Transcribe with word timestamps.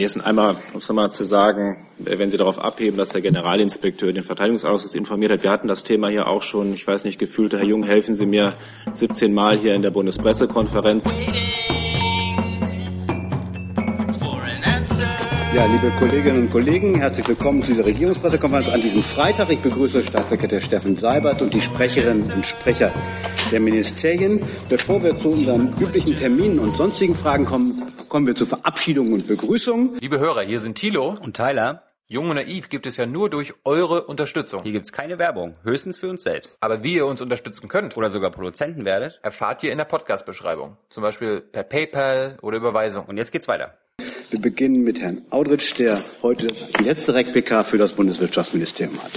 Jessen, 0.00 0.22
einmal, 0.22 0.56
um 0.72 0.78
es 0.78 0.88
nochmal 0.88 1.10
zu 1.10 1.24
sagen, 1.24 1.76
wenn 1.98 2.28
Sie 2.30 2.36
darauf 2.36 2.58
abheben, 2.58 2.96
dass 2.96 3.10
der 3.10 3.20
Generalinspekteur 3.20 4.12
den 4.12 4.24
Verteidigungsausschuss 4.24 4.94
informiert 4.94 5.30
hat. 5.30 5.42
Wir 5.42 5.50
hatten 5.50 5.68
das 5.68 5.84
Thema 5.84 6.08
hier 6.08 6.26
auch 6.26 6.42
schon, 6.42 6.74
ich 6.74 6.86
weiß 6.86 7.04
nicht, 7.04 7.18
gefühlt, 7.18 7.52
Herr 7.52 7.64
Jung, 7.64 7.84
helfen 7.84 8.14
Sie 8.14 8.26
mir 8.26 8.52
17 8.92 9.32
Mal 9.32 9.56
hier 9.58 9.74
in 9.74 9.82
der 9.82 9.90
Bundespressekonferenz. 9.90 11.04
Ja, 15.54 15.66
liebe 15.66 15.92
Kolleginnen 15.96 16.42
und 16.42 16.50
Kollegen, 16.50 16.96
herzlich 16.96 17.28
willkommen 17.28 17.62
zu 17.62 17.70
dieser 17.70 17.84
Regierungspressekonferenz 17.84 18.68
an 18.70 18.80
diesem 18.80 19.04
Freitag. 19.04 19.50
Ich 19.50 19.60
begrüße 19.60 20.02
Staatssekretär 20.02 20.60
Steffen 20.60 20.96
Seibert 20.96 21.40
und 21.42 21.54
die 21.54 21.60
Sprecherinnen 21.60 22.32
und 22.32 22.44
Sprecher 22.44 22.92
der 23.52 23.60
Ministerien. 23.60 24.42
Bevor 24.68 25.04
wir 25.04 25.16
zu 25.16 25.28
unseren 25.28 25.72
üblichen 25.78 26.16
Terminen 26.16 26.58
und 26.58 26.76
sonstigen 26.76 27.14
Fragen 27.14 27.44
kommen, 27.44 27.93
kommen 28.08 28.26
wir 28.26 28.34
zur 28.34 28.46
Verabschiedung 28.46 29.12
und 29.12 29.26
Begrüßung. 29.26 29.96
Liebe 30.00 30.18
Hörer, 30.18 30.42
hier 30.42 30.60
sind 30.60 30.76
Thilo 30.76 31.14
und 31.20 31.36
Tyler. 31.36 31.82
Jung 32.06 32.28
und 32.28 32.36
naiv 32.36 32.68
gibt 32.68 32.86
es 32.86 32.98
ja 32.98 33.06
nur 33.06 33.30
durch 33.30 33.54
eure 33.64 34.04
Unterstützung. 34.04 34.60
Hier 34.62 34.72
gibt 34.72 34.84
es 34.84 34.92
keine 34.92 35.18
Werbung, 35.18 35.56
höchstens 35.62 35.98
für 35.98 36.10
uns 36.10 36.22
selbst. 36.22 36.58
Aber 36.60 36.84
wie 36.84 36.94
ihr 36.96 37.06
uns 37.06 37.22
unterstützen 37.22 37.68
könnt 37.68 37.96
oder 37.96 38.10
sogar 38.10 38.30
Produzenten 38.30 38.84
werdet, 38.84 39.20
erfahrt 39.22 39.62
ihr 39.62 39.72
in 39.72 39.78
der 39.78 39.86
Podcast-Beschreibung. 39.86 40.76
Zum 40.90 41.02
Beispiel 41.02 41.40
per 41.40 41.62
PayPal 41.62 42.38
oder 42.42 42.58
Überweisung. 42.58 43.06
Und 43.06 43.16
jetzt 43.16 43.32
geht's 43.32 43.48
weiter. 43.48 43.78
Wir 44.30 44.40
beginnen 44.40 44.84
mit 44.84 45.00
Herrn 45.00 45.22
Audritsch, 45.30 45.78
der 45.78 45.98
heute 46.22 46.48
die 46.48 46.84
letzte 46.84 47.14
REC-PK 47.14 47.64
für 47.64 47.78
das 47.78 47.92
Bundeswirtschaftsministerium 47.92 49.02
hat. 49.02 49.12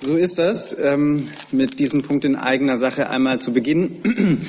So 0.00 0.16
ist 0.16 0.38
das. 0.38 0.76
Ähm, 0.78 1.28
mit 1.52 1.78
diesem 1.78 2.02
Punkt 2.02 2.24
in 2.24 2.36
eigener 2.36 2.78
Sache 2.78 3.10
einmal 3.10 3.40
zu 3.40 3.52
beginnen. 3.52 4.46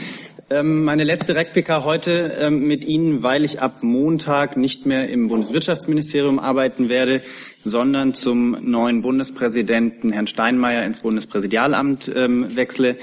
Ähm, 0.49 0.83
meine 0.83 1.03
letzte 1.03 1.35
REC-PK 1.35 1.83
heute 1.83 2.35
ähm, 2.39 2.67
mit 2.67 2.83
Ihnen, 2.83 3.21
weil 3.23 3.43
ich 3.43 3.61
ab 3.61 3.83
Montag 3.83 4.57
nicht 4.57 4.85
mehr 4.85 5.09
im 5.09 5.27
Bundeswirtschaftsministerium 5.27 6.39
arbeiten 6.39 6.89
werde, 6.89 7.21
sondern 7.63 8.13
zum 8.13 8.57
neuen 8.61 9.01
Bundespräsidenten 9.01 10.11
Herrn 10.11 10.27
Steinmeier 10.27 10.85
ins 10.85 10.99
Bundespräsidialamt 10.99 12.11
ähm, 12.15 12.55
wechsle. 12.55 12.97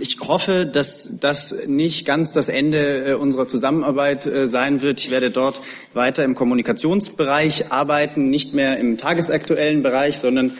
Ich 0.00 0.18
hoffe, 0.18 0.66
dass 0.66 1.10
das 1.20 1.54
nicht 1.68 2.04
ganz 2.04 2.32
das 2.32 2.48
Ende 2.48 3.04
äh, 3.04 3.14
unserer 3.14 3.46
Zusammenarbeit 3.46 4.26
äh, 4.26 4.48
sein 4.48 4.82
wird. 4.82 4.98
Ich 4.98 5.12
werde 5.12 5.30
dort 5.30 5.62
weiter 5.92 6.24
im 6.24 6.34
Kommunikationsbereich 6.34 7.70
arbeiten, 7.70 8.30
nicht 8.30 8.52
mehr 8.52 8.78
im 8.78 8.98
tagesaktuellen 8.98 9.84
Bereich, 9.84 10.18
sondern 10.18 10.50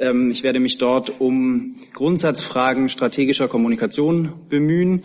ich 0.00 0.42
werde 0.42 0.60
mich 0.60 0.78
dort 0.78 1.20
um 1.20 1.76
Grundsatzfragen 1.94 2.88
strategischer 2.88 3.48
Kommunikation 3.48 4.32
bemühen. 4.48 5.02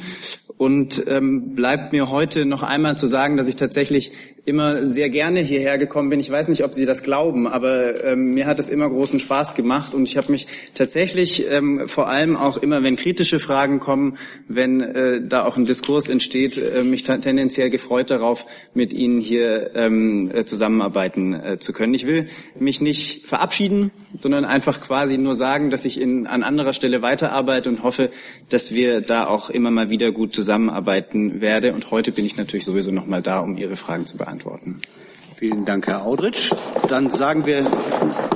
Und 0.57 1.03
ähm, 1.05 1.53
bleibt 1.53 1.93
mir 1.93 2.09
heute 2.09 2.45
noch 2.45 2.63
einmal 2.63 2.97
zu 2.97 3.05
sagen, 3.05 3.37
dass 3.37 3.47
ich 3.47 3.57
tatsächlich 3.57 4.11
immer 4.43 4.89
sehr 4.89 5.09
gerne 5.09 5.41
hierher 5.41 5.77
gekommen 5.77 6.09
bin. 6.09 6.19
Ich 6.19 6.31
weiß 6.31 6.47
nicht, 6.47 6.63
ob 6.63 6.73
Sie 6.73 6.85
das 6.85 7.03
glauben, 7.03 7.47
aber 7.47 8.03
ähm, 8.03 8.33
mir 8.33 8.47
hat 8.47 8.57
es 8.59 8.69
immer 8.69 8.89
großen 8.89 9.19
Spaß 9.19 9.53
gemacht 9.55 9.93
und 9.93 10.03
ich 10.03 10.17
habe 10.17 10.31
mich 10.31 10.47
tatsächlich 10.73 11.45
ähm, 11.51 11.87
vor 11.87 12.07
allem 12.07 12.35
auch 12.35 12.57
immer, 12.57 12.81
wenn 12.81 12.95
kritische 12.95 13.39
Fragen 13.39 13.79
kommen, 13.79 14.17
wenn 14.47 14.81
äh, 14.81 15.21
da 15.21 15.43
auch 15.43 15.57
ein 15.57 15.65
Diskurs 15.65 16.09
entsteht, 16.09 16.57
äh, 16.57 16.83
mich 16.83 17.03
tendenziell 17.03 17.69
gefreut 17.69 18.09
darauf, 18.09 18.45
mit 18.73 18.93
Ihnen 18.93 19.19
hier 19.19 19.75
ähm, 19.75 20.31
äh, 20.33 20.45
zusammenarbeiten 20.45 21.33
äh, 21.33 21.59
zu 21.59 21.73
können. 21.73 21.93
Ich 21.93 22.07
will 22.07 22.29
mich 22.57 22.79
nicht 22.79 23.27
verabschieden, 23.27 23.91
sondern 24.17 24.45
einfach 24.45 24.79
quasi 24.79 25.17
nur 25.17 25.35
sagen, 25.35 25.69
dass 25.71 25.83
ich 25.83 25.99
in, 25.99 26.25
an 26.25 26.41
anderer 26.41 26.73
Stelle 26.73 27.01
weiterarbeite 27.01 27.69
und 27.69 27.83
hoffe, 27.83 28.09
dass 28.49 28.73
wir 28.73 29.01
da 29.01 29.27
auch 29.27 29.49
immer 29.49 29.71
mal 29.71 29.89
wieder 29.89 30.11
gut 30.13 30.33
zusammenarbeiten 30.33 30.46
werden. 30.47 31.73
Und 31.73 31.91
heute 31.91 32.11
bin 32.11 32.25
ich 32.25 32.37
natürlich 32.37 32.65
sowieso 32.65 32.91
noch 32.91 33.05
mal 33.05 33.21
da, 33.21 33.39
um 33.39 33.57
Ihre 33.57 33.75
Fragen 33.75 34.05
zu 34.05 34.17
beantworten. 34.17 34.81
Vielen 35.35 35.65
Dank, 35.65 35.85
Herr 35.85 36.03
Audritsch. 36.03 36.51
Dann 36.89 37.11
sagen 37.11 37.45
wir 37.45 37.69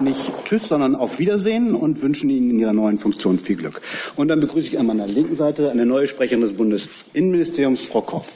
nicht 0.01 0.31
Tschüss, 0.45 0.67
sondern 0.67 0.95
auf 0.95 1.17
Wiedersehen 1.17 1.73
und 1.73 2.01
wünschen 2.03 2.29
Ihnen 2.29 2.51
in 2.51 2.59
Ihrer 2.59 2.73
neuen 2.73 2.99
Funktion 2.99 3.39
viel 3.39 3.55
Glück. 3.55 3.81
Und 4.15 4.27
dann 4.27 4.39
begrüße 4.39 4.67
ich 4.67 4.77
an 4.77 4.85
meiner 4.85 5.07
linken 5.07 5.35
Seite 5.35 5.71
eine 5.71 5.85
neue 5.85 6.07
Sprecherin 6.07 6.41
des 6.41 6.53
Bundesinnenministeriums, 6.53 7.81
Frau 7.81 8.01
Korff. 8.01 8.27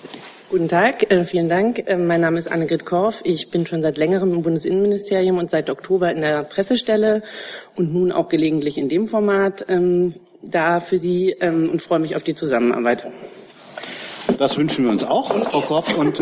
Guten 0.50 0.68
Tag, 0.68 1.12
äh, 1.12 1.26
vielen 1.26 1.50
Dank. 1.50 1.84
Äh, 1.88 1.98
mein 1.98 2.22
Name 2.22 2.40
ist 2.40 2.52
Annegret 2.52 2.86
Korff. 2.86 3.22
Ich 3.24 3.52
bin 3.52 3.68
schon 3.68 3.82
seit 3.82 3.98
längerem 3.98 4.32
im 4.32 4.42
Bundesinnenministerium 4.42 5.38
und 5.38 5.50
seit 5.50 5.70
Oktober 5.70 6.12
in 6.12 6.22
der 6.22 6.44
Pressestelle 6.44 7.24
und 7.76 7.94
nun 7.94 8.12
auch 8.12 8.30
gelegentlich 8.30 8.78
in 8.78 8.90
dem 8.90 9.06
Format 9.06 9.66
ähm, 9.68 10.14
da 10.42 10.80
für 10.80 10.98
Sie 10.98 11.36
ähm, 11.40 11.70
und 11.70 11.82
freue 11.82 12.00
mich 12.00 12.16
auf 12.16 12.24
die 12.24 12.36
Zusammenarbeit. 12.36 13.06
Das 14.38 14.58
wünschen 14.58 14.86
wir 14.86 14.92
uns 14.92 15.04
auch, 15.04 15.34
Frau 15.46 15.62
Koch, 15.62 15.98
und 15.98 16.22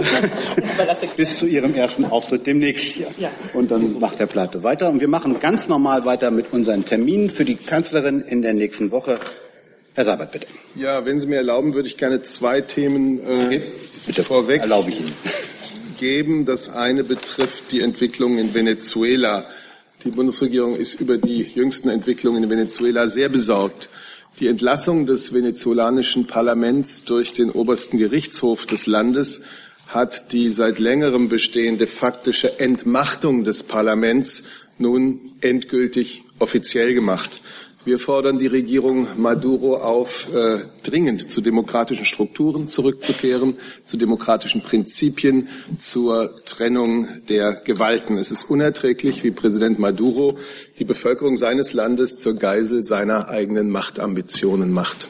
bis 1.17 1.37
zu 1.37 1.45
Ihrem 1.45 1.73
ersten 1.73 2.05
Auftritt 2.05 2.45
demnächst 2.45 2.85
hier. 2.85 3.07
Und 3.53 3.71
dann 3.71 3.99
macht 3.99 4.19
Herr 4.19 4.27
Pleite 4.27 4.63
weiter. 4.63 4.89
Und 4.89 4.99
wir 4.99 5.07
machen 5.07 5.39
ganz 5.39 5.67
normal 5.67 6.05
weiter 6.05 6.31
mit 6.31 6.53
unseren 6.53 6.85
Terminen 6.85 7.29
für 7.29 7.45
die 7.45 7.55
Kanzlerin 7.55 8.21
in 8.21 8.41
der 8.41 8.53
nächsten 8.53 8.91
Woche. 8.91 9.19
Herr 9.95 10.05
Sabat, 10.05 10.31
bitte. 10.31 10.47
Ja, 10.75 11.05
wenn 11.05 11.19
Sie 11.19 11.27
mir 11.27 11.37
erlauben, 11.37 11.73
würde 11.73 11.87
ich 11.87 11.97
gerne 11.97 12.21
zwei 12.23 12.61
Themen 12.61 13.19
äh, 13.19 13.61
bitte, 14.07 14.23
vorweg 14.23 14.61
erlaube 14.61 14.89
ich 14.89 14.99
Ihnen. 15.01 15.13
geben. 15.99 16.45
Das 16.45 16.71
eine 16.71 17.03
betrifft 17.03 17.71
die 17.71 17.81
Entwicklung 17.81 18.37
in 18.37 18.53
Venezuela. 18.53 19.45
Die 20.03 20.09
Bundesregierung 20.09 20.75
ist 20.75 20.99
über 20.99 21.17
die 21.17 21.43
jüngsten 21.43 21.89
Entwicklungen 21.89 22.43
in 22.43 22.49
Venezuela 22.49 23.07
sehr 23.07 23.29
besorgt. 23.29 23.89
Die 24.39 24.47
Entlassung 24.47 25.05
des 25.05 25.31
venezolanischen 25.31 26.25
Parlaments 26.25 27.05
durch 27.05 27.33
den 27.33 27.51
obersten 27.51 27.99
Gerichtshof 27.99 28.65
des 28.65 28.87
Landes 28.87 29.43
hat 29.87 30.31
die 30.31 30.49
seit 30.49 30.79
längerem 30.79 31.29
bestehende 31.29 31.85
faktische 31.85 32.59
Entmachtung 32.59 33.43
des 33.43 33.61
Parlaments 33.61 34.45
nun 34.79 35.19
endgültig 35.41 36.23
offiziell 36.39 36.95
gemacht. 36.95 37.41
Wir 37.85 37.99
fordern 37.99 38.39
die 38.39 38.47
Regierung 38.47 39.07
Maduro 39.17 39.75
auf, 39.75 40.33
äh, 40.33 40.59
dringend 40.83 41.29
zu 41.29 41.41
demokratischen 41.41 42.05
Strukturen 42.05 42.69
zurückzukehren, 42.69 43.57
zu 43.83 43.97
demokratischen 43.97 44.61
Prinzipien, 44.61 45.49
zur 45.79 46.33
Trennung 46.45 47.09
der 47.27 47.55
Gewalten. 47.55 48.17
Es 48.17 48.31
ist 48.31 48.45
unerträglich, 48.49 49.25
wie 49.25 49.31
Präsident 49.31 49.79
Maduro 49.79 50.37
die 50.79 50.85
Bevölkerung 50.85 51.35
seines 51.35 51.73
Landes 51.73 52.19
zur 52.19 52.35
Geisel 52.35 52.85
seiner 52.85 53.27
eigenen 53.27 53.69
Machtambitionen 53.69 54.71
macht. 54.71 55.09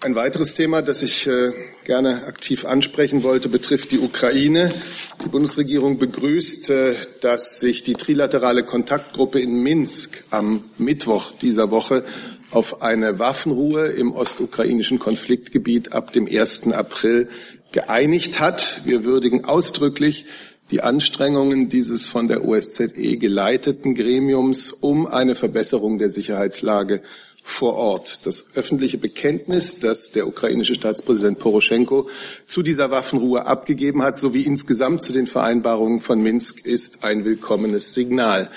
Ein 0.00 0.14
weiteres 0.14 0.54
Thema, 0.54 0.80
das 0.80 1.02
ich 1.02 1.26
äh, 1.26 1.50
gerne 1.84 2.26
aktiv 2.26 2.64
ansprechen 2.64 3.24
wollte, 3.24 3.48
betrifft 3.48 3.90
die 3.90 3.98
Ukraine. 3.98 4.72
Die 5.24 5.28
Bundesregierung 5.28 5.98
begrüßt, 5.98 6.70
äh, 6.70 6.94
dass 7.20 7.58
sich 7.58 7.82
die 7.82 7.94
trilaterale 7.94 8.62
Kontaktgruppe 8.62 9.40
in 9.40 9.60
Minsk 9.60 10.22
am 10.30 10.62
Mittwoch 10.78 11.32
dieser 11.42 11.72
Woche 11.72 12.04
auf 12.52 12.80
eine 12.80 13.18
Waffenruhe 13.18 13.88
im 13.88 14.12
ostukrainischen 14.12 15.00
Konfliktgebiet 15.00 15.90
ab 15.90 16.12
dem 16.12 16.28
1. 16.28 16.68
April 16.68 17.28
geeinigt 17.72 18.38
hat. 18.38 18.82
Wir 18.84 19.02
würdigen 19.02 19.46
ausdrücklich 19.46 20.26
die 20.70 20.80
Anstrengungen 20.80 21.68
dieses 21.70 22.08
von 22.08 22.28
der 22.28 22.44
OSZE 22.44 23.16
geleiteten 23.16 23.96
Gremiums 23.96 24.70
um 24.70 25.08
eine 25.08 25.34
Verbesserung 25.34 25.98
der 25.98 26.10
Sicherheitslage 26.10 27.02
vor 27.48 27.74
Ort. 27.74 28.26
Das 28.26 28.50
öffentliche 28.54 28.98
Bekenntnis, 28.98 29.78
das 29.78 30.12
der 30.12 30.28
ukrainische 30.28 30.74
Staatspräsident 30.74 31.38
Poroschenko 31.38 32.08
zu 32.46 32.62
dieser 32.62 32.90
Waffenruhe 32.90 33.46
abgegeben 33.46 34.02
hat, 34.02 34.18
sowie 34.18 34.42
insgesamt 34.42 35.02
zu 35.02 35.12
den 35.12 35.26
Vereinbarungen 35.26 36.00
von 36.00 36.22
Minsk, 36.22 36.64
ist 36.64 37.04
ein 37.04 37.24
willkommenes 37.24 37.94
Signal. 37.94 38.50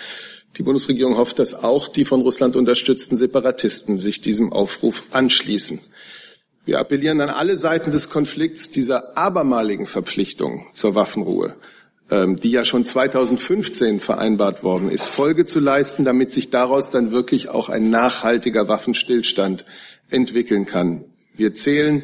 Die 0.58 0.64
Bundesregierung 0.64 1.18
hofft, 1.18 1.40
dass 1.40 1.56
auch 1.56 1.88
die 1.88 2.06
von 2.06 2.22
Russland 2.22 2.56
unterstützten 2.56 3.16
Separatisten 3.16 3.98
sich 3.98 4.20
diesem 4.20 4.52
Aufruf 4.52 5.06
anschließen. 5.12 5.80
Wir 6.66 6.80
appellieren 6.80 7.22
an 7.22 7.30
alle 7.30 7.56
Seiten 7.56 7.92
des 7.92 8.10
Konflikts 8.10 8.70
dieser 8.70 9.18
abermaligen 9.18 9.88
Verpflichtung 9.88 10.68
zur 10.74 10.94
Waffenruhe 10.96 11.56
die 12.12 12.52
ja 12.52 12.66
schon 12.66 12.84
2015 12.84 14.02
vereinbart 14.02 14.64
worden 14.64 14.92
ist, 14.92 15.06
Folge 15.06 15.46
zu 15.46 15.62
leisten, 15.62 16.04
damit 16.04 16.34
sich 16.34 16.50
daraus 16.50 16.90
dann 16.90 17.12
wirklich 17.12 17.48
auch 17.48 17.70
ein 17.70 17.90
nachhaltiger 17.90 18.68
Waffenstillstand 18.68 19.64
entwickeln 20.10 20.66
kann. 20.66 21.06
Wir 21.36 21.54
zählen 21.54 22.04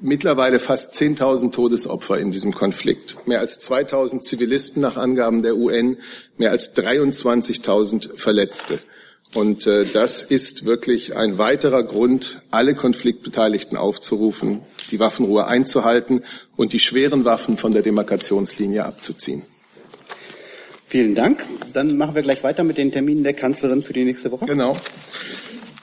mittlerweile 0.00 0.58
fast 0.58 0.94
10.000 0.94 1.52
Todesopfer 1.52 2.18
in 2.18 2.30
diesem 2.30 2.52
Konflikt, 2.52 3.26
mehr 3.26 3.40
als 3.40 3.60
2.000 3.68 4.20
Zivilisten 4.20 4.80
nach 4.80 4.96
Angaben 4.96 5.42
der 5.42 5.56
UN, 5.56 5.98
mehr 6.36 6.50
als 6.50 6.76
23.000 6.76 8.16
Verletzte. 8.16 8.78
Und 9.34 9.66
äh, 9.66 9.84
das 9.84 10.22
ist 10.22 10.64
wirklich 10.64 11.16
ein 11.16 11.38
weiterer 11.38 11.82
Grund, 11.82 12.40
alle 12.50 12.74
Konfliktbeteiligten 12.74 13.76
aufzurufen, 13.76 14.62
die 14.90 14.98
Waffenruhe 14.98 15.46
einzuhalten 15.46 16.24
und 16.56 16.72
die 16.72 16.80
schweren 16.80 17.24
Waffen 17.24 17.58
von 17.58 17.72
der 17.72 17.82
Demarkationslinie 17.82 18.84
abzuziehen. 18.84 19.42
Vielen 20.88 21.14
Dank. 21.14 21.46
Dann 21.72 21.96
machen 21.96 22.14
wir 22.14 22.22
gleich 22.22 22.44
weiter 22.44 22.64
mit 22.64 22.78
den 22.78 22.92
Terminen 22.92 23.24
der 23.24 23.34
Kanzlerin 23.34 23.82
für 23.82 23.92
die 23.92 24.04
nächste 24.04 24.30
Woche. 24.30 24.46
Genau. 24.46 24.76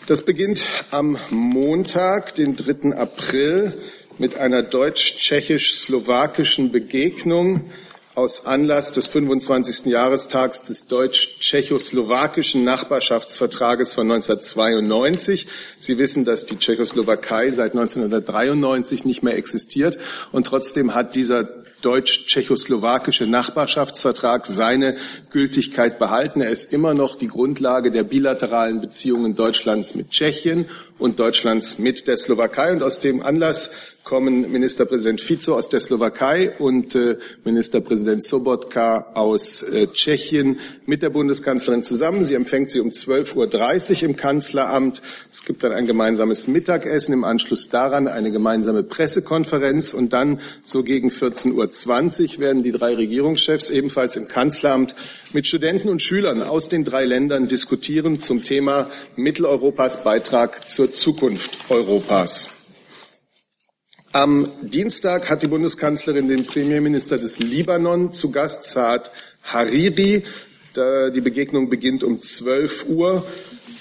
Das 0.07 0.25
beginnt 0.25 0.65
am 0.91 1.17
Montag, 1.29 2.35
den 2.35 2.55
3. 2.55 2.95
April, 2.95 3.73
mit 4.17 4.37
einer 4.37 4.63
deutsch-tschechisch-slowakischen 4.63 6.71
Begegnung 6.71 7.69
aus 8.15 8.45
Anlass 8.45 8.91
des 8.91 9.07
25. 9.07 9.85
Jahrestags 9.85 10.63
des 10.63 10.87
deutsch-tschechoslowakischen 10.87 12.63
Nachbarschaftsvertrages 12.63 13.93
von 13.93 14.11
1992. 14.11 15.47
Sie 15.79 15.97
wissen, 15.97 16.23
dass 16.23 16.45
die 16.45 16.57
Tschechoslowakei 16.57 17.49
seit 17.49 17.71
1993 17.71 19.05
nicht 19.05 19.23
mehr 19.23 19.35
existiert 19.35 19.97
und 20.31 20.45
trotzdem 20.45 20.93
hat 20.93 21.15
dieser 21.15 21.47
deutsch-tschechoslowakische 21.83 23.27
Nachbarschaftsvertrag 23.27 24.45
seine 24.47 24.95
Gültigkeit 25.29 25.99
behalten. 25.99 26.41
Er 26.41 26.49
ist 26.49 26.71
immer 26.71 26.93
noch 26.93 27.15
die 27.15 27.27
Grundlage 27.27 27.91
der 27.91 28.03
bilateralen 28.03 28.79
Beziehungen 28.79 29.35
Deutschlands 29.35 29.93
mit 29.95 30.09
Tschechien 30.09 30.65
und 30.97 31.19
Deutschlands 31.19 31.79
mit 31.79 32.07
der 32.07 32.17
Slowakei. 32.17 32.71
Und 32.71 32.83
aus 32.83 32.99
dem 32.99 33.21
Anlass 33.21 33.71
kommen 34.03 34.51
Ministerpräsident 34.51 35.21
Fico 35.21 35.55
aus 35.55 35.69
der 35.69 35.79
Slowakei 35.79 36.51
und 36.59 36.93
äh, 36.93 37.17
Ministerpräsident 37.45 38.23
Sobotka 38.23 39.11
aus 39.13 39.63
äh, 39.63 39.87
Tschechien 39.87 40.59
mit 40.85 41.01
der 41.01 41.09
Bundeskanzlerin 41.09 41.83
zusammen. 41.83 42.21
Sie 42.21 42.33
empfängt 42.33 42.71
sie 42.71 42.81
um 42.81 42.89
12.30 42.89 44.03
Uhr 44.03 44.09
im 44.09 44.15
Kanzleramt. 44.15 45.01
Es 45.31 45.45
gibt 45.45 45.63
dann 45.63 45.71
ein 45.71 45.85
gemeinsames 45.85 46.47
Mittagessen, 46.47 47.13
im 47.13 47.23
Anschluss 47.23 47.69
daran 47.69 48.07
eine 48.07 48.31
gemeinsame 48.31 48.83
Pressekonferenz 48.83 49.93
und 49.93 50.11
dann 50.11 50.41
so 50.63 50.83
gegen 50.83 51.09
14.20 51.09 52.35
Uhr 52.35 52.39
werden 52.39 52.63
die 52.63 52.71
drei 52.71 52.95
Regierungschefs 52.95 53.69
ebenfalls 53.69 54.15
im 54.17 54.27
Kanzleramt 54.27 54.95
mit 55.31 55.47
Studenten 55.47 55.87
und 55.89 56.01
Schülern 56.01 56.43
aus 56.43 56.67
den 56.67 56.83
drei 56.83 57.05
Ländern 57.05 57.45
diskutieren 57.45 58.19
zum 58.19 58.43
Thema 58.43 58.89
Mitteleuropas 59.15 60.03
Beitrag 60.03 60.69
zur 60.69 60.93
Zukunft 60.93 61.57
Europas. 61.69 62.62
Am 64.13 64.47
Dienstag 64.61 65.27
hat 65.31 65.41
die 65.41 65.47
Bundeskanzlerin 65.47 66.27
den 66.27 66.45
Premierminister 66.45 67.17
des 67.17 67.39
Libanon 67.39 68.13
zu 68.13 68.29
Gast, 68.29 68.65
Saad 68.65 69.09
Hariri. 69.41 70.21
Die 70.75 71.21
Begegnung 71.21 71.67
beginnt 71.67 72.03
um 72.03 72.21
12 72.21 72.89
Uhr. 72.89 73.25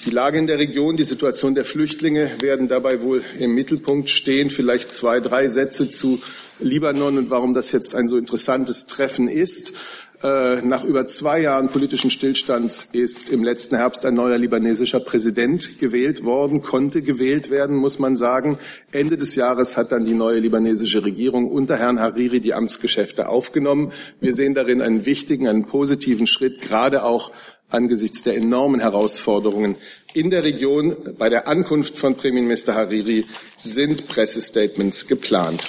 Die 0.07 0.11
Lage 0.11 0.39
in 0.39 0.47
der 0.47 0.59
Region, 0.59 0.97
die 0.97 1.05
Situation 1.05 1.55
der 1.55 1.67
Flüchtlinge 1.67 2.31
werden 2.41 2.67
dabei 2.67 3.03
wohl 3.03 3.23
im 3.39 3.55
Mittelpunkt 3.55 4.09
stehen. 4.09 4.49
Vielleicht 4.49 4.95
zwei, 4.95 5.21
drei 5.21 5.49
Sätze 5.49 5.91
zu 5.91 6.23
Libanon 6.61 7.19
und 7.19 7.29
warum 7.29 7.53
das 7.53 7.71
jetzt 7.71 7.95
ein 7.95 8.09
so 8.09 8.17
interessantes 8.17 8.87
Treffen 8.87 9.29
ist. 9.29 9.75
Äh, 10.23 10.63
nach 10.63 10.85
über 10.85 11.09
zwei 11.09 11.41
Jahren 11.41 11.69
politischen 11.69 12.11
Stillstands 12.11 12.89
ist 12.93 13.29
im 13.29 13.43
letzten 13.43 13.75
Herbst 13.77 14.07
ein 14.07 14.15
neuer 14.15 14.39
libanesischer 14.39 15.01
Präsident 15.01 15.81
gewählt 15.81 16.23
worden, 16.23 16.63
konnte 16.63 17.03
gewählt 17.03 17.51
werden, 17.51 17.77
muss 17.77 17.99
man 17.99 18.17
sagen. 18.17 18.57
Ende 18.93 19.17
des 19.17 19.35
Jahres 19.35 19.77
hat 19.77 19.91
dann 19.91 20.05
die 20.05 20.15
neue 20.15 20.39
libanesische 20.39 21.05
Regierung 21.05 21.51
unter 21.51 21.77
Herrn 21.77 21.99
Hariri 21.99 22.41
die 22.41 22.55
Amtsgeschäfte 22.55 23.29
aufgenommen. 23.29 23.91
Wir 24.21 24.33
sehen 24.33 24.55
darin 24.55 24.81
einen 24.81 25.07
wichtigen, 25.07 25.49
einen 25.49 25.67
positiven 25.67 26.29
Schritt, 26.29 26.63
gerade 26.63 27.03
auch 27.03 27.33
angesichts 27.69 28.23
der 28.23 28.37
enormen 28.37 28.79
Herausforderungen 28.79 29.75
in 30.15 30.31
der 30.31 30.45
Region. 30.45 30.97
Bei 31.19 31.31
der 31.31 31.49
Ankunft 31.49 31.97
von 31.97 32.15
Premierminister 32.15 32.75
Hariri 32.75 33.25
sind 33.57 34.07
Pressestatements 34.07 35.09
geplant. 35.09 35.69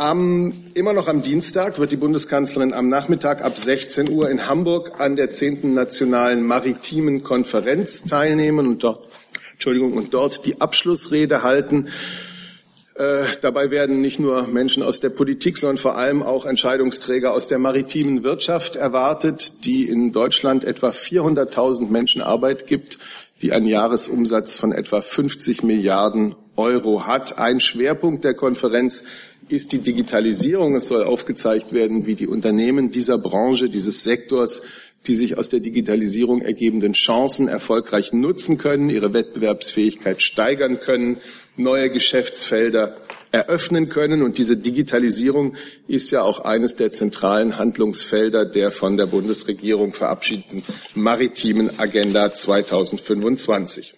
Am, 0.00 0.52
immer 0.74 0.92
noch 0.92 1.08
am 1.08 1.24
Dienstag 1.24 1.80
wird 1.80 1.90
die 1.90 1.96
Bundeskanzlerin 1.96 2.72
am 2.72 2.86
Nachmittag 2.86 3.44
ab 3.44 3.58
16 3.58 4.08
Uhr 4.08 4.30
in 4.30 4.46
Hamburg 4.46 5.00
an 5.00 5.16
der 5.16 5.28
10. 5.28 5.74
Nationalen 5.74 6.46
Maritimen 6.46 7.24
Konferenz 7.24 8.04
teilnehmen 8.04 8.68
und 8.68 8.84
dort, 8.84 9.08
Entschuldigung, 9.54 9.94
und 9.94 10.14
dort 10.14 10.46
die 10.46 10.60
Abschlussrede 10.60 11.42
halten. 11.42 11.88
Äh, 12.94 13.24
dabei 13.40 13.72
werden 13.72 14.00
nicht 14.00 14.20
nur 14.20 14.46
Menschen 14.46 14.84
aus 14.84 15.00
der 15.00 15.10
Politik, 15.10 15.58
sondern 15.58 15.78
vor 15.78 15.96
allem 15.96 16.22
auch 16.22 16.46
Entscheidungsträger 16.46 17.32
aus 17.32 17.48
der 17.48 17.58
maritimen 17.58 18.22
Wirtschaft 18.22 18.76
erwartet, 18.76 19.64
die 19.64 19.88
in 19.88 20.12
Deutschland 20.12 20.62
etwa 20.62 20.90
400.000 20.90 21.88
Menschen 21.90 22.22
Arbeit 22.22 22.68
gibt, 22.68 22.98
die 23.42 23.52
einen 23.52 23.66
Jahresumsatz 23.66 24.58
von 24.58 24.70
etwa 24.70 25.00
50 25.00 25.64
Milliarden 25.64 26.36
Euro 26.56 27.06
hat. 27.06 27.38
Ein 27.38 27.60
Schwerpunkt 27.60 28.24
der 28.24 28.34
Konferenz 28.34 29.04
ist 29.48 29.72
die 29.72 29.78
Digitalisierung. 29.78 30.74
Es 30.74 30.88
soll 30.88 31.04
aufgezeigt 31.04 31.72
werden, 31.72 32.06
wie 32.06 32.14
die 32.14 32.26
Unternehmen 32.26 32.90
dieser 32.90 33.18
Branche, 33.18 33.68
dieses 33.68 34.04
Sektors 34.04 34.62
die 35.06 35.14
sich 35.14 35.38
aus 35.38 35.48
der 35.48 35.60
Digitalisierung 35.60 36.42
ergebenden 36.42 36.92
Chancen 36.92 37.48
erfolgreich 37.48 38.12
nutzen 38.12 38.58
können, 38.58 38.90
ihre 38.90 39.12
Wettbewerbsfähigkeit 39.14 40.20
steigern 40.20 40.80
können, 40.80 41.18
neue 41.56 41.90
Geschäftsfelder 41.90 42.96
eröffnen 43.32 43.88
können. 43.88 44.22
Und 44.22 44.38
diese 44.38 44.56
Digitalisierung 44.56 45.54
ist 45.86 46.10
ja 46.10 46.22
auch 46.22 46.40
eines 46.40 46.76
der 46.76 46.90
zentralen 46.90 47.58
Handlungsfelder 47.58 48.44
der 48.44 48.70
von 48.70 48.96
der 48.96 49.06
Bundesregierung 49.06 49.92
verabschiedeten 49.92 50.62
maritimen 50.94 51.78
Agenda 51.78 52.32
2025. 52.32 53.94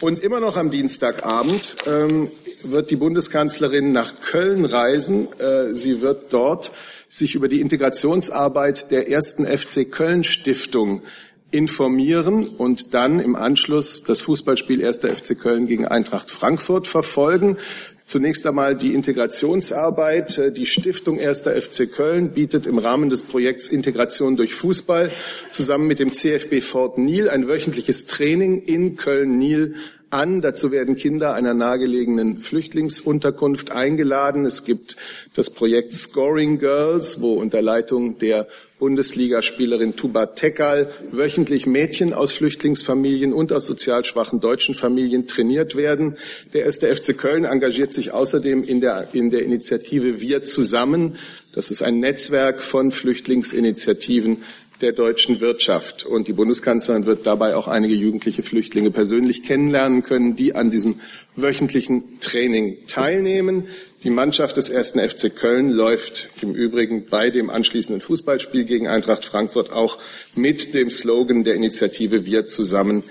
Und 0.00 0.18
immer 0.18 0.40
noch 0.40 0.56
am 0.56 0.72
Dienstagabend 0.72 1.76
ähm, 1.86 2.28
wird 2.70 2.90
die 2.90 2.96
Bundeskanzlerin 2.96 3.92
nach 3.92 4.20
Köln 4.20 4.64
reisen. 4.64 5.28
Äh, 5.38 5.74
sie 5.74 6.00
wird 6.00 6.32
dort 6.32 6.72
sich 7.08 7.34
über 7.34 7.48
die 7.48 7.60
Integrationsarbeit 7.60 8.90
der 8.90 9.10
ersten 9.10 9.46
FC 9.46 9.90
Köln 9.90 10.24
Stiftung 10.24 11.02
informieren 11.50 12.48
und 12.48 12.94
dann 12.94 13.20
im 13.20 13.36
Anschluss 13.36 14.02
das 14.02 14.22
Fußballspiel 14.22 14.84
1. 14.84 15.00
FC 15.00 15.38
Köln 15.38 15.66
gegen 15.66 15.86
Eintracht 15.86 16.30
Frankfurt 16.30 16.86
verfolgen. 16.86 17.58
Zunächst 18.06 18.46
einmal 18.46 18.76
die 18.76 18.94
Integrationsarbeit. 18.94 20.56
Die 20.56 20.66
Stiftung 20.66 21.20
1. 21.20 21.42
FC 21.42 21.90
Köln 21.90 22.32
bietet 22.34 22.66
im 22.66 22.78
Rahmen 22.78 23.10
des 23.10 23.22
Projekts 23.22 23.68
Integration 23.68 24.36
durch 24.36 24.54
Fußball 24.54 25.10
zusammen 25.50 25.86
mit 25.86 25.98
dem 25.98 26.12
CFB 26.12 26.62
Fort 26.62 26.98
Nil 26.98 27.28
ein 27.28 27.48
wöchentliches 27.48 28.06
Training 28.06 28.62
in 28.64 28.96
Köln-Nil 28.96 29.76
an. 30.12 30.40
Dazu 30.40 30.70
werden 30.70 30.96
Kinder 30.96 31.34
einer 31.34 31.54
nahegelegenen 31.54 32.38
Flüchtlingsunterkunft 32.38 33.72
eingeladen. 33.72 34.44
Es 34.44 34.64
gibt 34.64 34.96
das 35.34 35.50
Projekt 35.50 35.94
Scoring 35.94 36.58
Girls, 36.58 37.20
wo 37.20 37.34
unter 37.34 37.62
Leitung 37.62 38.18
der 38.18 38.46
Bundesligaspielerin 38.78 39.94
Tuba 39.94 40.26
Tekal 40.26 40.90
wöchentlich 41.12 41.66
Mädchen 41.66 42.12
aus 42.12 42.32
Flüchtlingsfamilien 42.32 43.32
und 43.32 43.52
aus 43.52 43.64
sozial 43.64 44.04
schwachen 44.04 44.40
deutschen 44.40 44.74
Familien 44.74 45.28
trainiert 45.28 45.76
werden. 45.76 46.16
Der 46.52 46.64
erste 46.64 46.94
FC 46.94 47.16
Köln 47.16 47.44
engagiert 47.44 47.94
sich 47.94 48.12
außerdem 48.12 48.64
in 48.64 48.80
der, 48.80 49.08
in 49.12 49.30
der 49.30 49.44
Initiative 49.44 50.20
Wir 50.20 50.42
zusammen. 50.42 51.16
Das 51.52 51.70
ist 51.70 51.82
ein 51.82 52.00
Netzwerk 52.00 52.60
von 52.60 52.90
Flüchtlingsinitiativen, 52.90 54.38
der 54.82 54.92
deutschen 54.92 55.40
Wirtschaft. 55.40 56.04
Und 56.04 56.28
die 56.28 56.32
Bundeskanzlerin 56.32 57.06
wird 57.06 57.26
dabei 57.26 57.56
auch 57.56 57.68
einige 57.68 57.94
jugendliche 57.94 58.42
Flüchtlinge 58.42 58.90
persönlich 58.90 59.42
kennenlernen 59.42 60.02
können, 60.02 60.36
die 60.36 60.54
an 60.54 60.70
diesem 60.70 61.00
wöchentlichen 61.36 62.20
Training 62.20 62.78
teilnehmen. 62.86 63.68
Die 64.02 64.10
Mannschaft 64.10 64.56
des 64.56 64.68
ersten 64.68 64.98
FC 64.98 65.34
Köln 65.34 65.70
läuft 65.70 66.28
im 66.42 66.54
Übrigen 66.54 67.06
bei 67.06 67.30
dem 67.30 67.50
anschließenden 67.50 68.00
Fußballspiel 68.00 68.64
gegen 68.64 68.88
Eintracht 68.88 69.24
Frankfurt 69.24 69.70
auch 69.70 69.98
mit 70.34 70.74
dem 70.74 70.90
Slogan 70.90 71.44
der 71.44 71.54
Initiative 71.54 72.26
Wir 72.26 72.44
zusammen 72.44 73.04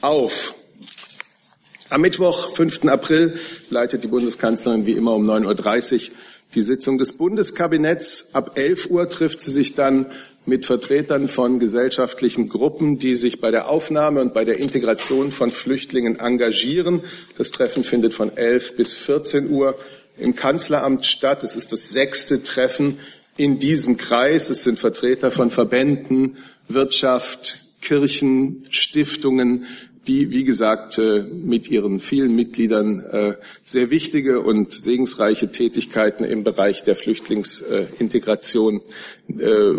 auf. 0.00 0.54
Am 1.90 2.00
Mittwoch, 2.00 2.54
5. 2.54 2.84
April, 2.86 3.38
leitet 3.70 4.04
die 4.04 4.08
Bundeskanzlerin 4.08 4.86
wie 4.86 4.92
immer 4.92 5.14
um 5.14 5.24
9.30 5.24 6.10
Uhr 6.10 6.16
die 6.54 6.62
Sitzung 6.62 6.98
des 6.98 7.16
Bundeskabinetts. 7.16 8.34
Ab 8.34 8.58
11 8.58 8.90
Uhr 8.90 9.08
trifft 9.08 9.40
sie 9.40 9.50
sich 9.50 9.74
dann 9.74 10.06
mit 10.46 10.64
Vertretern 10.64 11.28
von 11.28 11.58
gesellschaftlichen 11.58 12.48
Gruppen, 12.48 12.98
die 12.98 13.16
sich 13.16 13.40
bei 13.40 13.50
der 13.50 13.68
Aufnahme 13.68 14.20
und 14.20 14.32
bei 14.32 14.44
der 14.44 14.58
Integration 14.58 15.32
von 15.32 15.50
Flüchtlingen 15.50 16.18
engagieren. 16.18 17.02
Das 17.36 17.50
Treffen 17.50 17.84
findet 17.84 18.14
von 18.14 18.34
11 18.34 18.76
bis 18.76 18.94
14 18.94 19.50
Uhr 19.50 19.76
im 20.18 20.34
Kanzleramt 20.34 21.04
statt. 21.04 21.44
Es 21.44 21.56
ist 21.56 21.72
das 21.72 21.90
sechste 21.90 22.42
Treffen 22.42 22.98
in 23.36 23.58
diesem 23.58 23.96
Kreis. 23.96 24.48
Es 24.48 24.62
sind 24.62 24.78
Vertreter 24.78 25.30
von 25.30 25.50
Verbänden, 25.50 26.38
Wirtschaft, 26.68 27.60
Kirchen, 27.80 28.64
Stiftungen, 28.70 29.66
die, 30.08 30.30
wie 30.30 30.44
gesagt, 30.44 30.98
äh, 30.98 31.22
mit 31.22 31.68
ihren 31.68 32.00
vielen 32.00 32.34
Mitgliedern 32.34 33.00
äh, 33.00 33.34
sehr 33.64 33.90
wichtige 33.90 34.40
und 34.40 34.72
segensreiche 34.72 35.50
Tätigkeiten 35.50 36.24
im 36.24 36.44
Bereich 36.44 36.84
der 36.84 36.96
Flüchtlingsintegration 36.96 38.80
äh, 39.38 39.72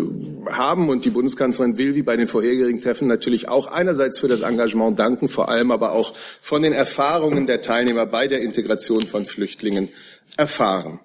haben. 0.50 0.88
Und 0.88 1.04
die 1.04 1.10
Bundeskanzlerin 1.10 1.78
will, 1.78 1.94
wie 1.94 2.02
bei 2.02 2.16
den 2.16 2.28
vorherigen 2.28 2.80
Treffen, 2.80 3.08
natürlich 3.08 3.48
auch 3.48 3.66
einerseits 3.66 4.18
für 4.18 4.28
das 4.28 4.42
Engagement 4.42 4.98
danken, 4.98 5.28
vor 5.28 5.48
allem 5.48 5.70
aber 5.70 5.92
auch 5.92 6.14
von 6.40 6.62
den 6.62 6.72
Erfahrungen 6.72 7.46
der 7.46 7.60
Teilnehmer 7.60 8.06
bei 8.06 8.28
der 8.28 8.40
Integration 8.40 9.02
von 9.02 9.24
Flüchtlingen 9.24 9.88
erfahren. 10.36 11.00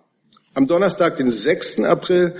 Am 0.53 0.68
Donnerstag, 0.68 1.18
den 1.18 1.32
6. 1.32 1.80
April, 1.80 2.36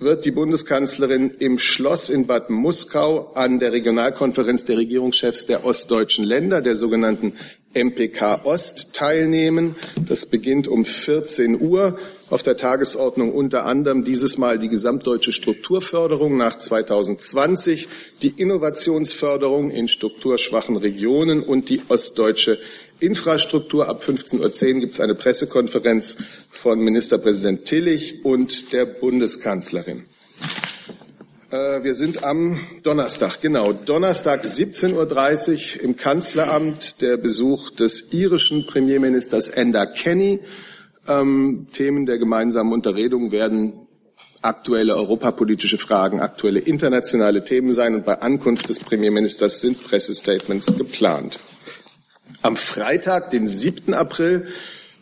wird 0.00 0.24
die 0.24 0.30
Bundeskanzlerin 0.30 1.30
im 1.38 1.58
Schloss 1.58 2.08
in 2.08 2.26
Bad 2.26 2.48
Muskau 2.48 3.32
an 3.34 3.58
der 3.58 3.72
Regionalkonferenz 3.72 4.64
der 4.64 4.78
Regierungschefs 4.78 5.44
der 5.44 5.66
ostdeutschen 5.66 6.24
Länder, 6.24 6.62
der 6.62 6.74
sogenannten 6.74 7.34
MPK 7.74 8.44
Ost 8.44 8.94
teilnehmen. 8.94 9.76
Das 10.08 10.26
beginnt 10.26 10.66
um 10.68 10.86
14 10.86 11.60
Uhr. 11.60 11.98
Auf 12.30 12.42
der 12.42 12.56
Tagesordnung 12.56 13.32
unter 13.32 13.66
anderem 13.66 14.02
dieses 14.02 14.38
Mal 14.38 14.58
die 14.58 14.68
gesamtdeutsche 14.68 15.32
Strukturförderung 15.32 16.36
nach 16.36 16.58
2020, 16.58 17.88
die 18.22 18.32
Innovationsförderung 18.36 19.70
in 19.70 19.88
strukturschwachen 19.88 20.76
Regionen 20.76 21.42
und 21.42 21.68
die 21.68 21.82
ostdeutsche 21.88 22.58
Infrastruktur. 23.00 23.88
Ab 23.88 24.02
15.10 24.02 24.74
Uhr 24.74 24.80
gibt 24.80 24.94
es 24.94 25.00
eine 25.00 25.14
Pressekonferenz 25.14 26.16
von 26.50 26.80
Ministerpräsident 26.80 27.64
Tillich 27.64 28.24
und 28.24 28.72
der 28.72 28.84
Bundeskanzlerin. 28.84 30.04
Äh, 31.50 31.82
wir 31.82 31.94
sind 31.94 32.22
am 32.22 32.60
Donnerstag, 32.82 33.40
genau. 33.40 33.72
Donnerstag 33.72 34.44
17.30 34.44 35.78
Uhr 35.78 35.84
im 35.84 35.96
Kanzleramt 35.96 37.02
der 37.02 37.16
Besuch 37.16 37.70
des 37.70 38.12
irischen 38.12 38.66
Premierministers 38.66 39.48
Enda 39.48 39.86
Kenny. 39.86 40.40
Ähm, 41.08 41.66
Themen 41.72 42.06
der 42.06 42.18
gemeinsamen 42.18 42.72
Unterredung 42.72 43.32
werden 43.32 43.88
aktuelle 44.42 44.96
europapolitische 44.96 45.76
Fragen, 45.76 46.20
aktuelle 46.20 46.60
internationale 46.60 47.44
Themen 47.44 47.72
sein 47.72 47.94
und 47.94 48.04
bei 48.04 48.20
Ankunft 48.20 48.68
des 48.68 48.80
Premierministers 48.80 49.60
sind 49.60 49.82
Pressestatements 49.82 50.78
geplant. 50.78 51.38
Am 52.42 52.56
Freitag, 52.56 53.30
den 53.30 53.46
7. 53.46 53.92
April, 53.92 54.46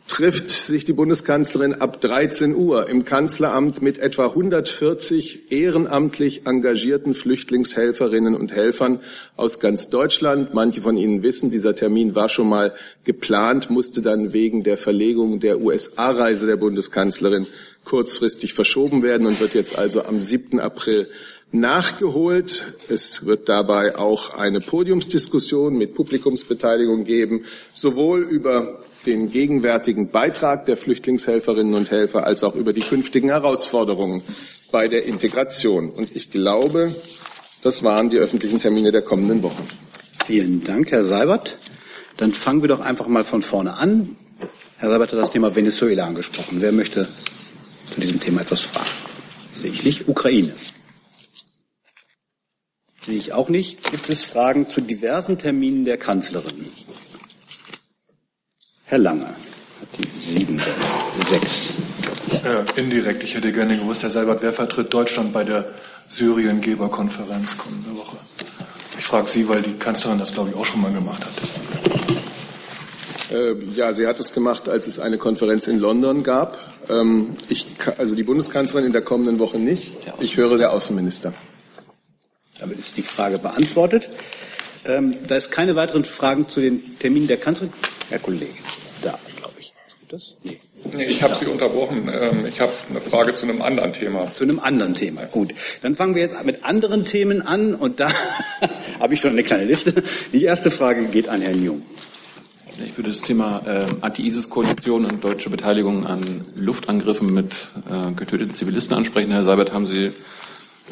trifft 0.09 0.51
sich 0.51 0.85
die 0.85 0.93
Bundeskanzlerin 0.93 1.75
ab 1.75 2.01
13 2.01 2.53
Uhr 2.53 2.89
im 2.89 3.05
Kanzleramt 3.05 3.81
mit 3.81 3.99
etwa 3.99 4.27
140 4.27 5.53
ehrenamtlich 5.53 6.47
engagierten 6.47 7.15
Flüchtlingshelferinnen 7.15 8.35
und 8.35 8.51
Helfern 8.51 9.01
aus 9.37 9.61
ganz 9.61 9.89
Deutschland. 9.89 10.53
Manche 10.53 10.81
von 10.81 10.97
Ihnen 10.97 11.23
wissen, 11.23 11.51
dieser 11.51 11.77
Termin 11.77 12.17
war 12.17 12.29
schon 12.29 12.49
mal 12.49 12.75
geplant, 13.05 13.71
musste 13.71 14.03
dann 14.03 14.33
wegen 14.33 14.65
der 14.65 14.77
Verlegung 14.77 15.39
der 15.39 15.61
USA-Reise 15.61 16.47
der 16.47 16.57
Bundeskanzlerin 16.57 17.47
kurzfristig 17.85 18.53
verschoben 18.53 19.05
werden 19.05 19.29
und 19.29 19.39
wird 19.39 19.55
jetzt 19.55 19.79
also 19.79 20.05
am 20.05 20.19
7. 20.19 20.59
April 20.59 21.09
nachgeholt. 21.53 22.65
Es 22.89 23.25
wird 23.25 23.49
dabei 23.49 23.97
auch 23.97 24.35
eine 24.35 24.61
Podiumsdiskussion 24.61 25.77
mit 25.77 25.95
Publikumsbeteiligung 25.95 27.05
geben, 27.05 27.45
sowohl 27.73 28.23
über 28.23 28.81
den 29.07 29.31
gegenwärtigen 29.31 30.11
Beitrag 30.11 30.67
der 30.67 30.77
Flüchtlingshelferinnen 30.77 31.75
und 31.75 31.91
Helfer 31.91 32.27
als 32.27 32.45
auch 32.45 32.55
über 32.55 32.73
die 32.73 32.81
künftigen 32.81 33.29
Herausforderungen 33.29 34.23
bei 34.71 34.89
der 34.89 35.07
Integration. 35.07 35.91
Und 35.91 36.15
ich 36.15 36.31
glaube, 36.31 36.95
das 37.63 37.83
waren 37.83 38.11
die 38.11 38.19
öffentlichen 38.19 38.61
Termine 38.61 38.93
der 38.93 39.03
kommenden 39.03 39.43
Wochen. 39.43 39.67
Vielen 40.27 40.65
Dank, 40.65 40.91
Herr 40.91 41.05
Seibert. 41.05 41.59
Dann 42.19 42.33
fangen 42.33 42.63
wir 42.63 42.69
doch 42.69 42.81
einfach 42.81 43.07
mal 43.09 43.25
von 43.25 43.43
vorne 43.43 43.79
an. 43.79 44.17
Herr 44.77 44.91
Seibert 44.91 45.13
hat 45.13 45.19
das 45.19 45.31
Thema 45.31 45.57
Venezuela 45.57 46.07
angesprochen. 46.07 46.59
Wer 46.61 46.73
möchte 46.73 47.09
zu 47.95 48.01
diesem 48.01 48.21
Thema 48.21 48.43
etwas 48.43 48.61
fragen? 48.61 48.87
Sehe 49.53 49.71
ich 49.71 49.85
nicht. 49.85 50.09
Ukraine. 50.09 50.53
Sehe 53.09 53.17
ich 53.17 53.33
auch 53.33 53.49
nicht. 53.49 53.91
Gibt 53.91 54.11
es 54.11 54.23
Fragen 54.23 54.69
zu 54.69 54.83
diversen 54.83 55.39
Terminen 55.39 55.87
der 55.87 55.97
Kanzlerin? 55.97 56.67
Herr 58.85 58.99
Lange 58.99 59.25
hat 59.25 59.35
die 59.97 60.35
sieben, 60.35 60.61
sechs. 61.31 61.69
Äh, 62.45 62.65
indirekt. 62.79 63.25
Ich 63.25 63.35
hätte 63.35 63.51
gerne 63.51 63.79
gewusst, 63.79 64.03
Herr 64.03 64.11
Seibert, 64.11 64.43
wer 64.43 64.53
vertritt 64.53 64.93
Deutschland 64.93 65.33
bei 65.33 65.43
der 65.43 65.65
Syrien-Geberkonferenz 66.09 67.57
kommende 67.57 67.97
Woche? 67.97 68.19
Ich 68.99 69.07
frage 69.07 69.27
Sie, 69.29 69.49
weil 69.49 69.63
die 69.63 69.73
Kanzlerin 69.73 70.19
das, 70.19 70.35
glaube 70.35 70.51
ich, 70.51 70.57
auch 70.57 70.67
schon 70.67 70.83
mal 70.83 70.93
gemacht 70.93 71.25
hat. 71.25 71.33
Äh, 73.33 73.55
ja, 73.75 73.95
sie 73.95 74.07
hat 74.07 74.21
es 74.21 74.35
gemacht, 74.35 74.69
als 74.69 74.87
es 74.87 74.99
eine 74.99 75.17
Konferenz 75.17 75.67
in 75.67 75.79
London 75.79 76.25
gab. 76.25 76.59
Ähm, 76.91 77.39
ich, 77.49 77.69
also 77.97 78.15
die 78.15 78.23
Bundeskanzlerin 78.23 78.85
in 78.85 78.93
der 78.93 79.01
kommenden 79.01 79.39
Woche 79.39 79.59
nicht. 79.59 79.93
Ich 80.21 80.37
höre 80.37 80.59
der 80.59 80.73
Außenminister. 80.73 81.33
Damit 82.59 82.79
ist 82.79 82.97
die 82.97 83.03
Frage 83.03 83.39
beantwortet. 83.39 84.09
Ähm, 84.85 85.17
da 85.27 85.37
es 85.37 85.51
keine 85.51 85.77
weiteren 85.77 86.05
Fragen 86.05 86.49
zu 86.49 86.61
den 86.61 86.99
Terminen 86.99 87.27
der 87.27 87.37
Kanzlerin, 87.37 87.73
Herr 88.11 88.19
Kollege 88.19 88.55
da, 89.03 89.19
glaube 89.37 89.55
ich. 89.59 89.73
Das? 90.09 90.35
Nee. 90.43 90.59
Nee, 90.95 91.05
ich 91.05 91.23
habe 91.23 91.35
Sie 91.35 91.47
unterbrochen. 91.47 92.11
Ähm, 92.11 92.47
ich 92.47 92.61
habe 92.61 92.73
eine 92.89 93.01
Frage 93.01 93.35
zu 93.35 93.47
einem 93.47 93.61
anderen 93.61 93.93
Thema. 93.93 94.33
Zu 94.35 94.45
einem 94.45 94.59
anderen 94.59 94.95
Thema. 94.95 95.23
Gut. 95.27 95.53
Dann 95.83 95.97
fangen 95.97 96.15
wir 96.15 96.23
jetzt 96.23 96.43
mit 96.45 96.65
anderen 96.65 97.05
Themen 97.05 97.43
an 97.43 97.75
und 97.75 98.01
da 98.01 98.09
habe 99.01 99.15
ich 99.15 99.21
schon 99.21 99.33
eine 99.33 99.43
kleine 99.43 99.65
Liste. 99.65 100.03
Die 100.33 100.45
erste 100.45 100.71
Frage 100.71 101.07
geht 101.07 101.29
an 101.29 101.43
Herrn 101.43 101.63
Jung. 101.63 101.83
Ich 102.87 102.97
würde 102.97 103.11
das 103.11 103.23
Thema 103.23 103.61
äh, 103.67 103.87
Anti-ISIS-Koalition 104.03 105.05
und 105.05 105.25
deutsche 105.25 105.51
Beteiligung 105.51 106.07
an 106.07 106.45
Luftangriffen 106.55 107.35
mit 107.35 107.53
äh, 107.91 108.13
getöteten 108.13 108.55
Zivilisten 108.55 108.97
ansprechen. 108.97 109.33
Herr 109.33 109.45
Seibert, 109.45 109.73
haben 109.73 109.87
Sie 109.87 110.13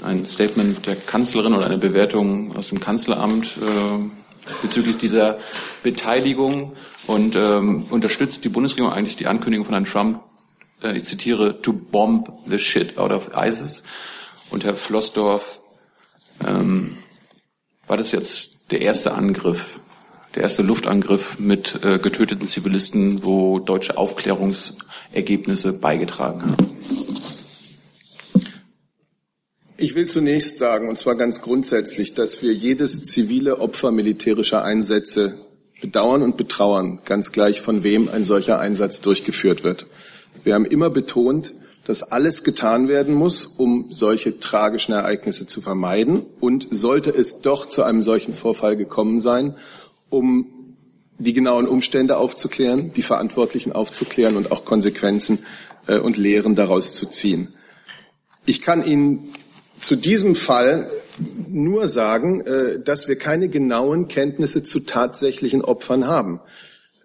ein 0.02 0.26
Statement 0.26 0.86
der 0.86 0.96
Kanzlerin 0.96 1.54
oder 1.54 1.66
eine 1.66 1.78
Bewertung 1.78 2.56
aus 2.56 2.68
dem 2.68 2.80
Kanzleramt 2.80 3.56
äh, 3.56 4.52
bezüglich 4.62 4.96
dieser 4.96 5.38
Beteiligung 5.82 6.74
und 7.06 7.36
ähm, 7.36 7.84
unterstützt 7.90 8.44
die 8.44 8.48
Bundesregierung 8.48 8.92
eigentlich 8.92 9.16
die 9.16 9.26
Ankündigung 9.26 9.64
von 9.64 9.74
Herrn 9.74 9.84
Trump, 9.84 10.20
äh, 10.82 10.96
ich 10.96 11.04
zitiere, 11.04 11.60
to 11.62 11.72
bomb 11.72 12.32
the 12.46 12.58
shit 12.58 12.98
out 12.98 13.12
of 13.12 13.30
ISIS. 13.36 13.82
Und 14.50 14.64
Herr 14.64 14.74
Flossdorf, 14.74 15.60
ähm, 16.46 16.98
war 17.86 17.96
das 17.96 18.12
jetzt 18.12 18.70
der 18.70 18.80
erste 18.80 19.14
Angriff, 19.14 19.80
der 20.34 20.42
erste 20.42 20.62
Luftangriff 20.62 21.38
mit 21.38 21.80
äh, 21.84 21.98
getöteten 21.98 22.46
Zivilisten, 22.46 23.24
wo 23.24 23.58
deutsche 23.58 23.96
Aufklärungsergebnisse 23.96 25.72
beigetragen 25.72 26.42
haben? 26.42 26.76
Ich 29.78 29.94
will 29.94 30.06
zunächst 30.06 30.56
sagen, 30.56 30.88
und 30.88 30.96
zwar 30.98 31.16
ganz 31.16 31.42
grundsätzlich, 31.42 32.14
dass 32.14 32.40
wir 32.40 32.54
jedes 32.54 33.04
zivile 33.04 33.60
Opfer 33.60 33.90
militärischer 33.90 34.64
Einsätze 34.64 35.34
bedauern 35.82 36.22
und 36.22 36.38
betrauern, 36.38 37.00
ganz 37.04 37.30
gleich 37.30 37.60
von 37.60 37.82
wem 37.82 38.08
ein 38.08 38.24
solcher 38.24 38.58
Einsatz 38.58 39.02
durchgeführt 39.02 39.64
wird. 39.64 39.86
Wir 40.44 40.54
haben 40.54 40.64
immer 40.64 40.88
betont, 40.88 41.54
dass 41.84 42.02
alles 42.02 42.42
getan 42.42 42.88
werden 42.88 43.14
muss, 43.14 43.44
um 43.44 43.88
solche 43.90 44.40
tragischen 44.40 44.92
Ereignisse 44.92 45.46
zu 45.46 45.60
vermeiden. 45.60 46.24
Und 46.40 46.68
sollte 46.70 47.10
es 47.10 47.42
doch 47.42 47.66
zu 47.66 47.82
einem 47.82 48.00
solchen 48.00 48.32
Vorfall 48.32 48.78
gekommen 48.78 49.20
sein, 49.20 49.56
um 50.08 50.74
die 51.18 51.34
genauen 51.34 51.68
Umstände 51.68 52.16
aufzuklären, 52.16 52.94
die 52.94 53.02
Verantwortlichen 53.02 53.72
aufzuklären 53.72 54.36
und 54.36 54.52
auch 54.52 54.64
Konsequenzen 54.64 55.40
äh, 55.86 55.98
und 55.98 56.16
Lehren 56.16 56.54
daraus 56.54 56.94
zu 56.94 57.04
ziehen. 57.06 57.50
Ich 58.46 58.62
kann 58.62 58.82
Ihnen 58.82 59.32
zu 59.80 59.96
diesem 59.96 60.34
Fall 60.34 60.90
nur 61.48 61.88
sagen, 61.88 62.40
äh, 62.42 62.80
dass 62.80 63.08
wir 63.08 63.16
keine 63.16 63.48
genauen 63.48 64.08
Kenntnisse 64.08 64.62
zu 64.62 64.80
tatsächlichen 64.80 65.62
Opfern 65.62 66.06
haben. 66.06 66.40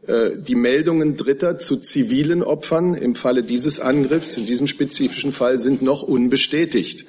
Äh, 0.07 0.31
die 0.37 0.55
Meldungen 0.55 1.15
Dritter 1.15 1.57
zu 1.57 1.77
zivilen 1.77 2.43
Opfern 2.43 2.95
im 2.95 3.15
Falle 3.15 3.43
dieses 3.43 3.79
Angriffs, 3.79 4.37
in 4.37 4.45
diesem 4.45 4.67
spezifischen 4.67 5.31
Fall, 5.31 5.59
sind 5.59 5.81
noch 5.81 6.03
unbestätigt. 6.03 7.05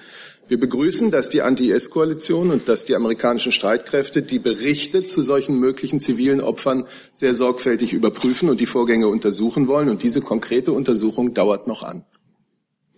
Wir 0.49 0.59
begrüßen, 0.59 1.11
dass 1.11 1.31
die 1.31 1.41
Anti-IS-Koalition 1.41 2.51
und 2.51 2.69
dass 2.69 2.85
die 2.85 2.95
amerikanischen 2.95 3.53
Streitkräfte 3.53 4.23
die 4.23 4.41
Berichte 4.41 5.05
zu 5.05 5.23
solchen 5.23 5.59
möglichen 5.59 6.01
zivilen 6.01 6.41
Opfern 6.41 6.87
sehr 7.15 7.33
sorgfältig 7.33 7.93
überprüfen 7.93 8.51
und 8.51 8.61
die 8.61 8.67
Vorgänge 8.67 9.09
untersuchen 9.09 9.69
wollen. 9.69 9.89
Und 9.89 10.03
diese 10.03 10.21
konkrete 10.21 10.73
Untersuchung 10.73 11.33
dauert 11.33 11.69
noch 11.69 11.85
an. 11.85 12.05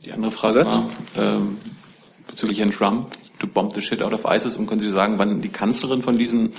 Die 0.05 0.13
andere 0.13 0.33
Frage 0.33 0.65
war, 0.65 0.91
ähm, 1.17 1.59
bezüglich 2.35 2.59
Herrn 2.59 2.73
Trump, 2.73 3.07
to 3.39 3.47
bomb 3.47 3.75
the 3.75 3.81
shit 3.81 4.03
out 4.03 4.13
of 4.13 4.25
ISIS. 4.25 4.57
Und 4.57 4.67
können 4.67 4.81
Sie 4.81 4.91
sagen, 4.91 5.19
wann 5.19 5.41
die 5.41 5.51
Kanzlerin 5.51 6.03
von 6.03 6.19
diesem 6.19 6.51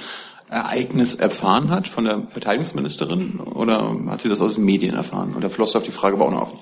Ereignis 0.50 1.16
erfahren 1.16 1.70
hat, 1.70 1.88
von 1.88 2.06
der 2.06 2.24
Verteidigungsministerin? 2.30 3.40
Oder 3.40 3.96
hat 4.08 4.22
sie 4.22 4.30
das 4.30 4.40
aus 4.40 4.56
den 4.56 4.64
Medien 4.64 4.96
erfahren? 4.96 5.34
Und 5.34 5.42
Herr 5.42 5.50
Flossdorf, 5.50 5.84
die 5.84 5.92
Frage 5.92 6.18
war 6.18 6.28
auch 6.28 6.32
noch 6.32 6.42
offen. 6.44 6.60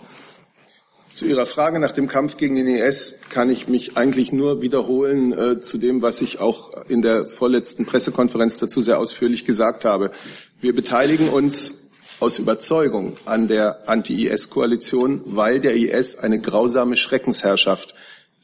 Zu 1.12 1.28
Ihrer 1.28 1.46
Frage 1.46 1.78
nach 1.78 1.92
dem 1.92 2.08
Kampf 2.08 2.38
gegen 2.38 2.56
den 2.56 2.68
IS 2.68 3.20
kann 3.30 3.52
ich 3.52 3.68
mich 3.68 3.98
eigentlich 3.98 4.34
nur 4.34 4.64
wiederholen 4.64 5.32
äh, 5.32 5.62
zu 5.62 5.78
dem, 5.78 6.02
was 6.02 6.22
ich 6.22 6.40
auch 6.40 6.72
in 6.88 7.04
der 7.04 7.28
vorletzten 7.28 7.86
Pressekonferenz 7.86 8.58
dazu 8.58 8.82
sehr 8.82 8.98
ausführlich 8.98 9.46
gesagt 9.46 9.86
habe. 9.86 10.10
Wir 10.60 10.74
beteiligen 10.74 11.30
uns 11.30 11.92
aus 12.20 12.40
Überzeugung 12.40 13.14
an 13.26 13.48
der 13.48 13.88
Anti-IS-Koalition, 13.88 15.22
weil 15.26 15.60
der 15.60 15.76
IS 15.76 16.18
eine 16.18 16.40
grausame 16.40 16.96
Schreckensherrschaft 16.96 17.94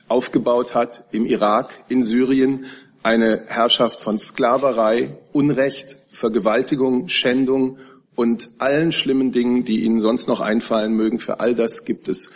aufgebaut 0.09 0.75
hat 0.75 1.05
im 1.11 1.25
Irak, 1.25 1.73
in 1.87 2.03
Syrien, 2.03 2.65
eine 3.03 3.43
Herrschaft 3.47 4.01
von 4.01 4.19
Sklaverei, 4.19 5.17
Unrecht, 5.31 5.99
Vergewaltigung, 6.09 7.07
Schändung 7.07 7.77
und 8.15 8.49
allen 8.57 8.91
schlimmen 8.91 9.31
Dingen, 9.31 9.63
die 9.63 9.83
Ihnen 9.83 10.01
sonst 10.01 10.27
noch 10.27 10.41
einfallen 10.41 10.93
mögen. 10.93 11.19
Für 11.19 11.39
all 11.39 11.55
das 11.55 11.85
gibt 11.85 12.09
es 12.09 12.31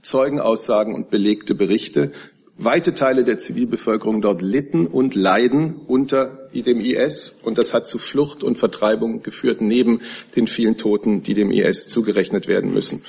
Zeugenaussagen 0.00 0.94
und 0.94 1.10
belegte 1.10 1.54
Berichte. 1.54 2.12
Weite 2.58 2.94
Teile 2.94 3.22
der 3.22 3.36
Zivilbevölkerung 3.36 4.22
dort 4.22 4.40
litten 4.40 4.86
und 4.86 5.14
leiden 5.14 5.74
unter 5.86 6.48
dem 6.54 6.80
IS 6.80 7.40
und 7.42 7.58
das 7.58 7.74
hat 7.74 7.86
zu 7.86 7.98
Flucht 7.98 8.42
und 8.42 8.56
Vertreibung 8.56 9.22
geführt, 9.22 9.60
neben 9.60 10.00
den 10.36 10.46
vielen 10.46 10.78
Toten, 10.78 11.22
die 11.22 11.34
dem 11.34 11.50
IS 11.50 11.88
zugerechnet 11.88 12.48
werden 12.48 12.72
müssen. 12.72 13.04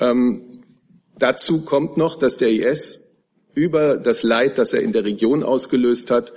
Ähm, 0.00 0.62
dazu 1.18 1.62
kommt 1.66 1.98
noch, 1.98 2.18
dass 2.18 2.38
der 2.38 2.48
IS 2.48 3.05
über 3.56 3.96
das 3.96 4.22
Leid, 4.22 4.58
das 4.58 4.72
er 4.72 4.82
in 4.82 4.92
der 4.92 5.04
Region 5.04 5.42
ausgelöst 5.42 6.12
hat, 6.12 6.32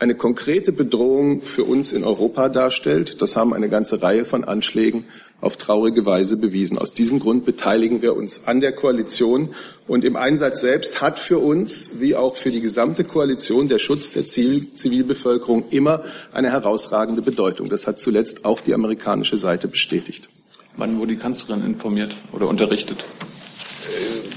eine 0.00 0.16
konkrete 0.16 0.72
Bedrohung 0.72 1.40
für 1.42 1.62
uns 1.62 1.92
in 1.92 2.02
Europa 2.02 2.48
darstellt. 2.48 3.22
Das 3.22 3.36
haben 3.36 3.54
eine 3.54 3.68
ganze 3.68 4.02
Reihe 4.02 4.24
von 4.24 4.42
Anschlägen 4.44 5.04
auf 5.40 5.56
traurige 5.56 6.04
Weise 6.04 6.36
bewiesen. 6.36 6.76
Aus 6.76 6.92
diesem 6.92 7.20
Grund 7.20 7.44
beteiligen 7.44 8.02
wir 8.02 8.16
uns 8.16 8.46
an 8.46 8.60
der 8.60 8.72
Koalition 8.72 9.54
und 9.86 10.04
im 10.04 10.16
Einsatz 10.16 10.62
selbst 10.62 11.00
hat 11.00 11.20
für 11.20 11.38
uns, 11.38 12.00
wie 12.00 12.16
auch 12.16 12.36
für 12.36 12.50
die 12.50 12.60
gesamte 12.60 13.04
Koalition, 13.04 13.68
der 13.68 13.78
Schutz 13.78 14.10
der 14.10 14.26
Zivilbevölkerung 14.26 15.68
immer 15.70 16.02
eine 16.32 16.50
herausragende 16.50 17.22
Bedeutung. 17.22 17.68
Das 17.68 17.86
hat 17.86 18.00
zuletzt 18.00 18.44
auch 18.44 18.60
die 18.60 18.74
amerikanische 18.74 19.38
Seite 19.38 19.68
bestätigt. 19.68 20.28
Wann 20.76 20.98
wurde 20.98 21.14
die 21.14 21.20
Kanzlerin 21.20 21.64
informiert 21.64 22.16
oder 22.32 22.48
unterrichtet? 22.48 23.04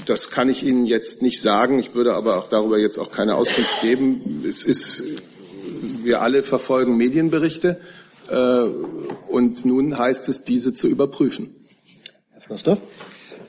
Das 0.06 0.30
kann 0.30 0.48
ich 0.48 0.62
Ihnen 0.62 0.86
jetzt 0.86 1.22
nicht 1.22 1.40
sagen. 1.40 1.78
Ich 1.78 1.94
würde 1.94 2.14
aber 2.14 2.38
auch 2.38 2.48
darüber 2.48 2.78
jetzt 2.78 2.98
auch 2.98 3.10
keine 3.12 3.34
Auskunft 3.34 3.82
geben. 3.82 4.44
Es 4.48 4.64
ist 4.64 5.02
wir 6.02 6.22
alle 6.22 6.42
verfolgen 6.42 6.96
Medienberichte 6.96 7.78
äh, 8.30 8.34
und 9.28 9.64
nun 9.64 9.98
heißt 9.98 10.28
es, 10.28 10.44
diese 10.44 10.74
zu 10.74 10.88
überprüfen. 10.88 11.54
Herr 12.32 12.40
Förster? 12.40 12.78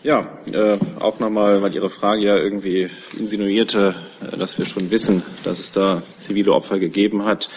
Ja, 0.03 0.39
äh, 0.51 0.77
auch 0.99 1.19
nochmal, 1.19 1.61
weil 1.61 1.75
Ihre 1.75 1.89
Frage 1.89 2.21
ja 2.21 2.37
irgendwie 2.37 2.89
insinuierte, 3.17 3.95
äh, 4.31 4.37
dass 4.37 4.57
wir 4.57 4.65
schon 4.65 4.91
wissen, 4.91 5.23
dass 5.43 5.59
es 5.59 5.71
da 5.71 6.03
zivile 6.15 6.53
Opfer 6.53 6.79
gegeben 6.79 7.25
hat, 7.25 7.49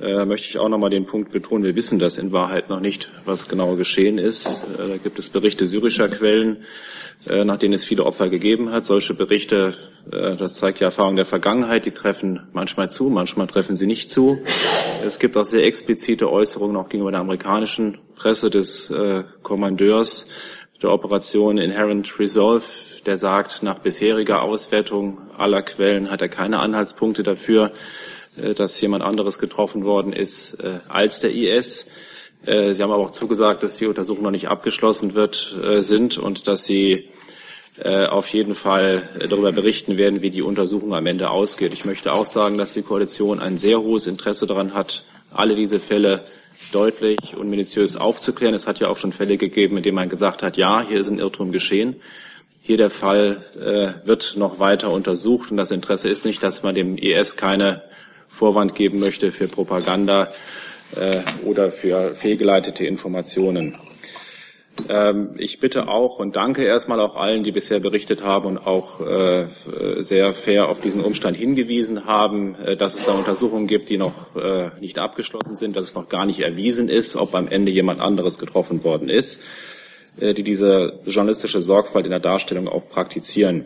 äh, 0.00 0.24
möchte 0.24 0.48
ich 0.48 0.58
auch 0.58 0.68
nochmal 0.68 0.90
den 0.90 1.06
Punkt 1.06 1.32
betonen, 1.32 1.64
wir 1.64 1.74
wissen 1.74 1.98
das 1.98 2.18
in 2.18 2.30
Wahrheit 2.32 2.68
noch 2.68 2.80
nicht, 2.80 3.10
was 3.24 3.48
genau 3.48 3.74
geschehen 3.76 4.18
ist. 4.18 4.46
Äh, 4.46 4.88
da 4.88 4.96
gibt 4.96 5.18
es 5.18 5.30
Berichte 5.30 5.66
syrischer 5.66 6.08
Quellen, 6.08 6.56
äh, 6.56 6.64
nach 7.26 7.56
denen 7.56 7.74
es 7.74 7.84
viele 7.84 8.04
Opfer 8.04 8.28
gegeben 8.28 8.70
hat. 8.70 8.84
Solche 8.84 9.14
Berichte, 9.14 9.74
äh, 10.10 10.36
das 10.36 10.54
zeigt 10.54 10.80
die 10.80 10.84
Erfahrung 10.84 11.16
der 11.16 11.24
Vergangenheit, 11.24 11.84
die 11.84 11.90
treffen 11.90 12.48
manchmal 12.52 12.90
zu, 12.90 13.04
manchmal 13.04 13.46
treffen 13.46 13.76
sie 13.76 13.86
nicht 13.86 14.10
zu. 14.10 14.38
Es 15.04 15.18
gibt 15.18 15.36
auch 15.36 15.44
sehr 15.44 15.64
explizite 15.64 16.30
Äußerungen 16.30 16.76
auch 16.76 16.88
gegenüber 16.88 17.10
der 17.10 17.20
amerikanischen 17.20 17.98
Presse 18.14 18.50
des 18.50 18.90
äh, 18.90 19.24
Kommandeurs 19.42 20.26
der 20.80 20.92
Operation 20.92 21.58
Inherent 21.58 22.18
Resolve, 22.20 22.64
der 23.04 23.16
sagt, 23.16 23.64
nach 23.64 23.80
bisheriger 23.80 24.42
Auswertung 24.42 25.18
aller 25.36 25.62
Quellen 25.62 26.08
hat 26.08 26.22
er 26.22 26.28
keine 26.28 26.60
Anhaltspunkte 26.60 27.24
dafür, 27.24 27.72
dass 28.54 28.80
jemand 28.80 29.02
anderes 29.02 29.40
getroffen 29.40 29.84
worden 29.84 30.12
ist 30.12 30.56
als 30.88 31.18
der 31.18 31.34
IS. 31.34 31.88
Äh, 32.44 32.72
Sie 32.72 32.82
haben 32.82 32.92
aber 32.92 33.02
auch 33.02 33.10
zugesagt, 33.10 33.62
dass 33.62 33.76
die 33.76 33.86
Untersuchungen 33.86 34.24
noch 34.24 34.30
nicht 34.30 34.48
abgeschlossen 34.48 35.14
wird, 35.14 35.56
äh, 35.62 35.80
sind 35.80 36.18
und 36.18 36.48
dass 36.48 36.64
Sie 36.64 37.08
äh, 37.82 38.06
auf 38.06 38.28
jeden 38.28 38.54
Fall 38.54 39.08
darüber 39.28 39.52
berichten 39.52 39.96
werden, 39.96 40.22
wie 40.22 40.30
die 40.30 40.42
Untersuchung 40.42 40.94
am 40.94 41.06
Ende 41.06 41.30
ausgeht. 41.30 41.72
Ich 41.72 41.84
möchte 41.84 42.12
auch 42.12 42.26
sagen, 42.26 42.58
dass 42.58 42.72
die 42.72 42.82
Koalition 42.82 43.38
ein 43.40 43.56
sehr 43.56 43.80
hohes 43.80 44.06
Interesse 44.06 44.46
daran 44.46 44.74
hat, 44.74 45.04
alle 45.30 45.54
diese 45.54 45.78
Fälle 45.78 46.22
deutlich 46.72 47.36
und 47.36 47.48
minutiös 47.48 47.96
aufzuklären. 47.96 48.54
Es 48.54 48.66
hat 48.66 48.80
ja 48.80 48.88
auch 48.88 48.96
schon 48.96 49.12
Fälle 49.12 49.36
gegeben, 49.36 49.76
in 49.76 49.82
denen 49.82 49.94
man 49.94 50.08
gesagt 50.08 50.42
hat, 50.42 50.56
ja, 50.56 50.82
hier 50.82 50.98
ist 51.00 51.08
ein 51.08 51.18
Irrtum 51.18 51.52
geschehen. 51.52 51.96
Hier 52.60 52.76
der 52.76 52.90
Fall 52.90 53.42
äh, 53.56 54.06
wird 54.06 54.34
noch 54.36 54.58
weiter 54.58 54.90
untersucht 54.90 55.50
und 55.50 55.56
das 55.56 55.70
Interesse 55.70 56.08
ist 56.08 56.24
nicht, 56.24 56.42
dass 56.42 56.62
man 56.62 56.74
dem 56.74 56.98
IS 56.98 57.36
keine 57.36 57.82
Vorwand 58.28 58.74
geben 58.74 58.98
möchte 58.98 59.32
für 59.32 59.48
Propaganda, 59.48 60.28
oder 61.44 61.70
für 61.70 62.14
fehlgeleitete 62.14 62.86
Informationen. 62.86 63.76
Ähm, 64.88 65.30
ich 65.38 65.60
bitte 65.60 65.88
auch 65.88 66.18
und 66.18 66.36
danke 66.36 66.64
erstmal 66.64 67.00
auch 67.00 67.16
allen, 67.16 67.42
die 67.42 67.52
bisher 67.52 67.80
berichtet 67.80 68.22
haben 68.22 68.46
und 68.46 68.58
auch 68.58 69.00
äh, 69.00 69.46
sehr 69.98 70.32
fair 70.34 70.68
auf 70.68 70.80
diesen 70.80 71.02
Umstand 71.02 71.36
hingewiesen 71.36 72.06
haben, 72.06 72.54
äh, 72.54 72.76
dass 72.76 72.96
es 72.96 73.04
da 73.04 73.12
Untersuchungen 73.12 73.66
gibt, 73.66 73.90
die 73.90 73.98
noch 73.98 74.36
äh, 74.36 74.70
nicht 74.80 74.98
abgeschlossen 74.98 75.56
sind, 75.56 75.76
dass 75.76 75.86
es 75.86 75.94
noch 75.94 76.08
gar 76.08 76.26
nicht 76.26 76.40
erwiesen 76.40 76.88
ist, 76.88 77.16
ob 77.16 77.34
am 77.34 77.48
Ende 77.48 77.72
jemand 77.72 78.00
anderes 78.00 78.38
getroffen 78.38 78.84
worden 78.84 79.08
ist, 79.08 79.40
äh, 80.20 80.34
die 80.34 80.44
diese 80.44 81.00
journalistische 81.06 81.60
Sorgfalt 81.60 82.04
in 82.04 82.10
der 82.10 82.20
Darstellung 82.20 82.68
auch 82.68 82.88
praktizieren. 82.88 83.64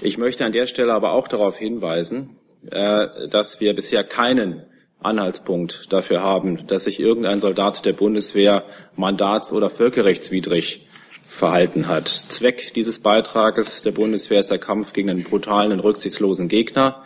Ich 0.00 0.18
möchte 0.18 0.44
an 0.44 0.52
der 0.52 0.66
Stelle 0.66 0.92
aber 0.92 1.12
auch 1.12 1.28
darauf 1.28 1.56
hinweisen, 1.56 2.36
äh, 2.70 3.28
dass 3.28 3.60
wir 3.60 3.74
bisher 3.74 4.02
keinen 4.02 4.64
Anhaltspunkt 5.04 5.92
dafür 5.92 6.22
haben, 6.22 6.66
dass 6.66 6.84
sich 6.84 7.00
irgendein 7.00 7.38
Soldat 7.38 7.84
der 7.84 7.92
Bundeswehr 7.92 8.64
mandats- 8.96 9.52
oder 9.52 9.70
völkerrechtswidrig 9.70 10.86
verhalten 11.28 11.88
hat. 11.88 12.08
Zweck 12.08 12.72
dieses 12.74 13.00
Beitrages 13.00 13.82
der 13.82 13.92
Bundeswehr 13.92 14.40
ist 14.40 14.50
der 14.50 14.58
Kampf 14.58 14.92
gegen 14.92 15.10
einen 15.10 15.24
brutalen 15.24 15.72
und 15.72 15.80
rücksichtslosen 15.80 16.48
Gegner. 16.48 17.02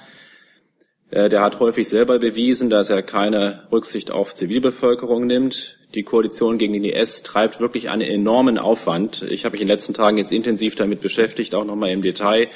Äh, 1.10 1.28
der 1.28 1.42
hat 1.42 1.60
häufig 1.60 1.88
selber 1.88 2.18
bewiesen, 2.18 2.70
dass 2.70 2.90
er 2.90 3.02
keine 3.02 3.66
Rücksicht 3.72 4.10
auf 4.10 4.34
Zivilbevölkerung 4.34 5.26
nimmt. 5.26 5.78
Die 5.94 6.02
Koalition 6.02 6.58
gegen 6.58 6.74
den 6.74 6.84
IS 6.84 7.22
treibt 7.22 7.60
wirklich 7.60 7.88
einen 7.88 8.02
enormen 8.02 8.58
Aufwand. 8.58 9.22
Ich 9.22 9.44
habe 9.44 9.52
mich 9.52 9.62
in 9.62 9.68
den 9.68 9.74
letzten 9.74 9.94
Tagen 9.94 10.18
jetzt 10.18 10.32
intensiv 10.32 10.74
damit 10.74 11.00
beschäftigt, 11.00 11.54
auch 11.54 11.64
nochmal 11.64 11.90
im 11.90 12.02
Detail 12.02 12.48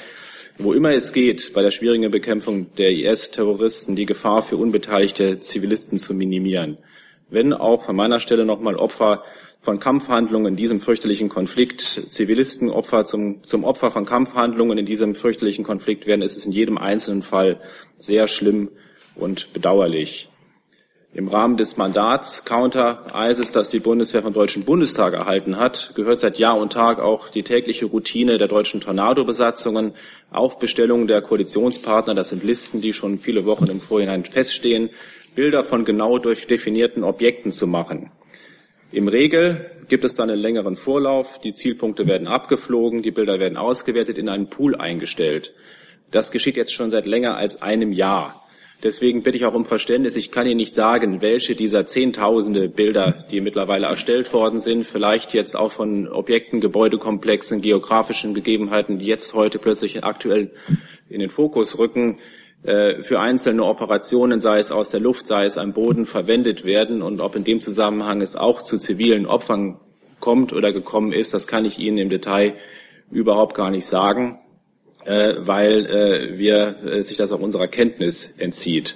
wo 0.57 0.73
immer 0.73 0.91
es 0.91 1.13
geht, 1.13 1.53
bei 1.53 1.61
der 1.61 1.71
schwierigen 1.71 2.11
Bekämpfung 2.11 2.73
der 2.75 2.91
IS-Terroristen 2.91 3.95
die 3.95 4.05
Gefahr 4.05 4.41
für 4.41 4.57
unbeteiligte 4.57 5.39
Zivilisten 5.39 5.97
zu 5.97 6.13
minimieren. 6.13 6.77
Wenn 7.29 7.53
auch 7.53 7.85
von 7.85 7.95
meiner 7.95 8.19
Stelle 8.19 8.45
nochmal 8.45 8.75
Opfer 8.75 9.23
von 9.59 9.79
Kampfhandlungen 9.79 10.53
in 10.53 10.55
diesem 10.57 10.81
fürchterlichen 10.81 11.29
Konflikt, 11.29 12.03
Zivilisten 12.09 12.69
Opfer 12.69 13.05
zum, 13.05 13.43
zum 13.43 13.63
Opfer 13.63 13.91
von 13.91 14.05
Kampfhandlungen 14.05 14.77
in 14.77 14.85
diesem 14.85 15.15
fürchterlichen 15.15 15.63
Konflikt 15.63 16.05
werden, 16.05 16.21
ist 16.21 16.37
es 16.37 16.45
in 16.45 16.51
jedem 16.51 16.77
einzelnen 16.77 17.23
Fall 17.23 17.61
sehr 17.97 18.27
schlimm 18.27 18.69
und 19.15 19.53
bedauerlich. 19.53 20.29
Im 21.15 21.27
Rahmen 21.27 21.57
des 21.57 21.77
Mandats 21.77 22.43
Counter 22.43 23.05
ISIS, 23.13 23.51
das 23.51 23.69
die 23.69 23.79
Bundeswehr 23.79 24.23
vom 24.23 24.33
Deutschen 24.33 24.65
Bundestag 24.65 25.13
erhalten 25.13 25.59
hat, 25.59 25.91
gehört 25.93 26.19
seit 26.19 26.39
Jahr 26.39 26.57
und 26.57 26.73
Tag 26.73 26.99
auch 26.99 27.29
die 27.29 27.43
tägliche 27.43 27.85
Routine 27.85 28.39
der 28.39 28.47
deutschen 28.47 28.81
Tornado-Besatzungen 28.81 29.93
auf 30.31 30.57
Bestellung 30.57 31.05
der 31.05 31.21
Koalitionspartner. 31.21 32.15
Das 32.15 32.29
sind 32.29 32.43
Listen, 32.43 32.81
die 32.81 32.93
schon 32.93 33.19
viele 33.19 33.45
Wochen 33.45 33.67
im 33.67 33.79
Vorhinein 33.79 34.25
feststehen, 34.25 34.89
Bilder 35.35 35.63
von 35.63 35.85
genau 35.85 36.17
durchdefinierten 36.17 37.03
Objekten 37.03 37.51
zu 37.51 37.67
machen. 37.67 38.09
Im 38.91 39.07
Regel 39.07 39.69
gibt 39.89 40.05
es 40.05 40.15
dann 40.15 40.31
einen 40.31 40.41
längeren 40.41 40.75
Vorlauf. 40.75 41.37
Die 41.37 41.53
Zielpunkte 41.53 42.07
werden 42.07 42.27
abgeflogen, 42.27 43.03
die 43.03 43.11
Bilder 43.11 43.39
werden 43.39 43.57
ausgewertet, 43.59 44.17
in 44.17 44.29
einen 44.29 44.49
Pool 44.49 44.73
eingestellt. 44.75 45.53
Das 46.09 46.31
geschieht 46.31 46.57
jetzt 46.57 46.73
schon 46.73 46.89
seit 46.89 47.05
länger 47.05 47.37
als 47.37 47.61
einem 47.61 47.91
Jahr. 47.91 48.42
Deswegen 48.83 49.23
bitte 49.23 49.37
ich 49.37 49.45
auch 49.45 49.53
um 49.53 49.65
Verständnis. 49.65 50.17
Ich 50.17 50.29
kann 50.29 50.45
Ihnen 50.45 50.57
nicht 50.57 50.75
sagen, 50.75 51.21
welche 51.21 51.55
dieser 51.55 51.85
Zehntausende 51.85 52.67
Bilder, 52.67 53.23
die 53.31 53.39
mittlerweile 53.39 53.87
erstellt 53.87 54.33
worden 54.33 54.59
sind, 54.59 54.83
vielleicht 54.83 55.33
jetzt 55.33 55.55
auch 55.55 55.71
von 55.71 56.09
Objekten, 56.09 56.59
Gebäudekomplexen, 56.59 57.61
geografischen 57.61 58.33
Gegebenheiten, 58.33 58.99
die 58.99 59.05
jetzt 59.05 59.33
heute 59.33 59.57
plötzlich 59.57 60.03
aktuell 60.03 60.51
in 61.09 61.21
den 61.21 61.29
Fokus 61.29 61.77
rücken, 61.77 62.17
äh, 62.63 63.01
für 63.03 63.21
einzelne 63.21 63.63
Operationen, 63.63 64.41
sei 64.41 64.59
es 64.59 64.73
aus 64.73 64.89
der 64.89 64.99
Luft, 64.99 65.27
sei 65.27 65.45
es 65.45 65.57
am 65.57 65.71
Boden, 65.71 66.05
verwendet 66.05 66.65
werden. 66.65 67.01
Und 67.01 67.21
ob 67.21 67.37
in 67.37 67.45
dem 67.45 67.61
Zusammenhang 67.61 68.21
es 68.21 68.35
auch 68.35 68.61
zu 68.61 68.77
zivilen 68.77 69.25
Opfern 69.25 69.79
kommt 70.19 70.51
oder 70.51 70.73
gekommen 70.73 71.13
ist, 71.13 71.33
das 71.33 71.47
kann 71.47 71.63
ich 71.63 71.79
Ihnen 71.79 71.97
im 71.97 72.09
Detail 72.09 72.55
überhaupt 73.11 73.55
gar 73.55 73.71
nicht 73.71 73.85
sagen 73.85 74.39
äh, 75.05 75.35
weil 75.37 75.85
äh, 75.85 76.37
wir, 76.37 76.75
äh, 76.85 77.01
sich 77.01 77.17
das 77.17 77.31
auch 77.31 77.39
unserer 77.39 77.67
Kenntnis 77.67 78.33
entzieht. 78.37 78.95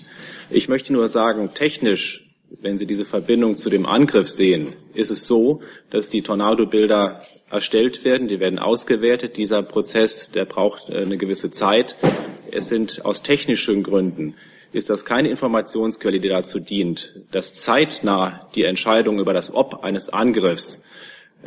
Ich 0.50 0.70
möchte 0.70 0.94
nur 0.94 1.08
sagen, 1.10 1.52
technisch, 1.54 2.26
wenn 2.62 2.78
Sie 2.78 2.86
diese 2.86 3.06
Verbindung 3.06 3.58
zu 3.58 3.70
dem 3.70 3.86
Angriff 3.86 4.30
sehen, 4.30 4.74
ist 4.94 5.12
es 5.12 5.26
so, 5.26 5.62
dass 5.90 6.08
die 6.10 6.22
Tornado-Bilder 6.22 7.22
erstellt 7.50 8.06
werden, 8.06 8.28
die 8.28 8.40
werden 8.40 8.60
ausgewertet. 8.60 9.38
Dieser 9.38 9.64
Prozess, 9.64 10.32
der 10.32 10.46
braucht 10.46 10.90
äh, 10.90 10.98
eine 10.98 11.18
gewisse 11.18 11.52
Zeit. 11.52 11.96
Es 12.52 12.70
sind 12.70 13.06
aus 13.06 13.22
technischen 13.22 13.84
Gründen 13.84 14.36
ist 14.74 14.90
das 14.90 15.06
keine 15.06 15.30
Informationsquelle, 15.30 16.20
die 16.20 16.30
dazu 16.30 16.60
dient, 16.60 17.16
dass 17.32 17.56
zeitnah 17.56 18.48
die 18.56 18.64
Entscheidung 18.64 19.20
über 19.20 19.34
das 19.34 19.54
Ob 19.54 19.84
eines 19.84 20.10
Angriffs 20.10 20.84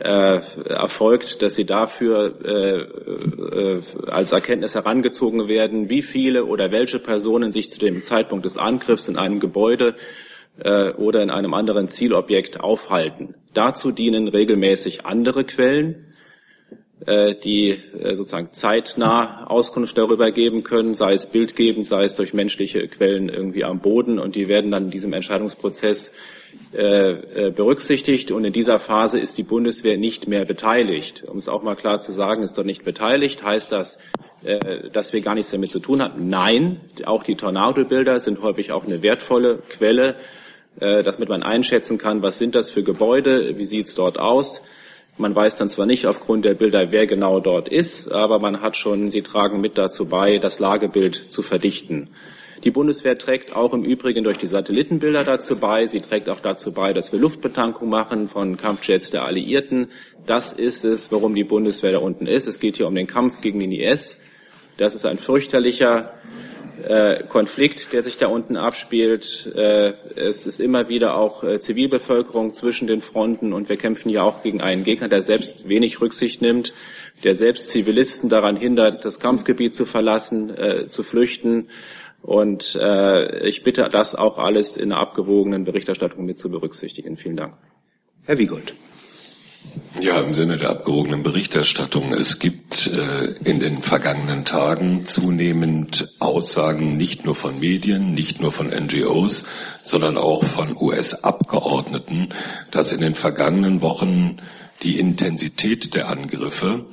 äh, 0.01 0.41
erfolgt, 0.69 1.43
dass 1.43 1.55
sie 1.55 1.65
dafür 1.65 2.35
äh, 2.45 2.79
äh, 2.81 3.81
als 4.07 4.33
Erkenntnis 4.33 4.75
herangezogen 4.75 5.49
werden, 5.49 5.89
wie 5.91 6.03
viele 6.03 6.45
oder 6.47 6.73
welche 6.73 6.99
Personen 6.99 7.53
sich 7.53 7.71
zu 7.71 7.79
dem 7.79 8.03
Zeitpunkt 8.03 8.45
des 8.45 8.57
Angriffs 8.57 9.09
in 9.09 9.17
einem 9.17 9.41
Gebäude 9.41 9.95
äh, 10.59 10.91
oder 10.91 11.23
in 11.23 11.31
einem 11.31 11.55
anderen 11.55 11.89
Zielobjekt 11.89 12.61
aufhalten. 12.61 13.35
Dazu 13.55 13.93
dienen 13.93 14.29
regelmäßig 14.29 15.07
andere 15.07 15.45
Quellen. 15.45 16.07
äh, 17.07 17.35
die 17.35 17.71
äh, 17.71 18.15
sozusagen 18.15 18.53
zeitnah 18.53 19.47
Auskunft 19.47 19.97
darüber 19.97 20.31
geben 20.31 20.65
können, 20.65 20.95
sei 20.95 21.15
es 21.15 21.27
bildgebend, 21.27 21.87
sei 21.87 22.05
es 22.05 22.17
durch 22.17 22.35
menschliche 22.35 22.87
Quellen 22.89 23.29
irgendwie 23.29 23.65
am 23.65 23.81
Boden. 23.81 24.19
Und 24.19 24.37
die 24.37 24.49
werden 24.49 24.71
dann 24.71 24.85
in 24.87 24.91
diesem 24.91 25.13
Entscheidungsprozess 25.13 26.15
äh, 26.73 27.51
berücksichtigt. 27.51 28.31
Und 28.31 28.45
in 28.45 28.53
dieser 28.53 28.79
Phase 28.79 29.19
ist 29.19 29.39
die 29.39 29.43
Bundeswehr 29.43 29.97
nicht 29.97 30.29
mehr 30.29 30.45
beteiligt. 30.45 31.25
Um 31.27 31.37
es 31.37 31.49
auch 31.49 31.63
mal 31.63 31.77
klar 31.77 32.01
zu 32.01 32.13
sagen, 32.13 32.43
ist 32.43 32.57
dort 32.57 32.67
nicht 32.67 32.85
beteiligt. 32.85 33.43
Heißt 33.43 33.73
das, 33.73 33.99
dass 34.93 35.13
wir 35.13 35.21
gar 35.21 35.35
nichts 35.35 35.51
damit 35.51 35.71
zu 35.71 35.81
tun 35.81 36.03
hatten? 36.03 36.29
Nein, 36.29 36.81
auch 37.05 37.23
die 37.23 37.35
Tornadobilder 37.35 38.21
sind 38.21 38.41
häufig 38.41 38.73
auch 38.73 38.85
eine 38.85 39.03
wertvolle 39.03 39.63
Quelle, 39.69 40.15
damit 40.79 41.29
man 41.29 41.43
einschätzen 41.43 41.99
kann, 41.99 42.23
was 42.23 42.39
sind 42.39 42.55
das 42.55 42.71
für 42.71 42.83
Gebäude, 42.83 43.59
wie 43.59 43.65
sieht 43.65 43.89
es 43.89 43.95
dort 43.95 44.19
aus. 44.19 44.63
Man 45.19 45.35
weiß 45.35 45.57
dann 45.57 45.69
zwar 45.69 45.85
nicht 45.85 46.07
aufgrund 46.07 46.47
der 46.47 46.55
Bilder, 46.55 46.93
wer 46.93 47.07
genau 47.07 47.41
dort 47.41 47.69
ist, 47.69 48.11
aber 48.11 48.39
man 48.39 48.63
hat 48.63 48.77
schon, 48.79 49.11
sie 49.11 49.21
tragen 49.21 49.61
mit 49.61 49.77
dazu 49.77 50.07
bei, 50.07 50.39
das 50.39 50.59
Lagebild 50.59 51.31
zu 51.31 51.43
verdichten. 51.43 52.09
Die 52.65 52.71
Bundeswehr 52.71 53.17
trägt 53.17 53.57
auch 53.57 53.73
im 53.73 53.85
Übrigen 53.85 54.23
durch 54.23 54.37
die 54.37 54.47
Satellitenbilder 54.47 55.25
dazu 55.25 55.57
bei. 55.57 55.87
Sie 55.87 56.01
trägt 56.01 56.29
auch 56.29 56.41
dazu 56.41 56.73
bei, 56.73 56.93
dass 56.93 57.11
wir 57.11 57.19
Luftbetankung 57.19 57.89
machen 57.89 58.29
von 58.29 58.59
Kampfjets 58.59 59.11
der 59.11 59.25
Alliierten. 59.25 59.89
Das 60.27 60.53
ist 60.53 60.85
es, 60.85 61.11
warum 61.11 61.35
die 61.35 61.45
Bundeswehr 61.45 61.93
da 61.93 61.99
unten 61.99 62.27
ist. 62.27 62.47
Es 62.47 62.61
geht 62.61 62.77
hier 62.77 62.87
um 62.87 62.95
den 62.95 63.07
Kampf 63.07 63.41
gegen 63.41 63.61
den 63.61 63.73
IS. 63.73 64.19
Das 64.77 64.95
ist 64.95 65.07
ein 65.07 65.19
fürchterlicher 65.19 66.13
äh, 66.87 67.25
Konflikt, 67.25 67.93
der 67.93 68.03
sich 68.03 68.19
da 68.19 68.29
unten 68.29 68.57
abspielt. 68.57 69.51
Äh, 69.55 69.95
es 70.17 70.47
ist 70.47 70.61
immer 70.61 70.89
wieder 70.89 71.17
auch 71.17 71.45
äh, 71.45 71.61
Zivilbevölkerung 71.61 72.53
zwischen 72.55 72.87
den 72.87 73.01
Fronten 73.01 73.53
und 73.53 73.69
wir 73.69 73.77
kämpfen 73.77 74.09
ja 74.11 74.23
auch 74.23 74.43
gegen 74.43 74.61
einen 74.61 74.85
Gegner, 74.85 75.09
der 75.09 75.23
selbst 75.23 75.69
wenig 75.69 76.01
Rücksicht 76.01 76.43
nimmt, 76.43 76.73
der 77.25 77.35
selbst 77.35 77.71
Zivilisten 77.71 78.29
daran 78.29 78.57
hindert, 78.57 79.05
das 79.05 79.19
Kampfgebiet 79.19 79.75
zu 79.75 79.85
verlassen, 79.85 80.53
zu 80.89 81.03
flüchten. 81.03 81.69
Und 82.23 82.77
äh, 82.81 83.47
ich 83.49 83.63
bitte, 83.63 83.89
das 83.91 84.15
auch 84.15 84.39
alles 84.39 84.77
in 84.77 84.93
einer 84.93 85.01
abgewogenen 85.01 85.65
Berichterstattung 85.65 86.25
mit 86.25 86.39
zu 86.39 86.51
berücksichtigen. 86.51 87.17
Vielen 87.17 87.37
Dank. 87.37 87.55
Herr 88.25 88.39
Wiegold. 88.39 88.75
Ja, 90.01 90.21
im 90.21 90.33
Sinne 90.33 90.57
der 90.57 90.71
abgerogenen 90.71 91.23
Berichterstattung. 91.23 92.13
Es 92.13 92.39
gibt 92.39 92.87
äh, 92.87 93.35
in 93.45 93.61
den 93.61 93.83
vergangenen 93.83 94.45
Tagen 94.45 95.05
zunehmend 95.05 96.15
Aussagen 96.21 96.97
nicht 96.97 97.25
nur 97.25 97.35
von 97.35 97.61
Medien, 97.61 98.15
nicht 98.15 98.41
nur 98.41 98.53
von 98.53 98.69
NGOs, 98.69 99.45
sondern 99.83 100.17
auch 100.17 100.45
von 100.45 100.75
US-Abgeordneten, 100.77 102.29
dass 102.71 102.93
in 102.93 103.01
den 103.01 103.15
vergangenen 103.15 103.83
Wochen 103.83 104.39
die 104.83 104.99
Intensität 104.99 105.95
der 105.95 106.09
Angriffe 106.09 106.87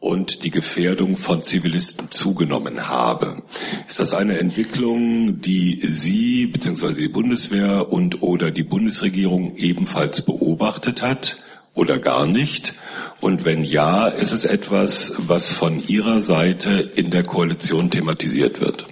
und 0.00 0.44
die 0.44 0.50
Gefährdung 0.50 1.16
von 1.16 1.42
Zivilisten 1.42 2.10
zugenommen 2.10 2.88
habe. 2.88 3.42
Ist 3.86 3.98
das 3.98 4.14
eine 4.14 4.38
Entwicklung, 4.38 5.40
die 5.40 5.80
Sie 5.80 6.46
bzw. 6.46 6.94
die 6.94 7.08
Bundeswehr 7.08 7.90
und 7.90 8.22
oder 8.22 8.50
die 8.50 8.62
Bundesregierung 8.62 9.56
ebenfalls 9.56 10.22
beobachtet 10.22 11.02
hat? 11.02 11.38
oder 11.78 11.98
gar 11.98 12.26
nicht? 12.26 12.74
Und 13.20 13.44
wenn 13.44 13.62
ja, 13.62 14.08
ist 14.08 14.32
es 14.32 14.44
etwas, 14.44 15.14
was 15.28 15.52
von 15.52 15.80
Ihrer 15.86 16.20
Seite 16.20 16.70
in 16.96 17.10
der 17.10 17.22
Koalition 17.22 17.90
thematisiert 17.90 18.60
wird? 18.60 18.84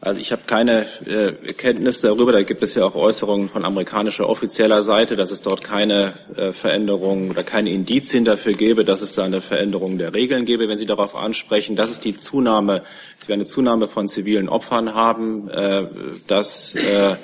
Also 0.00 0.20
ich 0.20 0.30
habe 0.30 0.42
keine 0.46 0.86
äh, 1.06 1.32
Kenntnis 1.54 2.00
darüber. 2.00 2.30
Da 2.30 2.42
gibt 2.44 2.62
es 2.62 2.76
ja 2.76 2.84
auch 2.84 2.94
Äußerungen 2.94 3.48
von 3.48 3.64
amerikanischer 3.64 4.28
offizieller 4.28 4.84
Seite, 4.84 5.16
dass 5.16 5.32
es 5.32 5.42
dort 5.42 5.64
keine 5.64 6.12
äh, 6.36 6.52
Veränderung 6.52 7.30
oder 7.30 7.42
keine 7.42 7.70
Indizien 7.70 8.24
dafür 8.24 8.52
gäbe, 8.52 8.84
dass 8.84 9.02
es 9.02 9.14
da 9.14 9.24
eine 9.24 9.40
Veränderung 9.40 9.98
der 9.98 10.14
Regeln 10.14 10.44
gäbe. 10.44 10.68
Wenn 10.68 10.78
Sie 10.78 10.86
darauf 10.86 11.16
ansprechen, 11.16 11.74
dass 11.74 11.90
es 11.90 11.98
die 11.98 12.16
Zunahme, 12.16 12.82
dass 13.18 13.26
wir 13.26 13.34
eine 13.34 13.44
Zunahme 13.44 13.88
von 13.88 14.06
zivilen 14.06 14.48
Opfern 14.48 14.94
haben, 14.94 15.48
äh, 15.48 15.88
das 16.28 16.76
äh, 16.76 17.16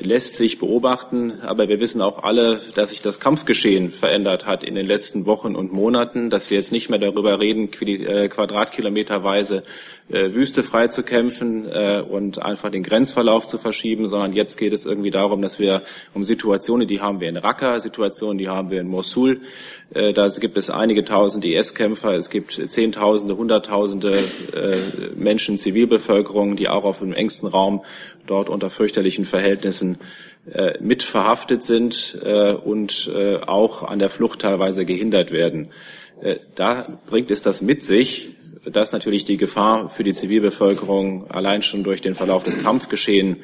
lässt 0.00 0.38
sich 0.38 0.58
beobachten. 0.58 1.42
Aber 1.42 1.68
wir 1.68 1.78
wissen 1.78 2.00
auch 2.00 2.22
alle, 2.22 2.58
dass 2.74 2.88
sich 2.88 3.02
das 3.02 3.20
Kampfgeschehen 3.20 3.92
verändert 3.92 4.46
hat 4.46 4.64
in 4.64 4.76
den 4.76 4.86
letzten 4.86 5.26
Wochen 5.26 5.54
und 5.54 5.74
Monaten, 5.74 6.30
dass 6.30 6.48
wir 6.48 6.56
jetzt 6.56 6.72
nicht 6.72 6.88
mehr 6.88 6.98
darüber 6.98 7.38
reden, 7.38 7.68
äh, 7.82 8.28
quadratkilometerweise 8.30 9.62
äh, 10.08 10.32
Wüste 10.32 10.62
frei 10.62 10.88
zu 10.88 11.02
kämpfen 11.02 11.68
äh, 11.68 12.02
und 12.14 12.42
einfach 12.42 12.70
den 12.70 12.82
Grenzverlauf 12.82 13.46
zu 13.46 13.58
verschieben, 13.58 14.08
sondern 14.08 14.32
jetzt 14.32 14.56
geht 14.56 14.72
es 14.72 14.86
irgendwie 14.86 15.10
darum, 15.10 15.42
dass 15.42 15.58
wir 15.58 15.82
um 16.14 16.24
Situationen, 16.24 16.88
die 16.88 17.00
haben 17.00 17.20
wir 17.20 17.28
in 17.28 17.36
Raqqa, 17.36 17.80
Situationen, 17.80 18.38
die 18.38 18.48
haben 18.48 18.70
wir 18.70 18.80
in 18.80 18.88
Mosul, 18.88 19.40
äh, 19.92 20.12
da 20.12 20.28
gibt 20.28 20.56
es 20.56 20.70
einige 20.70 21.04
tausend 21.04 21.44
IS-Kämpfer, 21.44 22.14
es 22.14 22.30
gibt 22.30 22.52
Zehntausende, 22.70 23.36
Hunderttausende 23.36 24.18
äh, 24.52 24.78
Menschen, 25.14 25.58
Zivilbevölkerung, 25.58 26.56
die 26.56 26.68
auch 26.68 26.84
auf 26.84 27.00
dem 27.00 27.12
engsten 27.12 27.48
Raum 27.48 27.82
dort 28.26 28.48
unter 28.48 28.70
fürchterlichen 28.70 29.24
Verhältnissen 29.24 29.98
äh, 30.50 30.78
mit 30.80 31.02
verhaftet 31.02 31.62
sind 31.62 32.18
äh, 32.22 32.52
und 32.52 33.10
äh, 33.14 33.36
auch 33.36 33.82
an 33.82 33.98
der 33.98 34.10
Flucht 34.10 34.40
teilweise 34.40 34.84
gehindert 34.84 35.32
werden. 35.32 35.70
Äh, 36.20 36.36
da 36.54 36.98
bringt 37.06 37.30
es 37.30 37.42
das 37.42 37.62
mit 37.62 37.82
sich, 37.82 38.36
dass 38.70 38.92
natürlich 38.92 39.24
die 39.24 39.36
Gefahr 39.36 39.88
für 39.88 40.04
die 40.04 40.12
Zivilbevölkerung 40.12 41.30
allein 41.30 41.62
schon 41.62 41.84
durch 41.84 42.02
den 42.02 42.14
Verlauf 42.14 42.44
des 42.44 42.58
Kampfgeschehens 42.58 43.38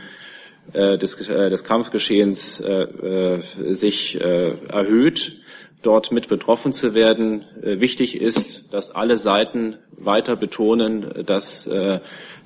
äh, 0.73 0.99
des, 0.99 1.29
äh, 1.29 1.51
des 1.51 1.65
Kampfgeschehens 1.65 2.61
äh, 2.61 2.83
äh, 2.83 3.39
sich 3.75 4.21
äh, 4.21 4.55
erhöht, 4.69 5.37
dort 5.83 6.12
mit 6.12 6.29
betroffen 6.29 6.73
zu 6.73 6.95
werden. 6.95 7.45
Äh, 7.62 7.81
wichtig 7.81 8.21
ist, 8.21 8.73
dass 8.73 8.90
alle 8.95 9.16
Seiten 9.16 9.77
weiter 9.93 10.37
betonen, 10.37 11.25
dass 11.27 11.66
äh, 11.66 12.01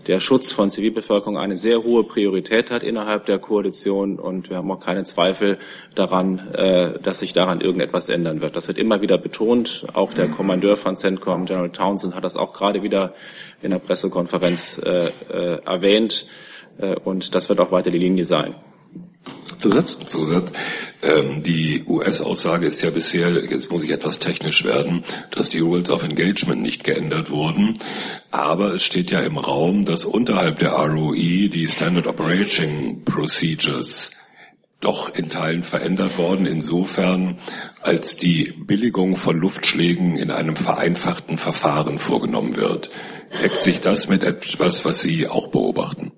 der 0.06 0.20
Schutz 0.20 0.52
von 0.52 0.70
Zivilbevölkerung 0.70 1.38
eine 1.38 1.56
sehr 1.56 1.82
hohe 1.82 2.04
Priorität 2.04 2.70
hat 2.70 2.82
innerhalb 2.82 3.26
der 3.26 3.38
Koalition 3.38 4.18
und 4.18 4.50
wir 4.50 4.58
haben 4.58 4.70
auch 4.70 4.80
keine 4.80 5.04
Zweifel 5.04 5.58
daran, 5.94 6.52
äh, 6.52 6.98
dass 7.00 7.20
sich 7.20 7.32
daran 7.32 7.60
irgendetwas 7.60 8.08
ändern 8.08 8.40
wird. 8.40 8.56
Das 8.56 8.68
wird 8.68 8.78
immer 8.78 9.00
wieder 9.00 9.18
betont. 9.18 9.86
Auch 9.94 10.12
der 10.12 10.28
Kommandeur 10.28 10.76
von 10.76 10.96
CENTCOM, 10.96 11.46
General 11.46 11.70
Townsend, 11.70 12.14
hat 12.14 12.24
das 12.24 12.36
auch 12.36 12.52
gerade 12.52 12.82
wieder 12.82 13.14
in 13.62 13.70
der 13.70 13.78
Pressekonferenz 13.78 14.80
äh, 14.84 15.06
äh, 15.06 15.60
erwähnt 15.64 16.26
und 17.04 17.36
das 17.36 17.48
wird 17.48 17.60
auch 17.60 17.70
weiter 17.70 17.92
die 17.92 17.98
Linie 17.98 18.24
sein. 18.24 18.56
Zusatz? 19.60 19.96
Zusatz. 20.04 20.52
Ähm, 21.02 21.42
die 21.42 21.84
US-Aussage 21.86 22.66
ist 22.66 22.82
ja 22.82 22.90
bisher, 22.90 23.30
jetzt 23.44 23.70
muss 23.70 23.84
ich 23.84 23.90
etwas 23.90 24.18
technisch 24.18 24.64
werden, 24.64 25.04
dass 25.30 25.48
die 25.48 25.60
Rules 25.60 25.90
of 25.90 26.02
Engagement 26.02 26.62
nicht 26.62 26.84
geändert 26.84 27.30
wurden. 27.30 27.78
Aber 28.30 28.74
es 28.74 28.82
steht 28.82 29.10
ja 29.10 29.20
im 29.20 29.38
Raum, 29.38 29.84
dass 29.84 30.04
unterhalb 30.04 30.58
der 30.58 30.72
ROE 30.72 31.14
die 31.48 31.68
Standard 31.68 32.06
Operating 32.06 33.04
Procedures 33.04 34.12
doch 34.84 35.14
in 35.14 35.30
Teilen 35.30 35.62
verändert 35.62 36.18
worden, 36.18 36.46
insofern 36.46 37.38
als 37.80 38.16
die 38.16 38.52
Billigung 38.66 39.16
von 39.16 39.38
Luftschlägen 39.38 40.16
in 40.16 40.30
einem 40.30 40.56
vereinfachten 40.56 41.38
Verfahren 41.38 41.98
vorgenommen 41.98 42.56
wird. 42.56 42.90
Deckt 43.42 43.62
sich 43.62 43.80
das 43.80 44.08
mit 44.08 44.22
etwas, 44.22 44.84
was 44.84 45.00
Sie 45.00 45.26
auch 45.26 45.48
beobachten? 45.48 46.12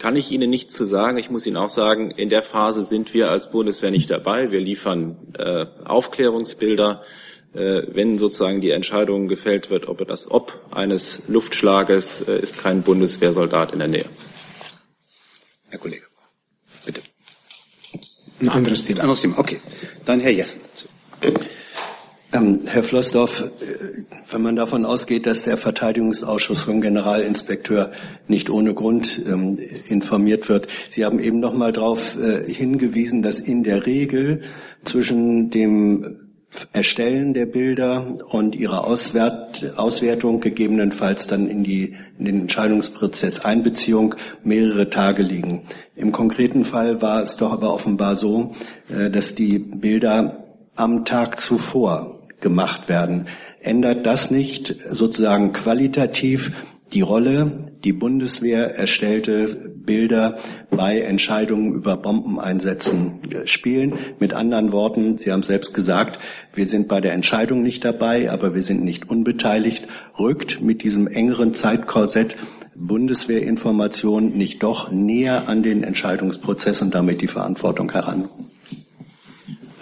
Kann 0.00 0.16
ich 0.16 0.30
Ihnen 0.30 0.48
nicht 0.48 0.72
zu 0.72 0.86
sagen. 0.86 1.18
Ich 1.18 1.28
muss 1.28 1.46
Ihnen 1.46 1.58
auch 1.58 1.68
sagen, 1.68 2.10
in 2.10 2.30
der 2.30 2.40
Phase 2.40 2.84
sind 2.84 3.12
wir 3.12 3.30
als 3.30 3.50
Bundeswehr 3.50 3.90
nicht 3.90 4.08
dabei. 4.08 4.50
Wir 4.50 4.60
liefern 4.60 5.18
äh, 5.38 5.66
Aufklärungsbilder. 5.84 7.02
Äh, 7.52 7.82
wenn 7.88 8.16
sozusagen 8.16 8.62
die 8.62 8.70
Entscheidung 8.70 9.28
gefällt 9.28 9.68
wird, 9.68 9.88
ob 9.88 10.06
das 10.08 10.30
Ob 10.30 10.58
eines 10.70 11.22
Luftschlages 11.28 12.22
äh, 12.22 12.38
ist 12.38 12.58
kein 12.58 12.82
Bundeswehrsoldat 12.82 13.72
in 13.72 13.80
der 13.80 13.88
Nähe. 13.88 14.06
Herr 15.68 15.78
Kollege, 15.78 16.06
bitte. 16.86 17.02
Ein 18.40 18.48
anderes 18.48 18.84
Thema. 18.84 19.00
Anderes 19.00 19.20
Thema. 19.20 19.38
Okay, 19.38 19.60
dann 20.06 20.20
Herr 20.20 20.32
Jessen. 20.32 20.62
Ähm, 22.32 22.60
Herr 22.66 22.84
Flossdorf, 22.84 23.40
äh, 23.40 24.02
wenn 24.30 24.42
man 24.42 24.54
davon 24.54 24.84
ausgeht, 24.84 25.26
dass 25.26 25.42
der 25.42 25.56
Verteidigungsausschuss 25.56 26.62
vom 26.62 26.80
Generalinspekteur 26.80 27.90
nicht 28.28 28.50
ohne 28.50 28.72
Grund 28.72 29.20
ähm, 29.26 29.58
informiert 29.88 30.48
wird, 30.48 30.68
Sie 30.90 31.04
haben 31.04 31.18
eben 31.18 31.40
noch 31.40 31.54
mal 31.54 31.72
darauf 31.72 32.16
äh, 32.16 32.48
hingewiesen, 32.52 33.22
dass 33.22 33.40
in 33.40 33.64
der 33.64 33.84
Regel 33.84 34.42
zwischen 34.84 35.50
dem 35.50 36.04
Erstellen 36.72 37.34
der 37.34 37.46
Bilder 37.46 38.18
und 38.30 38.54
ihrer 38.54 38.84
Auswert, 38.84 39.72
Auswertung 39.76 40.40
gegebenenfalls 40.40 41.26
dann 41.26 41.48
in, 41.48 41.64
die, 41.64 41.96
in 42.18 42.24
den 42.24 42.40
Entscheidungsprozess 42.42 43.44
Einbeziehung 43.44 44.14
mehrere 44.44 44.88
Tage 44.88 45.22
liegen. 45.22 45.62
Im 45.96 46.12
konkreten 46.12 46.64
Fall 46.64 47.02
war 47.02 47.22
es 47.22 47.36
doch 47.36 47.52
aber 47.52 47.74
offenbar 47.74 48.14
so, 48.14 48.54
äh, 48.88 49.10
dass 49.10 49.34
die 49.34 49.58
Bilder 49.58 50.44
am 50.76 51.04
Tag 51.04 51.40
zuvor 51.40 52.19
gemacht 52.40 52.88
werden. 52.88 53.26
Ändert 53.60 54.06
das 54.06 54.30
nicht 54.30 54.74
sozusagen 54.88 55.52
qualitativ 55.52 56.52
die 56.92 57.02
Rolle, 57.02 57.72
die 57.84 57.92
Bundeswehr 57.92 58.74
erstellte 58.74 59.72
Bilder 59.76 60.38
bei 60.70 61.00
Entscheidungen 61.00 61.72
über 61.74 61.96
Bombeneinsätzen 61.96 63.20
spielen. 63.44 63.94
Mit 64.18 64.34
anderen 64.34 64.72
Worten, 64.72 65.16
Sie 65.16 65.30
haben 65.30 65.44
selbst 65.44 65.72
gesagt, 65.72 66.18
wir 66.52 66.66
sind 66.66 66.88
bei 66.88 67.00
der 67.00 67.12
Entscheidung 67.12 67.62
nicht 67.62 67.84
dabei, 67.84 68.30
aber 68.30 68.54
wir 68.54 68.62
sind 68.62 68.82
nicht 68.82 69.08
unbeteiligt, 69.08 69.86
rückt 70.18 70.62
mit 70.62 70.82
diesem 70.82 71.06
engeren 71.06 71.54
Zeitkorsett 71.54 72.36
Bundeswehrinformation 72.74 74.30
nicht 74.36 74.62
doch 74.62 74.90
näher 74.90 75.48
an 75.48 75.62
den 75.62 75.84
Entscheidungsprozess 75.84 76.82
und 76.82 76.94
damit 76.94 77.20
die 77.20 77.28
Verantwortung 77.28 77.92
heran? 77.92 78.28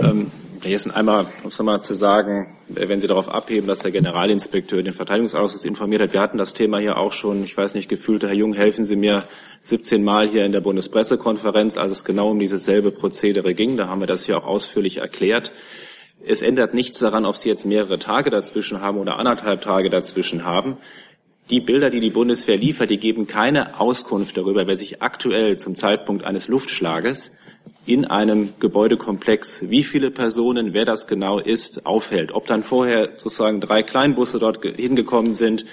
Ähm, 0.00 0.30
Jetzt 0.64 0.94
einmal, 0.94 1.26
um 1.42 1.48
es 1.48 1.58
nochmal 1.58 1.80
zu 1.80 1.94
sagen, 1.94 2.56
wenn 2.68 3.00
Sie 3.00 3.06
darauf 3.06 3.28
abheben, 3.28 3.68
dass 3.68 3.78
der 3.80 3.92
Generalinspekteur 3.92 4.82
den 4.82 4.92
Verteidigungsausschuss 4.92 5.64
informiert 5.64 6.02
hat. 6.02 6.12
Wir 6.12 6.20
hatten 6.20 6.38
das 6.38 6.52
Thema 6.52 6.78
hier 6.78 6.96
auch 6.96 7.12
schon, 7.12 7.44
ich 7.44 7.56
weiß 7.56 7.74
nicht, 7.74 7.88
gefühlt, 7.88 8.22
Herr 8.24 8.32
Jung, 8.32 8.54
helfen 8.54 8.84
Sie 8.84 8.96
mir, 8.96 9.22
17 9.62 10.02
Mal 10.02 10.28
hier 10.28 10.44
in 10.44 10.52
der 10.52 10.60
Bundespressekonferenz, 10.60 11.76
als 11.76 11.92
es 11.92 12.04
genau 12.04 12.30
um 12.30 12.38
dieses 12.38 12.64
selbe 12.64 12.90
Prozedere 12.90 13.54
ging. 13.54 13.76
Da 13.76 13.88
haben 13.88 14.00
wir 14.00 14.06
das 14.06 14.24
hier 14.24 14.38
auch 14.38 14.46
ausführlich 14.46 14.98
erklärt. 14.98 15.52
Es 16.24 16.42
ändert 16.42 16.74
nichts 16.74 16.98
daran, 16.98 17.24
ob 17.24 17.36
Sie 17.36 17.48
jetzt 17.48 17.64
mehrere 17.64 17.98
Tage 17.98 18.30
dazwischen 18.30 18.80
haben 18.80 18.98
oder 18.98 19.18
anderthalb 19.18 19.60
Tage 19.60 19.90
dazwischen 19.90 20.44
haben. 20.44 20.76
Die 21.50 21.60
Bilder, 21.60 21.88
die 21.88 22.00
die 22.00 22.10
Bundeswehr 22.10 22.56
liefert, 22.56 22.90
die 22.90 22.98
geben 22.98 23.26
keine 23.26 23.80
Auskunft 23.80 24.36
darüber, 24.36 24.66
wer 24.66 24.76
sich 24.76 25.02
aktuell 25.02 25.56
zum 25.56 25.76
Zeitpunkt 25.76 26.24
eines 26.24 26.48
Luftschlages 26.48 27.32
in 27.86 28.04
einem 28.04 28.52
Gebäudekomplex, 28.60 29.70
wie 29.70 29.82
viele 29.84 30.10
Personen, 30.10 30.74
wer 30.74 30.84
das 30.84 31.06
genau 31.06 31.38
ist, 31.38 31.86
aufhält. 31.86 32.32
Ob 32.32 32.46
dann 32.46 32.62
vorher 32.62 33.10
sozusagen 33.16 33.60
drei 33.60 33.82
Kleinbusse 33.82 34.38
dort 34.38 34.62
hingekommen 34.62 35.34
sind 35.34 35.64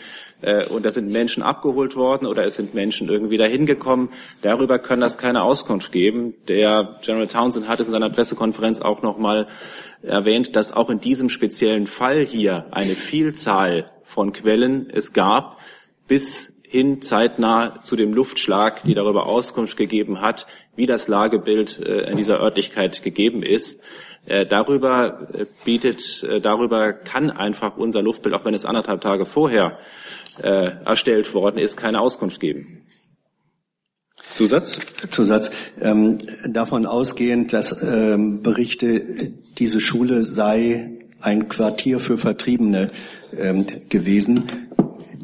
äh, 0.42 0.66
und 0.66 0.86
da 0.86 0.92
sind 0.92 1.12
Menschen 1.12 1.44
abgeholt 1.44 1.96
worden 1.96 2.26
oder 2.26 2.46
es 2.46 2.56
sind 2.56 2.74
Menschen 2.74 3.10
irgendwie 3.10 3.38
dahin 3.38 3.66
gekommen, 3.66 4.10
darüber 4.42 4.80
kann 4.80 5.00
das 5.00 5.18
keine 5.18 5.44
Auskunft 5.44 5.92
geben. 5.92 6.34
Der 6.48 7.00
General 7.04 7.28
Townsend 7.28 7.68
hat 7.68 7.80
es 7.80 7.88
in 7.88 7.94
seiner 7.94 8.10
Pressekonferenz 8.10 8.82
auch 8.82 9.02
nochmal 9.02 9.48
erwähnt, 10.02 10.56
dass 10.56 10.72
auch 10.72 10.90
in 10.90 11.02
diesem 11.02 11.30
speziellen 11.30 11.88
Fall 11.88 12.26
hier 12.26 12.66
eine 12.72 12.96
Vielzahl 12.96 13.92
von 14.04 14.34
Quellen 14.34 14.88
es 14.92 15.14
gab, 15.14 15.60
bis 16.08 16.56
hin 16.68 17.02
zeitnah 17.02 17.82
zu 17.84 17.96
dem 17.96 18.14
Luftschlag, 18.14 18.84
die 18.84 18.96
darüber 18.96 19.28
Auskunft 19.28 19.78
gegeben 19.78 20.20
hat, 20.20 20.46
wie 20.76 20.86
das 20.86 21.08
Lagebild 21.08 21.80
äh, 21.80 22.10
in 22.10 22.18
dieser 22.18 22.40
Örtlichkeit 22.42 23.04
gegeben 23.04 23.44
ist. 23.44 23.82
Äh, 24.26 24.46
darüber 24.46 25.28
äh, 25.34 25.46
bietet, 25.64 26.26
darüber 26.42 26.94
kann 26.94 27.32
einfach 27.32 27.78
unser 27.78 28.02
Luftbild, 28.02 28.36
auch 28.36 28.46
wenn 28.46 28.54
es 28.54 28.66
anderthalb 28.66 29.02
Tage 29.02 29.26
vorher 29.26 29.78
erstellt 30.38 31.34
worden 31.34 31.58
ist, 31.60 31.78
keine 31.78 32.02
Auskunft 32.02 32.42
geben. 32.42 32.86
Zusatz? 34.36 34.80
Zusatz. 35.10 35.50
Ähm, 35.80 36.18
davon 36.50 36.86
ausgehend, 36.86 37.54
dass 37.54 37.84
ähm, 37.84 38.42
Berichte, 38.42 39.02
diese 39.58 39.80
Schule 39.80 40.24
sei 40.24 40.98
ein 41.22 41.48
Quartier 41.48 42.02
für 42.02 42.18
Vertriebene 42.18 42.90
ähm, 43.38 43.66
gewesen, 43.88 44.44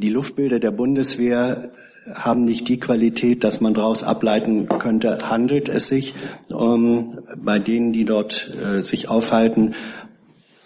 die 0.01 0.09
Luftbilder 0.09 0.59
der 0.59 0.71
Bundeswehr 0.71 1.71
haben 2.13 2.43
nicht 2.43 2.67
die 2.67 2.79
Qualität, 2.79 3.43
dass 3.43 3.61
man 3.61 3.73
daraus 3.73 4.03
ableiten 4.03 4.67
könnte, 4.67 5.29
handelt 5.29 5.69
es 5.69 5.87
sich 5.87 6.13
um, 6.51 7.19
bei 7.37 7.59
denen, 7.59 7.93
die 7.93 8.05
dort 8.05 8.53
äh, 8.55 8.81
sich 8.81 9.07
aufhalten, 9.07 9.75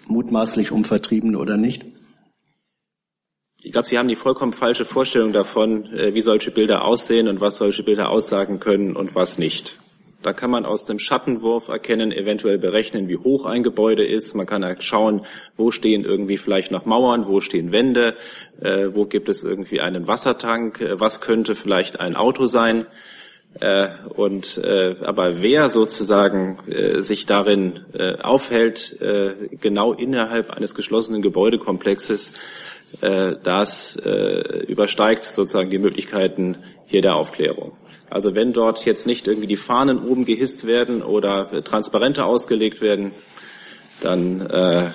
mutmaßlich 0.08 0.72
um 0.72 0.84
Vertriebene 0.84 1.38
oder 1.38 1.58
nicht? 1.58 1.86
Ich 3.62 3.72
glaube, 3.72 3.88
Sie 3.88 3.98
haben 3.98 4.08
die 4.08 4.16
vollkommen 4.16 4.54
falsche 4.54 4.86
Vorstellung 4.86 5.34
davon, 5.34 5.86
äh, 5.94 6.14
wie 6.14 6.22
solche 6.22 6.52
Bilder 6.52 6.86
aussehen 6.86 7.28
und 7.28 7.42
was 7.42 7.58
solche 7.58 7.84
Bilder 7.84 8.10
aussagen 8.10 8.60
können 8.60 8.96
und 8.96 9.16
was 9.16 9.38
nicht. 9.38 9.80
Da 10.22 10.34
kann 10.34 10.50
man 10.50 10.66
aus 10.66 10.86
dem 10.86 10.98
Schattenwurf 10.98 11.68
erkennen, 11.68 12.12
eventuell 12.12 12.58
berechnen, 12.58 13.08
wie 13.08 13.18
hoch 13.18 13.46
ein 13.46 13.62
Gebäude 13.62 14.04
ist. 14.04 14.34
Man 14.34 14.48
kann 14.48 14.66
schauen, 14.80 15.22
wo 15.56 15.70
stehen 15.70 16.04
irgendwie 16.04 16.38
vielleicht 16.38 16.72
noch 16.72 16.86
Mauern, 16.86 17.28
wo 17.28 17.42
stehen 17.42 17.72
Wände, 17.72 18.16
äh, 18.60 18.88
wo 18.94 19.06
gibt 19.06 19.30
es 19.30 19.44
irgendwie 19.44 19.82
einen 19.82 20.08
Wassertank, 20.08 20.82
äh, 20.82 21.00
was 21.00 21.22
könnte 21.22 21.54
vielleicht 21.54 22.00
ein 22.00 22.16
Auto 22.16 22.48
sein. 22.48 22.88
Äh, 23.60 23.88
und 24.16 24.58
äh, 24.58 24.96
aber 25.04 25.42
wer 25.42 25.70
sozusagen 25.70 26.60
äh, 26.68 27.02
sich 27.02 27.26
darin 27.26 27.86
äh, 27.94 28.18
aufhält, 28.22 29.00
äh, 29.02 29.34
genau 29.62 29.94
innerhalb 29.94 30.52
eines 30.52 30.76
geschlossenen 30.76 31.22
Gebäudekomplexes, 31.22 32.34
äh, 33.02 33.34
das 33.44 33.96
äh, 33.96 34.66
übersteigt 34.68 35.24
sozusagen 35.24 35.70
die 35.70 35.78
Möglichkeiten 35.78 36.58
hier 36.86 37.02
der 37.02 37.16
Aufklärung. 37.16 37.74
Also 38.16 38.34
wenn 38.34 38.54
dort 38.54 38.86
jetzt 38.86 39.06
nicht 39.06 39.28
irgendwie 39.28 39.46
die 39.46 39.58
Fahnen 39.58 40.00
oben 40.00 40.24
gehisst 40.24 40.66
werden 40.66 41.02
oder 41.02 41.66
Transparente 41.66 42.24
ausgelegt 42.24 42.80
werden, 42.80 43.12
dann 44.00 44.40
äh, 44.40 44.86
äh, 44.86 44.92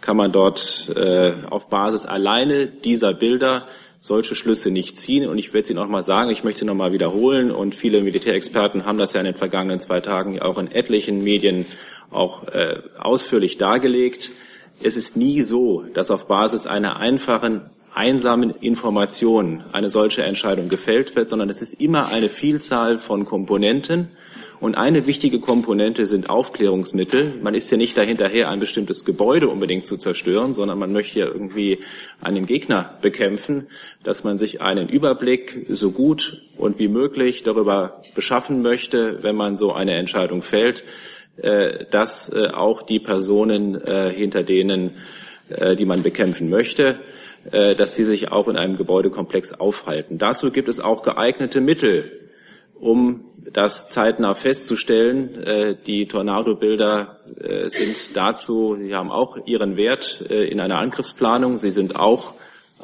kann 0.00 0.16
man 0.16 0.30
dort 0.30 0.88
äh, 0.94 1.32
auf 1.50 1.68
Basis 1.68 2.06
alleine 2.06 2.68
dieser 2.68 3.12
Bilder 3.12 3.66
solche 4.00 4.36
Schlüsse 4.36 4.70
nicht 4.70 4.96
ziehen. 4.96 5.28
Und 5.28 5.36
ich 5.38 5.52
werde 5.52 5.66
sie 5.66 5.74
noch 5.74 5.88
mal 5.88 6.04
sagen, 6.04 6.30
ich 6.30 6.44
möchte 6.44 6.60
sie 6.60 6.66
noch 6.66 6.76
mal 6.76 6.92
wiederholen. 6.92 7.50
Und 7.50 7.74
viele 7.74 8.00
Militärexperten 8.02 8.86
haben 8.86 8.98
das 8.98 9.14
ja 9.14 9.20
in 9.20 9.26
den 9.26 9.34
vergangenen 9.34 9.80
zwei 9.80 10.00
Tagen 10.00 10.40
auch 10.40 10.58
in 10.58 10.70
etlichen 10.70 11.24
Medien 11.24 11.66
auch 12.12 12.46
äh, 12.46 12.82
ausführlich 13.00 13.58
dargelegt. 13.58 14.30
Es 14.80 14.96
ist 14.96 15.16
nie 15.16 15.40
so, 15.40 15.82
dass 15.92 16.12
auf 16.12 16.28
Basis 16.28 16.68
einer 16.68 16.98
einfachen 16.98 17.68
einsamen 17.94 18.54
Informationen 18.60 19.64
eine 19.72 19.90
solche 19.90 20.22
Entscheidung 20.22 20.68
gefällt 20.68 21.14
wird, 21.16 21.28
sondern 21.28 21.50
es 21.50 21.62
ist 21.62 21.80
immer 21.80 22.08
eine 22.08 22.28
Vielzahl 22.28 22.98
von 22.98 23.24
Komponenten. 23.24 24.08
Und 24.60 24.76
eine 24.76 25.08
wichtige 25.08 25.40
Komponente 25.40 26.06
sind 26.06 26.30
Aufklärungsmittel. 26.30 27.34
Man 27.42 27.54
ist 27.54 27.68
ja 27.72 27.76
nicht 27.76 27.96
dahinterher, 27.96 28.48
ein 28.48 28.60
bestimmtes 28.60 29.04
Gebäude 29.04 29.48
unbedingt 29.48 29.88
zu 29.88 29.96
zerstören, 29.96 30.54
sondern 30.54 30.78
man 30.78 30.92
möchte 30.92 31.18
ja 31.18 31.26
irgendwie 31.26 31.80
einen 32.20 32.46
Gegner 32.46 32.90
bekämpfen, 33.02 33.66
dass 34.04 34.22
man 34.22 34.38
sich 34.38 34.60
einen 34.60 34.88
Überblick 34.88 35.66
so 35.68 35.90
gut 35.90 36.44
und 36.56 36.78
wie 36.78 36.86
möglich 36.86 37.42
darüber 37.42 38.02
beschaffen 38.14 38.62
möchte, 38.62 39.18
wenn 39.22 39.34
man 39.34 39.56
so 39.56 39.72
eine 39.72 39.94
Entscheidung 39.94 40.42
fällt, 40.42 40.84
äh, 41.38 41.86
dass 41.90 42.28
äh, 42.28 42.48
auch 42.48 42.82
die 42.82 43.00
Personen, 43.00 43.74
äh, 43.74 44.10
hinter 44.10 44.42
denen, 44.44 44.92
die 45.78 45.84
man 45.84 46.02
bekämpfen 46.02 46.48
möchte, 46.48 47.00
dass 47.50 47.94
sie 47.94 48.04
sich 48.04 48.30
auch 48.30 48.48
in 48.48 48.56
einem 48.56 48.76
Gebäudekomplex 48.76 49.54
aufhalten. 49.54 50.18
Dazu 50.18 50.50
gibt 50.50 50.68
es 50.68 50.80
auch 50.80 51.02
geeignete 51.02 51.60
Mittel, 51.60 52.30
um 52.74 53.24
das 53.52 53.88
zeitnah 53.88 54.34
festzustellen. 54.34 55.42
Äh, 55.42 55.76
die 55.86 56.06
Tornado-Bilder 56.06 57.18
äh, 57.40 57.68
sind 57.68 58.16
dazu, 58.16 58.76
sie 58.80 58.94
haben 58.94 59.10
auch 59.10 59.46
ihren 59.46 59.76
Wert 59.76 60.20
in 60.20 60.60
einer 60.60 60.78
Angriffsplanung. 60.78 61.58
Sie 61.58 61.70
sind 61.70 61.96
auch 61.96 62.34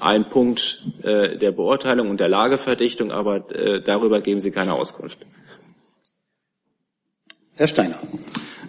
ein 0.01 0.27
Punkt 0.27 0.81
der 1.03 1.51
Beurteilung 1.51 2.09
und 2.09 2.21
der 2.21 2.29
Lageverdichtung, 2.29 3.11
aber 3.11 3.41
darüber 3.85 4.21
geben 4.21 4.39
Sie 4.39 4.53
keine 4.53 4.75
Auskunft. 4.75 5.19
Herr 7.59 7.67
Steiner. 7.67 7.99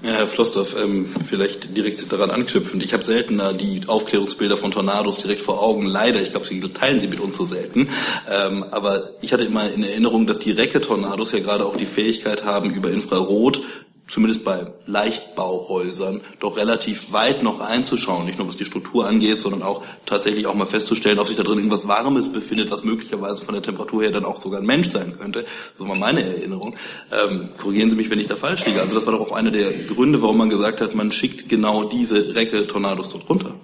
Ja, 0.01 0.11
Herr 0.11 0.27
Flossdorf, 0.29 0.77
ähm, 0.81 1.09
vielleicht 1.27 1.75
direkt 1.75 2.09
daran 2.09 2.31
anknüpfend. 2.31 2.81
Ich 2.83 2.93
habe 2.93 3.03
seltener 3.03 3.51
die 3.51 3.81
Aufklärungsbilder 3.85 4.55
von 4.55 4.71
Tornados 4.71 5.17
direkt 5.17 5.41
vor 5.41 5.61
Augen. 5.61 5.85
Leider, 5.85 6.21
ich 6.21 6.31
glaube, 6.31 6.45
Sie 6.45 6.61
teilen 6.61 7.01
sie 7.01 7.07
mit 7.07 7.19
uns 7.19 7.35
so 7.35 7.43
selten. 7.43 7.89
Ähm, 8.31 8.63
aber 8.71 9.09
ich 9.21 9.33
hatte 9.33 9.43
immer 9.43 9.69
in 9.69 9.83
Erinnerung, 9.83 10.25
dass 10.25 10.39
die 10.39 10.51
Recke-Tornados 10.51 11.33
ja 11.33 11.39
gerade 11.39 11.65
auch 11.65 11.75
die 11.75 11.85
Fähigkeit 11.85 12.45
haben, 12.45 12.71
über 12.71 12.89
Infrarot 12.89 13.61
zumindest 14.09 14.43
bei 14.43 14.71
Leichtbauhäusern, 14.87 16.21
doch 16.39 16.57
relativ 16.57 17.13
weit 17.13 17.43
noch 17.43 17.59
einzuschauen, 17.59 18.25
nicht 18.25 18.37
nur 18.37 18.47
was 18.47 18.57
die 18.57 18.65
Struktur 18.65 19.07
angeht, 19.07 19.39
sondern 19.39 19.63
auch 19.63 19.83
tatsächlich 20.05 20.47
auch 20.47 20.55
mal 20.55 20.65
festzustellen, 20.65 21.19
ob 21.19 21.27
sich 21.27 21.37
da 21.37 21.43
drin 21.43 21.57
irgendwas 21.57 21.87
Warmes 21.87 22.31
befindet, 22.31 22.71
was 22.71 22.83
möglicherweise 22.83 23.43
von 23.43 23.53
der 23.53 23.61
Temperatur 23.63 24.03
her 24.03 24.11
dann 24.11 24.25
auch 24.25 24.41
sogar 24.41 24.59
ein 24.59 24.65
Mensch 24.65 24.89
sein 24.89 25.17
könnte. 25.17 25.45
So 25.77 25.87
war 25.87 25.97
meine 25.97 26.23
Erinnerung. 26.23 26.75
Ähm, 27.11 27.49
korrigieren 27.57 27.89
Sie 27.89 27.95
mich, 27.95 28.09
wenn 28.09 28.19
ich 28.19 28.27
da 28.27 28.35
falsch 28.35 28.65
liege. 28.65 28.81
Also 28.81 28.95
das 28.95 29.05
war 29.05 29.13
doch 29.13 29.21
auch 29.21 29.35
einer 29.35 29.51
der 29.51 29.71
Gründe, 29.71 30.21
warum 30.21 30.37
man 30.37 30.49
gesagt 30.49 30.81
hat, 30.81 30.95
man 30.95 31.11
schickt 31.11 31.47
genau 31.47 31.83
diese 31.83 32.35
Recke-Tornados 32.35 33.09
dort 33.09 33.29
runter. 33.29 33.55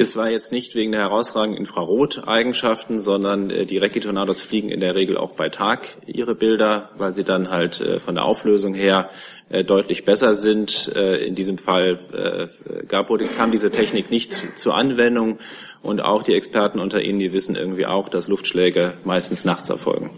Es 0.00 0.14
war 0.14 0.30
jetzt 0.30 0.52
nicht 0.52 0.76
wegen 0.76 0.92
der 0.92 1.00
herausragenden 1.00 1.58
Infraroteigenschaften, 1.58 3.00
sondern 3.00 3.50
äh, 3.50 3.66
die 3.66 3.78
Recce-Tornados 3.78 4.40
fliegen 4.40 4.68
in 4.68 4.78
der 4.78 4.94
Regel 4.94 5.16
auch 5.16 5.32
bei 5.32 5.48
Tag 5.48 5.88
ihre 6.06 6.36
Bilder, 6.36 6.90
weil 6.96 7.12
sie 7.12 7.24
dann 7.24 7.50
halt 7.50 7.80
äh, 7.80 7.98
von 7.98 8.14
der 8.14 8.24
Auflösung 8.24 8.74
her 8.74 9.10
äh, 9.48 9.64
deutlich 9.64 10.04
besser 10.04 10.34
sind. 10.34 10.88
In 10.88 11.34
diesem 11.34 11.58
Fall 11.58 11.98
kam 12.88 13.50
diese 13.50 13.70
Technik 13.70 14.10
nicht 14.10 14.56
zur 14.56 14.76
Anwendung 14.76 15.38
und 15.82 16.00
auch 16.00 16.22
die 16.22 16.34
Experten 16.34 16.78
unter 16.78 17.02
Ihnen, 17.02 17.18
die 17.18 17.32
wissen 17.32 17.56
irgendwie 17.56 17.86
auch, 17.86 18.08
dass 18.08 18.28
Luftschläge 18.28 18.94
meistens 19.04 19.44
nachts 19.44 19.68
erfolgen. 19.68 20.10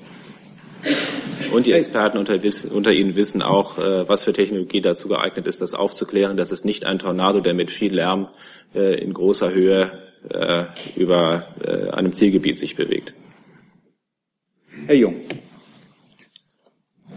Und 1.53 1.67
die 1.67 1.73
Experten 1.73 2.17
unter, 2.19 2.39
unter, 2.73 2.93
Ihnen 2.93 3.17
wissen 3.17 3.43
auch, 3.43 3.79
äh, 3.79 4.09
was 4.09 4.25
für 4.25 4.33
Technologie 4.33 4.81
dazu 4.81 5.09
geeignet 5.09 5.47
ist, 5.47 5.61
das 5.61 5.75
aufzuklären. 5.75 6.37
Das 6.37 6.53
ist 6.53 6.65
nicht 6.65 6.85
ein 6.85 6.99
Tornado, 6.99 7.41
der 7.41 7.55
mit 7.55 7.71
viel 7.71 7.95
Lärm 7.95 8.29
äh, 8.75 9.03
in 9.03 9.13
großer 9.13 9.53
Höhe 9.53 9.91
äh, 10.29 10.65
über 10.97 11.47
äh, 11.65 11.91
einem 11.91 12.13
Zielgebiet 12.13 12.59
sich 12.59 12.77
bewegt. 12.77 13.15
Herr 14.87 14.95
Jung. 14.95 15.17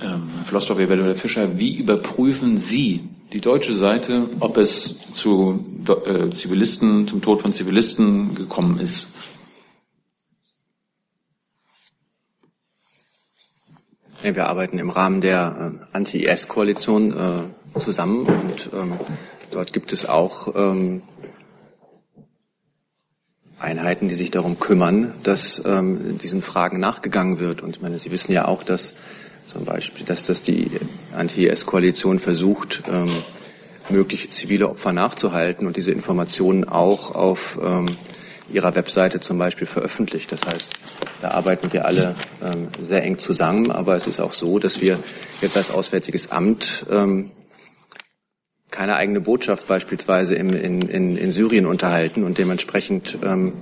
Ähm, 0.01 0.29
Herr 0.37 0.45
Flossdorf, 0.45 0.79
Herr 0.79 1.15
Fischer, 1.15 1.59
wie 1.59 1.77
überprüfen 1.77 2.57
Sie 2.57 3.01
die 3.33 3.41
deutsche 3.41 3.73
Seite, 3.73 4.29
ob 4.39 4.57
es 4.57 5.11
zu 5.11 5.63
äh, 6.05 6.29
Zivilisten, 6.29 7.07
zum 7.07 7.21
Tod 7.21 7.41
von 7.41 7.51
Zivilisten 7.51 8.35
gekommen 8.35 8.79
ist? 8.79 9.07
Wir 14.23 14.47
arbeiten 14.47 14.79
im 14.79 14.89
Rahmen 14.89 15.19
der 15.19 15.73
äh, 15.73 15.85
Anti-IS-Koalition 15.97 17.11
äh, 17.11 17.79
zusammen 17.79 18.25
und 18.25 18.69
ähm, 18.73 18.93
dort 19.51 19.73
gibt 19.73 19.91
es 19.91 20.07
auch 20.07 20.55
ähm, 20.55 21.01
Einheiten, 23.59 24.07
die 24.07 24.15
sich 24.15 24.31
darum 24.31 24.59
kümmern, 24.59 25.13
dass 25.23 25.61
ähm, 25.65 26.17
diesen 26.19 26.41
Fragen 26.41 26.79
nachgegangen 26.79 27.39
wird. 27.39 27.63
Und 27.63 27.75
ich 27.75 27.81
meine, 27.81 27.99
Sie 27.99 28.11
wissen 28.11 28.31
ja 28.31 28.47
auch, 28.47 28.63
dass 28.63 28.93
zum 29.45 29.65
Beispiel, 29.65 30.05
dass 30.05 30.23
das 30.23 30.41
die 30.41 30.71
Anti-IS-Koalition 31.13 32.17
versucht, 32.17 32.81
mögliche 33.89 34.29
zivile 34.29 34.69
Opfer 34.69 34.93
nachzuhalten 34.93 35.67
und 35.67 35.75
diese 35.75 35.91
Informationen 35.91 36.63
auch 36.63 37.13
auf 37.13 37.59
ihrer 38.51 38.75
Webseite 38.75 39.19
zum 39.19 39.37
Beispiel 39.37 39.67
veröffentlicht. 39.67 40.31
Das 40.31 40.45
heißt, 40.45 40.69
da 41.21 41.31
arbeiten 41.31 41.71
wir 41.71 41.85
alle 41.85 42.15
ähm, 42.43 42.67
sehr 42.81 43.03
eng 43.03 43.17
zusammen. 43.17 43.71
Aber 43.71 43.95
es 43.95 44.07
ist 44.07 44.19
auch 44.19 44.33
so, 44.33 44.59
dass 44.59 44.81
wir 44.81 44.99
jetzt 45.41 45.57
als 45.57 45.71
Auswärtiges 45.71 46.31
Amt 46.31 46.85
ähm, 46.91 47.31
keine 48.71 48.95
eigene 48.95 49.21
Botschaft 49.21 49.67
beispielsweise 49.67 50.35
im, 50.35 50.49
in, 50.49 50.81
in, 50.81 51.15
in 51.15 51.31
Syrien 51.31 51.65
unterhalten 51.65 52.23
und 52.23 52.39
dementsprechend 52.39 53.19
ähm, 53.23 53.53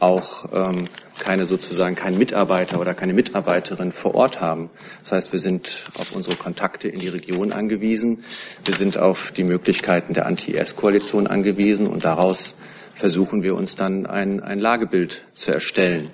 auch 0.00 0.46
ähm, 0.54 0.84
keine 1.18 1.46
sozusagen 1.46 1.94
keinen 1.94 2.18
Mitarbeiter 2.18 2.80
oder 2.80 2.92
keine 2.92 3.14
Mitarbeiterin 3.14 3.90
vor 3.90 4.14
Ort 4.14 4.40
haben. 4.40 4.68
Das 5.00 5.12
heißt, 5.12 5.32
wir 5.32 5.38
sind 5.38 5.88
auf 5.98 6.12
unsere 6.12 6.36
Kontakte 6.36 6.88
in 6.88 7.00
die 7.00 7.08
Region 7.08 7.52
angewiesen. 7.52 8.24
Wir 8.64 8.74
sind 8.74 8.98
auf 8.98 9.32
die 9.32 9.44
Möglichkeiten 9.44 10.12
der 10.12 10.26
Anti-IS-Koalition 10.26 11.26
angewiesen 11.26 11.86
und 11.86 12.04
daraus 12.04 12.54
versuchen 12.94 13.42
wir 13.42 13.54
uns 13.54 13.76
dann 13.76 14.06
ein, 14.06 14.40
ein 14.40 14.58
Lagebild 14.58 15.24
zu 15.32 15.52
erstellen. 15.52 16.10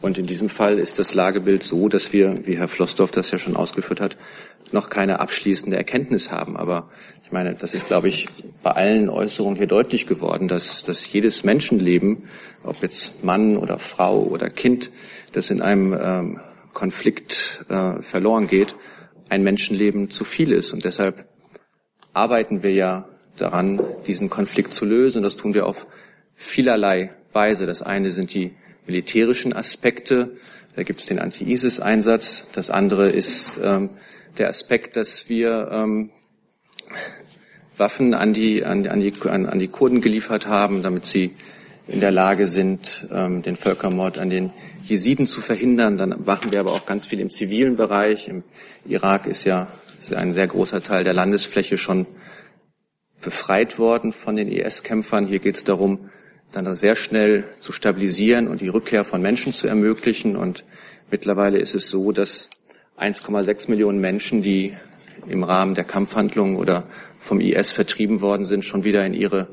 Und 0.00 0.18
in 0.18 0.26
diesem 0.26 0.48
Fall 0.48 0.78
ist 0.78 0.98
das 0.98 1.14
Lagebild 1.14 1.62
so, 1.62 1.88
dass 1.88 2.12
wir, 2.12 2.46
wie 2.46 2.56
Herr 2.56 2.68
Flossdorf 2.68 3.12
das 3.12 3.30
ja 3.30 3.38
schon 3.38 3.56
ausgeführt 3.56 4.00
hat, 4.00 4.16
noch 4.72 4.90
keine 4.90 5.20
abschließende 5.20 5.76
Erkenntnis 5.76 6.32
haben. 6.32 6.56
Aber 6.56 6.90
ich 7.24 7.32
meine, 7.32 7.54
das 7.54 7.74
ist, 7.74 7.86
glaube 7.86 8.08
ich, 8.08 8.26
bei 8.62 8.72
allen 8.72 9.08
Äußerungen 9.08 9.56
hier 9.56 9.66
deutlich 9.66 10.06
geworden, 10.06 10.48
dass, 10.48 10.82
dass 10.82 11.10
jedes 11.12 11.44
Menschenleben, 11.44 12.24
ob 12.64 12.82
jetzt 12.82 13.22
Mann 13.22 13.56
oder 13.56 13.78
Frau 13.78 14.22
oder 14.22 14.48
Kind, 14.48 14.90
das 15.32 15.50
in 15.50 15.60
einem 15.60 15.96
ähm, 16.00 16.40
Konflikt 16.72 17.64
äh, 17.68 18.02
verloren 18.02 18.48
geht, 18.48 18.74
ein 19.28 19.42
Menschenleben 19.42 20.10
zu 20.10 20.24
viel 20.24 20.52
ist. 20.52 20.72
Und 20.72 20.84
deshalb 20.84 21.26
arbeiten 22.12 22.62
wir 22.62 22.72
ja 22.72 23.08
daran, 23.36 23.80
diesen 24.06 24.30
Konflikt 24.30 24.72
zu 24.72 24.84
lösen. 24.84 25.18
Und 25.18 25.24
das 25.24 25.36
tun 25.36 25.54
wir 25.54 25.66
auf 25.66 25.86
vielerlei 26.42 27.12
Weise. 27.32 27.66
Das 27.66 27.82
eine 27.82 28.10
sind 28.10 28.34
die 28.34 28.52
militärischen 28.86 29.52
Aspekte. 29.52 30.36
Da 30.74 30.82
gibt 30.82 31.00
es 31.00 31.06
den 31.06 31.18
Anti-ISIS-Einsatz. 31.18 32.48
Das 32.52 32.70
andere 32.70 33.10
ist 33.10 33.60
ähm, 33.62 33.90
der 34.38 34.48
Aspekt, 34.48 34.96
dass 34.96 35.28
wir 35.28 35.70
ähm, 35.72 36.10
Waffen 37.76 38.14
an 38.14 38.32
die, 38.32 38.64
an, 38.64 38.86
an, 38.86 39.00
die, 39.00 39.12
an, 39.28 39.46
an 39.46 39.58
die 39.58 39.68
Kurden 39.68 40.00
geliefert 40.00 40.46
haben, 40.46 40.82
damit 40.82 41.06
sie 41.06 41.34
in 41.88 42.00
der 42.00 42.12
Lage 42.12 42.46
sind, 42.46 43.06
ähm, 43.12 43.42
den 43.42 43.56
Völkermord 43.56 44.18
an 44.18 44.30
den 44.30 44.50
Jesiden 44.84 45.26
zu 45.26 45.40
verhindern. 45.40 45.98
Dann 45.98 46.24
machen 46.24 46.52
wir 46.52 46.60
aber 46.60 46.72
auch 46.72 46.86
ganz 46.86 47.06
viel 47.06 47.20
im 47.20 47.30
zivilen 47.30 47.76
Bereich. 47.76 48.28
Im 48.28 48.44
Irak 48.86 49.26
ist 49.26 49.44
ja 49.44 49.68
ist 49.98 50.14
ein 50.14 50.34
sehr 50.34 50.48
großer 50.48 50.82
Teil 50.82 51.04
der 51.04 51.12
Landesfläche 51.12 51.78
schon 51.78 52.06
befreit 53.20 53.78
worden 53.78 54.12
von 54.12 54.34
den 54.34 54.48
IS-Kämpfern. 54.48 55.28
Hier 55.28 55.38
geht 55.38 55.56
es 55.56 55.64
darum, 55.64 56.10
dann 56.52 56.76
sehr 56.76 56.96
schnell 56.96 57.44
zu 57.58 57.72
stabilisieren 57.72 58.46
und 58.46 58.60
die 58.60 58.68
Rückkehr 58.68 59.04
von 59.04 59.22
Menschen 59.22 59.52
zu 59.52 59.66
ermöglichen. 59.66 60.36
Und 60.36 60.64
mittlerweile 61.10 61.58
ist 61.58 61.74
es 61.74 61.88
so, 61.88 62.12
dass 62.12 62.50
1,6 62.98 63.70
Millionen 63.70 64.00
Menschen, 64.00 64.42
die 64.42 64.74
im 65.26 65.42
Rahmen 65.44 65.74
der 65.74 65.84
Kampfhandlungen 65.84 66.56
oder 66.56 66.84
vom 67.18 67.40
IS 67.40 67.72
vertrieben 67.72 68.20
worden 68.20 68.44
sind, 68.44 68.64
schon 68.64 68.84
wieder 68.84 69.04
in 69.06 69.14
ihre, 69.14 69.48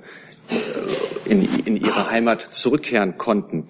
äh, 0.50 1.32
in, 1.32 1.48
in 1.66 1.78
ihre 1.78 2.10
Heimat 2.10 2.42
zurückkehren 2.42 3.18
konnten. 3.18 3.70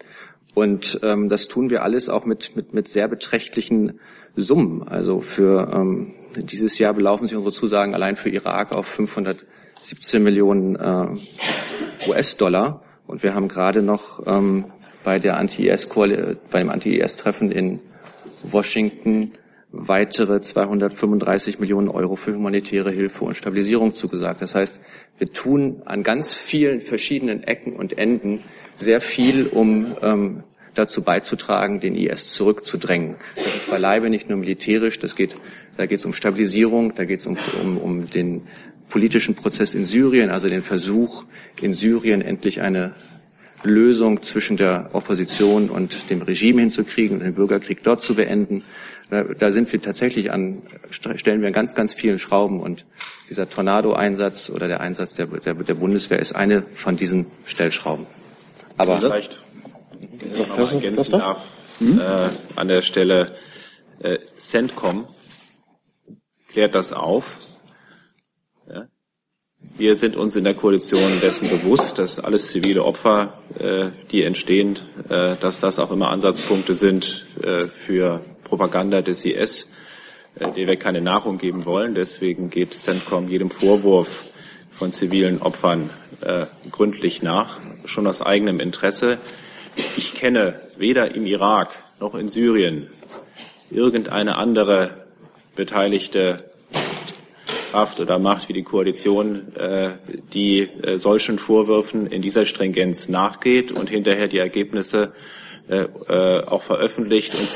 Und 0.54 1.00
ähm, 1.04 1.30
das 1.30 1.48
tun 1.48 1.70
wir 1.70 1.84
alles 1.84 2.10
auch 2.10 2.26
mit, 2.26 2.56
mit, 2.56 2.74
mit 2.74 2.88
sehr 2.88 3.08
beträchtlichen 3.08 4.00
Summen. 4.36 4.88
Also 4.88 5.22
für 5.22 5.72
ähm, 5.74 6.13
dieses 6.36 6.78
Jahr 6.80 6.94
belaufen 6.94 7.28
sich 7.28 7.38
unsere 7.38 7.54
Zusagen 7.54 7.94
allein 7.94 8.15
für 8.15 8.30
Irak 8.30 8.72
auf 8.72 8.88
517 8.88 10.24
Millionen 10.24 10.76
äh, 10.76 12.10
US-Dollar. 12.10 12.84
Und 13.10 13.24
wir 13.24 13.34
haben 13.34 13.48
gerade 13.48 13.82
noch 13.82 14.28
ähm, 14.28 14.65
bei 15.04 15.17
der 15.17 15.38
Anti-IS 15.38 15.88
bei 15.88 16.60
dem 16.60 16.69
Anti-IS-Treffen 16.69 17.52
in 17.52 17.80
Washington 18.43 19.32
weitere 19.72 20.41
235 20.41 21.58
Millionen 21.58 21.89
Euro 21.89 22.15
für 22.15 22.36
humanitäre 22.36 22.91
Hilfe 22.91 23.26
und 23.26 23.36
Stabilisierung 23.36 23.95
zugesagt. 23.95 24.43
Das 24.43 24.54
heißt, 24.54 24.80
wir 25.17 25.26
tun 25.26 25.82
an 25.86 26.04
ganz 26.04 26.36
vielen 26.36 26.82
verschiedenen 26.82 27.41
Ecken 27.41 27.74
und 27.74 27.98
Enden 27.98 28.43
sehr 28.76 29.02
viel, 29.02 29.48
um 29.48 29.95
ähm, 30.04 30.43
dazu 30.76 31.02
beizutragen, 31.02 31.80
den 31.80 31.95
IS 31.95 32.34
zurückzudrängen. 32.34 33.15
Das 33.43 33.56
ist 33.56 33.72
beileibe 33.72 34.12
nicht 34.12 34.30
nur 34.30 34.38
militärisch, 34.38 35.00
das 35.00 35.15
geht, 35.15 35.36
da 35.78 35.88
geht 35.88 35.98
es 35.98 36.06
um 36.06 36.13
Stabilisierung, 36.13 36.93
da 36.93 37.06
geht 37.06 37.22
es 37.22 37.26
um, 37.26 37.38
um, 37.60 37.78
um 37.80 38.06
den 38.06 38.43
politischen 38.89 39.36
Prozess 39.36 39.73
in 39.73 39.86
Syrien, 39.86 40.30
also 40.30 40.49
den 40.49 40.63
Versuch, 40.63 41.23
in 41.62 41.73
Syrien 41.73 42.21
endlich 42.21 42.62
eine 42.62 42.93
Lösung 43.63 44.21
zwischen 44.21 44.58
der 44.58 44.89
Opposition 44.93 45.69
und 45.69 46.10
dem 46.10 46.21
Regime 46.21 46.62
hinzukriegen 46.62 47.17
und 47.17 47.23
den 47.23 47.34
Bürgerkrieg 47.34 47.84
dort 47.84 48.02
zu 48.02 48.15
beenden. 48.15 48.63
Da, 49.10 49.23
da 49.23 49.52
sind 49.52 49.71
wir 49.71 49.82
tatsächlich 49.82 50.32
an, 50.32 50.62
stellen 50.89 51.41
wir 51.41 51.47
an 51.47 51.54
ganz, 51.54 51.75
ganz 51.75 51.93
vielen 51.93 52.19
Schrauben 52.19 52.62
und 52.62 52.86
dieser 53.30 53.49
Tornado-Einsatz 53.49 54.49
oder 54.49 54.67
der 54.67 54.80
Einsatz 54.80 55.15
der, 55.15 55.28
der, 55.28 55.56
der 55.56 55.73
Bundeswehr 55.73 56.19
ist 56.19 56.34
eine 56.34 56.63
von 56.73 56.95
diesen 56.95 57.28
Stellschrauben. 57.45 58.06
Aber 58.78 58.97
vielleicht 58.97 59.39
noch 60.58 60.71
ergänzen 60.71 61.12
darf, 61.12 61.41
äh, 61.82 62.30
an 62.56 62.67
der 62.67 62.82
Stelle 62.82 63.32
äh, 63.99 64.19
CENTCOM 64.38 65.08
klärt 66.52 66.75
das 66.75 66.93
auf. 66.93 67.39
Wir 69.62 69.95
sind 69.95 70.15
uns 70.15 70.36
in 70.36 70.43
der 70.43 70.54
Koalition 70.54 71.22
dessen 71.22 71.50
bewusst, 71.50 72.00
dass 72.00 72.19
alles 72.19 72.50
zivile 72.50 72.84
Opfer, 72.84 73.34
äh, 73.58 73.88
die 74.12 74.24
entstehen, 74.24 74.80
äh, 75.10 75.36
dass 75.39 75.60
das 75.60 75.80
auch 75.80 75.91
immer 75.91 76.10
Ansatzpunkte 76.10 76.74
sind 76.74 77.26
äh, 77.41 77.65
für 77.65 78.22
Propaganda 78.43 79.02
des 79.02 79.24
IS, 79.24 79.72
der 80.36 80.67
wir 80.67 80.76
keine 80.78 81.02
Nahrung 81.02 81.38
geben 81.38 81.65
wollen. 81.65 81.93
Deswegen 81.93 82.50
geht 82.50 82.74
CENTCOM 82.74 83.28
jedem 83.30 83.52
Vorwurf 83.52 84.26
von 84.72 84.91
zivilen 84.91 85.41
Opfern 85.41 85.89
gründlich 86.72 87.22
nach, 87.22 87.60
schon 87.86 88.08
aus 88.08 88.22
eigenem 88.22 88.60
Interesse. 88.60 89.17
Ich 89.98 90.15
kenne 90.15 90.60
weder 90.78 91.13
im 91.13 91.26
Irak 91.26 91.72
noch 92.00 92.15
in 92.15 92.30
Syrien 92.30 92.88
irgendeine 93.69 94.38
andere 94.38 95.06
beteiligte 95.56 96.48
Kraft 97.71 97.99
oder 97.99 98.19
Macht 98.19 98.49
wie 98.49 98.53
die 98.53 98.63
Koalition, 98.63 99.55
äh, 99.55 99.89
die 100.34 100.62
äh, 100.62 100.97
solchen 100.97 101.39
Vorwürfen 101.39 102.08
in 102.08 102.21
dieser 102.21 102.45
Stringenz 102.45 103.10
nachgeht 103.10 103.71
und 103.71 103.89
hinterher 103.89 104.27
die 104.27 104.38
Ergebnisse 104.38 105.13
äh, 105.67 105.86
auch 106.45 106.63
veröffentlicht 106.63 107.36
und, 107.36 107.49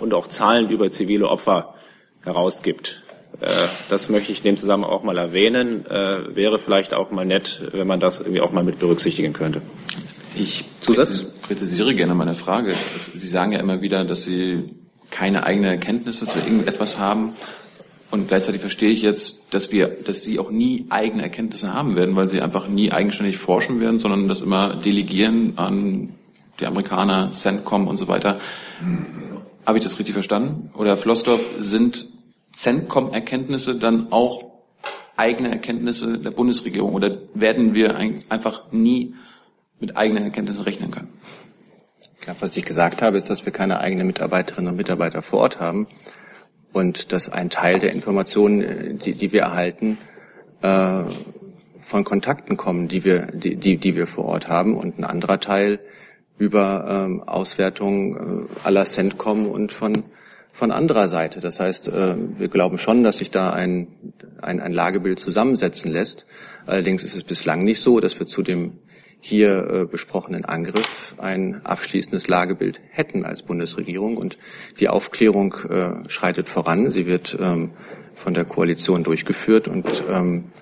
und 0.00 0.14
auch 0.14 0.26
Zahlen 0.26 0.70
über 0.70 0.90
zivile 0.90 1.28
Opfer 1.28 1.74
herausgibt. 2.22 3.00
Das 3.88 4.08
möchte 4.08 4.32
ich 4.32 4.38
in 4.38 4.44
dem 4.44 4.56
Zusammenhang 4.56 4.90
auch 4.90 5.02
mal 5.02 5.18
erwähnen. 5.18 5.84
Wäre 5.86 6.58
vielleicht 6.58 6.94
auch 6.94 7.10
mal 7.10 7.26
nett, 7.26 7.62
wenn 7.72 7.86
man 7.86 8.00
das 8.00 8.20
irgendwie 8.20 8.40
auch 8.40 8.52
mal 8.52 8.64
mit 8.64 8.78
berücksichtigen 8.78 9.32
könnte. 9.32 9.60
Ich 10.36 10.64
präzisiere 10.80 11.94
gerne 11.94 12.14
meine 12.14 12.34
Frage. 12.34 12.74
Sie 13.14 13.28
sagen 13.28 13.52
ja 13.52 13.58
immer 13.58 13.82
wieder, 13.82 14.04
dass 14.04 14.22
Sie 14.22 14.64
keine 15.10 15.44
eigenen 15.44 15.70
Erkenntnisse 15.70 16.26
zu 16.26 16.38
irgendetwas 16.38 16.98
haben. 16.98 17.34
Und 18.14 18.28
gleichzeitig 18.28 18.60
verstehe 18.60 18.90
ich 18.90 19.02
jetzt, 19.02 19.38
dass 19.50 19.72
wir, 19.72 19.88
dass 19.88 20.22
Sie 20.22 20.38
auch 20.38 20.48
nie 20.48 20.86
eigene 20.88 21.24
Erkenntnisse 21.24 21.74
haben 21.74 21.96
werden, 21.96 22.14
weil 22.14 22.28
Sie 22.28 22.40
einfach 22.40 22.68
nie 22.68 22.92
eigenständig 22.92 23.38
forschen 23.38 23.80
werden, 23.80 23.98
sondern 23.98 24.28
das 24.28 24.40
immer 24.40 24.76
delegieren 24.76 25.54
an 25.56 26.14
die 26.60 26.66
Amerikaner, 26.66 27.32
CENTCOM 27.32 27.88
und 27.88 27.96
so 27.96 28.06
weiter. 28.06 28.38
Habe 29.66 29.78
ich 29.78 29.82
das 29.82 29.98
richtig 29.98 30.12
verstanden? 30.12 30.70
Oder 30.76 30.96
Flossdorf, 30.96 31.40
sind 31.58 32.06
CENTCOM-Erkenntnisse 32.52 33.74
dann 33.74 34.12
auch 34.12 34.44
eigene 35.16 35.50
Erkenntnisse 35.50 36.16
der 36.16 36.30
Bundesregierung 36.30 36.94
oder 36.94 37.18
werden 37.34 37.74
wir 37.74 37.96
einfach 38.28 38.70
nie 38.70 39.16
mit 39.80 39.96
eigenen 39.96 40.22
Erkenntnissen 40.22 40.62
rechnen 40.62 40.92
können. 40.92 41.08
Ja, 42.28 42.36
was 42.38 42.56
ich 42.56 42.64
gesagt 42.64 43.02
habe, 43.02 43.18
ist, 43.18 43.28
dass 43.28 43.44
wir 43.44 43.52
keine 43.52 43.80
eigenen 43.80 44.06
Mitarbeiterinnen 44.06 44.70
und 44.70 44.76
Mitarbeiter 44.76 45.20
vor 45.20 45.40
Ort 45.40 45.58
haben 45.58 45.88
und 46.74 47.12
dass 47.12 47.30
ein 47.30 47.48
Teil 47.48 47.78
der 47.78 47.92
Informationen, 47.92 48.60
äh, 48.60 48.94
die, 48.94 49.14
die 49.14 49.32
wir 49.32 49.42
erhalten, 49.42 49.96
äh, 50.60 51.04
von 51.80 52.04
Kontakten 52.04 52.56
kommen, 52.56 52.88
die 52.88 53.04
wir, 53.04 53.26
die, 53.26 53.56
die, 53.56 53.78
die 53.78 53.96
wir 53.96 54.06
vor 54.06 54.26
Ort 54.26 54.48
haben 54.48 54.76
und 54.76 54.98
ein 54.98 55.04
anderer 55.04 55.40
Teil 55.40 55.80
über 56.36 57.06
ähm, 57.06 57.22
Auswertungen 57.22 58.46
äh, 58.46 58.66
aller 58.66 58.84
CENTCOM 58.84 59.46
und 59.46 59.72
von 59.72 60.04
von 60.54 60.70
anderer 60.70 61.08
Seite. 61.08 61.40
Das 61.40 61.58
heißt, 61.58 61.88
äh, 61.88 62.14
wir 62.38 62.46
glauben 62.46 62.78
schon, 62.78 63.02
dass 63.02 63.18
sich 63.18 63.32
da 63.32 63.50
ein, 63.50 63.88
ein, 64.40 64.60
ein 64.60 64.72
Lagebild 64.72 65.18
zusammensetzen 65.18 65.90
lässt. 65.90 66.26
Allerdings 66.64 67.02
ist 67.02 67.16
es 67.16 67.24
bislang 67.24 67.64
nicht 67.64 67.80
so, 67.80 67.98
dass 67.98 68.20
wir 68.20 68.28
zu 68.28 68.40
dem 68.42 68.78
hier 69.26 69.70
äh, 69.70 69.84
besprochenen 69.86 70.44
Angriff 70.44 71.14
ein 71.16 71.64
abschließendes 71.64 72.28
Lagebild 72.28 72.82
hätten 72.90 73.24
als 73.24 73.42
Bundesregierung. 73.42 74.18
Und 74.18 74.36
die 74.80 74.90
Aufklärung 74.90 75.54
äh, 75.70 76.10
schreitet 76.10 76.46
voran. 76.46 76.90
Sie 76.90 77.06
wird 77.06 77.34
ähm, 77.40 77.70
von 78.14 78.34
der 78.34 78.44
Koalition 78.44 79.02
durchgeführt 79.02 79.66
und 79.66 79.86
ähm, 80.10 80.52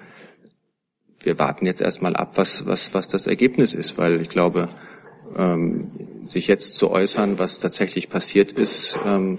wir 1.25 1.41
warten 1.41 1.67
jetzt 1.67 1.81
erstmal 1.81 2.15
ab, 2.15 2.35
was, 2.37 2.65
was, 2.65 2.95
was 2.95 3.09
das 3.09 3.27
Ergebnis 3.27 3.75
ist, 3.75 3.99
weil 3.99 4.21
ich 4.21 4.29
glaube, 4.29 4.69
ähm, 5.37 5.91
sich 6.25 6.47
jetzt 6.47 6.77
zu 6.77 6.93
äußern, 6.93 7.41
was 7.41 7.59
tatsächlich 7.59 8.11
passiert 8.11 8.53
ist, 8.53 8.97
ähm, 9.05 9.39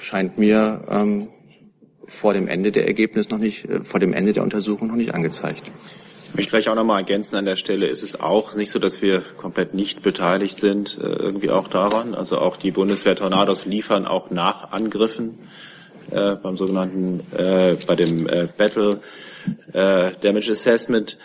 scheint 0.00 0.38
mir 0.38 0.84
ähm, 0.90 1.28
vor 2.06 2.32
dem 2.32 2.48
Ende 2.48 2.72
der 2.72 2.86
Ergebnis 2.86 3.28
noch 3.28 3.38
nicht, 3.38 3.66
äh, 3.66 3.84
vor 3.84 4.00
dem 4.00 4.14
Ende 4.14 4.32
der 4.32 4.42
Untersuchung 4.42 4.88
noch 4.88 4.96
nicht 4.96 5.12
angezeigt. 5.14 5.64
Ich 6.28 6.34
möchte 6.34 6.50
vielleicht 6.50 6.68
auch 6.68 6.74
noch 6.74 6.84
mal 6.84 6.98
ergänzen 6.98 7.36
an 7.36 7.46
der 7.46 7.56
Stelle, 7.56 7.86
ist 7.86 8.02
es 8.02 8.20
auch 8.20 8.54
nicht 8.54 8.70
so, 8.70 8.78
dass 8.78 9.02
wir 9.02 9.22
komplett 9.38 9.74
nicht 9.74 10.02
beteiligt 10.02 10.58
sind, 10.58 10.98
äh, 11.02 11.06
irgendwie 11.06 11.50
auch 11.50 11.68
daran. 11.68 12.14
Also 12.14 12.38
auch 12.38 12.56
die 12.56 12.70
Bundeswehr 12.70 13.16
Tornados 13.16 13.66
liefern 13.66 14.06
auch 14.06 14.30
nach 14.30 14.70
Angriffen 14.72 15.38
äh, 16.10 16.34
beim 16.34 16.56
sogenannten, 16.56 17.20
äh, 17.36 17.76
bei 17.86 17.96
dem 17.96 18.28
äh, 18.28 18.46
Battle 18.56 19.00
äh, 19.72 20.10
Damage 20.20 20.52
Assessment 20.52 21.16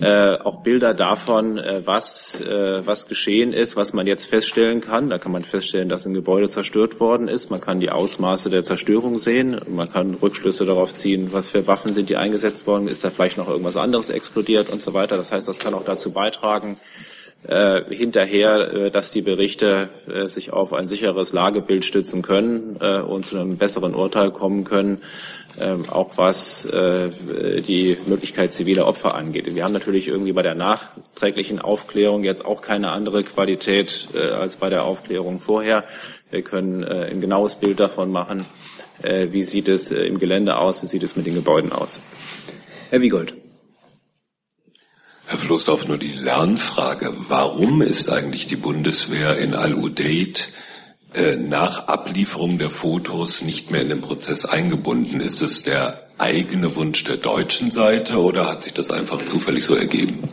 äh, 0.00 0.36
auch 0.44 0.62
Bilder 0.62 0.92
davon, 0.92 1.56
äh, 1.56 1.80
was, 1.84 2.40
äh, 2.40 2.86
was 2.86 3.08
geschehen 3.08 3.52
ist, 3.54 3.74
was 3.74 3.94
man 3.94 4.06
jetzt 4.06 4.26
feststellen 4.26 4.80
kann. 4.80 5.08
Da 5.08 5.18
kann 5.18 5.32
man 5.32 5.44
feststellen, 5.44 5.88
dass 5.88 6.04
ein 6.04 6.14
Gebäude 6.14 6.48
zerstört 6.48 7.00
worden 7.00 7.26
ist. 7.26 7.50
Man 7.50 7.60
kann 7.60 7.80
die 7.80 7.90
Ausmaße 7.90 8.50
der 8.50 8.64
Zerstörung 8.64 9.18
sehen. 9.18 9.60
Man 9.66 9.90
kann 9.90 10.14
Rückschlüsse 10.14 10.66
darauf 10.66 10.92
ziehen, 10.92 11.32
was 11.32 11.48
für 11.48 11.66
Waffen 11.66 11.94
sind 11.94 12.10
die 12.10 12.16
eingesetzt 12.16 12.66
worden. 12.66 12.86
Ist 12.86 13.02
da 13.02 13.10
vielleicht 13.10 13.38
noch 13.38 13.48
irgendwas 13.48 13.78
anderes 13.78 14.10
explodiert 14.10 14.68
und 14.68 14.82
so 14.82 14.92
weiter. 14.92 15.16
Das 15.16 15.32
heißt, 15.32 15.48
das 15.48 15.58
kann 15.58 15.72
auch 15.72 15.84
dazu 15.84 16.12
beitragen, 16.12 16.76
äh, 17.46 17.82
hinterher, 17.94 18.72
äh, 18.72 18.90
dass 18.90 19.10
die 19.10 19.22
Berichte 19.22 19.88
äh, 20.06 20.26
sich 20.26 20.52
auf 20.52 20.72
ein 20.72 20.86
sicheres 20.86 21.32
Lagebild 21.32 21.84
stützen 21.84 22.20
können 22.22 22.76
äh, 22.80 22.98
und 23.00 23.26
zu 23.26 23.36
einem 23.36 23.56
besseren 23.56 23.94
Urteil 23.94 24.32
kommen 24.32 24.64
können, 24.64 24.98
auch 25.90 26.16
was 26.16 26.64
äh, 26.66 27.10
die 27.60 27.96
Möglichkeit 28.06 28.52
ziviler 28.52 28.86
Opfer 28.86 29.14
angeht. 29.14 29.54
Wir 29.54 29.64
haben 29.64 29.72
natürlich 29.72 30.08
irgendwie 30.08 30.32
bei 30.32 30.42
der 30.42 30.54
nachträglichen 30.54 31.58
Aufklärung 31.58 32.24
jetzt 32.24 32.44
auch 32.44 32.62
keine 32.62 32.90
andere 32.90 33.24
Qualität 33.24 34.08
äh, 34.14 34.30
als 34.30 34.56
bei 34.56 34.70
der 34.70 34.84
Aufklärung 34.84 35.40
vorher. 35.40 35.84
Wir 36.30 36.42
können 36.42 36.82
äh, 36.82 37.08
ein 37.10 37.20
genaues 37.20 37.56
Bild 37.56 37.80
davon 37.80 38.10
machen, 38.10 38.44
wie 39.00 39.44
sieht 39.44 39.68
es 39.68 39.92
im 39.92 40.18
Gelände 40.18 40.58
aus, 40.58 40.82
wie 40.82 40.88
sieht 40.88 41.04
es 41.04 41.14
mit 41.14 41.24
den 41.24 41.34
Gebäuden 41.34 41.70
aus. 41.70 42.00
Herr 42.90 43.00
Wiegold. 43.00 43.32
Herr 45.26 45.38
Floßdorf, 45.38 45.86
nur 45.86 45.98
die 45.98 46.14
Lernfrage. 46.14 47.14
Warum 47.28 47.80
ist 47.80 48.08
eigentlich 48.08 48.48
die 48.48 48.56
Bundeswehr 48.56 49.36
in 49.36 49.54
Al-Udeid 49.54 50.48
nach 51.48 51.88
Ablieferung 51.88 52.58
der 52.58 52.70
Fotos 52.70 53.42
nicht 53.42 53.70
mehr 53.70 53.80
in 53.80 53.88
den 53.88 54.00
Prozess 54.00 54.44
eingebunden. 54.44 55.20
Ist 55.20 55.42
es 55.42 55.62
der 55.62 56.08
eigene 56.18 56.76
Wunsch 56.76 57.04
der 57.04 57.16
deutschen 57.16 57.70
Seite 57.70 58.18
oder 58.18 58.46
hat 58.46 58.62
sich 58.62 58.74
das 58.74 58.90
einfach 58.90 59.24
zufällig 59.24 59.64
so 59.64 59.74
ergeben? 59.74 60.28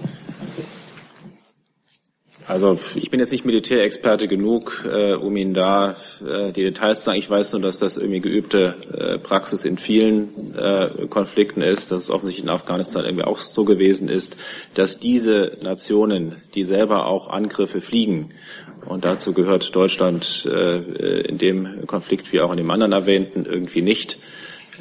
Also 2.48 2.78
ich 2.94 3.10
bin 3.10 3.20
jetzt 3.20 3.32
nicht 3.32 3.44
Militärexperte 3.44 4.28
genug, 4.28 4.86
äh, 4.88 5.14
um 5.14 5.36
Ihnen 5.36 5.56
da 5.56 5.96
äh, 6.24 6.52
die 6.52 6.62
Details 6.62 7.00
zu 7.00 7.06
sagen. 7.06 7.18
Ich 7.18 7.30
weiß 7.30 7.54
nur, 7.54 7.62
dass 7.62 7.80
das 7.80 7.98
irgendwie 7.98 8.20
geübte 8.20 8.76
äh, 8.94 9.18
Praxis 9.18 9.66
in 9.66 9.80
vielen 9.80 10.56
äh, 10.56 11.08
Konflikten 11.10 11.64
ist, 11.64 11.92
dass 11.92 12.04
es 12.04 12.10
offensichtlich 12.12 12.46
in 12.46 12.52
Afghanistan 12.52 13.04
irgendwie 13.04 13.26
auch 13.26 13.40
so 13.40 13.66
gewesen 13.66 14.10
ist, 14.10 14.38
dass 14.76 15.00
diese 15.00 15.58
Nationen, 15.64 16.36
die 16.54 16.64
selber 16.64 17.08
auch 17.08 17.30
Angriffe 17.30 17.82
fliegen, 17.82 18.30
und 18.88 19.06
dazu 19.06 19.34
gehört 19.34 19.76
Deutschland 19.76 20.48
äh, 20.52 21.22
in 21.22 21.38
dem 21.38 21.86
Konflikt 21.88 22.32
wie 22.32 22.42
auch 22.42 22.52
in 22.52 22.58
dem 22.58 22.72
anderen 22.72 22.92
erwähnten 22.92 23.46
irgendwie 23.46 23.82
nicht, 23.82 24.20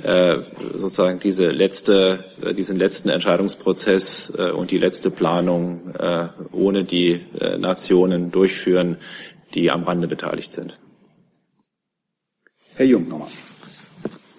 äh, 0.02 0.38
sozusagen 0.76 1.20
diese 1.20 1.50
letzte, 1.50 2.24
äh, 2.42 2.52
diesen 2.54 2.76
letzten 2.76 3.08
Entscheidungsprozess 3.08 4.34
äh, 4.36 4.50
und 4.50 4.70
die 4.70 4.78
letzte 4.78 5.10
Planung 5.10 5.94
äh, 5.94 6.28
ohne 6.52 6.84
die 6.84 7.20
äh, 7.40 7.58
Nationen 7.58 8.32
durchführen, 8.32 8.96
die 9.54 9.70
am 9.70 9.84
Rande 9.84 10.08
beteiligt 10.08 10.52
sind. 10.52 10.78
Herr 12.74 12.86
Jung 12.86 13.08
nochmal. 13.08 13.28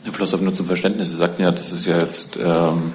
Herr 0.04 0.14
Flosshoff, 0.14 0.42
nur 0.42 0.54
zum 0.54 0.66
Verständnis. 0.66 1.12
Sie 1.12 1.18
sagten 1.18 1.42
ja, 1.42 1.52
das 1.52 1.72
ist 1.72 1.86
ja 1.86 2.00
jetzt 2.00 2.38
ähm, 2.38 2.94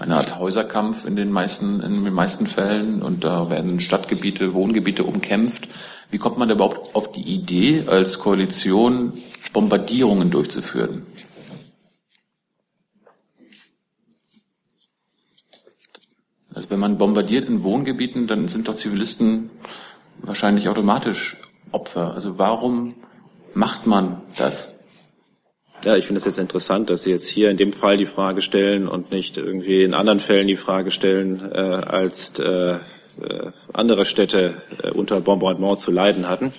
eine 0.00 0.16
Art 0.16 0.38
Häuserkampf 0.38 1.06
in 1.06 1.14
den 1.14 1.30
meisten, 1.30 1.80
in 1.80 2.04
den 2.04 2.14
meisten 2.14 2.46
Fällen 2.46 3.02
und 3.02 3.22
da 3.22 3.50
werden 3.50 3.80
Stadtgebiete, 3.80 4.54
Wohngebiete 4.54 5.04
umkämpft. 5.04 5.68
Wie 6.10 6.18
kommt 6.18 6.38
man 6.38 6.48
überhaupt 6.50 6.94
auf 6.96 7.12
die 7.12 7.22
Idee, 7.22 7.84
als 7.86 8.18
Koalition 8.18 9.12
Bombardierungen 9.52 10.30
durchzuführen? 10.30 11.06
Also 16.54 16.70
wenn 16.70 16.80
man 16.80 16.98
bombardiert 16.98 17.48
in 17.48 17.62
Wohngebieten, 17.62 18.26
dann 18.26 18.48
sind 18.48 18.68
doch 18.68 18.76
Zivilisten 18.76 19.50
wahrscheinlich 20.22 20.68
automatisch 20.68 21.36
Opfer. 21.72 22.14
Also 22.14 22.38
warum 22.38 22.94
macht 23.54 23.86
man 23.86 24.22
das? 24.36 24.74
Ja, 25.84 25.96
ich 25.96 26.06
finde 26.06 26.18
es 26.18 26.26
jetzt 26.26 26.38
interessant, 26.38 26.90
dass 26.90 27.04
Sie 27.04 27.10
jetzt 27.10 27.26
hier 27.26 27.50
in 27.50 27.56
dem 27.56 27.72
Fall 27.72 27.96
die 27.96 28.06
Frage 28.06 28.42
stellen 28.42 28.86
und 28.86 29.10
nicht 29.10 29.38
irgendwie 29.38 29.82
in 29.82 29.94
anderen 29.94 30.20
Fällen 30.20 30.46
die 30.46 30.56
Frage 30.56 30.90
stellen, 30.90 31.40
äh, 31.52 31.58
als 31.58 32.38
äh, 32.38 32.72
äh 32.74 32.78
andere 33.72 34.04
Städte 34.04 34.54
äh, 34.82 34.90
unter 34.90 35.20
Bombardement 35.20 35.80
zu 35.80 35.90
leiden 35.90 36.28
hatten. 36.28 36.52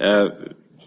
Äh, 0.00 0.30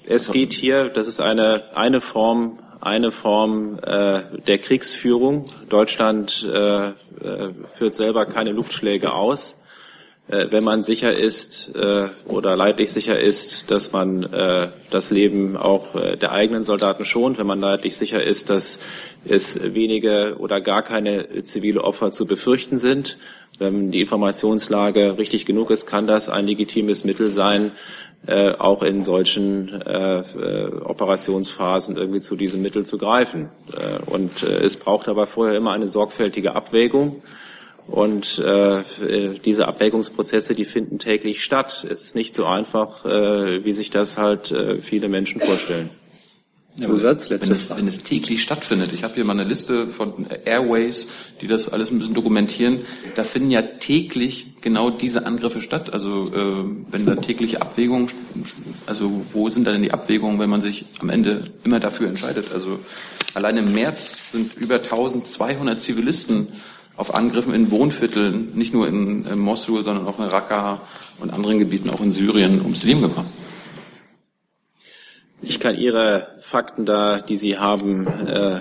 es 0.05 0.31
geht 0.31 0.51
hier, 0.51 0.89
das 0.89 1.07
ist 1.07 1.21
eine, 1.21 1.75
eine 1.75 2.01
Form 2.01 2.59
eine 2.81 3.11
Form 3.11 3.79
äh, 3.83 4.21
der 4.47 4.57
Kriegsführung. 4.57 5.45
Deutschland 5.69 6.49
äh, 6.51 6.87
äh, 6.87 6.93
führt 7.75 7.93
selber 7.93 8.25
keine 8.25 8.51
Luftschläge 8.51 9.13
aus. 9.13 9.60
Äh, 10.31 10.47
wenn 10.51 10.63
man 10.63 10.81
sicher 10.81 11.13
ist 11.13 11.75
äh, 11.75 12.07
oder 12.25 12.55
leidlich 12.55 12.91
sicher 12.91 13.19
ist, 13.19 13.69
dass 13.69 13.91
man 13.91 14.23
äh, 14.23 14.69
das 14.89 15.11
Leben 15.11 15.57
auch 15.57 15.89
der 15.93 16.31
eigenen 16.31 16.63
Soldaten 16.63 17.05
schont, 17.05 17.37
wenn 17.37 17.47
man 17.47 17.59
leidlich 17.59 17.97
sicher 17.97 18.23
ist, 18.23 18.49
dass 18.49 18.79
es 19.25 19.73
wenige 19.73 20.37
oder 20.39 20.61
gar 20.61 20.81
keine 20.83 21.43
zivile 21.43 21.83
Opfer 21.83 22.11
zu 22.11 22.25
befürchten 22.25 22.77
sind, 22.77 23.17
wenn 23.59 23.91
die 23.91 24.01
Informationslage 24.01 25.17
richtig 25.17 25.45
genug 25.45 25.69
ist, 25.69 25.85
kann 25.85 26.07
das 26.07 26.29
ein 26.29 26.47
legitimes 26.47 27.03
Mittel 27.03 27.29
sein, 27.29 27.71
auch 28.57 28.81
in 28.83 29.03
solchen 29.03 29.71
Operationsphasen 30.83 31.95
irgendwie 31.95 32.21
zu 32.21 32.35
diesem 32.35 32.61
Mittel 32.61 32.85
zu 32.85 32.97
greifen. 32.97 33.49
Und 34.07 34.43
es 34.43 34.77
braucht 34.77 35.07
aber 35.07 35.27
vorher 35.27 35.55
immer 35.55 35.73
eine 35.73 35.87
sorgfältige 35.87 36.55
Abwägung. 36.55 37.21
Und 37.91 38.39
äh, 38.39 38.83
diese 39.43 39.67
Abwägungsprozesse, 39.67 40.55
die 40.55 40.63
finden 40.63 40.97
täglich 40.97 41.43
statt. 41.43 41.85
Es 41.89 42.03
ist 42.03 42.15
nicht 42.15 42.33
so 42.33 42.45
einfach, 42.45 43.03
äh, 43.05 43.65
wie 43.65 43.73
sich 43.73 43.89
das 43.91 44.17
halt 44.17 44.51
äh, 44.51 44.77
viele 44.77 45.09
Menschen 45.09 45.41
vorstellen. 45.41 45.89
Zusatz, 46.79 47.29
wenn, 47.29 47.41
es, 47.51 47.75
wenn 47.75 47.87
es 47.87 48.03
täglich 48.03 48.41
stattfindet. 48.41 48.93
Ich 48.93 49.03
habe 49.03 49.15
hier 49.15 49.25
mal 49.25 49.33
eine 49.33 49.43
Liste 49.43 49.87
von 49.87 50.25
Airways, 50.45 51.09
die 51.41 51.47
das 51.47 51.67
alles 51.67 51.91
ein 51.91 51.99
bisschen 51.99 52.13
dokumentieren. 52.13 52.79
Da 53.15 53.25
finden 53.25 53.51
ja 53.51 53.61
täglich 53.61 54.47
genau 54.61 54.89
diese 54.89 55.25
Angriffe 55.25 55.61
statt. 55.61 55.91
Also 55.91 56.31
äh, 56.33 56.63
wenn 56.89 57.05
da 57.05 57.15
tägliche 57.17 57.61
Abwägungen, 57.61 58.09
also 58.85 59.25
wo 59.33 59.49
sind 59.49 59.67
da 59.67 59.73
denn 59.73 59.83
die 59.83 59.91
Abwägungen, 59.91 60.39
wenn 60.39 60.49
man 60.49 60.61
sich 60.61 60.85
am 61.01 61.09
Ende 61.09 61.43
immer 61.65 61.81
dafür 61.81 62.07
entscheidet? 62.07 62.53
Also 62.53 62.79
allein 63.33 63.57
im 63.57 63.73
März 63.73 64.19
sind 64.31 64.55
über 64.55 64.75
1200 64.75 65.81
Zivilisten 65.81 66.47
auf 66.97 67.15
Angriffen 67.15 67.53
in 67.53 67.71
Wohnvierteln, 67.71 68.51
nicht 68.55 68.73
nur 68.73 68.87
in, 68.87 69.25
in 69.25 69.39
Mosul, 69.39 69.83
sondern 69.83 70.07
auch 70.07 70.19
in 70.19 70.25
Raqqa 70.25 70.81
und 71.19 71.31
anderen 71.31 71.59
Gebieten, 71.59 71.89
auch 71.89 72.01
in 72.01 72.11
Syrien, 72.11 72.61
ums 72.61 72.83
Leben 72.83 73.01
gekommen. 73.01 73.31
Ich 75.41 75.59
kann 75.59 75.75
Ihre 75.75 76.27
Fakten 76.39 76.85
da, 76.85 77.19
die 77.19 77.37
Sie 77.37 77.57
haben, 77.57 78.07
äh, 78.07 78.59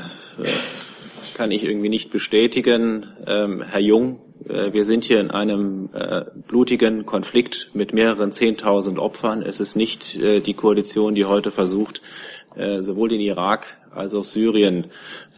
kann 1.34 1.50
ich 1.50 1.64
irgendwie 1.64 1.90
nicht 1.90 2.10
bestätigen. 2.10 3.06
Ähm, 3.26 3.62
Herr 3.62 3.80
Jung 3.80 4.20
Äh, 4.48 4.72
wir 4.72 4.84
sind 4.84 5.04
hier 5.04 5.20
in 5.20 5.30
einem 5.30 5.90
äh, 5.92 6.24
blutigen 6.46 7.06
Konflikt 7.06 7.70
mit 7.74 7.92
mehreren 7.92 8.32
Zehntausend 8.32 8.98
Opfern. 8.98 9.42
Es 9.42 9.60
ist 9.60 9.76
nicht 9.76 10.16
äh, 10.16 10.40
die 10.40 10.54
Koalition, 10.54 11.14
die 11.14 11.24
heute 11.24 11.50
versucht, 11.50 12.02
äh, 12.56 12.82
sowohl 12.82 13.08
den 13.08 13.20
Irak 13.20 13.78
als 13.94 14.14
auch 14.14 14.24
Syrien 14.24 14.86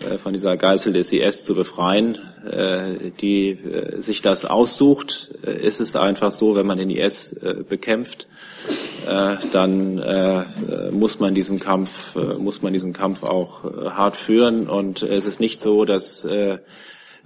äh, 0.00 0.18
von 0.18 0.32
dieser 0.32 0.57
Geißel 0.57 0.92
des 0.92 1.12
IS 1.12 1.44
zu 1.44 1.55
befreien, 1.55 2.18
äh, 2.50 3.11
die 3.20 3.59
sich 3.98 4.22
das 4.22 4.44
aussucht. 4.44 5.30
ist 5.42 5.80
es 5.80 5.96
einfach 5.96 6.32
so, 6.32 6.55
wenn 6.55 6.66
man 6.66 6.78
den 6.78 6.90
IS 6.90 7.36
bekämpft, 7.68 8.26
dann 9.53 10.03
muss 10.90 11.20
man 11.20 11.34
diesen 11.34 11.59
Kampf, 11.61 12.14
muss 12.38 12.62
man 12.62 12.72
diesen 12.72 12.92
Kampf 12.92 13.22
auch 13.22 13.64
hart 13.64 14.16
führen. 14.16 14.68
Und 14.68 15.03
es 15.03 15.26
ist 15.26 15.40
nicht 15.40 15.61
so, 15.61 15.84
dass 15.84 16.26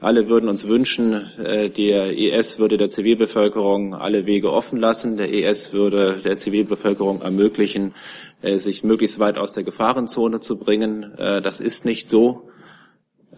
alle 0.00 0.28
würden 0.28 0.48
uns 0.48 0.68
wünschen, 0.68 1.24
der 1.38 2.16
IS 2.16 2.58
würde 2.58 2.76
der 2.76 2.88
Zivilbevölkerung 2.88 3.94
alle 3.94 4.26
Wege 4.26 4.52
offen 4.52 4.78
lassen. 4.78 5.16
Der 5.16 5.32
IS 5.32 5.72
würde 5.72 6.20
der 6.22 6.36
Zivilbevölkerung 6.36 7.22
ermöglichen, 7.22 7.94
äh, 8.42 8.58
sich 8.58 8.84
möglichst 8.84 9.18
weit 9.18 9.38
aus 9.38 9.52
der 9.52 9.64
Gefahrenzone 9.64 10.40
zu 10.40 10.56
bringen. 10.56 11.14
Äh, 11.16 11.40
das 11.40 11.60
ist 11.60 11.84
nicht 11.84 12.10
so. 12.10 12.50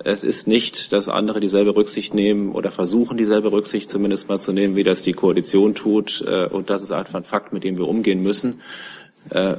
Es 0.04 0.22
ist 0.22 0.46
nicht, 0.46 0.92
dass 0.92 1.08
andere 1.08 1.40
dieselbe 1.40 1.74
Rücksicht 1.74 2.14
nehmen 2.14 2.52
oder 2.52 2.70
versuchen, 2.70 3.16
dieselbe 3.16 3.50
Rücksicht 3.50 3.90
zumindest 3.90 4.28
mal 4.28 4.38
zu 4.38 4.52
nehmen, 4.52 4.76
wie 4.76 4.84
das 4.84 5.02
die 5.02 5.12
Koalition 5.12 5.74
tut. 5.74 6.24
Äh, 6.26 6.46
und 6.46 6.70
das 6.70 6.82
ist 6.82 6.92
einfach 6.92 7.14
ein 7.14 7.24
Fakt, 7.24 7.52
mit 7.52 7.64
dem 7.64 7.78
wir 7.78 7.88
umgehen 7.88 8.22
müssen. 8.22 8.60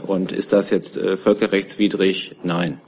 Und 0.08 0.32
ist 0.32 0.52
das 0.52 0.72
jetzt 0.72 0.98
völkerrechtswidrig? 0.98 2.38
Nein. 2.42 2.80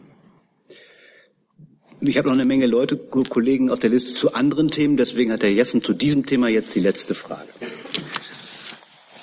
Ich 2.03 2.17
habe 2.17 2.27
noch 2.27 2.33
eine 2.33 2.45
Menge 2.45 2.65
Leute, 2.65 2.97
Kollegen 2.97 3.69
auf 3.69 3.77
der 3.77 3.91
Liste 3.91 4.15
zu 4.15 4.33
anderen 4.33 4.71
Themen. 4.71 4.97
Deswegen 4.97 5.31
hat 5.31 5.43
Herr 5.43 5.49
Jessen 5.49 5.83
zu 5.83 5.93
diesem 5.93 6.25
Thema 6.25 6.47
jetzt 6.49 6.73
die 6.73 6.79
letzte 6.79 7.13
Frage. 7.13 7.47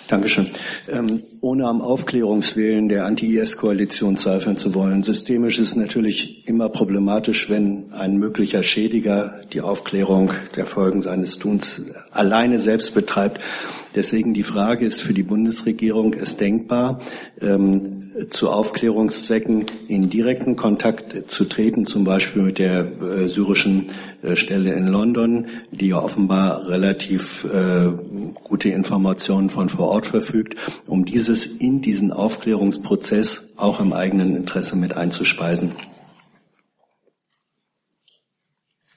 Dankeschön. 0.07 0.49
Ähm, 0.89 1.23
ohne 1.41 1.67
am 1.67 1.81
Aufklärungswillen 1.81 2.89
der 2.89 3.05
Anti-IS-Koalition 3.07 4.17
zweifeln 4.17 4.57
zu 4.57 4.75
wollen. 4.75 5.03
Systemisch 5.03 5.59
ist 5.59 5.77
natürlich 5.77 6.47
immer 6.49 6.69
problematisch, 6.69 7.49
wenn 7.51 7.93
ein 7.93 8.17
möglicher 8.17 8.63
Schädiger 8.63 9.41
die 9.53 9.61
Aufklärung 9.61 10.33
der 10.57 10.67
Folgen 10.67 11.03
seines 11.03 11.39
Tuns 11.39 11.93
alleine 12.11 12.59
selbst 12.59 12.95
betreibt. 12.95 13.41
Deswegen 13.95 14.35
die 14.35 14.43
Frage 14.43 14.85
ist 14.85 15.01
für 15.01 15.15
die 15.15 15.23
Bundesregierung, 15.23 16.13
ist 16.13 16.41
denkbar, 16.41 17.01
ähm, 17.41 18.03
zu 18.31 18.51
Aufklärungszwecken 18.51 19.67
in 19.89 20.11
direkten 20.11 20.57
Kontakt 20.57 21.31
zu 21.31 21.45
treten, 21.47 21.87
zum 21.87 22.05
Beispiel 22.05 22.43
mit 22.43 22.59
der 22.59 22.81
äh, 22.81 23.29
syrischen 23.29 23.87
äh, 24.23 24.37
Stelle 24.37 24.73
in 24.75 24.87
London, 24.87 25.47
die 25.71 25.89
ja 25.89 26.03
offenbar 26.03 26.69
relativ 26.69 27.45
äh, 27.45 27.91
gute 28.45 28.69
Informationen 28.69 29.49
von 29.49 29.69
vor 29.69 29.89
Ort 29.89 30.07
verfügt, 30.07 30.57
um 30.87 31.05
dieses 31.29 31.59
in 31.59 31.83
diesen 31.83 32.11
Aufklärungsprozess 32.11 33.55
auch 33.57 33.81
im 33.81 33.93
eigenen 33.93 34.35
Interesse 34.35 34.77
mit 34.77 34.97
einzuspeisen. 34.97 35.73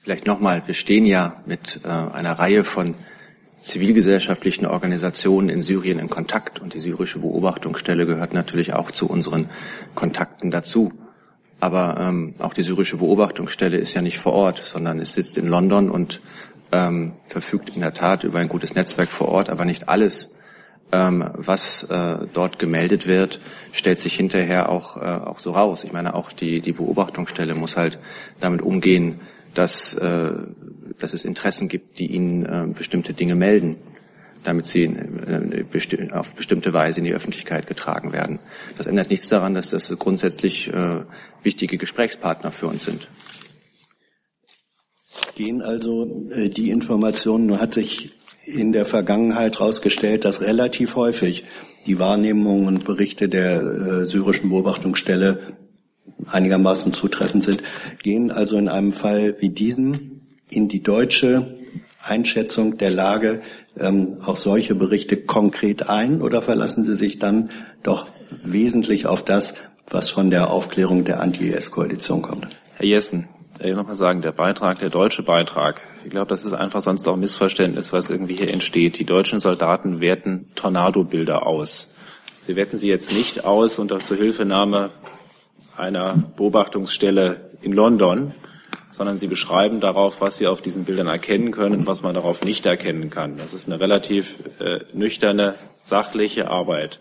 Vielleicht 0.02 0.26
nochmal, 0.26 0.62
wir 0.66 0.74
stehen 0.74 1.04
ja 1.04 1.42
mit 1.46 1.80
äh, 1.84 1.88
einer 1.88 2.32
Reihe 2.32 2.64
von 2.64 2.94
zivilgesellschaftlichen 3.60 4.66
Organisationen 4.66 5.48
in 5.48 5.62
Syrien 5.62 5.98
in 5.98 6.08
Kontakt 6.08 6.60
und 6.60 6.74
die 6.74 6.80
syrische 6.80 7.20
Beobachtungsstelle 7.20 8.06
gehört 8.06 8.32
natürlich 8.32 8.72
auch 8.72 8.90
zu 8.90 9.08
unseren 9.08 9.48
Kontakten 9.94 10.50
dazu. 10.50 10.92
Aber 11.60 11.98
ähm, 12.00 12.34
auch 12.40 12.54
die 12.54 12.62
syrische 12.62 12.96
Beobachtungsstelle 12.96 13.76
ist 13.76 13.94
ja 13.94 14.02
nicht 14.02 14.18
vor 14.18 14.32
Ort, 14.32 14.58
sondern 14.58 14.98
es 14.98 15.12
sitzt 15.12 15.38
in 15.38 15.46
London 15.46 15.90
und 15.90 16.20
ähm, 16.72 17.12
verfügt 17.26 17.70
in 17.76 17.82
der 17.82 17.92
Tat 17.92 18.24
über 18.24 18.40
ein 18.40 18.48
gutes 18.48 18.74
Netzwerk 18.74 19.10
vor 19.10 19.28
Ort, 19.28 19.50
aber 19.50 19.64
nicht 19.64 19.88
alles, 19.88 20.34
was 20.92 21.84
äh, 21.84 22.26
dort 22.34 22.58
gemeldet 22.58 23.06
wird, 23.06 23.40
stellt 23.72 23.98
sich 23.98 24.14
hinterher 24.14 24.68
auch, 24.68 24.98
äh, 24.98 25.00
auch 25.00 25.38
so 25.38 25.52
raus. 25.52 25.84
Ich 25.84 25.92
meine, 25.92 26.14
auch 26.14 26.32
die, 26.32 26.60
die 26.60 26.72
Beobachtungsstelle 26.72 27.54
muss 27.54 27.76
halt 27.76 27.98
damit 28.40 28.60
umgehen, 28.60 29.20
dass, 29.54 29.94
äh, 29.94 30.32
dass 30.98 31.14
es 31.14 31.24
Interessen 31.24 31.68
gibt, 31.68 31.98
die 31.98 32.06
ihnen 32.06 32.44
äh, 32.44 32.66
bestimmte 32.72 33.14
Dinge 33.14 33.34
melden, 33.36 33.76
damit 34.44 34.66
sie 34.66 34.84
äh, 34.84 36.12
auf 36.12 36.34
bestimmte 36.34 36.72
Weise 36.72 36.98
in 36.98 37.04
die 37.04 37.14
Öffentlichkeit 37.14 37.66
getragen 37.66 38.12
werden. 38.12 38.38
Das 38.76 38.86
ändert 38.86 39.08
nichts 39.10 39.28
daran, 39.28 39.54
dass 39.54 39.70
das 39.70 39.94
grundsätzlich 39.98 40.72
äh, 40.72 41.00
wichtige 41.42 41.78
Gesprächspartner 41.78 42.50
für 42.50 42.66
uns 42.66 42.84
sind. 42.84 43.08
Gehen 45.36 45.62
also 45.62 46.28
äh, 46.30 46.48
die 46.50 46.70
Informationen, 46.70 47.46
nur 47.46 47.60
hat 47.60 47.72
sich 47.72 48.14
in 48.44 48.72
der 48.72 48.84
Vergangenheit 48.84 49.58
herausgestellt, 49.58 50.24
dass 50.24 50.40
relativ 50.40 50.96
häufig 50.96 51.44
die 51.86 51.98
Wahrnehmungen 51.98 52.66
und 52.66 52.84
Berichte 52.84 53.28
der 53.28 53.60
äh, 53.62 54.06
syrischen 54.06 54.50
Beobachtungsstelle 54.50 55.40
einigermaßen 56.30 56.92
zutreffend 56.92 57.42
sind, 57.42 57.62
gehen 58.02 58.30
also 58.30 58.56
in 58.56 58.68
einem 58.68 58.92
Fall 58.92 59.36
wie 59.40 59.48
diesem 59.48 60.22
in 60.48 60.68
die 60.68 60.82
deutsche 60.82 61.58
Einschätzung 62.04 62.78
der 62.78 62.90
Lage 62.90 63.42
ähm, 63.78 64.18
auch 64.24 64.36
solche 64.36 64.74
Berichte 64.74 65.16
konkret 65.16 65.88
ein 65.88 66.20
oder 66.20 66.42
verlassen 66.42 66.84
Sie 66.84 66.94
sich 66.94 67.18
dann 67.18 67.50
doch 67.82 68.06
wesentlich 68.42 69.06
auf 69.06 69.24
das, 69.24 69.54
was 69.88 70.10
von 70.10 70.30
der 70.30 70.50
Aufklärung 70.50 71.04
der 71.04 71.20
Anti-IS-Koalition 71.20 72.22
kommt? 72.22 72.48
Herr 72.76 72.86
Jessen, 72.86 73.28
ich 73.58 73.64
will 73.64 73.74
nochmal 73.74 73.94
sagen, 73.94 74.22
der 74.22 74.32
Beitrag, 74.32 74.80
der 74.80 74.90
deutsche 74.90 75.22
Beitrag, 75.22 75.80
ich 76.04 76.10
glaube, 76.10 76.28
das 76.28 76.44
ist 76.44 76.52
einfach 76.52 76.80
sonst 76.80 77.06
auch 77.08 77.16
Missverständnis, 77.16 77.92
was 77.92 78.10
irgendwie 78.10 78.36
hier 78.36 78.50
entsteht. 78.50 78.98
Die 78.98 79.04
deutschen 79.04 79.40
Soldaten 79.40 80.00
werten 80.00 80.48
Tornadobilder 80.54 81.46
aus. 81.46 81.88
Sie 82.46 82.56
werten 82.56 82.78
sie 82.78 82.88
jetzt 82.88 83.12
nicht 83.12 83.44
aus 83.44 83.78
unter 83.78 84.00
Zuhilfenahme 84.00 84.90
einer 85.76 86.14
Beobachtungsstelle 86.36 87.50
in 87.62 87.72
London, 87.72 88.34
sondern 88.90 89.16
sie 89.16 89.26
beschreiben 89.26 89.80
darauf, 89.80 90.20
was 90.20 90.36
sie 90.36 90.46
auf 90.46 90.60
diesen 90.60 90.84
Bildern 90.84 91.06
erkennen 91.06 91.52
können 91.52 91.80
und 91.80 91.86
was 91.86 92.02
man 92.02 92.14
darauf 92.14 92.42
nicht 92.42 92.66
erkennen 92.66 93.10
kann. 93.10 93.36
Das 93.38 93.54
ist 93.54 93.68
eine 93.68 93.80
relativ 93.80 94.34
äh, 94.58 94.80
nüchterne, 94.92 95.54
sachliche 95.80 96.50
Arbeit. 96.50 97.00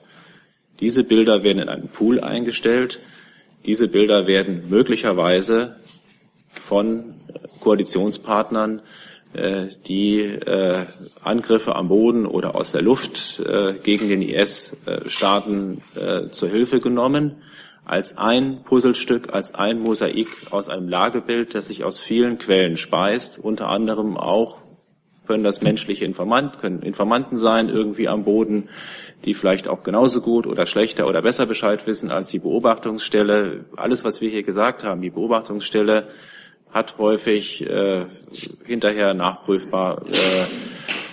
Diese 0.80 1.04
Bilder 1.04 1.44
werden 1.44 1.60
in 1.60 1.70
einen 1.70 1.90
Pool 1.90 2.20
eingestellt. 2.20 3.00
Diese 3.66 3.88
Bilder 3.88 4.26
werden 4.26 4.70
möglicherweise 4.70 5.76
von 6.50 7.16
Koalitionspartnern, 7.62 8.82
äh, 9.34 9.68
die 9.88 10.20
äh, 10.20 10.86
Angriffe 11.24 11.78
am 11.78 11.88
Boden 11.88 12.26
oder 12.26 12.56
aus 12.56 12.74
der 12.74 12.82
Luft 12.82 13.40
äh, 13.40 13.76
gegen 13.82 14.10
den 14.10 14.22
IS-Staaten 14.22 15.82
zur 16.32 16.50
Hilfe 16.50 16.82
genommen 16.82 17.38
als 17.86 18.18
ein 18.18 18.64
Puzzlestück, 18.64 19.34
als 19.34 19.56
ein 19.56 19.80
Mosaik 19.80 20.28
aus 20.52 20.70
einem 20.70 20.88
Lagebild, 20.88 21.56
das 21.56 21.68
sich 21.68 21.84
aus 21.84 22.00
vielen 22.00 22.38
Quellen 22.38 22.78
speist, 22.78 23.40
unter 23.40 23.70
anderem 23.70 24.18
auch 24.18 24.60
können 25.28 25.44
das 25.46 25.62
menschliche 25.62 26.04
Informant, 26.04 26.60
können 26.60 26.82
Informanten 26.82 27.38
sein, 27.38 27.70
irgendwie 27.70 28.10
am 28.10 28.26
Boden, 28.26 28.68
die 29.24 29.34
vielleicht 29.34 29.70
auch 29.70 29.84
genauso 29.84 30.20
gut 30.20 30.46
oder 30.46 30.66
schlechter 30.66 31.08
oder 31.08 31.22
besser 31.22 31.46
Bescheid 31.46 31.88
wissen 31.88 32.12
als 32.12 32.30
die 32.30 32.40
Beobachtungsstelle. 32.40 33.66
Alles, 33.78 34.04
was 34.04 34.20
wir 34.20 34.30
hier 34.30 34.44
gesagt 34.44 34.84
haben, 34.84 35.02
die 35.02 35.10
Beobachtungsstelle 35.10 36.10
hat 36.72 36.98
häufig 36.98 37.68
äh, 37.68 38.06
hinterher 38.66 39.14
nachprüfbar 39.14 40.04
äh, 40.12 40.46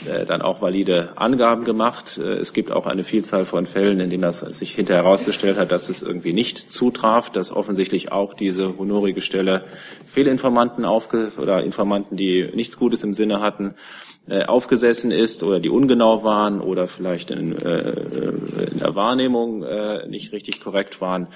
äh, 0.09 0.25
dann 0.27 0.43
auch 0.43 0.63
valide 0.63 1.11
Angaben 1.17 1.65
gemacht. 1.65 2.19
Äh, 2.19 2.35
es 2.37 2.53
gibt 2.53 2.71
auch 2.71 2.87
eine 2.87 3.05
Vielzahl 3.05 3.45
von 3.45 3.67
Fällen, 3.67 4.01
in 4.01 4.11
denen 4.11 4.23
das 4.23 4.41
sich 4.41 4.75
hinterher 4.75 5.03
herausgestellt 5.03 5.59
hat, 5.59 5.73
dass 5.73 5.89
es 5.89 6.03
irgendwie 6.03 6.33
nicht 6.33 6.73
zutraf, 6.73 7.31
dass 7.31 7.51
offensichtlich 7.51 8.13
auch 8.13 8.35
diese 8.35 8.79
honorige 8.79 9.21
Stelle 9.21 9.65
Fehlinformanten 10.09 10.85
aufge 10.85 11.33
oder 11.37 11.65
Informanten, 11.65 12.17
die 12.17 12.49
nichts 12.55 12.79
Gutes 12.79 13.03
im 13.03 13.15
Sinne 13.15 13.41
hatten, 13.41 13.75
äh, 14.29 14.45
aufgesessen 14.45 15.11
ist 15.11 15.43
oder 15.43 15.59
die 15.59 15.71
ungenau 15.71 16.23
waren 16.23 16.61
oder 16.61 16.87
vielleicht 16.87 17.31
in, 17.31 17.57
äh, 17.57 17.91
in 18.71 18.79
der 18.79 18.95
Wahrnehmung 18.95 19.63
äh, 19.65 20.07
nicht 20.07 20.33
richtig 20.33 20.61
korrekt 20.61 21.01
waren. 21.01 21.29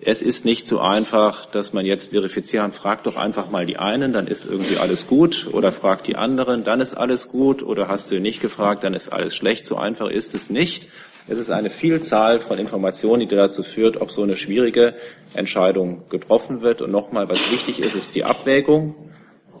Es 0.00 0.22
ist 0.22 0.44
nicht 0.44 0.66
so 0.66 0.80
einfach, 0.80 1.46
dass 1.46 1.72
man 1.72 1.86
jetzt 1.86 2.10
verifizieren, 2.10 2.72
fragt 2.72 3.06
doch 3.06 3.16
einfach 3.16 3.50
mal 3.50 3.64
die 3.64 3.76
einen, 3.76 4.12
dann 4.12 4.26
ist 4.26 4.44
irgendwie 4.44 4.76
alles 4.76 5.06
gut, 5.06 5.48
oder 5.52 5.72
fragt 5.72 6.06
die 6.08 6.16
anderen, 6.16 6.64
dann 6.64 6.80
ist 6.80 6.94
alles 6.94 7.28
gut, 7.28 7.62
oder 7.62 7.88
hast 7.88 8.10
du 8.10 8.20
nicht 8.20 8.40
gefragt, 8.42 8.84
dann 8.84 8.92
ist 8.92 9.10
alles 9.10 9.34
schlecht. 9.34 9.66
So 9.66 9.76
einfach 9.76 10.10
ist 10.10 10.34
es 10.34 10.50
nicht. 10.50 10.88
Es 11.26 11.38
ist 11.38 11.50
eine 11.50 11.70
Vielzahl 11.70 12.38
von 12.38 12.58
Informationen, 12.58 13.26
die 13.26 13.34
dazu 13.34 13.62
führt, 13.62 13.98
ob 13.98 14.10
so 14.10 14.22
eine 14.22 14.36
schwierige 14.36 14.94
Entscheidung 15.32 16.02
getroffen 16.10 16.60
wird. 16.60 16.82
Und 16.82 16.90
nochmal, 16.90 17.30
was 17.30 17.50
wichtig 17.50 17.80
ist, 17.80 17.94
ist 17.94 18.14
die 18.14 18.24
Abwägung, 18.24 18.94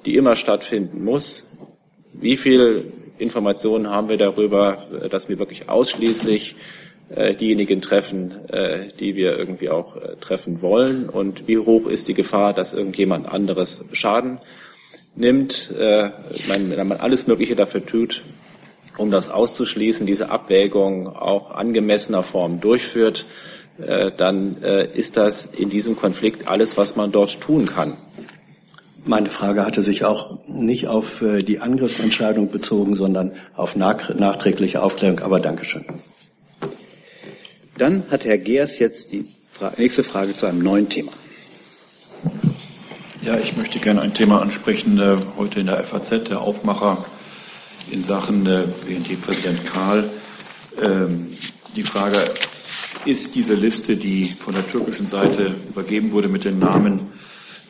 die 0.04 0.16
immer 0.16 0.36
stattfinden 0.36 1.04
muss. 1.04 1.48
Wie 2.12 2.36
viel 2.36 2.92
Informationen 3.16 3.88
haben 3.88 4.10
wir 4.10 4.18
darüber, 4.18 4.76
dass 5.10 5.30
wir 5.30 5.38
wirklich 5.38 5.70
ausschließlich 5.70 6.56
äh, 7.10 7.34
diejenigen 7.34 7.80
treffen, 7.80 8.32
äh, 8.48 8.88
die 8.98 9.14
wir 9.16 9.38
irgendwie 9.38 9.70
auch 9.70 9.96
äh, 9.96 10.16
treffen 10.20 10.62
wollen 10.62 11.08
und 11.08 11.46
wie 11.48 11.58
hoch 11.58 11.86
ist 11.86 12.08
die 12.08 12.14
Gefahr, 12.14 12.52
dass 12.54 12.72
irgendjemand 12.72 13.28
anderes 13.28 13.84
Schaden 13.92 14.38
nimmt, 15.14 15.70
äh, 15.78 16.10
wenn 16.48 16.88
man 16.88 16.98
alles 16.98 17.26
Mögliche 17.26 17.56
dafür 17.56 17.84
tut, 17.84 18.22
um 18.96 19.10
das 19.10 19.28
auszuschließen, 19.30 20.06
diese 20.06 20.30
Abwägung 20.30 21.08
auch 21.08 21.50
angemessener 21.50 22.22
Form 22.22 22.60
durchführt, 22.60 23.26
äh, 23.78 24.12
dann 24.16 24.62
äh, 24.62 24.86
ist 24.92 25.16
das 25.16 25.46
in 25.46 25.68
diesem 25.68 25.96
Konflikt 25.96 26.48
alles, 26.48 26.76
was 26.76 26.96
man 26.96 27.12
dort 27.12 27.40
tun 27.40 27.66
kann. 27.66 27.96
Meine 29.04 29.28
Frage 29.28 29.66
hatte 29.66 29.82
sich 29.82 30.04
auch 30.04 30.38
nicht 30.46 30.88
auf 30.88 31.20
äh, 31.20 31.42
die 31.42 31.60
Angriffsentscheidung 31.60 32.50
bezogen, 32.50 32.96
sondern 32.96 33.32
auf 33.54 33.76
nachträgliche 33.76 34.82
Aufklärung. 34.82 35.20
Aber 35.20 35.40
Dankeschön. 35.40 35.84
Dann 37.76 38.04
hat 38.08 38.24
Herr 38.24 38.38
Geers 38.38 38.78
jetzt 38.78 39.10
die 39.10 39.26
nächste 39.78 40.04
Frage 40.04 40.36
zu 40.36 40.46
einem 40.46 40.60
neuen 40.60 40.88
Thema. 40.88 41.10
Ja, 43.20 43.36
ich 43.38 43.56
möchte 43.56 43.80
gerne 43.80 44.02
ein 44.02 44.14
Thema 44.14 44.40
ansprechen, 44.42 44.98
äh, 44.98 45.16
heute 45.36 45.60
in 45.60 45.66
der 45.66 45.82
FAZ, 45.82 46.28
der 46.28 46.40
Aufmacher 46.40 47.04
in 47.90 48.04
Sachen 48.04 48.46
äh, 48.46 48.64
BND-Präsident 48.86 49.64
Karl. 49.66 50.08
Ähm, 50.80 51.36
die 51.74 51.82
Frage, 51.82 52.18
ist 53.06 53.34
diese 53.34 53.54
Liste, 53.54 53.96
die 53.96 54.28
von 54.38 54.54
der 54.54 54.66
türkischen 54.68 55.06
Seite 55.06 55.54
übergeben 55.68 56.12
wurde 56.12 56.28
mit 56.28 56.44
den 56.44 56.58
Namen, 56.58 57.12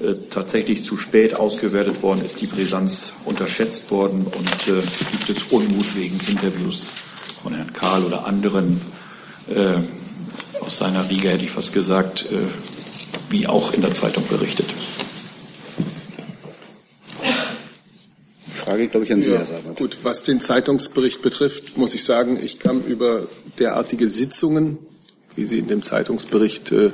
äh, 0.01 0.15
tatsächlich 0.29 0.83
zu 0.83 0.99
spät 0.99 1.35
ausgewertet 1.35 2.03
worden? 2.03 2.25
Ist 2.25 2.41
die 2.43 2.47
Brisanz 2.47 3.13
unterschätzt 3.25 3.91
worden? 3.91 4.27
Und 4.27 4.69
äh, 4.69 4.83
gibt 5.13 5.31
es 5.31 5.45
Unmut 5.51 5.97
wegen 5.97 6.21
Interviews 6.29 6.91
von 7.43 7.55
Herrn 7.55 7.73
Karl 7.73 8.05
oder 8.05 8.27
anderen 8.27 8.81
äh, 8.81 8.94
aus 10.61 10.79
seiner 10.79 11.09
Riege, 11.11 11.29
hätte 11.29 11.45
ich 11.45 11.51
fast 11.51 11.73
gesagt, 11.73 12.27
äh, 12.31 12.37
wie 13.31 13.47
auch 13.47 13.73
in 13.73 13.83
der 13.83 13.93
Zeitung 13.93 14.25
berichtet? 14.29 14.67
Frage, 18.53 18.89
glaube 18.89 19.05
ich, 19.05 19.13
an 19.13 19.21
Sie, 19.21 19.31
ja, 19.31 19.39
Herr 19.39 19.47
Seibert. 19.47 19.77
Gut, 19.77 19.99
was 20.03 20.23
den 20.23 20.41
Zeitungsbericht 20.41 21.21
betrifft, 21.21 21.77
muss 21.77 21.95
ich 21.95 22.03
sagen, 22.03 22.39
ich 22.43 22.59
kann 22.59 22.83
über 22.85 23.29
derartige 23.59 24.09
Sitzungen, 24.09 24.79
wie 25.37 25.45
sie 25.45 25.59
in 25.59 25.69
dem 25.69 25.83
Zeitungsbericht 25.83 26.73
äh, 26.73 26.93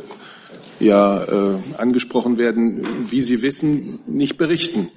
ja 0.81 1.25
äh, 1.25 1.59
angesprochen 1.77 2.39
werden, 2.39 3.11
wie 3.11 3.23
Sie 3.23 3.43
wissen, 3.43 4.01
nicht 4.07 4.37
berichten. 4.37 4.89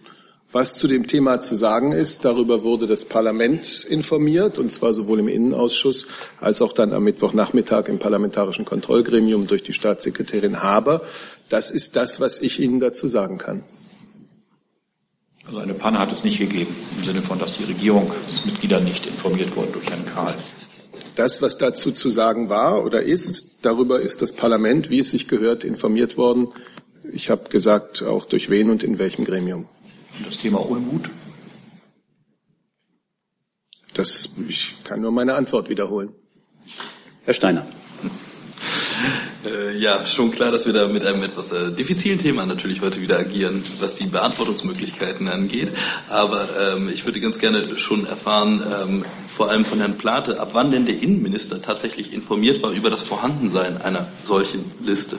Was 0.53 0.75
zu 0.75 0.87
dem 0.87 1.07
Thema 1.07 1.39
zu 1.39 1.55
sagen 1.55 1.93
ist, 1.93 2.25
darüber 2.25 2.61
wurde 2.61 2.85
das 2.85 3.05
Parlament 3.05 3.83
informiert, 3.89 4.59
und 4.59 4.71
zwar 4.71 4.93
sowohl 4.93 5.19
im 5.19 5.27
Innenausschuss 5.27 6.05
als 6.39 6.61
auch 6.61 6.73
dann 6.73 6.93
am 6.93 7.05
Mittwochnachmittag 7.05 7.87
im 7.87 7.97
Parlamentarischen 7.97 8.63
Kontrollgremium 8.63 9.47
durch 9.47 9.63
die 9.63 9.73
Staatssekretärin 9.73 10.61
Haber. 10.61 11.01
Das 11.49 11.71
ist 11.71 11.95
das, 11.95 12.19
was 12.19 12.39
ich 12.39 12.59
Ihnen 12.59 12.79
dazu 12.79 13.07
sagen 13.07 13.39
kann. 13.39 13.63
Also 15.47 15.57
eine 15.57 15.73
Panne 15.73 15.97
hat 15.97 16.11
es 16.11 16.23
nicht 16.23 16.37
gegeben, 16.37 16.75
im 16.99 17.03
Sinne 17.03 17.23
von, 17.23 17.39
dass 17.39 17.53
die 17.53 17.63
Regierungsmitglieder 17.63 18.79
nicht 18.79 19.07
informiert 19.07 19.55
wurden 19.55 19.73
durch 19.73 19.89
Herrn 19.89 20.05
Karl. 20.05 20.35
Das, 21.15 21.41
was 21.41 21.57
dazu 21.57 21.91
zu 21.91 22.11
sagen 22.11 22.49
war 22.49 22.85
oder 22.85 23.01
ist, 23.01 23.65
darüber 23.65 24.01
ist 24.01 24.21
das 24.21 24.33
Parlament, 24.33 24.91
wie 24.91 24.99
es 24.99 25.09
sich 25.09 25.27
gehört, 25.27 25.63
informiert 25.63 26.15
worden. 26.15 26.49
Ich 27.11 27.31
habe 27.31 27.49
gesagt, 27.49 28.03
auch 28.03 28.25
durch 28.25 28.51
wen 28.51 28.69
und 28.69 28.83
in 28.83 28.99
welchem 28.99 29.25
Gremium. 29.25 29.67
Und 30.17 30.27
das 30.27 30.37
Thema 30.37 30.59
Unmut? 30.59 31.09
Das, 33.93 34.35
ich 34.47 34.73
kann 34.83 35.01
nur 35.01 35.11
meine 35.11 35.35
Antwort 35.35 35.69
wiederholen. 35.69 36.13
Herr 37.25 37.33
Steiner. 37.33 37.65
Äh, 39.45 39.77
ja, 39.77 40.05
schon 40.05 40.31
klar, 40.31 40.51
dass 40.51 40.65
wir 40.65 40.73
da 40.73 40.87
mit 40.87 41.05
einem 41.05 41.23
etwas 41.23 41.51
äh, 41.51 41.71
diffizilen 41.71 42.17
Thema 42.17 42.45
natürlich 42.45 42.81
heute 42.81 43.01
wieder 43.01 43.19
agieren, 43.19 43.61
was 43.79 43.95
die 43.95 44.05
Beantwortungsmöglichkeiten 44.05 45.27
angeht. 45.27 45.71
Aber 46.09 46.47
ähm, 46.59 46.89
ich 46.89 47.05
würde 47.05 47.19
ganz 47.19 47.39
gerne 47.39 47.77
schon 47.77 48.05
erfahren, 48.05 48.63
ähm, 48.63 49.05
vor 49.27 49.49
allem 49.49 49.65
von 49.65 49.79
Herrn 49.79 49.97
Plate, 49.97 50.39
ab 50.39 50.51
wann 50.53 50.71
denn 50.71 50.85
der 50.85 51.01
Innenminister 51.01 51.61
tatsächlich 51.61 52.13
informiert 52.13 52.63
war 52.63 52.71
über 52.71 52.89
das 52.89 53.03
Vorhandensein 53.03 53.81
einer 53.81 54.07
solchen 54.21 54.63
Liste. 54.81 55.17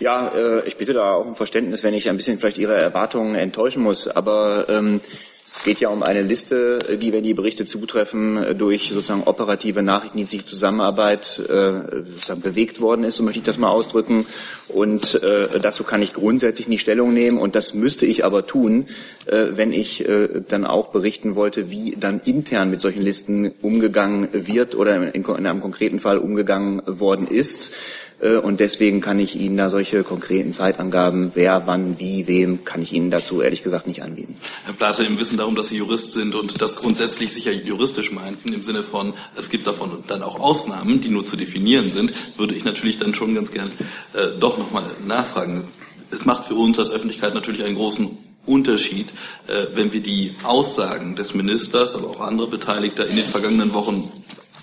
Ja, 0.00 0.28
äh, 0.28 0.66
ich 0.66 0.78
bitte 0.78 0.94
da 0.94 1.12
auch 1.12 1.26
um 1.26 1.36
Verständnis, 1.36 1.84
wenn 1.84 1.92
ich 1.92 2.08
ein 2.08 2.16
bisschen 2.16 2.38
vielleicht 2.38 2.56
Ihre 2.56 2.74
Erwartungen 2.74 3.34
enttäuschen 3.34 3.82
muss. 3.82 4.08
Aber 4.08 4.66
ähm, 4.70 5.02
es 5.46 5.62
geht 5.62 5.78
ja 5.80 5.90
um 5.90 6.02
eine 6.02 6.22
Liste, 6.22 6.78
die, 6.78 7.12
wenn 7.12 7.24
die 7.24 7.34
Berichte 7.34 7.66
zutreffen, 7.66 8.56
durch 8.56 8.90
sozusagen 8.90 9.24
operative 9.24 9.82
nachrichtendienstliche 9.82 10.46
Zusammenarbeit 10.46 11.38
äh, 11.40 12.02
sozusagen 12.12 12.40
bewegt 12.40 12.80
worden 12.80 13.04
ist, 13.04 13.16
so 13.16 13.22
möchte 13.24 13.40
ich 13.40 13.44
das 13.44 13.58
mal 13.58 13.68
ausdrücken. 13.68 14.26
Und 14.68 15.22
äh, 15.22 15.60
dazu 15.60 15.84
kann 15.84 16.02
ich 16.02 16.14
grundsätzlich 16.14 16.68
nicht 16.68 16.80
Stellung 16.80 17.12
nehmen. 17.12 17.36
Und 17.36 17.54
das 17.54 17.74
müsste 17.74 18.06
ich 18.06 18.24
aber 18.24 18.46
tun, 18.46 18.86
äh, 19.26 19.48
wenn 19.50 19.72
ich 19.72 20.08
äh, 20.08 20.28
dann 20.48 20.64
auch 20.64 20.88
berichten 20.92 21.34
wollte, 21.34 21.70
wie 21.70 21.96
dann 21.98 22.20
intern 22.20 22.70
mit 22.70 22.80
solchen 22.80 23.02
Listen 23.02 23.50
umgegangen 23.60 24.28
wird 24.32 24.74
oder 24.76 25.12
in, 25.12 25.24
in 25.24 25.46
einem 25.46 25.60
konkreten 25.60 25.98
Fall 25.98 26.18
umgegangen 26.18 26.80
worden 26.86 27.26
ist. 27.26 27.72
Äh, 28.20 28.36
und 28.36 28.60
deswegen 28.60 29.00
kann 29.00 29.18
ich 29.18 29.36
Ihnen 29.36 29.56
da 29.56 29.70
solche 29.70 30.02
konkreten 30.02 30.52
Zeitangaben, 30.52 31.32
wer, 31.34 31.66
wann, 31.66 31.98
wie, 31.98 32.26
wem, 32.26 32.64
kann 32.64 32.82
ich 32.82 32.92
Ihnen 32.92 33.10
dazu 33.10 33.40
ehrlich 33.42 33.62
gesagt 33.62 33.86
nicht 33.86 34.02
anbieten. 34.02 34.36
Herr 34.64 34.74
Plate, 34.74 35.04
im 35.04 35.18
Wissen 35.18 35.38
darum, 35.38 35.54
dass 35.54 35.68
Sie 35.68 35.76
Jurist 35.76 36.12
sind 36.12 36.34
und 36.34 36.60
das 36.60 36.76
grundsätzlich 36.76 37.32
sicher 37.32 37.52
juristisch 37.52 38.12
meinten, 38.12 38.52
im 38.52 38.62
Sinne 38.62 38.82
von, 38.82 39.14
es 39.36 39.50
gibt 39.50 39.66
davon 39.66 40.04
dann 40.06 40.22
auch 40.22 40.40
Ausnahmen, 40.40 41.00
die 41.00 41.08
nur 41.08 41.26
zu 41.26 41.36
definieren 41.36 41.90
sind, 41.90 42.12
würde 42.36 42.54
ich 42.54 42.64
natürlich 42.64 42.98
dann 42.98 43.14
schon 43.14 43.34
ganz 43.34 43.52
gern 43.52 43.68
äh, 44.14 44.38
doch 44.38 44.58
nochmal 44.58 44.84
nachfragen. 45.06 45.64
Es 46.10 46.24
macht 46.24 46.46
für 46.46 46.54
uns 46.54 46.78
als 46.78 46.90
Öffentlichkeit 46.90 47.34
natürlich 47.34 47.64
einen 47.64 47.76
großen 47.76 48.18
Unterschied, 48.46 49.08
äh, 49.46 49.66
wenn 49.74 49.92
wir 49.92 50.00
die 50.00 50.34
Aussagen 50.42 51.14
des 51.14 51.34
Ministers, 51.34 51.94
aber 51.94 52.08
auch 52.08 52.20
andere 52.20 52.48
Beteiligter 52.48 53.06
in 53.06 53.16
den 53.16 53.26
vergangenen 53.26 53.72
Wochen 53.74 54.10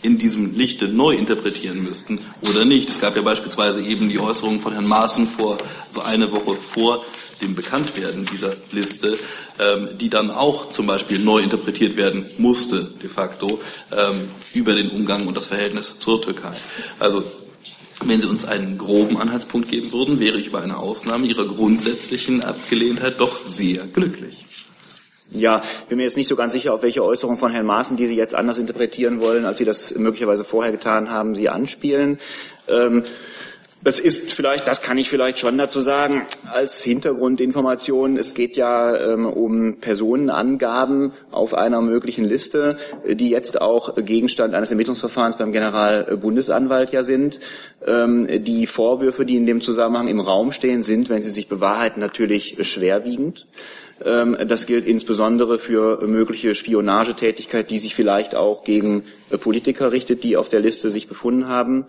in 0.07 0.17
diesem 0.17 0.57
Lichte 0.57 0.87
neu 0.87 1.15
interpretieren 1.15 1.83
müssten 1.83 2.19
oder 2.41 2.63
nicht. 2.63 2.89
Es 2.89 3.01
gab 3.01 3.17
ja 3.17 3.21
beispielsweise 3.21 3.81
eben 3.81 4.07
die 4.07 4.19
Äußerungen 4.19 4.61
von 4.61 4.71
Herrn 4.71 4.87
Maaßen 4.87 5.27
vor, 5.27 5.57
so 5.91 6.01
eine 6.01 6.31
Woche 6.31 6.53
vor 6.53 7.03
dem 7.41 7.55
Bekanntwerden 7.55 8.25
dieser 8.25 8.55
Liste, 8.71 9.17
ähm, 9.59 9.89
die 9.99 10.09
dann 10.09 10.31
auch 10.31 10.69
zum 10.69 10.87
Beispiel 10.87 11.19
neu 11.19 11.39
interpretiert 11.39 11.97
werden 11.97 12.25
musste, 12.37 12.89
de 13.03 13.09
facto, 13.09 13.59
ähm, 13.91 14.29
über 14.53 14.73
den 14.75 14.89
Umgang 14.89 15.27
und 15.27 15.35
das 15.35 15.47
Verhältnis 15.47 15.99
zur 15.99 16.21
Türkei. 16.21 16.55
Also 16.99 17.25
wenn 18.05 18.21
Sie 18.21 18.27
uns 18.27 18.45
einen 18.45 18.77
groben 18.77 19.17
Anhaltspunkt 19.17 19.69
geben 19.69 19.91
würden, 19.91 20.21
wäre 20.21 20.37
ich 20.37 20.47
über 20.47 20.61
eine 20.61 20.77
Ausnahme 20.77 21.27
Ihrer 21.27 21.47
grundsätzlichen 21.47 22.43
Abgelehntheit 22.43 23.19
doch 23.19 23.35
sehr 23.35 23.85
glücklich. 23.87 24.46
Ja, 25.29 25.61
bin 25.89 25.97
mir 25.97 26.03
jetzt 26.03 26.17
nicht 26.17 26.29
so 26.29 26.35
ganz 26.35 26.53
sicher, 26.53 26.73
auf 26.73 26.83
welche 26.83 27.03
Äußerung 27.03 27.37
von 27.37 27.51
Herrn 27.51 27.65
Maaßen, 27.65 27.97
die 27.97 28.07
Sie 28.07 28.15
jetzt 28.15 28.33
anders 28.33 28.57
interpretieren 28.57 29.21
wollen, 29.21 29.45
als 29.45 29.57
Sie 29.57 29.65
das 29.65 29.95
möglicherweise 29.95 30.45
vorher 30.45 30.71
getan 30.71 31.09
haben, 31.09 31.35
Sie 31.35 31.49
anspielen. 31.49 32.17
Ähm, 32.67 33.03
das 33.83 33.99
ist 33.99 34.31
vielleicht, 34.31 34.67
das 34.67 34.81
kann 34.81 34.97
ich 34.97 35.07
vielleicht 35.07 35.39
schon 35.39 35.57
dazu 35.57 35.81
sagen, 35.81 36.23
als 36.51 36.81
Hintergrundinformation. 36.83 38.17
Es 38.17 38.33
geht 38.33 38.57
ja 38.57 38.95
ähm, 38.95 39.25
um 39.27 39.77
Personenangaben 39.79 41.11
auf 41.31 41.53
einer 41.53 41.81
möglichen 41.81 42.25
Liste, 42.25 42.77
die 43.07 43.29
jetzt 43.29 43.61
auch 43.61 43.95
Gegenstand 43.95 44.55
eines 44.55 44.71
Ermittlungsverfahrens 44.71 45.37
beim 45.37 45.51
Generalbundesanwalt 45.51 46.91
ja 46.91 47.03
sind. 47.03 47.39
Ähm, 47.85 48.27
die 48.43 48.65
Vorwürfe, 48.65 49.25
die 49.25 49.37
in 49.37 49.45
dem 49.45 49.61
Zusammenhang 49.61 50.07
im 50.07 50.21
Raum 50.21 50.51
stehen, 50.51 50.81
sind, 50.81 51.09
wenn 51.09 51.21
sie 51.21 51.31
sich 51.31 51.47
bewahrheiten, 51.47 51.99
natürlich 51.99 52.57
schwerwiegend. 52.67 53.45
Ähm, 54.03 54.37
das 54.47 54.65
gilt 54.65 54.85
insbesondere 54.85 55.59
für 55.59 56.05
mögliche 56.05 56.55
Spionagetätigkeit, 56.55 57.69
die 57.69 57.79
sich 57.79 57.95
vielleicht 57.95 58.35
auch 58.35 58.63
gegen 58.63 59.03
Politiker 59.39 59.91
richtet, 59.91 60.23
die 60.23 60.37
auf 60.37 60.49
der 60.49 60.59
Liste 60.59 60.89
sich 60.89 61.07
befunden 61.07 61.47
haben. 61.47 61.85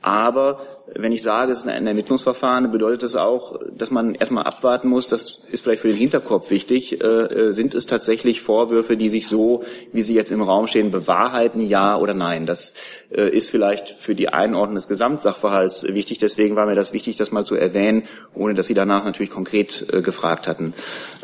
Aber 0.00 0.73
wenn 0.86 1.12
ich 1.12 1.22
sage, 1.22 1.50
es 1.50 1.60
ist 1.60 1.68
ein 1.68 1.86
Ermittlungsverfahren, 1.86 2.70
bedeutet 2.70 3.04
das 3.04 3.16
auch, 3.16 3.58
dass 3.74 3.90
man 3.90 4.14
erstmal 4.14 4.44
abwarten 4.44 4.88
muss, 4.88 5.08
das 5.08 5.40
ist 5.50 5.64
vielleicht 5.64 5.80
für 5.80 5.88
den 5.88 5.96
Hinterkopf 5.96 6.50
wichtig, 6.50 7.00
äh, 7.00 7.06
äh, 7.06 7.52
sind 7.52 7.74
es 7.74 7.86
tatsächlich 7.86 8.42
Vorwürfe, 8.42 8.98
die 8.98 9.08
sich 9.08 9.26
so, 9.26 9.62
wie 9.92 10.02
sie 10.02 10.14
jetzt 10.14 10.30
im 10.30 10.42
Raum 10.42 10.66
stehen, 10.66 10.90
bewahrheiten, 10.90 11.62
ja 11.62 11.96
oder 11.96 12.12
nein. 12.12 12.44
Das 12.44 12.74
äh, 13.10 13.30
ist 13.30 13.50
vielleicht 13.50 13.90
für 13.90 14.14
die 14.14 14.28
Einordnung 14.28 14.74
des 14.74 14.86
Gesamtsachverhalts 14.86 15.84
wichtig. 15.84 16.18
Deswegen 16.18 16.54
war 16.54 16.66
mir 16.66 16.74
das 16.74 16.92
wichtig, 16.92 17.16
das 17.16 17.32
mal 17.32 17.46
zu 17.46 17.54
erwähnen, 17.54 18.02
ohne 18.34 18.52
dass 18.52 18.66
Sie 18.66 18.74
danach 18.74 19.04
natürlich 19.04 19.30
konkret 19.30 19.86
gefragt 19.88 20.46
hatten. 20.46 20.74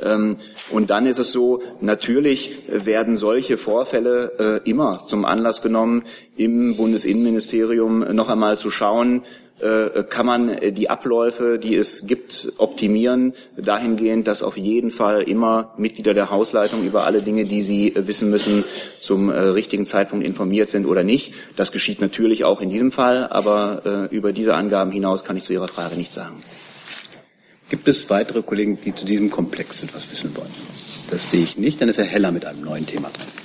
Ähm, 0.02 0.38
und 0.70 0.88
dann 0.88 1.04
ist 1.04 1.18
es 1.18 1.32
so, 1.32 1.60
natürlich 1.80 2.58
werden 2.68 3.18
solche 3.18 3.58
Vorfälle 3.58 4.60
immer 4.64 5.06
zum 5.06 5.24
Anlass 5.24 5.62
genommen, 5.62 6.04
im 6.36 6.76
Bundesinnenministerium 6.76 8.00
noch 8.14 8.28
einmal 8.28 8.58
zu 8.58 8.70
schauen, 8.70 9.22
kann 10.08 10.26
man 10.26 10.48
äh, 10.48 10.72
die 10.72 10.88
Abläufe, 10.88 11.58
die 11.58 11.76
es 11.76 12.06
gibt, 12.06 12.52
optimieren, 12.56 13.34
dahingehend, 13.56 14.26
dass 14.26 14.42
auf 14.42 14.56
jeden 14.56 14.90
Fall 14.90 15.22
immer 15.22 15.74
Mitglieder 15.76 16.14
der 16.14 16.30
Hausleitung 16.30 16.84
über 16.84 17.04
alle 17.04 17.22
Dinge, 17.22 17.44
die 17.44 17.62
sie 17.62 17.94
äh, 17.94 18.06
wissen 18.06 18.30
müssen, 18.30 18.64
zum 19.00 19.30
richtigen 19.30 19.86
Zeitpunkt 19.86 20.26
informiert 20.26 20.70
sind 20.70 20.86
oder 20.86 21.02
nicht. 21.02 21.34
Das 21.56 21.72
geschieht 21.72 22.00
natürlich 22.00 22.44
auch 22.44 22.60
in 22.60 22.70
diesem 22.70 22.92
Fall, 22.92 23.26
aber 23.28 24.08
über 24.10 24.32
diese 24.32 24.54
Angaben 24.54 24.90
hinaus 24.90 25.24
kann 25.24 25.36
ich 25.36 25.44
zu 25.44 25.52
Ihrer 25.52 25.68
Frage 25.68 25.96
nichts 25.96 26.14
sagen. 26.14 26.42
Gibt 27.70 27.88
es 27.88 28.10
weitere 28.10 28.42
Kollegen, 28.42 28.78
die 28.80 28.94
zu 28.94 29.04
diesem 29.04 29.30
Komplex 29.30 29.82
etwas 29.82 30.10
wissen 30.10 30.36
wollen? 30.36 30.50
Das 31.10 31.30
sehe 31.30 31.42
ich 31.42 31.56
nicht. 31.56 31.80
Dann 31.80 31.88
ist 31.88 31.98
Herr 31.98 32.04
Heller 32.04 32.32
mit 32.32 32.44
einem 32.44 32.62
neuen 32.62 32.86
Thema 32.86 33.10
dran. 33.10 33.39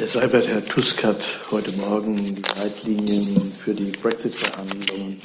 Herr 0.00 0.08
Seibert, 0.08 0.48
Herr 0.48 0.64
Tusk 0.64 1.04
hat 1.04 1.22
heute 1.50 1.72
Morgen 1.72 2.34
die 2.34 2.42
Leitlinien 2.58 3.52
für 3.52 3.74
die 3.74 3.92
Brexit-Verhandlungen 4.02 5.20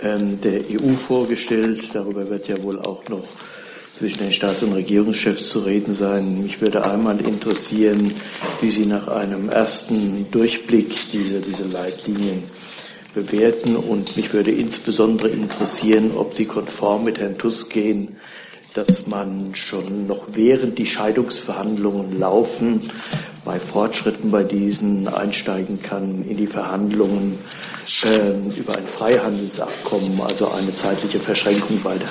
ähm, 0.00 0.40
der 0.40 0.62
EU 0.70 0.94
vorgestellt. 0.94 1.90
Darüber 1.92 2.26
wird 2.26 2.48
ja 2.48 2.62
wohl 2.62 2.80
auch 2.80 3.06
noch 3.10 3.28
zwischen 3.92 4.20
den 4.20 4.32
Staats- 4.32 4.62
und 4.62 4.72
Regierungschefs 4.72 5.50
zu 5.50 5.58
reden 5.58 5.94
sein. 5.94 6.42
Mich 6.42 6.62
würde 6.62 6.90
einmal 6.90 7.20
interessieren, 7.20 8.14
wie 8.62 8.70
Sie 8.70 8.86
nach 8.86 9.06
einem 9.08 9.50
ersten 9.50 10.30
Durchblick 10.30 10.96
dieser, 11.12 11.40
dieser 11.40 11.66
Leitlinien 11.66 12.42
bewerten. 13.12 13.76
Und 13.76 14.16
mich 14.16 14.32
würde 14.32 14.50
insbesondere 14.50 15.28
interessieren, 15.28 16.12
ob 16.16 16.34
Sie 16.34 16.46
konform 16.46 17.04
mit 17.04 17.18
Herrn 17.18 17.36
Tusk 17.36 17.68
gehen, 17.68 18.16
dass 18.76 19.06
man 19.06 19.54
schon 19.54 20.06
noch 20.06 20.26
während 20.32 20.78
die 20.78 20.86
Scheidungsverhandlungen 20.86 22.18
laufen, 22.18 22.90
bei 23.44 23.58
Fortschritten 23.58 24.30
bei 24.30 24.42
diesen 24.42 25.08
einsteigen 25.08 25.80
kann 25.80 26.24
in 26.28 26.36
die 26.36 26.46
Verhandlungen 26.46 27.38
äh, 28.04 28.58
über 28.58 28.76
ein 28.76 28.86
Freihandelsabkommen, 28.86 30.20
also 30.20 30.48
eine 30.48 30.74
zeitliche 30.74 31.18
Verschränkung 31.20 31.82
weiter. 31.84 32.08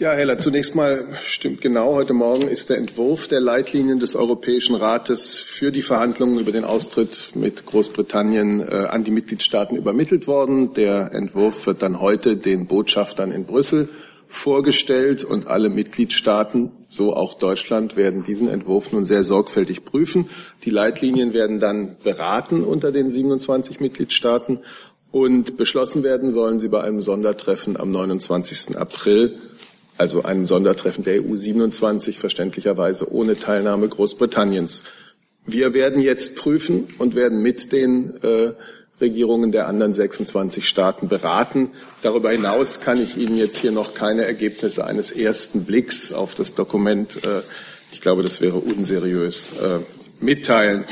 Ja, 0.00 0.12
Heller, 0.12 0.38
zunächst 0.38 0.74
mal 0.74 1.04
stimmt 1.22 1.60
genau. 1.60 1.94
Heute 1.94 2.14
Morgen 2.14 2.48
ist 2.48 2.70
der 2.70 2.78
Entwurf 2.78 3.28
der 3.28 3.40
Leitlinien 3.40 4.00
des 4.00 4.16
Europäischen 4.16 4.74
Rates 4.74 5.36
für 5.36 5.70
die 5.70 5.82
Verhandlungen 5.82 6.40
über 6.40 6.52
den 6.52 6.64
Austritt 6.64 7.32
mit 7.34 7.66
Großbritannien 7.66 8.66
äh, 8.66 8.86
an 8.88 9.04
die 9.04 9.10
Mitgliedstaaten 9.10 9.76
übermittelt 9.76 10.26
worden. 10.26 10.72
Der 10.72 11.12
Entwurf 11.12 11.66
wird 11.66 11.82
dann 11.82 12.00
heute 12.00 12.38
den 12.38 12.66
Botschaftern 12.66 13.30
in 13.30 13.44
Brüssel 13.44 13.90
vorgestellt 14.30 15.24
und 15.24 15.48
alle 15.48 15.68
Mitgliedstaaten, 15.68 16.70
so 16.86 17.14
auch 17.14 17.34
Deutschland, 17.34 17.96
werden 17.96 18.22
diesen 18.22 18.48
Entwurf 18.48 18.92
nun 18.92 19.04
sehr 19.04 19.22
sorgfältig 19.22 19.84
prüfen. 19.84 20.30
Die 20.64 20.70
Leitlinien 20.70 21.32
werden 21.32 21.60
dann 21.60 21.96
beraten 22.02 22.62
unter 22.62 22.92
den 22.92 23.10
27 23.10 23.80
Mitgliedstaaten 23.80 24.60
und 25.10 25.56
beschlossen 25.56 26.04
werden 26.04 26.30
sollen 26.30 26.60
sie 26.60 26.68
bei 26.68 26.82
einem 26.82 27.00
Sondertreffen 27.00 27.78
am 27.78 27.90
29. 27.90 28.78
April 28.78 29.36
also 30.00 30.22
einem 30.22 30.46
Sondertreffen 30.46 31.04
der 31.04 31.22
EU 31.22 31.36
27, 31.36 32.18
verständlicherweise 32.18 33.12
ohne 33.12 33.36
Teilnahme 33.36 33.86
Großbritanniens. 33.86 34.84
Wir 35.44 35.74
werden 35.74 36.00
jetzt 36.00 36.36
prüfen 36.36 36.88
und 36.96 37.14
werden 37.14 37.42
mit 37.42 37.70
den 37.70 38.14
äh, 38.22 38.52
Regierungen 39.00 39.52
der 39.52 39.66
anderen 39.66 39.94
26 39.94 40.68
Staaten 40.68 41.08
beraten. 41.08 41.70
Darüber 42.02 42.30
hinaus 42.30 42.80
kann 42.80 43.02
ich 43.02 43.16
Ihnen 43.16 43.36
jetzt 43.36 43.58
hier 43.58 43.72
noch 43.72 43.94
keine 43.94 44.24
Ergebnisse 44.24 44.84
eines 44.84 45.10
ersten 45.10 45.64
Blicks 45.64 46.12
auf 46.12 46.34
das 46.34 46.54
Dokument, 46.54 47.24
äh, 47.24 47.42
ich 47.92 48.00
glaube, 48.00 48.22
das 48.22 48.40
wäre 48.40 48.58
unseriös, 48.58 49.48
äh, 49.60 49.80
mitteilen. 50.20 50.84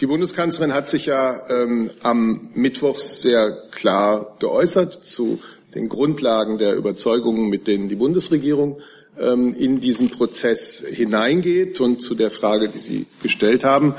Die 0.00 0.06
Bundeskanzlerin 0.06 0.74
hat 0.74 0.88
sich 0.88 1.06
ja 1.06 1.42
ähm, 1.50 1.90
am 2.02 2.48
Mittwoch 2.54 2.98
sehr 2.98 3.52
klar 3.70 4.36
geäußert 4.38 5.04
zu 5.04 5.40
den 5.74 5.88
Grundlagen 5.88 6.58
der 6.58 6.74
Überzeugungen, 6.74 7.48
mit 7.48 7.66
denen 7.66 7.88
die 7.88 7.96
Bundesregierung 7.96 8.80
ähm, 9.18 9.54
in 9.54 9.80
diesen 9.80 10.10
Prozess 10.10 10.84
hineingeht. 10.88 11.80
Und 11.80 12.00
zu 12.00 12.14
der 12.14 12.30
Frage, 12.30 12.68
die 12.68 12.78
Sie 12.78 13.06
gestellt 13.22 13.62
haben, 13.62 13.94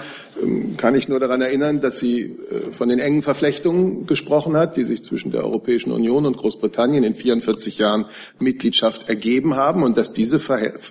kann 0.78 0.96
ich 0.96 1.08
nur 1.08 1.20
daran 1.20 1.42
erinnern, 1.42 1.82
dass 1.82 2.00
sie 2.00 2.24
äh, 2.24 2.72
von 2.72 2.90
den 2.90 3.00
engen 3.00 3.22
Verflechtungen 3.22 4.08
gesprochen 4.08 4.56
hat, 4.56 4.78
die 4.78 4.86
sich 4.86 5.04
zwischen 5.04 5.32
der 5.32 5.44
Europäischen 5.44 5.92
Union 5.92 6.26
und 6.26 6.38
Großbritannien 6.38 7.04
in 7.04 7.16
44 7.16 7.78
Jahren 7.78 8.08
Mitgliedschaft 8.40 9.10
ergeben 9.10 9.56
haben 9.56 9.84
und 9.84 9.98
dass 9.98 10.14
diese 10.14 10.42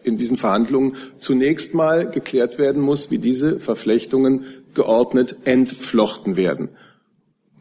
in 0.04 0.16
diesen 0.16 0.36
Verhandlungen 0.36 0.96
zunächst 1.18 1.74
mal 1.74 2.08
geklärt 2.08 2.58
werden 2.58 2.82
muss, 2.82 3.10
wie 3.10 3.18
diese 3.18 3.58
Verflechtungen 3.58 4.44
geordnet 4.74 5.36
entflochten 5.44 6.36
werden. 6.36 6.68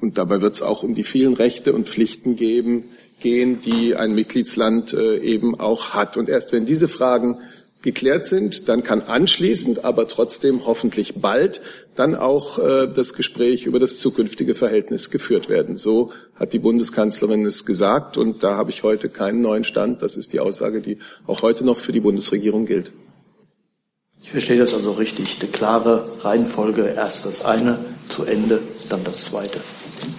Und 0.01 0.17
dabei 0.17 0.41
wird 0.41 0.55
es 0.55 0.61
auch 0.61 0.84
um 0.84 0.95
die 0.95 1.03
vielen 1.03 1.34
Rechte 1.34 1.73
und 1.73 1.89
Pflichten 1.89 2.36
geben, 2.36 2.86
gehen, 3.19 3.61
die 3.61 3.95
ein 3.95 4.15
Mitgliedsland 4.15 4.93
äh, 4.93 5.17
eben 5.17 5.59
auch 5.59 5.89
hat. 5.89 6.15
Und 6.17 6.30
erst 6.30 6.53
wenn 6.53 6.65
diese 6.65 6.88
Fragen 6.88 7.39
geklärt 7.82 8.25
sind, 8.27 8.67
dann 8.67 8.84
kann 8.84 9.01
anschließend, 9.01 9.86
aber 9.86 10.07
trotzdem 10.07 10.65
hoffentlich 10.65 11.15
bald, 11.15 11.61
dann 11.95 12.15
auch 12.15 12.59
äh, 12.59 12.88
das 12.88 13.13
Gespräch 13.13 13.65
über 13.65 13.80
das 13.80 13.99
zukünftige 13.99 14.55
Verhältnis 14.55 15.09
geführt 15.09 15.49
werden. 15.49 15.77
So 15.77 16.11
hat 16.36 16.53
die 16.53 16.59
Bundeskanzlerin 16.59 17.45
es 17.45 17.65
gesagt 17.65 18.17
und 18.17 18.43
da 18.43 18.55
habe 18.55 18.69
ich 18.69 18.84
heute 18.84 19.09
keinen 19.09 19.41
neuen 19.41 19.63
Stand. 19.63 20.01
Das 20.01 20.15
ist 20.15 20.34
die 20.34 20.39
Aussage, 20.39 20.82
die 20.82 20.99
auch 21.25 21.41
heute 21.41 21.63
noch 21.65 21.77
für 21.77 21.91
die 21.91 21.99
Bundesregierung 22.01 22.65
gilt. 22.65 22.91
Ich 24.21 24.32
verstehe 24.32 24.59
das 24.59 24.73
also 24.73 24.91
richtig. 24.91 25.38
Eine 25.39 25.49
klare 25.49 26.09
Reihenfolge, 26.21 26.93
erst 26.95 27.25
das 27.25 27.45
eine 27.45 27.80
zu 28.09 28.25
Ende, 28.25 28.61
dann 28.89 29.03
das 29.05 29.25
zweite. 29.25 29.59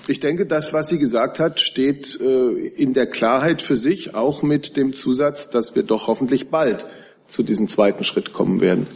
Ich 0.09 0.21
denke, 0.21 0.47
das, 0.47 0.73
was 0.73 0.89
sie 0.89 0.99
gesagt 0.99 1.39
hat, 1.39 1.61
steht 1.61 2.19
äh, 2.21 2.51
in 2.51 2.95
der 2.95 3.07
Klarheit 3.07 3.63
für 3.63 3.77
sich, 3.77 4.15
auch 4.15 4.43
mit 4.43 4.77
dem 4.77 4.95
Zusatz, 4.95 5.51
dass 5.51 5.75
wir 5.75 5.83
doch 5.83 6.07
hoffentlich 6.07 6.49
bald 6.49 6.87
zu 7.31 7.43
diesem 7.43 7.69
zweiten 7.69 8.05
Schritt 8.05 8.33
kommen 8.33 8.61
werden. 8.61 8.87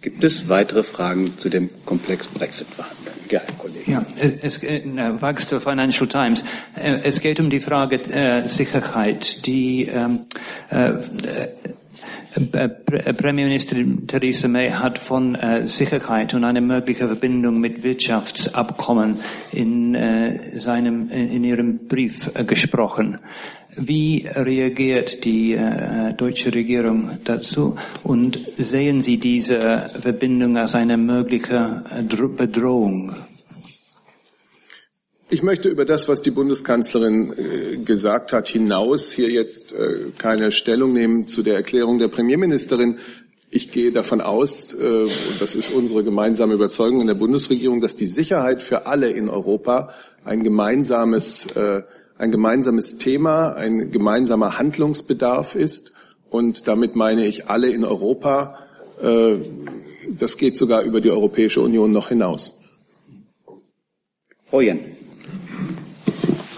Gibt 0.00 0.22
es 0.22 0.48
weitere 0.48 0.84
Fragen 0.84 1.36
zu 1.38 1.48
dem 1.48 1.70
Komplex 1.84 2.28
Brexit-Verhandlungen? 2.28 3.18
Ja, 3.30 3.40
Herr 3.40 3.54
Kollege. 3.54 3.90
Ja, 3.90 4.06
es, 4.42 4.62
äh, 4.62 4.82
Wagster 5.20 5.60
Financial 5.60 6.08
Times. 6.08 6.44
Äh, 6.76 7.00
es 7.02 7.20
geht 7.20 7.40
um 7.40 7.50
die 7.50 7.60
Frage 7.60 7.96
äh, 8.12 8.46
Sicherheit. 8.46 9.44
Die 9.46 9.86
ähm, 9.86 10.26
äh, 10.70 10.92
äh, 12.52 12.68
Premierministerin 12.68 14.06
Theresa 14.06 14.48
May 14.48 14.70
hat 14.70 14.98
von 14.98 15.34
äh, 15.34 15.66
Sicherheit 15.66 16.34
und 16.34 16.44
einer 16.44 16.60
möglichen 16.60 17.08
Verbindung 17.08 17.58
mit 17.58 17.82
Wirtschaftsabkommen 17.82 19.20
in, 19.50 19.94
äh, 19.94 20.58
seinem, 20.58 21.08
in 21.10 21.42
ihrem 21.42 21.88
Brief 21.88 22.30
äh, 22.34 22.44
gesprochen. 22.44 23.18
Wie 23.80 24.26
reagiert 24.34 25.24
die 25.24 25.52
äh, 25.52 26.12
deutsche 26.14 26.52
Regierung 26.52 27.18
dazu 27.22 27.76
und 28.02 28.40
sehen 28.56 29.02
Sie 29.02 29.18
diese 29.18 29.90
Verbindung 30.00 30.56
als 30.56 30.74
eine 30.74 30.96
mögliche 30.96 31.84
äh, 31.96 32.02
Bedrohung? 32.02 33.14
Ich 35.30 35.42
möchte 35.42 35.68
über 35.68 35.84
das, 35.84 36.08
was 36.08 36.22
die 36.22 36.32
Bundeskanzlerin 36.32 37.32
äh, 37.36 37.76
gesagt 37.76 38.32
hat, 38.32 38.48
hinaus 38.48 39.12
hier 39.12 39.30
jetzt 39.30 39.74
äh, 39.74 40.10
keine 40.16 40.50
Stellung 40.50 40.92
nehmen 40.92 41.26
zu 41.28 41.42
der 41.44 41.54
Erklärung 41.54 41.98
der 41.98 42.08
Premierministerin. 42.08 42.98
Ich 43.50 43.70
gehe 43.70 43.92
davon 43.92 44.20
aus, 44.20 44.74
äh, 44.74 44.86
und 44.86 45.40
das 45.40 45.54
ist 45.54 45.70
unsere 45.70 46.02
gemeinsame 46.02 46.54
Überzeugung 46.54 47.00
in 47.00 47.06
der 47.06 47.14
Bundesregierung, 47.14 47.80
dass 47.80 47.94
die 47.94 48.06
Sicherheit 48.06 48.60
für 48.60 48.86
alle 48.86 49.10
in 49.10 49.28
Europa 49.28 49.94
ein 50.24 50.42
gemeinsames, 50.42 51.46
ein 52.18 52.30
gemeinsames 52.30 52.98
Thema, 52.98 53.54
ein 53.54 53.90
gemeinsamer 53.90 54.58
Handlungsbedarf 54.58 55.54
ist. 55.54 55.92
Und 56.30 56.68
damit 56.68 56.94
meine 56.96 57.24
ich 57.24 57.48
alle 57.48 57.70
in 57.70 57.84
Europa. 57.84 58.58
Das 60.10 60.36
geht 60.36 60.56
sogar 60.56 60.82
über 60.82 61.00
die 61.00 61.10
Europäische 61.10 61.60
Union 61.60 61.92
noch 61.92 62.08
hinaus. 62.08 62.58
Frau 64.50 64.60
Jen. 64.60 64.80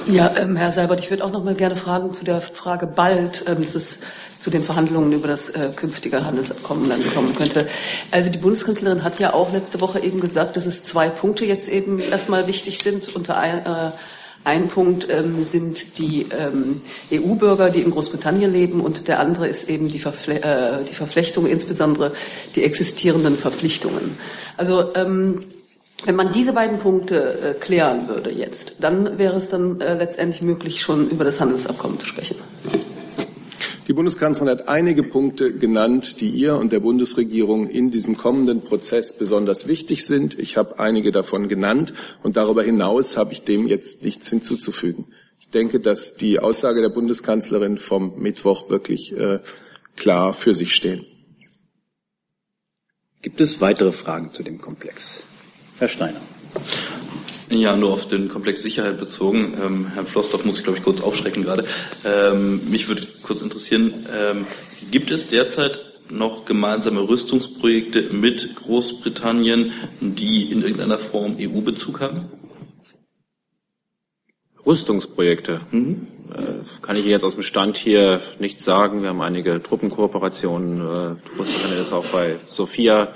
Ja, 0.06 0.34
ähm, 0.36 0.56
Herr 0.56 0.72
Seibert, 0.72 1.00
ich 1.00 1.10
würde 1.10 1.24
auch 1.24 1.30
noch 1.30 1.44
mal 1.44 1.54
gerne 1.54 1.76
fragen 1.76 2.12
zu 2.12 2.24
der 2.24 2.40
Frage 2.40 2.86
bald, 2.88 3.44
ähm, 3.46 3.62
dass 3.62 3.76
es 3.76 3.98
zu 4.40 4.50
den 4.50 4.64
Verhandlungen 4.64 5.12
über 5.12 5.28
das 5.28 5.50
äh, 5.50 5.70
künftige 5.74 6.24
Handelsabkommen 6.24 6.88
dann 6.88 7.04
kommen 7.14 7.34
könnte. 7.34 7.68
Also 8.10 8.30
die 8.30 8.38
Bundeskanzlerin 8.38 9.04
hat 9.04 9.20
ja 9.20 9.34
auch 9.34 9.52
letzte 9.52 9.80
Woche 9.80 10.00
eben 10.00 10.20
gesagt, 10.20 10.56
dass 10.56 10.66
es 10.66 10.82
zwei 10.82 11.08
Punkte 11.08 11.44
jetzt 11.44 11.68
eben 11.68 12.00
erstmal 12.00 12.46
wichtig 12.48 12.82
sind. 12.82 13.14
Unter 13.14 13.36
ein, 13.36 13.58
äh, 13.58 13.90
ein 14.44 14.68
Punkt 14.68 15.06
ähm, 15.10 15.44
sind 15.44 15.98
die 15.98 16.26
ähm, 16.30 16.80
EU-Bürger, 17.12 17.70
die 17.70 17.80
in 17.80 17.90
Großbritannien 17.90 18.52
leben, 18.52 18.80
und 18.80 19.06
der 19.06 19.20
andere 19.20 19.48
ist 19.48 19.68
eben 19.68 19.88
die, 19.88 19.98
Verfle 19.98 20.42
äh, 20.42 20.84
die 20.88 20.94
Verflechtung, 20.94 21.46
insbesondere 21.46 22.12
die 22.56 22.64
existierenden 22.64 23.36
Verpflichtungen. 23.36 24.16
Also 24.56 24.94
ähm, 24.94 25.44
wenn 26.06 26.16
man 26.16 26.32
diese 26.32 26.54
beiden 26.54 26.78
Punkte 26.78 27.56
äh, 27.56 27.60
klären 27.60 28.08
würde 28.08 28.30
jetzt, 28.30 28.76
dann 28.80 29.18
wäre 29.18 29.36
es 29.36 29.50
dann 29.50 29.80
äh, 29.80 29.94
letztendlich 29.94 30.40
möglich, 30.40 30.80
schon 30.80 31.10
über 31.10 31.24
das 31.24 31.40
Handelsabkommen 31.40 31.98
zu 31.98 32.06
sprechen. 32.06 32.36
Die 33.90 33.94
Bundeskanzlerin 33.94 34.50
hat 34.56 34.68
einige 34.68 35.02
Punkte 35.02 35.52
genannt, 35.52 36.20
die 36.20 36.28
ihr 36.28 36.54
und 36.54 36.70
der 36.70 36.78
Bundesregierung 36.78 37.68
in 37.68 37.90
diesem 37.90 38.16
kommenden 38.16 38.62
Prozess 38.62 39.12
besonders 39.12 39.66
wichtig 39.66 40.06
sind. 40.06 40.38
Ich 40.38 40.56
habe 40.56 40.78
einige 40.78 41.10
davon 41.10 41.48
genannt 41.48 41.92
und 42.22 42.36
darüber 42.36 42.62
hinaus 42.62 43.16
habe 43.16 43.32
ich 43.32 43.42
dem 43.42 43.66
jetzt 43.66 44.04
nichts 44.04 44.30
hinzuzufügen. 44.30 45.06
Ich 45.40 45.48
denke, 45.48 45.80
dass 45.80 46.14
die 46.14 46.38
Aussage 46.38 46.82
der 46.82 46.88
Bundeskanzlerin 46.90 47.78
vom 47.78 48.16
Mittwoch 48.16 48.70
wirklich 48.70 49.12
äh, 49.16 49.40
klar 49.96 50.34
für 50.34 50.54
sich 50.54 50.72
stehen. 50.72 51.04
Gibt 53.22 53.40
es 53.40 53.60
weitere 53.60 53.90
Fragen 53.90 54.32
zu 54.32 54.44
dem 54.44 54.60
Komplex? 54.60 55.24
Herr 55.80 55.88
Steiner. 55.88 56.20
Ja, 57.50 57.74
nur 57.74 57.92
auf 57.92 58.06
den 58.06 58.28
Komplex 58.28 58.62
Sicherheit 58.62 59.00
bezogen. 59.00 59.54
Ähm, 59.60 59.86
Herrn 59.92 60.06
Flossdorf 60.06 60.44
muss 60.44 60.58
ich, 60.58 60.64
glaube 60.64 60.78
ich, 60.78 60.84
kurz 60.84 61.00
aufschrecken 61.00 61.42
gerade. 61.42 61.64
Ähm, 62.04 62.60
mich 62.70 62.86
würde 62.86 63.02
kurz 63.22 63.42
interessieren, 63.42 64.06
ähm, 64.16 64.46
gibt 64.92 65.10
es 65.10 65.26
derzeit 65.28 65.80
noch 66.08 66.44
gemeinsame 66.44 67.08
Rüstungsprojekte 67.08 68.02
mit 68.12 68.54
Großbritannien, 68.54 69.72
die 70.00 70.50
in 70.50 70.62
irgendeiner 70.62 70.98
Form 70.98 71.36
EU-Bezug 71.40 72.00
haben? 72.00 72.26
Rüstungsprojekte. 74.64 75.60
Mhm. 75.72 76.06
Äh, 76.32 76.82
kann 76.82 76.96
ich 76.96 77.04
jetzt 77.04 77.24
aus 77.24 77.34
dem 77.34 77.42
Stand 77.42 77.76
hier 77.76 78.20
nicht 78.38 78.60
sagen. 78.60 79.02
Wir 79.02 79.08
haben 79.08 79.22
einige 79.22 79.60
Truppenkooperationen. 79.60 80.80
Äh, 80.80 81.36
Großbritannien 81.36 81.80
ist 81.80 81.92
auch 81.92 82.06
bei 82.06 82.36
Sophia 82.46 83.12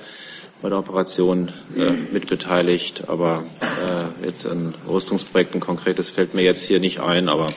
bei 0.63 0.69
der 0.69 0.79
Operation 0.79 1.53
äh, 1.77 1.91
mitbeteiligt. 1.91 3.09
Aber 3.09 3.45
äh, 3.61 4.27
jetzt 4.27 4.47
ein 4.47 4.75
Rüstungsprojekt, 4.89 5.55
ein 5.55 5.61
konkretes 5.61 6.09
fällt 6.09 6.35
mir 6.35 6.43
jetzt 6.43 6.63
hier 6.63 6.81
nicht 6.81 7.01
ein, 7.01 7.29
aber 7.29 7.49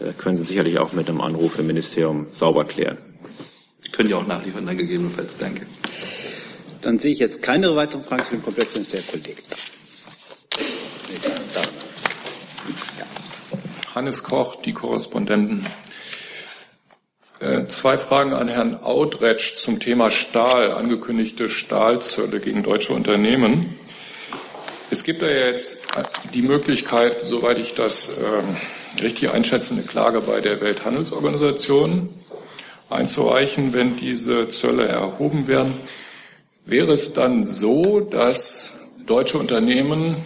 äh, 0.00 0.12
können 0.16 0.36
Sie 0.36 0.44
sicherlich 0.44 0.78
auch 0.78 0.92
mit 0.92 1.08
einem 1.08 1.20
Anruf 1.20 1.58
im 1.58 1.66
Ministerium 1.66 2.26
sauber 2.32 2.64
klären. 2.64 2.98
Können 3.92 4.10
ja 4.10 4.16
auch 4.16 4.26
nachliefern, 4.26 4.66
dann 4.66 4.78
gegebenenfalls. 4.78 5.36
Danke. 5.38 5.66
Dann 6.82 6.98
sehe 6.98 7.12
ich 7.12 7.18
jetzt 7.18 7.42
keine 7.42 7.74
weiteren 7.74 8.04
Fragen 8.04 8.24
zu 8.24 8.30
dem 8.30 8.42
Komplex, 8.42 8.74
sind 8.74 8.92
der 8.92 9.02
Kollege. 9.02 9.42
Hannes 13.94 14.22
Koch, 14.22 14.62
die 14.62 14.72
Korrespondenten. 14.72 15.66
Äh, 17.40 17.68
zwei 17.68 17.98
Fragen 17.98 18.32
an 18.32 18.48
Herrn 18.48 18.80
Audretsch 18.82 19.58
zum 19.58 19.78
Thema 19.78 20.10
Stahl, 20.10 20.72
angekündigte 20.72 21.48
Stahlzölle 21.48 22.40
gegen 22.40 22.64
deutsche 22.64 22.92
Unternehmen. 22.92 23.78
Es 24.90 25.04
gibt 25.04 25.22
ja 25.22 25.28
jetzt 25.28 25.82
die 26.34 26.42
Möglichkeit, 26.42 27.22
soweit 27.22 27.58
ich 27.58 27.74
das 27.74 28.16
äh, 28.18 29.02
richtig 29.02 29.30
einschätze, 29.30 29.74
eine 29.74 29.84
Klage 29.84 30.20
bei 30.20 30.40
der 30.40 30.60
Welthandelsorganisation 30.60 32.08
einzureichen, 32.90 33.72
wenn 33.72 33.96
diese 33.96 34.48
Zölle 34.48 34.88
erhoben 34.88 35.46
werden. 35.46 35.74
Wäre 36.66 36.92
es 36.92 37.12
dann 37.12 37.44
so, 37.44 38.00
dass 38.00 38.78
deutsche 39.06 39.38
Unternehmen 39.38 40.16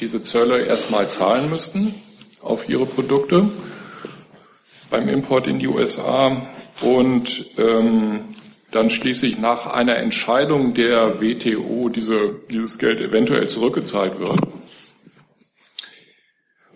diese 0.00 0.22
Zölle 0.22 0.64
erstmal 0.64 1.10
zahlen 1.10 1.50
müssten 1.50 1.94
auf 2.40 2.70
ihre 2.70 2.86
Produkte 2.86 3.50
beim 4.94 5.08
Import 5.08 5.48
in 5.48 5.58
die 5.58 5.66
USA 5.66 6.46
und 6.80 7.46
ähm, 7.58 8.26
dann 8.70 8.90
schließlich 8.90 9.38
nach 9.38 9.66
einer 9.66 9.96
Entscheidung 9.96 10.72
der 10.72 11.20
WTO 11.20 11.88
diese, 11.88 12.36
dieses 12.52 12.78
Geld 12.78 13.00
eventuell 13.00 13.48
zurückgezahlt 13.48 14.20
wird. 14.20 14.38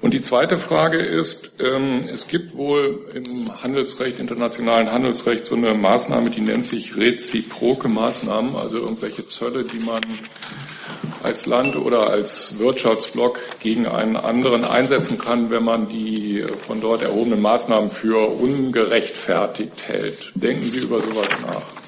Und 0.01 0.15
die 0.15 0.21
zweite 0.21 0.59
Frage 0.59 0.99
ist, 0.99 1.61
ähm, 1.61 2.09
es 2.13 2.27
gibt 2.27 2.57
wohl 2.57 3.07
im 3.15 3.63
Handelsrecht, 3.63 4.19
internationalen 4.19 4.91
Handelsrecht, 4.91 5.47
so 5.47 5.55
eine 5.55 5.75
Maßnahme, 5.75 6.31
die 6.31 6.41
nennt 6.41 6.67
sich 6.67 6.97
reziproke 6.97 7.89
Maßnahmen, 7.89 8.57
also 8.57 8.79
irgendwelche 8.79 9.29
Zölle, 9.29 9.63
die 9.63 9.79
man 9.79 10.01
als 11.23 11.47
Land 11.47 11.77
oder 11.77 12.11
als 12.11 12.59
Wirtschaftsblock 12.59 13.39
gegen 13.61 13.87
einen 13.87 14.17
anderen 14.17 14.65
einsetzen 14.65 15.19
kann, 15.19 15.51
wenn 15.51 15.65
man 15.65 15.89
die 15.89 16.45
von 16.67 16.81
dort 16.81 17.03
erhobenen 17.03 17.41
Maßnahmen 17.41 17.91
für 17.91 18.29
ungerechtfertigt 18.29 19.89
hält. 19.89 20.33
Denken 20.35 20.69
Sie 20.69 20.79
über 20.79 21.01
sowas 21.01 21.39
nach? 21.43 21.79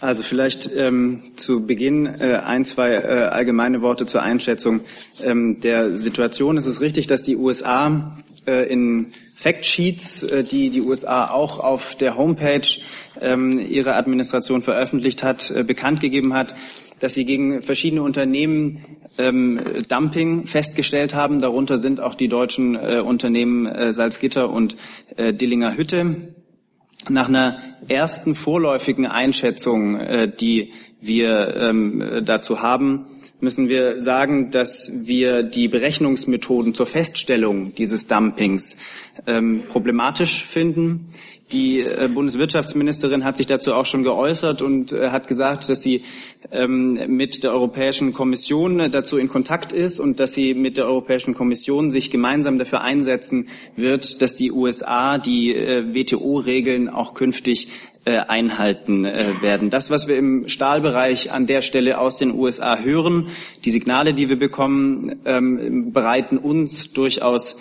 Also 0.00 0.22
vielleicht 0.22 0.68
ähm, 0.76 1.22
zu 1.36 1.66
Beginn 1.66 2.04
äh, 2.04 2.40
ein, 2.44 2.66
zwei 2.66 2.92
äh, 2.92 2.98
allgemeine 3.30 3.80
Worte 3.80 4.04
zur 4.04 4.22
Einschätzung 4.22 4.82
ähm, 5.22 5.62
der 5.62 5.96
Situation. 5.96 6.58
Es 6.58 6.66
ist 6.66 6.82
richtig, 6.82 7.06
dass 7.06 7.22
die 7.22 7.36
USA 7.36 8.14
äh, 8.46 8.70
in 8.70 9.14
Factsheets, 9.44 10.22
äh, 10.22 10.42
die 10.42 10.70
die 10.70 10.80
USA 10.80 11.26
auch 11.26 11.60
auf 11.60 11.96
der 11.96 12.16
Homepage 12.16 12.66
ähm, 13.20 13.58
ihrer 13.58 13.96
Administration 13.96 14.62
veröffentlicht 14.62 15.22
hat, 15.22 15.50
äh, 15.50 15.64
bekannt 15.64 16.00
gegeben 16.00 16.32
hat, 16.32 16.54
dass 17.00 17.12
sie 17.12 17.26
gegen 17.26 17.60
verschiedene 17.60 18.02
Unternehmen 18.02 18.80
ähm, 19.18 19.60
Dumping 19.86 20.46
festgestellt 20.46 21.14
haben. 21.14 21.40
Darunter 21.40 21.76
sind 21.76 22.00
auch 22.00 22.14
die 22.14 22.28
deutschen 22.28 22.74
äh, 22.74 23.02
Unternehmen 23.04 23.92
Salzgitter 23.92 24.48
und 24.48 24.78
Dillinger 25.18 25.76
Hütte 25.76 26.34
nach 27.10 27.28
einer 27.28 27.58
ersten 27.86 28.34
vorläufigen 28.34 29.06
Einschätzung, 29.06 30.00
die 30.40 30.72
wir 31.00 31.54
ähm, 31.56 32.22
dazu 32.24 32.62
haben, 32.62 33.06
müssen 33.44 33.68
wir 33.68 34.00
sagen, 34.00 34.50
dass 34.50 34.90
wir 35.04 35.42
die 35.44 35.68
Berechnungsmethoden 35.68 36.74
zur 36.74 36.86
Feststellung 36.86 37.74
dieses 37.74 38.08
Dumpings 38.08 38.76
ähm, 39.26 39.62
problematisch 39.68 40.44
finden. 40.44 41.08
Die 41.52 41.80
äh, 41.80 42.08
Bundeswirtschaftsministerin 42.12 43.24
hat 43.24 43.36
sich 43.36 43.46
dazu 43.46 43.74
auch 43.74 43.84
schon 43.84 44.02
geäußert 44.02 44.62
und 44.62 44.92
äh, 44.92 45.10
hat 45.10 45.28
gesagt, 45.28 45.68
dass 45.68 45.82
sie 45.82 46.02
ähm, 46.50 46.98
mit 47.08 47.44
der 47.44 47.52
Europäischen 47.52 48.14
Kommission 48.14 48.90
dazu 48.90 49.18
in 49.18 49.28
Kontakt 49.28 49.72
ist 49.72 50.00
und 50.00 50.20
dass 50.20 50.32
sie 50.32 50.54
mit 50.54 50.78
der 50.78 50.86
Europäischen 50.86 51.34
Kommission 51.34 51.90
sich 51.90 52.10
gemeinsam 52.10 52.58
dafür 52.58 52.80
einsetzen 52.80 53.48
wird, 53.76 54.22
dass 54.22 54.36
die 54.36 54.50
USA 54.50 55.18
die 55.18 55.54
äh, 55.54 55.94
WTO-Regeln 55.94 56.88
auch 56.88 57.14
künftig 57.14 57.68
einhalten 58.06 59.04
werden. 59.04 59.70
Das, 59.70 59.88
was 59.88 60.08
wir 60.08 60.18
im 60.18 60.46
Stahlbereich 60.48 61.32
an 61.32 61.46
der 61.46 61.62
Stelle 61.62 61.98
aus 61.98 62.18
den 62.18 62.32
USA 62.32 62.78
hören, 62.78 63.28
die 63.64 63.70
Signale, 63.70 64.12
die 64.12 64.28
wir 64.28 64.38
bekommen, 64.38 65.20
ähm, 65.24 65.92
bereiten 65.92 66.36
uns 66.36 66.92
durchaus 66.92 67.56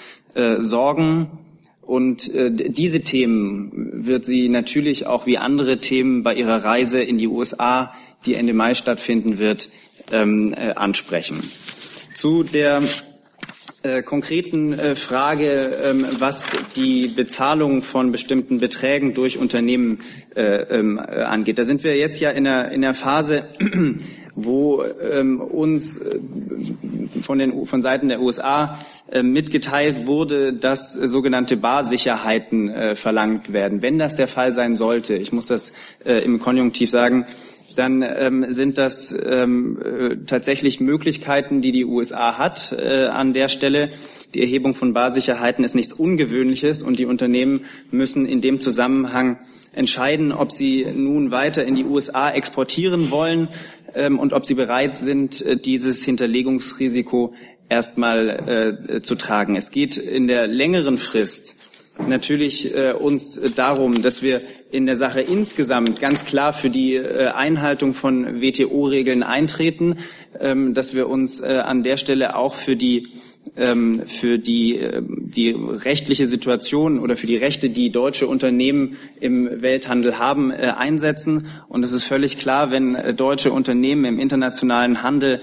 Sorgen. 0.57 1.27
Und 1.85 2.33
äh, 2.33 2.49
diese 2.51 3.01
Themen 3.01 4.05
wird 4.05 4.23
sie 4.23 4.47
natürlich 4.49 5.05
auch 5.05 5.25
wie 5.25 5.37
andere 5.37 5.77
Themen 5.77 6.23
bei 6.23 6.33
ihrer 6.33 6.63
Reise 6.63 7.03
in 7.03 7.17
die 7.17 7.27
USA, 7.27 7.91
die 8.25 8.35
Ende 8.35 8.53
Mai 8.53 8.73
stattfinden 8.73 9.37
wird, 9.37 9.69
ähm, 10.11 10.53
äh, 10.53 10.73
ansprechen. 10.75 11.41
Zu 12.13 12.43
der 12.43 12.83
äh, 13.84 14.01
konkreten 14.01 14.71
äh, 14.71 14.95
Frage, 14.95 15.77
ähm, 15.84 16.05
was 16.17 16.47
die 16.77 17.09
Bezahlung 17.09 17.81
von 17.81 18.13
bestimmten 18.13 18.59
Beträgen 18.59 19.13
durch 19.13 19.38
Unternehmen 19.38 19.99
äh, 20.36 20.41
ähm, 20.41 20.97
äh, 20.97 21.01
angeht. 21.01 21.59
Da 21.59 21.65
sind 21.65 21.84
wir 21.84 21.97
jetzt 21.97 22.21
ja 22.21 22.29
in 22.29 22.45
der, 22.45 22.71
in 22.71 22.81
der 22.81 22.93
Phase, 22.93 23.49
wo 24.36 24.84
ähm, 24.84 25.41
uns 25.41 25.97
äh, 25.97 26.17
von, 27.21 27.39
den, 27.39 27.65
von 27.65 27.81
Seiten 27.81 28.07
der 28.07 28.21
USA 28.21 28.79
äh, 29.11 29.21
mitgeteilt 29.21 30.07
wurde, 30.07 30.53
dass 30.53 30.93
sogenannte 30.93 31.57
Barsicherheiten 31.57 32.95
verlangt 32.95 33.51
werden. 33.51 33.81
Wenn 33.81 33.99
das 33.99 34.15
der 34.15 34.29
Fall 34.29 34.53
sein 34.53 34.77
sollte, 34.77 35.15
ich 35.15 35.34
muss 35.34 35.47
das 35.47 35.73
im 36.05 36.39
Konjunktiv 36.39 36.89
sagen, 36.89 37.25
dann 37.76 38.03
ähm, 38.03 38.45
sind 38.49 38.78
das 38.78 39.13
ähm, 39.26 39.82
äh, 39.82 40.17
tatsächlich 40.26 40.80
Möglichkeiten, 40.80 41.61
die 41.61 41.71
die 41.71 41.86
USA 41.86 42.38
hat 42.38 42.71
äh, 42.71 43.05
an 43.05 43.34
der 43.34 43.47
Stelle. 43.47 43.91
Die 44.34 44.41
Erhebung 44.41 44.74
von 44.74 44.93
Barsicherheiten 44.93 45.63
ist 45.63 45.76
nichts 45.76 45.93
Ungewöhnliches 45.93 46.84
und 46.84 46.99
die 46.99 47.05
Unternehmen 47.05 47.65
müssen 47.91 48.26
in 48.26 48.41
dem 48.41 48.59
Zusammenhang 48.59 49.38
entscheiden, 49.74 50.32
ob 50.32 50.51
sie 50.51 50.86
nun 50.86 51.32
weiter 51.32 51.65
in 51.65 51.76
die 51.76 51.86
USA 51.86 52.32
exportieren 52.32 53.11
wollen 53.11 53.49
ähm, 53.95 54.19
und 54.19 54.34
ob 54.34 54.45
sie 54.45 54.55
bereit 54.55 54.97
sind, 54.97 55.41
äh, 55.41 55.57
dieses 55.57 56.03
Hinterlegungsrisiko 56.05 57.34
erstmal 57.69 58.88
äh, 58.88 59.01
zu 59.01 59.15
tragen. 59.15 59.55
Es 59.55 59.71
geht 59.71 59.97
in 59.97 60.28
der 60.28 60.47
längeren 60.47 60.97
Frist 60.97 61.55
natürlich 62.07 62.73
äh, 62.75 62.93
uns 62.93 63.39
darum, 63.55 64.01
dass 64.01 64.21
wir 64.21 64.41
in 64.71 64.85
der 64.85 64.95
Sache 64.95 65.21
insgesamt 65.21 65.99
ganz 65.99 66.25
klar 66.25 66.53
für 66.53 66.69
die 66.69 66.95
äh, 66.95 67.27
Einhaltung 67.27 67.93
von 67.93 68.41
WTO-Regeln 68.41 69.23
eintreten, 69.23 69.97
ähm, 70.39 70.73
dass 70.73 70.93
wir 70.95 71.09
uns 71.09 71.41
äh, 71.41 71.59
an 71.63 71.83
der 71.83 71.97
Stelle 71.97 72.35
auch 72.35 72.55
für 72.55 72.75
die 72.75 73.07
ähm, 73.55 74.03
für 74.07 74.39
die, 74.39 74.79
äh, 74.79 75.01
die 75.05 75.51
rechtliche 75.51 76.27
Situation 76.27 76.99
oder 76.99 77.15
für 77.15 77.27
die 77.27 77.37
Rechte, 77.37 77.69
die 77.69 77.91
deutsche 77.91 78.27
Unternehmen 78.27 78.97
im 79.19 79.61
Welthandel 79.61 80.17
haben, 80.17 80.51
äh, 80.51 80.73
einsetzen. 80.77 81.47
Und 81.67 81.83
es 81.83 81.91
ist 81.91 82.03
völlig 82.03 82.37
klar, 82.37 82.71
wenn 82.71 82.95
äh, 82.95 83.13
deutsche 83.13 83.51
Unternehmen 83.51 84.05
im 84.05 84.19
internationalen 84.19 85.03
Handel 85.03 85.41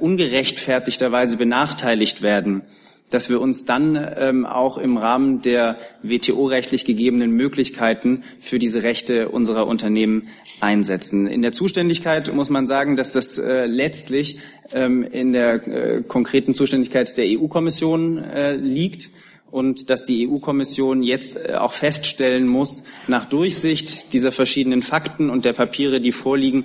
ungerechtfertigterweise 0.00 1.36
benachteiligt 1.36 2.20
werden, 2.20 2.62
dass 3.10 3.28
wir 3.28 3.40
uns 3.40 3.64
dann 3.64 3.96
ähm, 4.16 4.46
auch 4.46 4.78
im 4.78 4.96
Rahmen 4.96 5.40
der 5.40 5.78
WTO-rechtlich 6.02 6.84
gegebenen 6.84 7.30
Möglichkeiten 7.32 8.22
für 8.40 8.58
diese 8.58 8.82
Rechte 8.82 9.28
unserer 9.28 9.66
Unternehmen 9.66 10.28
einsetzen. 10.60 11.26
In 11.26 11.42
der 11.42 11.52
Zuständigkeit 11.52 12.32
muss 12.34 12.50
man 12.50 12.66
sagen, 12.66 12.96
dass 12.96 13.12
das 13.12 13.38
äh, 13.38 13.66
letztlich 13.66 14.38
ähm, 14.72 15.02
in 15.02 15.32
der 15.32 15.66
äh, 15.66 16.02
konkreten 16.02 16.54
Zuständigkeit 16.54 17.16
der 17.16 17.26
EU-Kommission 17.26 18.18
äh, 18.18 18.56
liegt 18.56 19.10
und 19.50 19.88
dass 19.90 20.04
die 20.04 20.28
EU-Kommission 20.28 21.02
jetzt 21.02 21.36
äh, 21.36 21.54
auch 21.54 21.72
feststellen 21.72 22.46
muss, 22.46 22.82
nach 23.06 23.24
Durchsicht 23.24 24.12
dieser 24.12 24.32
verschiedenen 24.32 24.82
Fakten 24.82 25.30
und 25.30 25.44
der 25.44 25.54
Papiere, 25.54 26.00
die 26.00 26.12
vorliegen, 26.12 26.64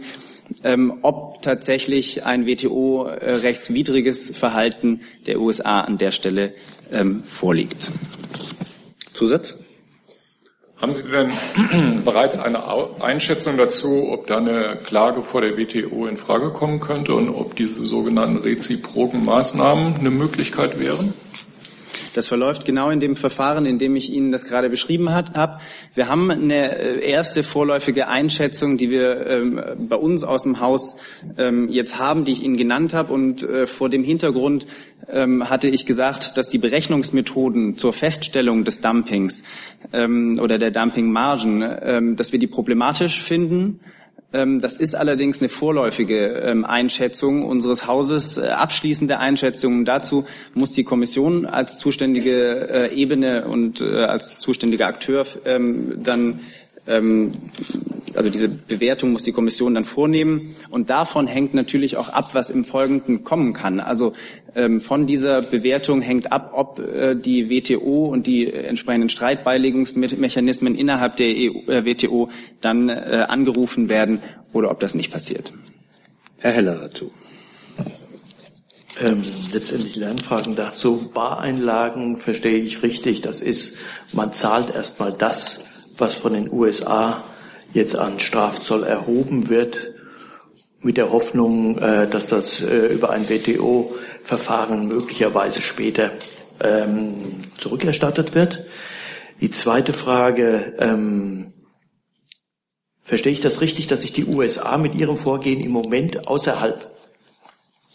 ähm, 0.64 1.00
ob 1.02 1.42
tatsächlich 1.42 2.26
ein 2.26 2.46
WTO-rechtswidriges 2.46 4.36
Verhalten 4.36 5.02
der 5.26 5.40
USA 5.40 5.82
an 5.82 5.98
der 5.98 6.12
Stelle 6.12 6.54
ähm, 6.92 7.24
vorliegt. 7.24 7.92
Zusatz? 9.14 9.56
Haben 10.78 10.94
Sie 10.96 11.04
denn 11.04 12.04
bereits 12.04 12.38
eine 12.38 12.62
Einschätzung 13.02 13.56
dazu, 13.56 14.10
ob 14.12 14.28
da 14.28 14.38
eine 14.38 14.80
Klage 14.84 15.24
vor 15.24 15.40
der 15.40 15.58
WTO 15.58 16.08
in 16.08 16.18
Frage 16.18 16.50
kommen 16.50 16.82
könnte 16.82 17.14
und 17.14 17.30
ob 17.30 17.56
diese 17.56 17.86
sogenannten 17.86 18.38
reziproken 18.38 19.24
Maßnahmen 19.24 19.96
eine 19.96 20.12
Möglichkeit 20.12 20.80
wären? 20.80 21.14
Das 22.14 22.28
verläuft 22.28 22.66
genau 22.66 22.92
in 22.92 23.00
dem 23.00 23.16
Verfahren, 23.16 23.66
in 23.66 23.80
dem 23.80 23.96
ich 23.96 24.12
Ihnen 24.12 24.32
das 24.32 24.46
gerade 24.46 24.70
beschrieben 24.70 25.10
habe. 25.10 25.60
Wir 25.96 26.08
haben 26.08 26.30
eine 26.30 26.78
äh, 26.78 27.10
erste 27.10 27.44
vorläufige 27.44 28.08
Einschätzung, 28.08 28.78
die 28.78 28.92
wir 28.92 29.26
ähm, 29.26 29.62
bei 29.90 29.96
uns 29.96 30.24
aus 30.24 30.44
dem 30.44 30.60
Haus 30.60 30.98
ähm, 31.38 31.70
jetzt 31.70 31.98
haben, 31.98 32.24
die 32.24 32.34
ich 32.34 32.44
Ihnen 32.44 32.58
genannt 32.58 32.94
habe. 32.94 33.12
Und 33.12 33.44
äh, 33.44 33.66
vor 33.66 33.90
dem 33.90 34.04
Hintergrund 34.04 34.68
ähm, 35.10 35.50
hatte 35.50 35.70
ich 35.70 35.86
gesagt, 35.86 36.38
dass 36.38 36.50
die 36.50 36.60
Berechnungsmethoden 36.60 37.78
zur 37.78 37.94
Feststellung 37.94 38.64
des 38.64 38.80
Dumpings 38.82 39.44
ähm, 39.92 40.40
oder 40.40 40.60
der 40.60 40.72
Dumpingmargen, 40.72 41.64
ähm, 41.82 42.16
dass 42.16 42.32
wir 42.32 42.40
die 42.40 42.48
problematisch 42.48 43.22
finden 43.22 43.80
das 44.34 44.76
ist 44.78 44.96
allerdings 44.96 45.40
eine 45.40 45.50
vorläufige 45.50 46.28
ähm, 46.40 46.66
Einschätzung 46.66 47.44
unseres 47.46 47.86
Hauses. 47.86 48.38
Äh, 48.38 48.48
abschließende 48.48 49.20
Einschätzungen 49.20 49.86
dazu 49.86 50.26
muss 50.56 50.72
die 50.72 50.84
Kommission 50.84 51.46
als 51.46 51.78
zuständige 51.78 52.90
äh, 52.92 52.96
Ebene 52.96 53.46
und 53.48 53.82
äh, 53.82 54.04
als 54.06 54.40
zuständiger 54.40 54.88
Akteur 54.88 55.26
ähm, 55.46 56.04
dann 56.04 56.40
also 58.16 58.30
diese 58.30 58.50
Bewertung 58.50 59.12
muss 59.12 59.24
die 59.24 59.32
Kommission 59.32 59.76
dann 59.76 59.86
vornehmen. 59.86 60.56
Und 60.70 60.90
davon 60.90 61.28
hängt 61.28 61.54
natürlich 61.54 61.98
auch 61.98 62.10
ab, 62.10 62.34
was 62.34 62.50
im 62.50 62.66
Folgenden 62.66 63.24
kommen 63.24 63.54
kann. 63.54 63.80
Also 63.80 64.14
ähm, 64.56 64.82
von 64.82 65.06
dieser 65.06 65.42
Bewertung 65.42 66.02
hängt 66.02 66.32
ab, 66.32 66.52
ob 66.54 66.80
äh, 66.80 67.16
die 67.16 67.50
WTO 67.50 68.06
und 68.06 68.28
die 68.28 68.52
entsprechenden 68.52 69.10
Streitbeilegungsmechanismen 69.10 70.76
innerhalb 70.76 71.18
der 71.18 71.28
EU, 71.28 71.72
äh, 71.72 71.86
WTO 71.86 72.30
dann 72.62 72.90
äh, 72.90 73.26
angerufen 73.28 73.90
werden 73.90 74.22
oder 74.52 74.72
ob 74.72 74.80
das 74.80 74.96
nicht 74.96 75.12
passiert. 75.12 75.54
Herr 76.40 76.52
Heller 76.52 76.76
dazu. 76.76 77.12
Ähm, 79.02 79.24
letztendlich 79.52 79.96
Lernfragen 79.96 80.56
dazu. 80.56 81.10
Bareinlagen 81.14 82.18
verstehe 82.18 82.60
ich 82.60 82.84
richtig. 82.84 83.22
Das 83.22 83.42
ist, 83.42 83.76
man 84.12 84.34
zahlt 84.34 84.74
erstmal 84.74 85.14
das, 85.14 85.62
was 85.98 86.14
von 86.14 86.34
den 86.34 86.52
USA 86.52 87.24
jetzt 87.74 87.96
an 87.96 88.20
Strafzoll 88.20 88.84
erhoben 88.84 89.50
wird, 89.50 89.94
mit 90.82 90.98
der 90.98 91.12
Hoffnung, 91.12 91.78
äh, 91.78 92.08
dass 92.08 92.28
das 92.28 92.62
äh, 92.62 92.88
über 92.88 93.10
ein 93.10 93.30
WTO-Verfahren 93.30 94.88
möglicherweise 94.88 95.62
später 95.62 96.12
ähm, 96.62 97.42
zurückerstattet 97.58 98.36
wird. 98.36 98.66
Die 99.42 99.50
zweite 99.50 99.94
Frage, 99.94 100.76
ähm, 100.80 101.54
verstehe 103.02 103.32
ich 103.32 103.42
das 103.42 103.62
richtig, 103.62 103.88
dass 103.88 104.02
sich 104.02 104.14
die 104.14 104.26
USA 104.26 104.78
mit 104.78 105.00
ihrem 105.00 105.18
Vorgehen 105.18 105.62
im 105.62 105.72
Moment 105.72 106.28
außerhalb 106.28 106.90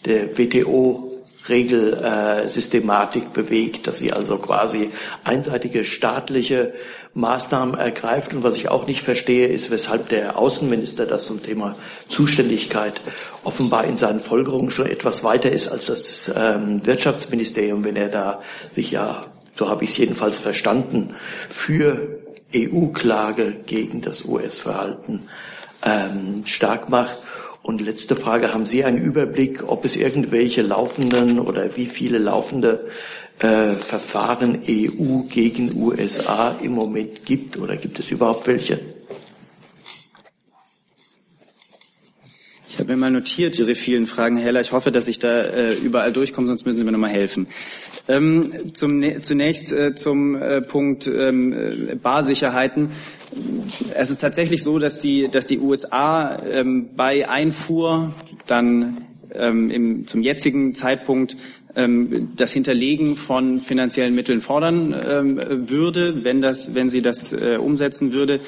der 0.05 0.39
WTO 0.39 1.09
Regelsystematik 1.49 3.33
bewegt, 3.33 3.87
dass 3.87 3.99
sie 3.99 4.13
also 4.13 4.39
quasi 4.39 4.91
einseitige 5.25 5.85
staatliche 5.85 6.75
Maßnahmen 7.15 7.79
ergreift. 7.79 8.35
Und 8.35 8.43
was 8.43 8.57
ich 8.57 8.69
auch 8.69 8.87
nicht 8.87 9.03
verstehe, 9.03 9.49
ist, 9.49 9.71
weshalb 9.71 10.09
der 10.09 10.39
Außenminister 10.39 11.07
das 11.07 11.27
zum 11.27 11.43
Thema 11.43 11.77
Zuständigkeit 12.09 13.01
offenbar 13.45 13.85
in 13.85 13.97
seinen 13.97 14.21
Folgerungen 14.21 14.71
schon 14.71 14.87
etwas 14.87 15.25
weiter 15.25 15.51
ist 15.51 15.69
als 15.69 15.87
das 15.87 16.31
ähm, 16.35 16.85
Wirtschaftsministerium, 16.85 17.85
wenn 17.85 17.97
er 17.97 18.09
da 18.09 18.43
sich 18.71 18.91
ja, 18.91 19.23
so 19.55 19.69
habe 19.69 19.85
ich 19.85 19.91
es 19.91 19.97
jedenfalls 19.97 20.39
verstanden, 20.39 21.15
für 21.49 22.19
EU-Klage 22.55 23.61
gegen 23.67 24.01
das 24.01 24.25
US-Verhalten 24.25 25.29
ähm, 25.85 26.47
stark 26.47 26.89
macht. 26.89 27.19
Und 27.63 27.83
letzte 27.83 28.17
Frage, 28.17 28.55
haben 28.55 28.65
Sie 28.65 28.85
einen 28.85 28.97
Überblick, 28.97 29.63
ob 29.67 29.85
es 29.85 29.97
irgendwelche 29.97 30.63
laufenden 30.63 31.39
oder 31.39 31.77
wie 31.77 31.87
viele 31.87 32.17
laufende 32.17 32.87
äh, 33.39 33.75
Verfahren 33.75 34.63
EU 34.69 35.23
gegen 35.29 35.77
USA 35.77 36.57
im 36.63 36.73
Moment 36.73 37.25
gibt 37.25 37.57
oder 37.57 37.77
gibt 37.77 37.99
es 37.99 38.11
überhaupt 38.11 38.47
welche? 38.47 38.81
Ich 42.79 42.81
habe 42.81 42.93
mir 42.93 42.97
mal 42.97 43.11
notiert 43.11 43.59
Ihre 43.59 43.75
vielen 43.75 44.07
Fragen, 44.07 44.37
Herr 44.37 44.47
Heller. 44.47 44.61
Ich 44.61 44.71
hoffe, 44.71 44.93
dass 44.93 45.09
ich 45.09 45.19
da 45.19 45.43
äh, 45.43 45.75
überall 45.75 46.13
durchkomme, 46.13 46.47
sonst 46.47 46.65
müssen 46.65 46.79
Sie 46.79 46.85
mir 46.85 46.93
nochmal 46.93 47.11
helfen. 47.11 47.49
Ähm, 48.07 48.51
zum, 48.73 49.03
zunächst 49.23 49.73
äh, 49.73 49.97
zum 49.97 50.37
äh, 50.37 50.63
Punkt 50.63 51.09
ähm, 51.09 51.53
äh, 51.53 51.95
Barsicherheiten. 51.97 52.91
Es 53.95 54.11
ist 54.11 54.21
tatsächlich 54.21 54.63
so, 54.63 54.79
dass 54.79 55.01
die, 55.01 55.29
dass 55.29 55.47
die 55.47 55.59
USA 55.59 56.41
ähm, 56.53 56.91
bei 56.95 57.29
Einfuhr 57.29 58.15
dann 58.47 59.05
ähm, 59.35 59.71
im, 59.71 60.07
zum 60.07 60.23
jetzigen 60.23 60.75
Zeitpunkt 60.75 61.37
ähm, 61.79 62.31
das 62.37 62.53
Hinterlegen 62.53 63.17
von 63.17 63.61
finanziellen 63.61 64.15
Mitteln 64.15 64.41
fordern 64.41 64.93
ähm, 64.93 65.41
würde, 65.71 66.25
wenn, 66.25 66.43
das, 66.43 66.75
wenn 66.75 66.91
sie 66.91 67.01
das 67.01 67.33
äh, 67.33 67.57
umsetzen 67.57 68.13
würde. 68.13 68.41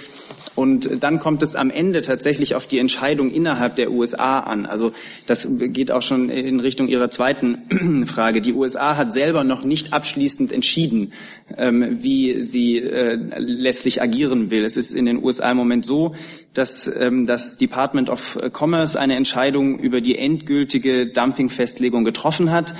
Und 0.60 1.02
dann 1.02 1.20
kommt 1.20 1.42
es 1.42 1.56
am 1.56 1.70
Ende 1.70 2.02
tatsächlich 2.02 2.54
auf 2.54 2.66
die 2.66 2.80
Entscheidung 2.80 3.30
innerhalb 3.30 3.76
der 3.76 3.90
USA 3.90 4.40
an. 4.40 4.66
Also 4.66 4.92
das 5.24 5.48
geht 5.48 5.90
auch 5.90 6.02
schon 6.02 6.28
in 6.28 6.60
Richtung 6.60 6.86
Ihrer 6.86 7.10
zweiten 7.10 8.04
Frage. 8.06 8.42
Die 8.42 8.52
USA 8.52 8.98
hat 8.98 9.10
selber 9.10 9.42
noch 9.42 9.64
nicht 9.64 9.94
abschließend 9.94 10.52
entschieden, 10.52 11.14
ähm, 11.56 12.02
wie 12.02 12.42
sie 12.42 12.76
äh, 12.76 13.14
letztlich 13.38 14.02
agieren 14.02 14.50
will. 14.50 14.62
Es 14.62 14.76
ist 14.76 14.92
in 14.92 15.06
den 15.06 15.24
USA 15.24 15.50
im 15.50 15.56
Moment 15.56 15.86
so, 15.86 16.14
dass 16.52 16.94
ähm, 16.94 17.26
das 17.26 17.56
Department 17.56 18.10
of 18.10 18.36
Commerce 18.52 19.00
eine 19.00 19.16
Entscheidung 19.16 19.78
über 19.78 20.02
die 20.02 20.18
endgültige 20.18 21.06
Dumpingfestlegung 21.06 22.04
getroffen 22.04 22.52
hat. 22.52 22.74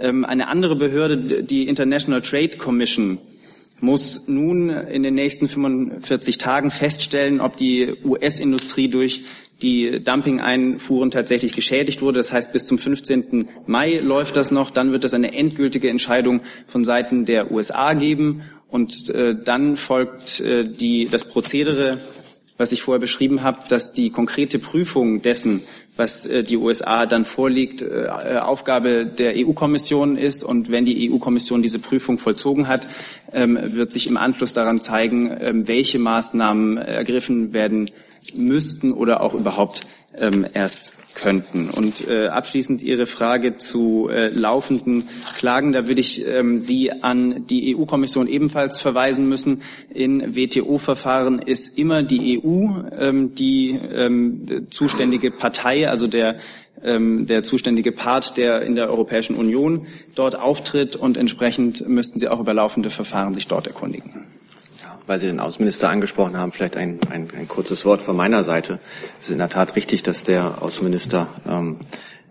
Ähm, 0.00 0.24
eine 0.24 0.48
andere 0.48 0.74
Behörde, 0.74 1.44
die 1.44 1.68
International 1.68 2.22
Trade 2.22 2.58
Commission, 2.58 3.18
muss 3.80 4.22
nun 4.26 4.70
in 4.70 5.02
den 5.02 5.14
nächsten 5.14 5.48
45 5.48 6.38
Tagen 6.38 6.70
feststellen, 6.70 7.40
ob 7.40 7.56
die 7.56 7.94
US-Industrie 8.04 8.88
durch 8.88 9.22
die 9.62 10.00
Dumping-Einfuhren 10.02 11.10
tatsächlich 11.10 11.52
geschädigt 11.52 12.02
wurde. 12.02 12.18
Das 12.18 12.32
heißt, 12.32 12.52
bis 12.52 12.64
zum 12.64 12.78
15. 12.78 13.48
Mai 13.66 13.98
läuft 13.98 14.36
das 14.36 14.50
noch. 14.50 14.70
Dann 14.70 14.92
wird 14.92 15.04
es 15.04 15.14
eine 15.14 15.32
endgültige 15.34 15.90
Entscheidung 15.90 16.40
von 16.66 16.84
Seiten 16.84 17.24
der 17.24 17.50
USA 17.52 17.94
geben. 17.94 18.42
Und 18.68 19.10
äh, 19.10 19.34
dann 19.42 19.76
folgt 19.76 20.40
äh, 20.40 20.64
die, 20.64 21.08
das 21.10 21.24
Prozedere, 21.24 22.00
was 22.56 22.72
ich 22.72 22.82
vorher 22.82 23.00
beschrieben 23.00 23.42
habe, 23.42 23.60
dass 23.68 23.92
die 23.92 24.10
konkrete 24.10 24.58
Prüfung 24.58 25.22
dessen, 25.22 25.62
was 26.00 26.26
äh, 26.26 26.42
die 26.42 26.56
USA 26.56 27.06
dann 27.06 27.24
vorliegt, 27.24 27.82
äh, 27.82 28.08
Aufgabe 28.40 29.06
der 29.06 29.34
EU-Kommission 29.36 30.16
ist. 30.16 30.42
Und 30.42 30.70
wenn 30.70 30.84
die 30.84 31.12
EU-Kommission 31.12 31.62
diese 31.62 31.78
Prüfung 31.78 32.18
vollzogen 32.18 32.66
hat, 32.66 32.88
ähm, 33.32 33.56
wird 33.62 33.92
sich 33.92 34.08
im 34.08 34.16
Anschluss 34.16 34.52
daran 34.52 34.80
zeigen, 34.80 35.30
ähm, 35.40 35.68
welche 35.68 36.00
Maßnahmen 36.00 36.78
ergriffen 36.78 37.52
werden 37.52 37.90
müssten 38.36 38.92
oder 38.92 39.22
auch 39.22 39.34
überhaupt 39.34 39.86
ähm, 40.16 40.46
erst 40.54 40.92
könnten. 41.14 41.70
Und 41.70 42.06
äh, 42.06 42.28
abschließend 42.28 42.82
Ihre 42.82 43.06
Frage 43.06 43.56
zu 43.56 44.08
äh, 44.10 44.28
laufenden 44.28 45.08
Klagen, 45.36 45.72
da 45.72 45.86
würde 45.86 46.00
ich 46.00 46.26
ähm, 46.26 46.58
Sie 46.58 46.92
an 46.92 47.46
die 47.46 47.76
EU-Kommission 47.76 48.26
ebenfalls 48.26 48.80
verweisen 48.80 49.28
müssen. 49.28 49.62
In 49.92 50.34
WTO-Verfahren 50.34 51.40
ist 51.40 51.78
immer 51.78 52.02
die 52.02 52.40
EU 52.42 52.68
ähm, 52.98 53.34
die 53.34 53.70
ähm, 53.70 54.66
zuständige 54.70 55.30
Partei, 55.30 55.88
also 55.88 56.06
der 56.06 56.38
ähm, 56.82 57.26
der 57.26 57.42
zuständige 57.42 57.92
Part, 57.92 58.38
der 58.38 58.62
in 58.62 58.74
der 58.74 58.88
Europäischen 58.88 59.36
Union 59.36 59.86
dort 60.14 60.34
auftritt 60.34 60.96
und 60.96 61.18
entsprechend 61.18 61.86
müssten 61.86 62.18
Sie 62.18 62.28
auch 62.28 62.40
über 62.40 62.54
laufende 62.54 62.88
Verfahren 62.88 63.34
sich 63.34 63.46
dort 63.48 63.66
erkundigen 63.66 64.26
weil 65.10 65.18
Sie 65.18 65.26
den 65.26 65.40
Außenminister 65.40 65.88
angesprochen 65.88 66.38
haben, 66.38 66.52
vielleicht 66.52 66.76
ein, 66.76 67.00
ein, 67.10 67.26
ein 67.36 67.48
kurzes 67.48 67.84
Wort 67.84 68.00
von 68.00 68.14
meiner 68.14 68.44
Seite. 68.44 68.78
Es 69.20 69.26
ist 69.26 69.32
in 69.32 69.38
der 69.38 69.48
Tat 69.48 69.74
richtig, 69.74 70.04
dass 70.04 70.22
der 70.22 70.62
Außenminister 70.62 71.26
ähm, 71.48 71.78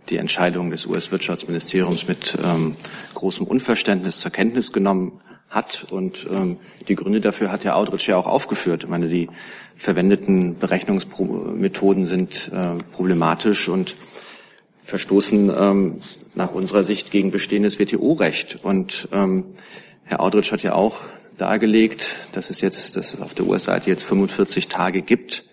die 0.07 0.15
Entscheidung 0.15 0.71
des 0.71 0.85
US-Wirtschaftsministeriums 0.85 2.07
mit 2.07 2.37
ähm, 2.41 2.77
großem 3.15 3.45
Unverständnis 3.45 4.21
zur 4.21 4.31
Kenntnis 4.31 4.71
genommen 4.71 5.19
hat. 5.49 5.87
Und 5.89 6.25
ähm, 6.31 6.55
die 6.87 6.95
Gründe 6.95 7.19
dafür 7.19 7.51
hat 7.51 7.65
Herr 7.65 7.75
Audrich 7.75 8.07
ja 8.07 8.15
auch 8.15 8.27
aufgeführt. 8.27 8.85
Ich 8.85 8.89
meine, 8.89 9.09
die 9.09 9.27
verwendeten 9.75 10.57
Berechnungsmethoden 10.57 12.07
sind 12.07 12.49
äh, 12.53 12.81
problematisch 12.93 13.67
und 13.67 13.97
verstoßen 14.85 15.51
ähm, 15.53 15.95
nach 16.33 16.53
unserer 16.53 16.85
Sicht 16.85 17.11
gegen 17.11 17.29
bestehendes 17.29 17.77
WTO-Recht. 17.77 18.59
Und 18.63 19.09
ähm, 19.11 19.43
Herr 20.05 20.21
Audrich 20.21 20.53
hat 20.53 20.63
ja 20.63 20.75
auch 20.75 21.01
dargelegt, 21.39 22.29
dass 22.33 22.49
es 22.49 22.61
jetzt, 22.61 22.95
dass 22.95 23.13
es 23.13 23.21
auf 23.21 23.33
der 23.33 23.47
US-Seite 23.47 23.89
jetzt 23.89 24.03
45 24.03 24.67
Tage 24.67 25.01
gibt, 25.01 25.45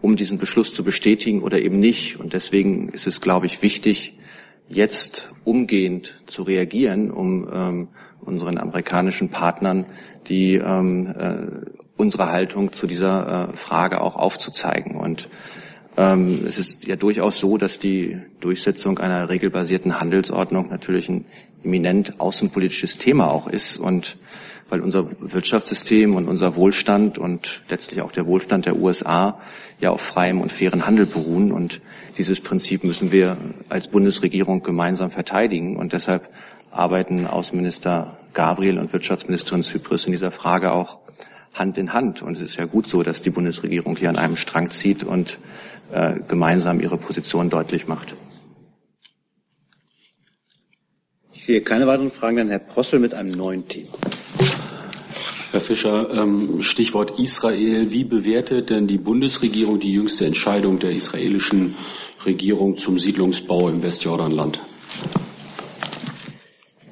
um 0.00 0.16
diesen 0.16 0.38
Beschluss 0.38 0.74
zu 0.74 0.82
bestätigen 0.82 1.42
oder 1.42 1.60
eben 1.60 1.78
nicht. 1.78 2.18
Und 2.18 2.32
deswegen 2.32 2.88
ist 2.88 3.06
es, 3.06 3.20
glaube 3.20 3.46
ich, 3.46 3.62
wichtig, 3.62 4.14
jetzt 4.68 5.34
umgehend 5.44 6.20
zu 6.26 6.42
reagieren, 6.42 7.10
um 7.10 7.48
ähm, 7.52 7.88
unseren 8.20 8.58
amerikanischen 8.58 9.28
Partnern 9.28 9.84
die 10.28 10.54
ähm, 10.54 11.06
äh, 11.06 11.66
unsere 11.96 12.32
Haltung 12.32 12.72
zu 12.72 12.86
dieser 12.86 13.50
äh, 13.50 13.56
Frage 13.56 14.00
auch 14.00 14.16
aufzuzeigen. 14.16 14.96
Und 14.96 15.28
ähm, 15.96 16.44
es 16.46 16.58
ist 16.58 16.86
ja 16.86 16.96
durchaus 16.96 17.38
so, 17.38 17.58
dass 17.58 17.78
die 17.78 18.18
Durchsetzung 18.40 18.98
einer 18.98 19.28
regelbasierten 19.28 20.00
Handelsordnung 20.00 20.68
natürlich 20.68 21.08
ein 21.08 21.26
eminent 21.64 22.20
außenpolitisches 22.20 22.98
Thema 22.98 23.30
auch 23.30 23.46
ist 23.46 23.76
und 23.76 24.16
weil 24.72 24.80
unser 24.80 25.06
Wirtschaftssystem 25.20 26.16
und 26.16 26.26
unser 26.26 26.56
Wohlstand 26.56 27.18
und 27.18 27.60
letztlich 27.68 28.00
auch 28.00 28.10
der 28.10 28.24
Wohlstand 28.26 28.64
der 28.64 28.76
USA 28.76 29.38
ja 29.80 29.90
auf 29.90 30.00
freiem 30.00 30.40
und 30.40 30.50
fairen 30.50 30.86
Handel 30.86 31.04
beruhen. 31.04 31.52
Und 31.52 31.82
dieses 32.16 32.40
Prinzip 32.40 32.82
müssen 32.82 33.12
wir 33.12 33.36
als 33.68 33.88
Bundesregierung 33.88 34.62
gemeinsam 34.62 35.10
verteidigen. 35.10 35.76
Und 35.76 35.92
deshalb 35.92 36.26
arbeiten 36.70 37.26
Außenminister 37.26 38.16
Gabriel 38.32 38.78
und 38.78 38.94
Wirtschaftsministerin 38.94 39.62
Zypris 39.62 40.06
in 40.06 40.12
dieser 40.12 40.30
Frage 40.30 40.72
auch 40.72 41.00
Hand 41.52 41.76
in 41.76 41.92
Hand. 41.92 42.22
Und 42.22 42.38
es 42.38 42.42
ist 42.42 42.56
ja 42.56 42.64
gut 42.64 42.88
so, 42.88 43.02
dass 43.02 43.20
die 43.20 43.28
Bundesregierung 43.28 43.98
hier 43.98 44.08
an 44.08 44.16
einem 44.16 44.36
Strang 44.36 44.70
zieht 44.70 45.04
und 45.04 45.38
äh, 45.92 46.14
gemeinsam 46.28 46.80
ihre 46.80 46.96
Position 46.96 47.50
deutlich 47.50 47.88
macht. 47.88 48.14
Ich 51.34 51.44
sehe 51.44 51.60
keine 51.60 51.86
weiteren 51.86 52.10
Fragen. 52.10 52.38
Dann 52.38 52.48
Herr 52.48 52.58
Prossel 52.58 53.00
mit 53.00 53.12
einem 53.12 53.32
neuen 53.32 53.68
Thema. 53.68 53.98
Herr 55.52 55.60
Fischer, 55.60 56.08
ähm, 56.14 56.62
Stichwort 56.62 57.20
Israel. 57.20 57.90
Wie 57.90 58.04
bewertet 58.04 58.70
denn 58.70 58.86
die 58.86 58.96
Bundesregierung 58.96 59.78
die 59.78 59.92
jüngste 59.92 60.24
Entscheidung 60.24 60.78
der 60.78 60.92
israelischen 60.92 61.74
Regierung 62.24 62.78
zum 62.78 62.98
Siedlungsbau 62.98 63.68
im 63.68 63.82
Westjordanland? 63.82 64.60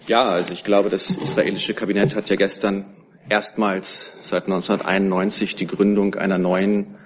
Ja, 0.06 0.28
also 0.28 0.52
ich 0.52 0.62
glaube, 0.62 0.90
das 0.90 1.08
israelische 1.08 1.72
Kabinett 1.72 2.14
hat 2.14 2.28
ja 2.28 2.36
gestern 2.36 2.84
erstmals 3.30 4.12
seit 4.20 4.42
1991 4.42 5.54
die 5.54 5.66
Gründung 5.66 6.16
einer 6.16 6.36
neuen, 6.36 6.96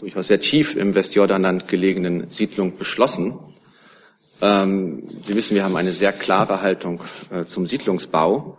durchaus 0.00 0.26
sehr 0.26 0.40
tief 0.40 0.74
im 0.74 0.96
Westjordanland 0.96 1.68
gelegenen 1.68 2.28
Siedlung 2.32 2.76
beschlossen. 2.76 3.38
Ähm, 4.42 5.04
Sie 5.24 5.36
wissen, 5.36 5.54
wir 5.54 5.62
haben 5.62 5.76
eine 5.76 5.92
sehr 5.92 6.12
klare 6.12 6.60
Haltung 6.60 7.02
äh, 7.30 7.44
zum 7.44 7.66
Siedlungsbau. 7.66 8.58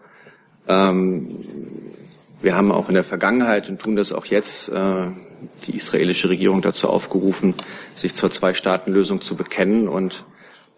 Ähm, 0.68 1.38
wir 2.42 2.56
haben 2.56 2.72
auch 2.72 2.88
in 2.88 2.96
der 2.96 3.04
Vergangenheit 3.04 3.70
und 3.70 3.80
tun 3.80 3.96
das 3.96 4.12
auch 4.12 4.26
jetzt 4.26 4.70
äh, 4.70 5.08
die 5.64 5.76
israelische 5.76 6.30
Regierung 6.30 6.62
dazu 6.62 6.90
aufgerufen, 6.90 7.56
sich 7.96 8.16
zur 8.16 8.32
Zwei-Staaten-Lösung 8.32 9.22
zu 9.22 9.36
bekennen 9.36 9.88
und 9.88 10.26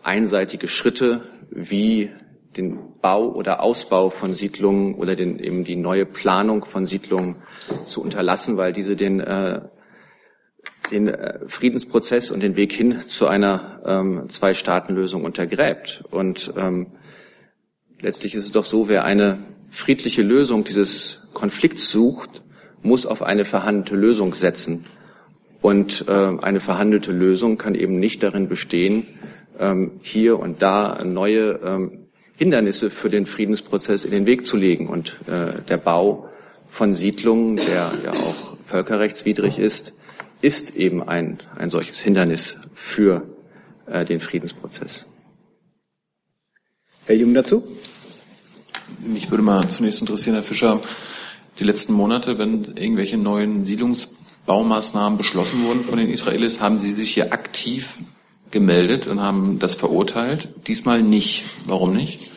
einseitige 0.03 0.67
Schritte 0.67 1.21
wie 1.49 2.09
den 2.57 2.77
Bau 3.01 3.33
oder 3.33 3.61
Ausbau 3.61 4.09
von 4.09 4.33
Siedlungen 4.33 4.95
oder 4.95 5.15
den, 5.15 5.39
eben 5.39 5.63
die 5.63 5.75
neue 5.75 6.05
Planung 6.05 6.65
von 6.65 6.85
Siedlungen 6.85 7.37
zu 7.85 8.01
unterlassen, 8.01 8.57
weil 8.57 8.73
diese 8.73 8.95
den, 8.95 9.19
äh, 9.19 9.61
den 10.91 11.07
äh, 11.07 11.39
Friedensprozess 11.47 12.31
und 12.31 12.41
den 12.41 12.55
Weg 12.55 12.73
hin 12.73 13.07
zu 13.07 13.27
einer 13.27 13.81
ähm, 13.85 14.29
Zwei-Staaten-Lösung 14.29 15.23
untergräbt. 15.23 16.03
Und 16.11 16.53
ähm, 16.57 16.87
letztlich 17.99 18.35
ist 18.35 18.45
es 18.45 18.51
doch 18.51 18.65
so, 18.65 18.87
wer 18.87 19.03
eine 19.03 19.39
friedliche 19.73 20.21
Lösung 20.21 20.63
dieses 20.63 21.23
Konflikts 21.33 21.89
sucht, 21.89 22.43
muss 22.83 23.05
auf 23.05 23.23
eine 23.23 23.43
verhandelte 23.43 23.95
Lösung 23.95 24.33
setzen. 24.35 24.85
Und 25.61 26.05
äh, 26.07 26.11
eine 26.41 26.59
verhandelte 26.59 27.11
Lösung 27.11 27.57
kann 27.57 27.73
eben 27.73 27.99
nicht 27.99 28.21
darin 28.21 28.47
bestehen, 28.47 29.07
ähm, 29.59 29.93
hier 30.01 30.39
und 30.39 30.61
da 30.61 31.03
neue 31.03 31.59
ähm, 31.65 32.05
Hindernisse 32.37 32.91
für 32.91 33.09
den 33.09 33.25
Friedensprozess 33.25 34.05
in 34.05 34.11
den 34.11 34.27
Weg 34.27 34.45
zu 34.45 34.57
legen. 34.57 34.87
Und 34.87 35.19
äh, 35.27 35.61
der 35.67 35.77
Bau 35.77 36.29
von 36.69 36.93
Siedlungen, 36.93 37.55
der 37.55 37.93
ja 38.03 38.13
auch 38.13 38.57
völkerrechtswidrig 38.65 39.57
ist, 39.57 39.93
ist 40.41 40.75
eben 40.75 41.01
ein, 41.01 41.39
ein 41.55 41.69
solches 41.69 41.99
Hindernis 41.99 42.57
für 42.73 43.23
äh, 43.87 44.05
den 44.05 44.19
Friedensprozess. 44.19 45.07
Herr 47.05 47.15
Jung 47.15 47.33
dazu? 47.33 47.63
Mich 49.05 49.29
würde 49.29 49.43
mal 49.43 49.67
zunächst 49.69 50.01
interessieren, 50.01 50.35
Herr 50.35 50.43
Fischer, 50.43 50.79
die 51.59 51.63
letzten 51.63 51.93
Monate, 51.93 52.37
wenn 52.37 52.63
irgendwelche 52.75 53.17
neuen 53.17 53.65
Siedlungsbaumaßnahmen 53.65 55.17
beschlossen 55.17 55.63
wurden 55.63 55.83
von 55.83 55.97
den 55.97 56.09
Israelis, 56.09 56.61
haben 56.61 56.79
Sie 56.79 56.91
sich 56.91 57.13
hier 57.13 57.33
aktiv 57.33 57.99
gemeldet 58.51 59.07
und 59.07 59.19
haben 59.19 59.59
das 59.59 59.75
verurteilt. 59.75 60.49
Diesmal 60.67 61.01
nicht. 61.01 61.43
Warum 61.65 61.93
nicht? 61.93 62.31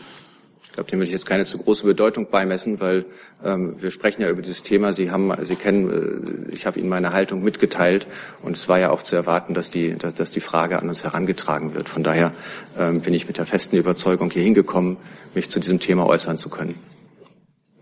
Ich 0.77 0.79
glaube, 0.79 0.91
dem 0.91 1.01
will 1.01 1.07
ich 1.07 1.13
jetzt 1.15 1.25
keine 1.25 1.47
zu 1.47 1.57
große 1.57 1.87
Bedeutung 1.87 2.29
beimessen, 2.29 2.81
weil 2.81 3.07
ähm, 3.43 3.77
wir 3.81 3.91
sprechen 3.91 4.21
ja 4.21 4.29
über 4.29 4.43
dieses 4.43 4.63
Thema. 4.63 4.93
Sie 4.93 5.11
haben, 5.11 5.33
Sie 5.43 5.57
kennen, 5.57 6.51
äh, 6.51 6.53
ich 6.53 6.67
habe 6.67 6.79
Ihnen 6.79 6.91
meine 6.91 7.15
Haltung 7.15 7.43
mitgeteilt 7.43 8.07
und 8.43 8.59
es 8.59 8.69
war 8.69 8.79
ja 8.79 8.91
auch 8.91 9.01
zu 9.01 9.17
erwarten, 9.17 9.55
dass 9.55 9.71
die, 9.71 9.95
dass, 9.97 10.13
dass 10.13 10.33
die 10.33 10.41
Frage 10.41 10.79
an 10.79 10.87
uns 10.91 11.03
herangetragen 11.03 11.73
wird. 11.73 11.89
Von 11.89 12.03
daher 12.03 12.35
ähm, 12.79 13.01
bin 13.01 13.15
ich 13.15 13.27
mit 13.27 13.39
der 13.39 13.47
festen 13.47 13.79
Überzeugung 13.79 14.31
hier 14.31 14.43
hingekommen, 14.43 14.99
mich 15.35 15.49
zu 15.49 15.61
diesem 15.61 15.81
Thema 15.81 16.05
äußern 16.05 16.37
zu 16.37 16.51
können. 16.51 16.75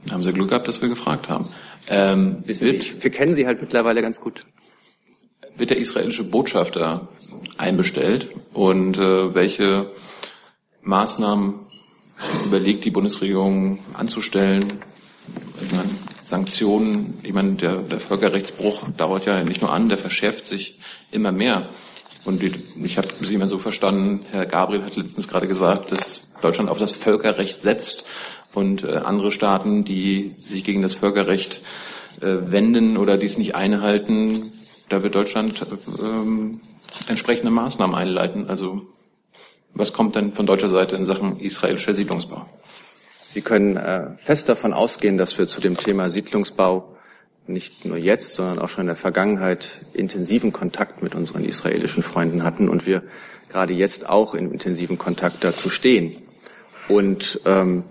Haben 0.08 0.22
Sie 0.22 0.32
Glück 0.32 0.50
gehabt, 0.50 0.68
dass 0.68 0.80
wir 0.80 0.88
gefragt 0.88 1.28
haben. 1.28 1.48
Ähm, 1.88 2.44
Wissen 2.44 2.80
Sie, 2.80 3.02
wir 3.02 3.10
kennen 3.10 3.34
Sie 3.34 3.48
halt 3.48 3.60
mittlerweile 3.60 4.02
ganz 4.02 4.20
gut. 4.20 4.46
Wird 5.56 5.70
der 5.70 5.78
israelische 5.78 6.22
Botschafter 6.22 7.08
einbestellt 7.58 8.28
und 8.52 8.98
äh, 8.98 9.34
welche 9.34 9.90
Maßnahmen 10.82 11.54
überlegt 12.44 12.84
die 12.84 12.90
Bundesregierung 12.90 13.80
anzustellen? 13.94 14.80
Sanktionen, 16.24 17.18
ich 17.22 17.32
meine, 17.32 17.52
der, 17.52 17.76
der 17.76 18.00
Völkerrechtsbruch 18.00 18.88
dauert 18.96 19.26
ja 19.26 19.42
nicht 19.44 19.60
nur 19.60 19.72
an, 19.72 19.88
der 19.88 19.98
verschärft 19.98 20.46
sich 20.46 20.78
immer 21.10 21.32
mehr. 21.32 21.68
Und 22.24 22.42
ich 22.42 22.96
habe 22.96 23.08
Sie 23.20 23.34
immer 23.34 23.48
so 23.48 23.58
verstanden, 23.58 24.24
Herr 24.32 24.46
Gabriel 24.46 24.82
hat 24.82 24.96
letztens 24.96 25.28
gerade 25.28 25.46
gesagt, 25.46 25.92
dass 25.92 26.32
Deutschland 26.40 26.70
auf 26.70 26.78
das 26.78 26.92
Völkerrecht 26.92 27.60
setzt 27.60 28.04
und 28.54 28.82
äh, 28.82 28.96
andere 28.96 29.30
Staaten, 29.30 29.84
die 29.84 30.34
sich 30.38 30.64
gegen 30.64 30.80
das 30.80 30.94
Völkerrecht 30.94 31.60
äh, 32.20 32.50
wenden 32.50 32.96
oder 32.96 33.18
dies 33.18 33.36
nicht 33.36 33.54
einhalten, 33.54 34.50
da 34.88 35.02
wird 35.02 35.14
Deutschland 35.14 35.66
ähm, 36.02 36.60
entsprechende 37.08 37.50
Maßnahmen 37.50 37.94
einleiten. 37.94 38.48
Also 38.48 38.82
was 39.74 39.92
kommt 39.92 40.14
denn 40.14 40.32
von 40.32 40.46
deutscher 40.46 40.68
Seite 40.68 40.96
in 40.96 41.04
Sachen 41.04 41.38
israelischer 41.38 41.94
Siedlungsbau? 41.94 42.46
Sie 43.32 43.40
können 43.40 43.76
äh, 43.76 44.16
fest 44.16 44.48
davon 44.48 44.72
ausgehen, 44.72 45.18
dass 45.18 45.36
wir 45.38 45.46
zu 45.46 45.60
dem 45.60 45.76
Thema 45.76 46.08
Siedlungsbau 46.10 46.96
nicht 47.46 47.84
nur 47.84 47.98
jetzt, 47.98 48.36
sondern 48.36 48.60
auch 48.60 48.68
schon 48.68 48.82
in 48.82 48.86
der 48.86 48.96
Vergangenheit 48.96 49.80
intensiven 49.92 50.52
Kontakt 50.52 51.02
mit 51.02 51.14
unseren 51.14 51.44
israelischen 51.44 52.02
Freunden 52.02 52.44
hatten 52.44 52.68
und 52.68 52.86
wir 52.86 53.02
gerade 53.48 53.72
jetzt 53.72 54.08
auch 54.08 54.34
in 54.34 54.50
intensiven 54.50 54.98
Kontakt 54.98 55.44
dazu 55.44 55.68
stehen. 55.68 56.16
Und 56.88 57.40
ähm, 57.44 57.82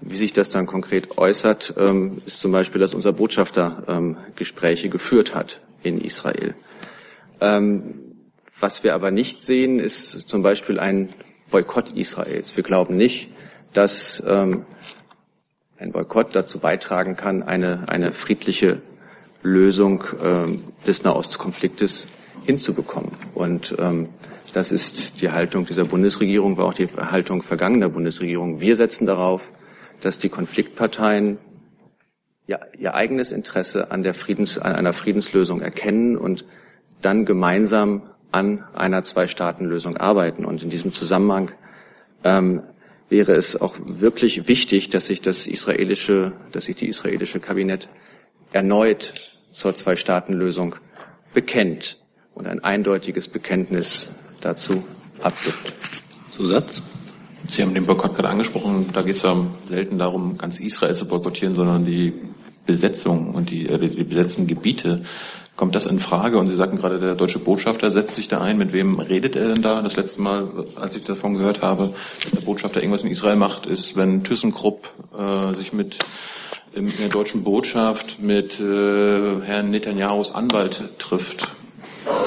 wie 0.00 0.16
sich 0.16 0.32
das 0.32 0.50
dann 0.50 0.66
konkret 0.66 1.18
äußert, 1.18 1.74
ähm, 1.78 2.18
ist 2.26 2.40
zum 2.40 2.52
Beispiel, 2.52 2.80
dass 2.80 2.94
unser 2.94 3.12
Botschafter 3.12 3.84
ähm, 3.88 4.16
Gespräche 4.36 4.88
geführt 4.88 5.34
hat 5.34 5.60
in 5.82 6.00
Israel. 6.00 6.54
Ähm, 7.40 7.94
was 8.60 8.82
wir 8.84 8.94
aber 8.94 9.10
nicht 9.10 9.44
sehen, 9.44 9.78
ist 9.78 10.28
zum 10.28 10.42
Beispiel 10.42 10.78
ein 10.78 11.10
Boykott 11.50 11.90
Israels. 11.90 12.56
Wir 12.56 12.64
glauben 12.64 12.96
nicht, 12.96 13.30
dass 13.72 14.22
ähm, 14.26 14.64
ein 15.78 15.92
Boykott 15.92 16.34
dazu 16.34 16.58
beitragen 16.58 17.16
kann, 17.16 17.42
eine, 17.42 17.88
eine 17.88 18.12
friedliche 18.12 18.80
Lösung 19.42 20.04
ähm, 20.22 20.62
des 20.86 21.04
Nahostkonfliktes 21.04 22.06
hinzubekommen. 22.44 23.12
Und 23.34 23.74
ähm, 23.78 24.08
das 24.52 24.72
ist 24.72 25.20
die 25.20 25.30
Haltung 25.30 25.66
dieser 25.66 25.84
Bundesregierung, 25.84 26.56
war 26.56 26.66
auch 26.66 26.74
die 26.74 26.88
Haltung 26.88 27.42
vergangener 27.42 27.88
Bundesregierung. 27.88 28.60
Wir 28.60 28.76
setzen 28.76 29.06
darauf, 29.06 29.52
dass 30.00 30.18
die 30.18 30.28
Konfliktparteien 30.28 31.38
ja, 32.46 32.58
ihr 32.78 32.94
eigenes 32.94 33.30
Interesse 33.30 33.90
an, 33.90 34.02
der 34.02 34.14
Friedens, 34.14 34.58
an 34.58 34.74
einer 34.74 34.94
Friedenslösung 34.94 35.60
erkennen 35.60 36.16
und 36.16 36.44
dann 37.02 37.24
gemeinsam 37.24 38.02
an 38.30 38.64
einer 38.74 39.02
Zwei-Staaten-Lösung 39.02 39.96
arbeiten. 39.96 40.44
Und 40.44 40.62
in 40.62 40.70
diesem 40.70 40.92
Zusammenhang 40.92 41.50
ähm, 42.24 42.62
wäre 43.08 43.32
es 43.32 43.60
auch 43.60 43.74
wirklich 43.78 44.48
wichtig, 44.48 44.90
dass 44.90 45.06
sich 45.06 45.20
das 45.20 45.46
israelische, 45.46 46.32
dass 46.52 46.64
sich 46.64 46.76
die 46.76 46.88
israelische 46.88 47.40
Kabinett 47.40 47.88
erneut 48.52 49.14
zur 49.50 49.74
Zwei-Staaten-Lösung 49.74 50.76
bekennt 51.32 51.98
und 52.34 52.46
ein 52.46 52.62
eindeutiges 52.62 53.28
Bekenntnis 53.28 54.12
dazu 54.40 54.84
abgibt. 55.20 55.72
Zusatz? 56.36 56.82
Sie 57.46 57.62
haben 57.62 57.72
den 57.72 57.86
Boykott 57.86 58.14
gerade 58.14 58.28
angesprochen. 58.28 58.86
Da 58.92 59.02
geht 59.02 59.16
es 59.16 59.22
ja 59.22 59.36
selten 59.66 59.98
darum, 59.98 60.36
ganz 60.36 60.60
Israel 60.60 60.94
zu 60.94 61.06
boykottieren, 61.06 61.54
sondern 61.54 61.84
die 61.84 62.12
Besetzung 62.66 63.34
und 63.34 63.50
die, 63.50 63.66
äh, 63.66 63.78
die 63.78 64.04
besetzten 64.04 64.46
Gebiete 64.46 65.02
Kommt 65.58 65.74
das 65.74 65.86
in 65.86 65.98
Frage? 65.98 66.38
Und 66.38 66.46
Sie 66.46 66.54
sagten 66.54 66.78
gerade, 66.78 67.00
der 67.00 67.16
deutsche 67.16 67.40
Botschafter 67.40 67.90
setzt 67.90 68.14
sich 68.14 68.28
da 68.28 68.40
ein. 68.40 68.58
Mit 68.58 68.72
wem 68.72 69.00
redet 69.00 69.34
er 69.34 69.48
denn 69.48 69.60
da? 69.60 69.82
Das 69.82 69.96
letzte 69.96 70.22
Mal, 70.22 70.46
als 70.76 70.94
ich 70.94 71.02
davon 71.02 71.34
gehört 71.34 71.62
habe, 71.62 71.94
dass 72.22 72.30
der 72.30 72.42
Botschafter 72.42 72.80
irgendwas 72.80 73.02
in 73.02 73.10
Israel 73.10 73.34
macht, 73.34 73.66
ist, 73.66 73.96
wenn 73.96 74.22
ThyssenKrupp 74.22 74.88
äh, 75.18 75.54
sich 75.54 75.72
mit 75.72 75.98
in 76.74 76.96
der 76.96 77.08
deutschen 77.08 77.42
Botschaft 77.42 78.20
mit 78.20 78.60
äh, 78.60 79.40
Herrn 79.42 79.70
Netanyahus 79.70 80.32
Anwalt 80.32 80.80
trifft. 80.98 81.48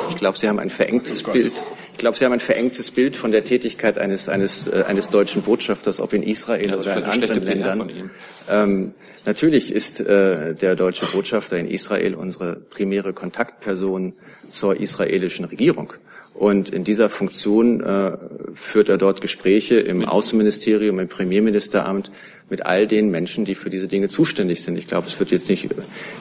Ich 0.10 0.18
glaube, 0.18 0.38
Sie 0.38 0.50
haben 0.50 0.60
ein 0.60 0.70
verengtes 0.70 1.26
oh 1.26 1.32
Bild. 1.32 1.54
Ich 2.02 2.04
glaube, 2.04 2.18
Sie 2.18 2.26
haben 2.26 2.34
ein 2.34 2.40
verengtes 2.40 2.90
Bild 2.90 3.16
von 3.16 3.32
der 3.32 3.44
Tätigkeit 3.44 4.00
eines, 4.00 4.28
eines, 4.28 4.68
äh, 4.68 4.86
eines 4.88 5.10
deutschen 5.10 5.44
Botschafters, 5.44 6.00
ob 6.00 6.14
in 6.14 6.24
Israel 6.24 6.72
ja, 6.72 6.78
oder 6.78 6.98
in 6.98 7.04
anderen 7.04 7.44
Ländern. 7.44 8.10
Ähm, 8.50 8.96
natürlich 9.24 9.72
ist 9.72 10.00
äh, 10.00 10.56
der 10.56 10.76
deutsche 10.76 11.06
Botschafter 11.06 11.60
in 11.60 11.68
Israel 11.68 12.16
unsere 12.16 12.56
primäre 12.56 13.14
Kontaktperson 13.14 14.14
zur 14.50 14.80
israelischen 14.80 15.46
Regierung. 15.46 15.94
Und 16.34 16.70
in 16.70 16.84
dieser 16.84 17.10
Funktion 17.10 17.82
äh, 17.82 18.18
führt 18.54 18.90
er 18.90 18.98
dort 18.98 19.22
Gespräche 19.22 19.76
im 19.76 20.06
Außenministerium, 20.06 21.00
im 21.00 21.08
Premierministeramt 21.08 22.12
mit 22.50 22.66
all 22.66 22.88
den 22.88 23.10
Menschen, 23.12 23.46
die 23.46 23.56
für 23.56 23.70
diese 23.70 23.88
Dinge 23.88 24.08
zuständig 24.08 24.64
sind. 24.64 24.78
Ich 24.78 24.88
glaube, 24.88 25.08
es 25.08 25.20
wird 25.20 25.32
jetzt 25.32 25.50
nicht, 25.50 25.70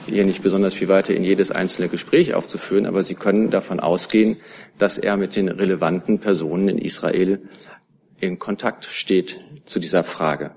hier 0.07 0.25
nicht 0.25 0.43
besonders 0.43 0.73
viel 0.73 0.89
weiter 0.89 1.13
in 1.13 1.23
jedes 1.23 1.51
einzelne 1.51 1.87
Gespräch 1.87 2.33
aufzuführen, 2.33 2.85
aber 2.85 3.03
Sie 3.03 3.15
können 3.15 3.49
davon 3.49 3.79
ausgehen, 3.79 4.37
dass 4.77 4.97
er 4.97 5.17
mit 5.17 5.35
den 5.35 5.47
relevanten 5.47 6.19
Personen 6.19 6.67
in 6.67 6.77
Israel 6.77 7.39
in 8.19 8.37
Kontakt 8.37 8.85
steht 8.85 9.39
zu 9.65 9.79
dieser 9.79 10.03
Frage. 10.03 10.51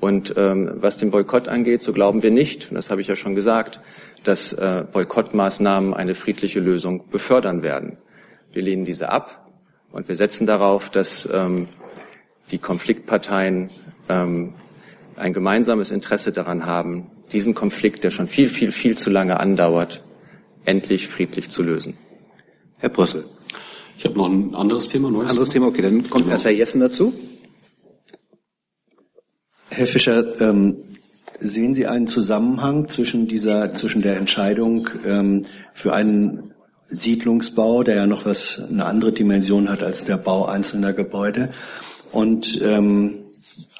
Und 0.00 0.34
ähm, 0.36 0.72
was 0.76 0.96
den 0.96 1.10
Boykott 1.10 1.48
angeht, 1.48 1.82
so 1.82 1.92
glauben 1.92 2.22
wir 2.22 2.30
nicht, 2.30 2.70
und 2.70 2.74
das 2.74 2.90
habe 2.90 3.02
ich 3.02 3.06
ja 3.06 3.16
schon 3.16 3.34
gesagt, 3.34 3.80
dass 4.24 4.52
äh, 4.54 4.84
Boykottmaßnahmen 4.90 5.94
eine 5.94 6.14
friedliche 6.14 6.60
Lösung 6.60 7.04
befördern 7.10 7.62
werden. 7.62 7.98
Wir 8.52 8.62
lehnen 8.62 8.84
diese 8.84 9.10
ab 9.10 9.48
und 9.92 10.08
wir 10.08 10.16
setzen 10.16 10.46
darauf, 10.46 10.90
dass 10.90 11.28
ähm, 11.32 11.68
die 12.50 12.58
Konfliktparteien 12.58 13.70
ähm, 14.08 14.54
ein 15.16 15.32
gemeinsames 15.32 15.90
Interesse 15.90 16.32
daran 16.32 16.66
haben, 16.66 17.06
diesen 17.32 17.54
Konflikt, 17.54 18.02
der 18.02 18.10
schon 18.10 18.26
viel, 18.26 18.48
viel, 18.48 18.72
viel 18.72 18.98
zu 18.98 19.10
lange 19.10 19.38
andauert, 19.38 20.02
endlich 20.64 21.08
friedlich 21.08 21.50
zu 21.50 21.62
lösen. 21.62 21.96
Herr 22.78 22.88
Brüssel. 22.88 23.26
Ich 23.96 24.04
habe 24.04 24.16
noch 24.16 24.28
ein 24.28 24.54
anderes 24.54 24.88
Thema. 24.88 25.10
Neues 25.10 25.30
anderes 25.30 25.50
Thema, 25.50 25.66
okay, 25.66 25.82
dann 25.82 26.02
kommt 26.08 26.24
genau. 26.24 26.32
erst 26.32 26.44
Herr 26.44 26.52
Jessen 26.52 26.80
dazu. 26.80 27.12
Herr 29.68 29.86
Fischer, 29.86 30.40
ähm, 30.40 30.76
sehen 31.38 31.74
Sie 31.74 31.86
einen 31.86 32.06
Zusammenhang 32.06 32.88
zwischen 32.88 33.28
dieser, 33.28 33.74
zwischen 33.74 34.02
der 34.02 34.16
Entscheidung 34.16 34.88
ähm, 35.06 35.46
für 35.72 35.92
einen 35.92 36.49
Siedlungsbau, 36.90 37.82
der 37.82 37.96
ja 37.96 38.06
noch 38.06 38.26
was 38.26 38.62
eine 38.68 38.84
andere 38.84 39.12
Dimension 39.12 39.68
hat 39.68 39.82
als 39.82 40.04
der 40.04 40.16
Bau 40.16 40.46
einzelner 40.46 40.92
Gebäude 40.92 41.50
und 42.12 42.60
ähm, 42.62 43.14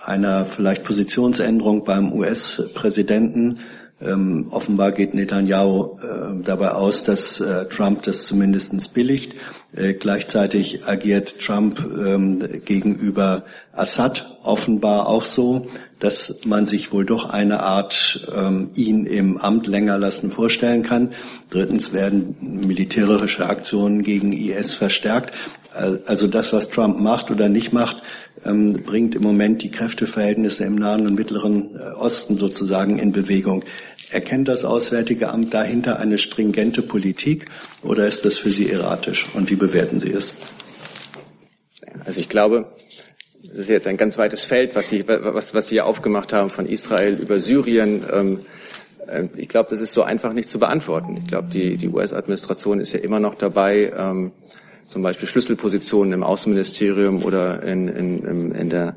einer 0.04 0.46
vielleicht 0.46 0.84
Positionsänderung 0.84 1.84
beim 1.84 2.12
US-Präsidenten. 2.12 3.58
Ähm, 4.00 4.46
offenbar 4.50 4.92
geht 4.92 5.12
Netanyahu 5.12 5.98
äh, 5.98 6.42
dabei 6.42 6.70
aus, 6.70 7.04
dass 7.04 7.40
äh, 7.40 7.66
Trump 7.66 8.02
das 8.04 8.24
zumindestens 8.24 8.88
billigt. 8.88 9.34
Äh, 9.74 9.94
gleichzeitig 9.94 10.86
agiert 10.86 11.38
Trump 11.38 11.86
ähm, 11.96 12.44
gegenüber 12.64 13.44
Assad 13.72 14.38
offenbar 14.42 15.06
auch 15.06 15.22
so, 15.22 15.68
dass 16.00 16.40
man 16.44 16.66
sich 16.66 16.92
wohl 16.92 17.04
doch 17.04 17.30
eine 17.30 17.60
Art 17.60 18.28
ähm, 18.34 18.70
ihn 18.74 19.06
im 19.06 19.36
Amt 19.36 19.68
länger 19.68 19.96
lassen 19.98 20.30
vorstellen 20.32 20.82
kann. 20.82 21.12
Drittens 21.50 21.92
werden 21.92 22.34
militärische 22.40 23.46
Aktionen 23.46 24.02
gegen 24.02 24.32
IS 24.32 24.74
verstärkt. 24.74 25.34
Also 25.72 26.26
das, 26.26 26.52
was 26.52 26.68
Trump 26.68 26.98
macht 26.98 27.30
oder 27.30 27.48
nicht 27.48 27.72
macht, 27.72 28.02
ähm, 28.44 28.72
bringt 28.72 29.14
im 29.14 29.22
Moment 29.22 29.62
die 29.62 29.70
Kräfteverhältnisse 29.70 30.64
im 30.64 30.74
Nahen 30.74 31.06
und 31.06 31.14
Mittleren 31.14 31.76
äh, 31.76 31.92
Osten 31.96 32.38
sozusagen 32.38 32.98
in 32.98 33.12
Bewegung. 33.12 33.64
Erkennt 34.10 34.48
das 34.48 34.64
Auswärtige 34.64 35.28
Amt 35.28 35.54
dahinter 35.54 36.00
eine 36.00 36.18
stringente 36.18 36.82
Politik 36.82 37.46
oder 37.82 38.08
ist 38.08 38.24
das 38.24 38.38
für 38.38 38.50
Sie 38.50 38.70
erratisch? 38.70 39.26
Und 39.34 39.50
wie 39.50 39.56
bewerten 39.56 40.00
Sie 40.00 40.12
es? 40.12 40.36
Also 42.04 42.20
ich 42.20 42.28
glaube, 42.28 42.72
es 43.50 43.58
ist 43.58 43.68
jetzt 43.68 43.86
ein 43.86 43.96
ganz 43.96 44.18
weites 44.18 44.44
Feld, 44.44 44.74
was 44.74 44.88
Sie, 44.88 45.06
was, 45.06 45.54
was 45.54 45.68
Sie 45.68 45.76
hier 45.76 45.86
aufgemacht 45.86 46.32
haben 46.32 46.50
von 46.50 46.66
Israel 46.66 47.18
über 47.20 47.38
Syrien. 47.38 48.04
Ähm, 48.12 48.40
äh, 49.06 49.28
ich 49.36 49.48
glaube, 49.48 49.70
das 49.70 49.80
ist 49.80 49.92
so 49.92 50.02
einfach 50.02 50.32
nicht 50.32 50.48
zu 50.48 50.58
beantworten. 50.58 51.16
Ich 51.18 51.28
glaube, 51.28 51.48
die, 51.48 51.76
die 51.76 51.88
US-Administration 51.88 52.80
ist 52.80 52.92
ja 52.92 53.00
immer 53.00 53.20
noch 53.20 53.34
dabei, 53.36 53.92
ähm, 53.96 54.32
zum 54.86 55.02
Beispiel 55.02 55.28
Schlüsselpositionen 55.28 56.12
im 56.12 56.24
Außenministerium 56.24 57.22
oder 57.24 57.62
in, 57.62 57.86
in, 57.86 58.52
in 58.52 58.70
der, 58.70 58.96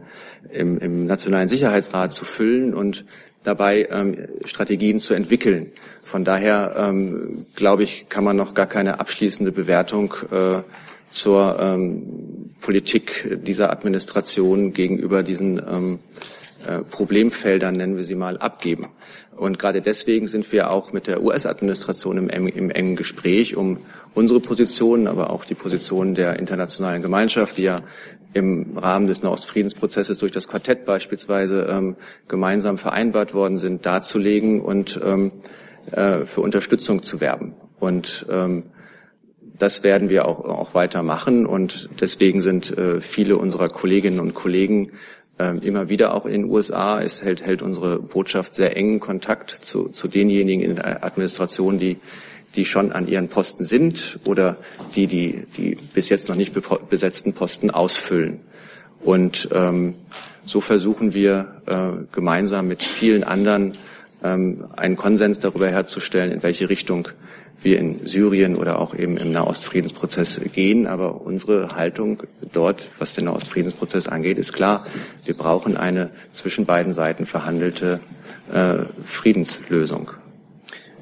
im, 0.52 0.80
im 0.80 1.06
Nationalen 1.06 1.48
Sicherheitsrat 1.48 2.14
zu 2.14 2.26
füllen 2.26 2.74
und 2.74 3.06
dabei 3.44 3.88
ähm, 3.92 4.18
Strategien 4.46 5.00
zu 5.00 5.14
entwickeln. 5.14 5.72
Von 6.04 6.26
daher 6.26 6.76
ähm, 6.78 7.46
glaube 7.56 7.84
ich, 7.84 8.08
kann 8.10 8.24
man 8.24 8.36
noch 8.36 8.54
gar 8.54 8.68
keine 8.68 9.00
abschließende 9.00 9.52
Bewertung 9.52 10.14
äh, 10.32 10.62
zur 11.10 11.58
ähm, 11.60 12.50
Politik 12.60 13.40
dieser 13.44 13.72
Administration 13.72 14.74
gegenüber 14.74 15.24
diesen 15.24 15.62
ähm, 15.70 16.00
äh, 16.68 16.80
Problemfeldern, 16.80 17.76
nennen 17.76 17.98
wir 17.98 18.04
sie 18.04 18.16
mal, 18.16 18.38
abgeben. 18.38 18.88
Und 19.36 19.60
gerade 19.60 19.82
deswegen 19.82 20.28
sind 20.28 20.52
wir 20.52 20.70
auch 20.70 20.94
mit 20.94 21.08
der 21.08 21.24
US-Administration 21.24 22.18
im, 22.18 22.30
im, 22.30 22.70
engen 22.70 22.96
Gespräch, 22.96 23.56
um 23.56 23.80
unsere 24.14 24.40
Positionen, 24.40 25.08
aber 25.08 25.32
auch 25.32 25.46
die 25.46 25.56
Positionen 25.56 26.16
der 26.16 26.40
internationalen 26.40 27.02
Gemeinschaft, 27.02 27.58
die 27.58 27.64
ja 27.64 27.78
im 28.34 28.78
Rahmen 28.78 29.08
des 29.08 29.22
Nahostfriedensprozesses 29.24 30.18
durch 30.18 30.32
das 30.32 30.48
Quartett 30.48 30.86
beispielsweise 30.86 31.68
ähm, 31.70 31.96
gemeinsam 32.28 32.78
vereinbart 32.78 33.34
worden 33.34 33.58
sind, 33.58 33.86
darzulegen 33.86 34.62
und 34.62 35.00
ähm, 35.04 35.32
äh, 35.92 36.20
für 36.20 36.42
Unterstützung 36.42 37.04
zu 37.04 37.22
werben. 37.22 37.54
Und 37.80 38.26
ähm, 38.32 38.62
das 39.58 39.84
werden 39.84 40.10
wir 40.10 40.28
auch, 40.28 40.46
auch 40.46 40.74
weitermachen. 40.74 41.46
Und 41.46 41.90
deswegen 42.02 42.42
sind 42.42 42.76
äh, 42.78 43.02
viele 43.02 43.38
unserer 43.38 43.68
Kolleginnen 43.68 44.20
und 44.20 44.34
Kollegen 44.34 44.92
äh, 45.38 45.58
immer 45.60 45.90
wieder 45.90 46.14
auch 46.14 46.26
in 46.26 46.44
den 46.44 46.46
USA. 46.46 47.02
Es 47.02 47.24
hält, 47.24 47.46
hält 47.46 47.62
unsere 47.62 48.00
Botschaft 48.00 48.56
sehr 48.56 48.76
engen 48.76 49.00
Kontakt 49.00 49.52
zu, 49.52 49.90
zu 49.90 50.08
denjenigen 50.08 50.64
in 50.64 50.76
der 50.76 51.04
Administration, 51.04 51.80
die 51.80 51.98
die 52.56 52.66
schon 52.66 52.92
an 52.92 53.08
ihren 53.08 53.30
Posten 53.30 53.64
sind 53.64 54.20
oder 54.26 54.58
die 54.96 55.08
die, 55.08 55.46
die 55.58 55.78
bis 55.94 56.10
jetzt 56.10 56.30
noch 56.30 56.36
nicht 56.36 56.54
besetzten 56.90 57.34
Posten 57.34 57.72
ausfüllen. 57.72 58.40
Und 59.02 59.50
ähm, 59.54 59.96
so 60.46 60.62
versuchen 60.62 61.14
wir 61.14 61.62
äh, 61.66 62.06
gemeinsam 62.14 62.68
mit 62.68 62.84
vielen 62.84 63.24
anderen 63.24 63.74
ähm, 64.24 64.66
einen 64.76 64.96
Konsens 64.96 65.40
darüber 65.40 65.70
herzustellen, 65.70 66.32
in 66.32 66.44
welche 66.44 66.70
Richtung 66.70 67.10
wir 67.62 67.80
in 67.80 68.06
Syrien 68.06 68.56
oder 68.56 68.80
auch 68.80 68.94
eben 68.94 69.18
im 69.18 69.32
Nahostfriedensprozess 69.32 70.42
gehen. 70.54 70.88
Aber 70.88 71.22
unsere 71.22 71.76
Haltung 71.76 72.24
dort, 72.52 72.90
was 73.00 73.14
den 73.14 73.26
Nahostfriedensprozess 73.26 74.08
angeht, 74.08 74.38
ist 74.38 74.54
klar. 74.54 74.86
Wir 75.26 75.36
brauchen 75.36 75.78
eine 75.78 76.10
zwischen 76.32 76.66
beiden 76.66 76.94
Seiten 76.94 77.26
verhandelte 77.26 78.00
äh, 78.52 78.80
Friedenslösung. 79.06 80.12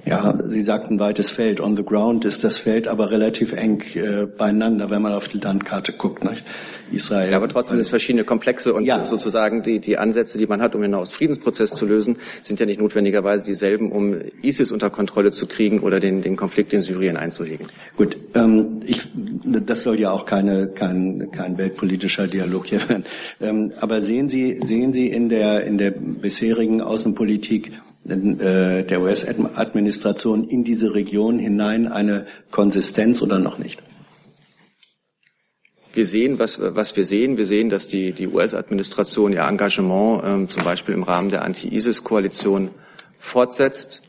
Ja, 0.06 0.38
Sie 0.44 0.62
sagten 0.62 1.00
weites 1.00 1.30
Feld. 1.32 1.60
On 1.60 1.78
the 1.78 1.84
ground 1.84 2.26
ist 2.26 2.44
das 2.44 2.58
Feld 2.58 2.88
aber 2.88 3.12
relativ 3.12 3.54
eng 3.54 3.84
äh, 3.94 4.26
beieinander, 4.26 4.90
wenn 4.90 5.02
man 5.02 5.14
auf 5.14 5.28
die 5.28 5.38
Landkarte 5.38 5.94
guckt. 5.94 6.24
Nicht? 6.24 6.44
Israel. 6.92 7.32
Ja, 7.32 7.38
aber 7.38 7.48
trotzdem 7.48 7.80
ist 7.80 7.90
verschiedene 7.90 8.24
Komplexe 8.24 8.74
und 8.74 8.84
ja. 8.84 9.06
sozusagen 9.06 9.64
die, 9.64 9.80
die 9.80 9.98
Ansätze, 9.98 10.38
die 10.38 10.48
man 10.48 10.62
hat, 10.62 10.76
um 10.76 10.82
den 10.82 10.92
Nahostfriedensprozess 10.92 11.72
zu 11.72 11.86
lösen, 11.86 12.18
sind 12.44 12.60
ja 12.60 12.66
nicht 12.66 12.80
notwendigerweise 12.80 13.44
dieselben, 13.44 13.92
um 13.92 14.16
ISIS 14.42 14.72
unter 14.72 14.90
Kontrolle 14.90 15.32
zu 15.32 15.48
kriegen 15.48 15.80
oder 15.80 16.00
den, 16.00 16.22
den 16.22 16.36
Konflikt 16.36 16.74
in 16.74 16.82
Syrien 16.82 17.18
einzuhegen. 17.18 17.68
Gut, 17.98 18.18
ähm, 18.36 18.82
ich, 18.86 19.08
das 19.66 19.84
soll 19.84 20.00
ja 20.00 20.12
auch 20.12 20.26
keine, 20.26 20.68
kein, 20.68 21.32
kein 21.32 21.58
weltpolitischer 21.58 22.28
Dialog 22.28 22.66
hier 22.66 22.88
werden. 22.90 23.06
Ähm, 23.40 23.72
aber 23.80 24.02
sehen 24.02 24.30
Sie, 24.30 24.60
sehen 24.64 24.94
Sie 24.94 25.08
in 25.08 25.30
der, 25.30 25.64
in 25.64 25.78
der 25.78 25.92
bisherigen 25.92 26.82
Außenpolitik 26.82 27.72
der 28.04 29.02
US-Administration 29.02 30.48
in 30.48 30.64
diese 30.64 30.96
Region 30.96 31.40
hinein 31.40 31.88
eine 31.88 32.26
Konsistenz 32.50 33.22
oder 33.22 33.40
noch 33.40 33.60
nicht? 33.60 33.82
Wir 35.94 36.06
sehen, 36.06 36.40
was, 36.40 36.60
was 36.62 36.96
wir 36.96 37.06
sehen. 37.06 37.38
Wir 37.38 37.46
sehen, 37.46 37.70
dass 37.70 37.88
die, 37.88 38.14
die 38.14 38.28
US-Administration 38.28 39.34
ihr 39.34 39.42
Engagement 39.42 40.24
ähm, 40.26 40.48
zum 40.48 40.64
Beispiel 40.64 40.96
im 40.96 41.04
Rahmen 41.04 41.30
der 41.30 41.44
Anti-ISIS-Koalition 41.44 42.70
fortsetzt. 43.20 44.02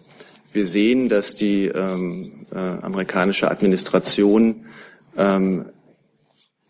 Wir 0.52 0.66
sehen, 0.66 1.08
dass 1.08 1.34
die 1.34 1.66
ähm, 1.66 2.46
äh, 2.52 2.58
amerikanische 2.58 3.50
Administration 3.50 4.66
ähm, 5.16 5.70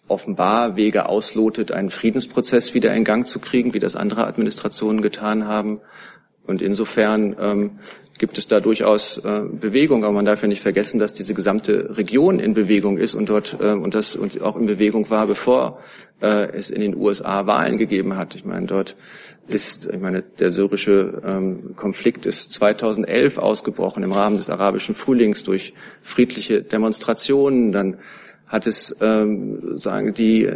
offenbar 0.09 0.77
Wege 0.77 1.09
auslotet, 1.09 1.73
einen 1.73 1.91
Friedensprozess 1.91 2.73
wieder 2.73 2.95
in 2.95 3.05
Gang 3.05 3.27
zu 3.27 3.39
kriegen, 3.39 3.75
wie 3.75 3.81
das 3.81 3.97
andere 3.97 4.27
Administrationen 4.27 5.03
getan 5.03 5.47
haben. 5.47 5.81
Und 6.47 6.63
insofern 6.63 7.37
ähm, 7.41 7.71
gibt 8.19 8.39
es 8.39 8.47
da 8.47 8.61
durchaus 8.61 9.19
äh, 9.19 9.43
Bewegung, 9.51 10.05
aber 10.05 10.13
man 10.13 10.25
darf 10.25 10.43
ja 10.43 10.49
nicht 10.49 10.63
vergessen, 10.63 11.01
dass 11.01 11.13
diese 11.13 11.35
gesamte 11.35 11.97
Region 11.97 12.39
in 12.39 12.55
Bewegung 12.55 12.99
ist 12.99 13.15
und 13.15 13.29
dort 13.29 13.57
äh, 13.61 13.73
und 13.73 13.95
das 13.95 14.17
und 14.17 14.41
auch 14.43 14.57
in 14.57 14.67
Bewegung 14.67 15.11
war, 15.11 15.27
bevor 15.27 15.79
äh, 16.21 16.53
es 16.53 16.71
in 16.71 16.81
den 16.81 16.97
USA 16.97 17.47
Wahlen 17.47 17.79
gegeben 17.79 18.17
hat. 18.17 18.35
Ich 18.35 18.45
meine, 18.45 18.67
dort 18.67 18.97
ist, 19.49 19.87
ich 19.93 19.99
meine, 19.99 20.23
der 20.23 20.53
syrische 20.53 21.21
ähm, 21.27 21.75
Konflikt 21.75 22.27
ist 22.27 22.53
2011 22.53 23.39
ausgebrochen 23.39 24.05
im 24.05 24.13
Rahmen 24.13 24.37
des 24.37 24.51
arabischen 24.51 24.95
Frühlings 24.95 25.43
durch 25.43 25.75
friedliche 26.01 26.63
Demonstrationen. 26.63 27.73
Dann 27.73 27.99
hat 28.47 28.67
es 28.67 28.97
ähm, 29.01 29.79
sagen 29.79 30.15
die 30.15 30.49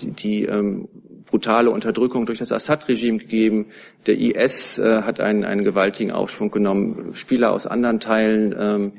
die, 0.00 0.10
die 0.10 0.44
ähm, 0.46 0.88
brutale 1.32 1.70
Unterdrückung 1.70 2.26
durch 2.26 2.40
das 2.40 2.52
Assad-Regime 2.52 3.16
gegeben. 3.16 3.66
Der 4.06 4.18
IS 4.18 4.78
äh, 4.78 5.00
hat 5.00 5.18
einen, 5.18 5.44
einen 5.44 5.64
gewaltigen 5.64 6.12
Aufschwung 6.12 6.50
genommen. 6.50 7.12
Spieler 7.14 7.52
aus 7.52 7.66
anderen 7.66 8.00
Teilen 8.00 8.54
ähm, 8.58 8.92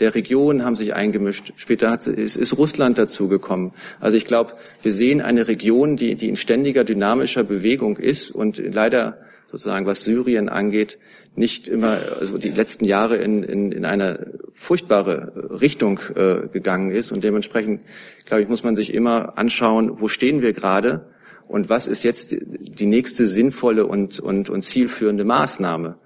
der 0.00 0.16
Region 0.16 0.64
haben 0.64 0.74
sich 0.74 0.94
eingemischt. 0.94 1.52
Später 1.54 1.90
hat, 1.90 2.06
ist, 2.08 2.34
ist 2.34 2.58
Russland 2.58 2.98
dazugekommen. 2.98 3.70
Also 4.00 4.16
ich 4.16 4.24
glaube, 4.24 4.54
wir 4.82 4.92
sehen 4.92 5.22
eine 5.22 5.46
Region, 5.46 5.94
die, 5.94 6.16
die 6.16 6.28
in 6.28 6.36
ständiger 6.36 6.82
dynamischer 6.82 7.44
Bewegung 7.44 7.96
ist 7.96 8.32
und 8.32 8.60
leider 8.74 9.18
sozusagen, 9.46 9.86
was 9.86 10.02
Syrien 10.02 10.48
angeht, 10.48 10.98
nicht 11.36 11.68
immer, 11.68 12.00
also 12.18 12.36
die 12.36 12.50
letzten 12.50 12.84
Jahre 12.84 13.16
in, 13.16 13.44
in, 13.44 13.70
in 13.70 13.84
eine 13.84 14.32
furchtbare 14.52 15.60
Richtung 15.60 16.00
äh, 16.16 16.48
gegangen 16.52 16.90
ist. 16.90 17.12
Und 17.12 17.22
dementsprechend, 17.22 17.82
glaube 18.24 18.42
ich, 18.42 18.48
muss 18.48 18.64
man 18.64 18.74
sich 18.74 18.92
immer 18.92 19.38
anschauen, 19.38 20.00
wo 20.00 20.08
stehen 20.08 20.42
wir 20.42 20.52
gerade 20.52 21.06
und 21.48 21.68
was 21.68 21.86
ist 21.86 22.02
jetzt 22.02 22.36
die 22.40 22.86
nächste 22.86 23.26
sinnvolle 23.26 23.86
und, 23.86 24.18
und, 24.20 24.50
und 24.50 24.62
zielführende 24.62 25.24
Maßnahme. 25.24 25.96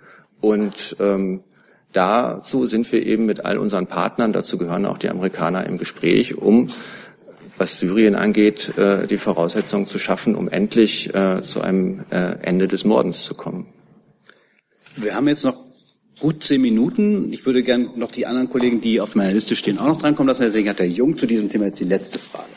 Und 0.41 0.97
ähm, 1.01 1.43
dazu 1.93 2.67
sind 2.67 2.91
wir 2.93 3.05
eben 3.05 3.27
mit 3.27 3.45
all 3.45 3.59
unseren 3.59 3.87
Partnern, 3.87 4.33
dazu 4.33 4.59
gehören 4.59 4.87
auch 4.87 4.99
die 4.99 5.11
Amerikaner 5.11 5.67
im 5.67 5.79
Gespräch, 5.79 6.37
um 6.37 6.69
was 7.59 7.79
Syrien 7.79 8.15
angeht, 8.15 8.77
äh, 8.79 9.07
die 9.07 9.19
Voraussetzungen 9.19 9.87
zu 9.87 9.99
schaffen, 9.99 10.35
um 10.35 10.49
endlich 10.49 11.15
äh, 11.15 11.43
zu 11.43 11.61
einem 11.61 12.05
äh, 12.11 12.37
Ende 12.43 12.69
des 12.69 12.85
Mordens 12.85 13.25
zu 13.25 13.35
kommen. 13.35 13.67
Wir 14.97 15.15
haben 15.15 15.29
jetzt 15.29 15.45
noch 15.45 15.57
gut 16.21 16.43
zehn 16.43 16.61
Minuten. 16.61 17.33
Ich 17.33 17.45
würde 17.45 17.62
gerne 17.62 17.91
noch 17.97 18.12
die 18.12 18.27
anderen 18.27 18.49
Kollegen, 18.49 18.81
die 18.81 19.01
auf 19.01 19.15
meiner 19.15 19.33
Liste 19.33 19.57
stehen, 19.57 19.79
auch 19.79 19.87
noch 19.87 20.01
drankommen 20.01 20.29
lassen. 20.29 20.43
Deswegen 20.43 20.69
hat 20.69 20.79
der 20.79 20.89
Jung 20.89 21.19
zu 21.19 21.27
diesem 21.27 21.51
Thema 21.51 21.67
jetzt 21.67 21.81
die 21.81 21.85
letzte 21.85 22.19
Frage. 22.19 22.49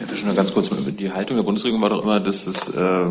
Ja, 0.00 0.16
schon 0.16 0.28
noch 0.28 0.34
ganz 0.34 0.52
kurz. 0.52 0.70
Die 0.70 1.12
Haltung 1.12 1.36
der 1.36 1.44
Bundesregierung 1.44 1.82
war 1.82 1.90
doch 1.90 2.02
immer, 2.02 2.20
dass 2.20 2.46
es 2.46 2.68
äh, 2.68 3.06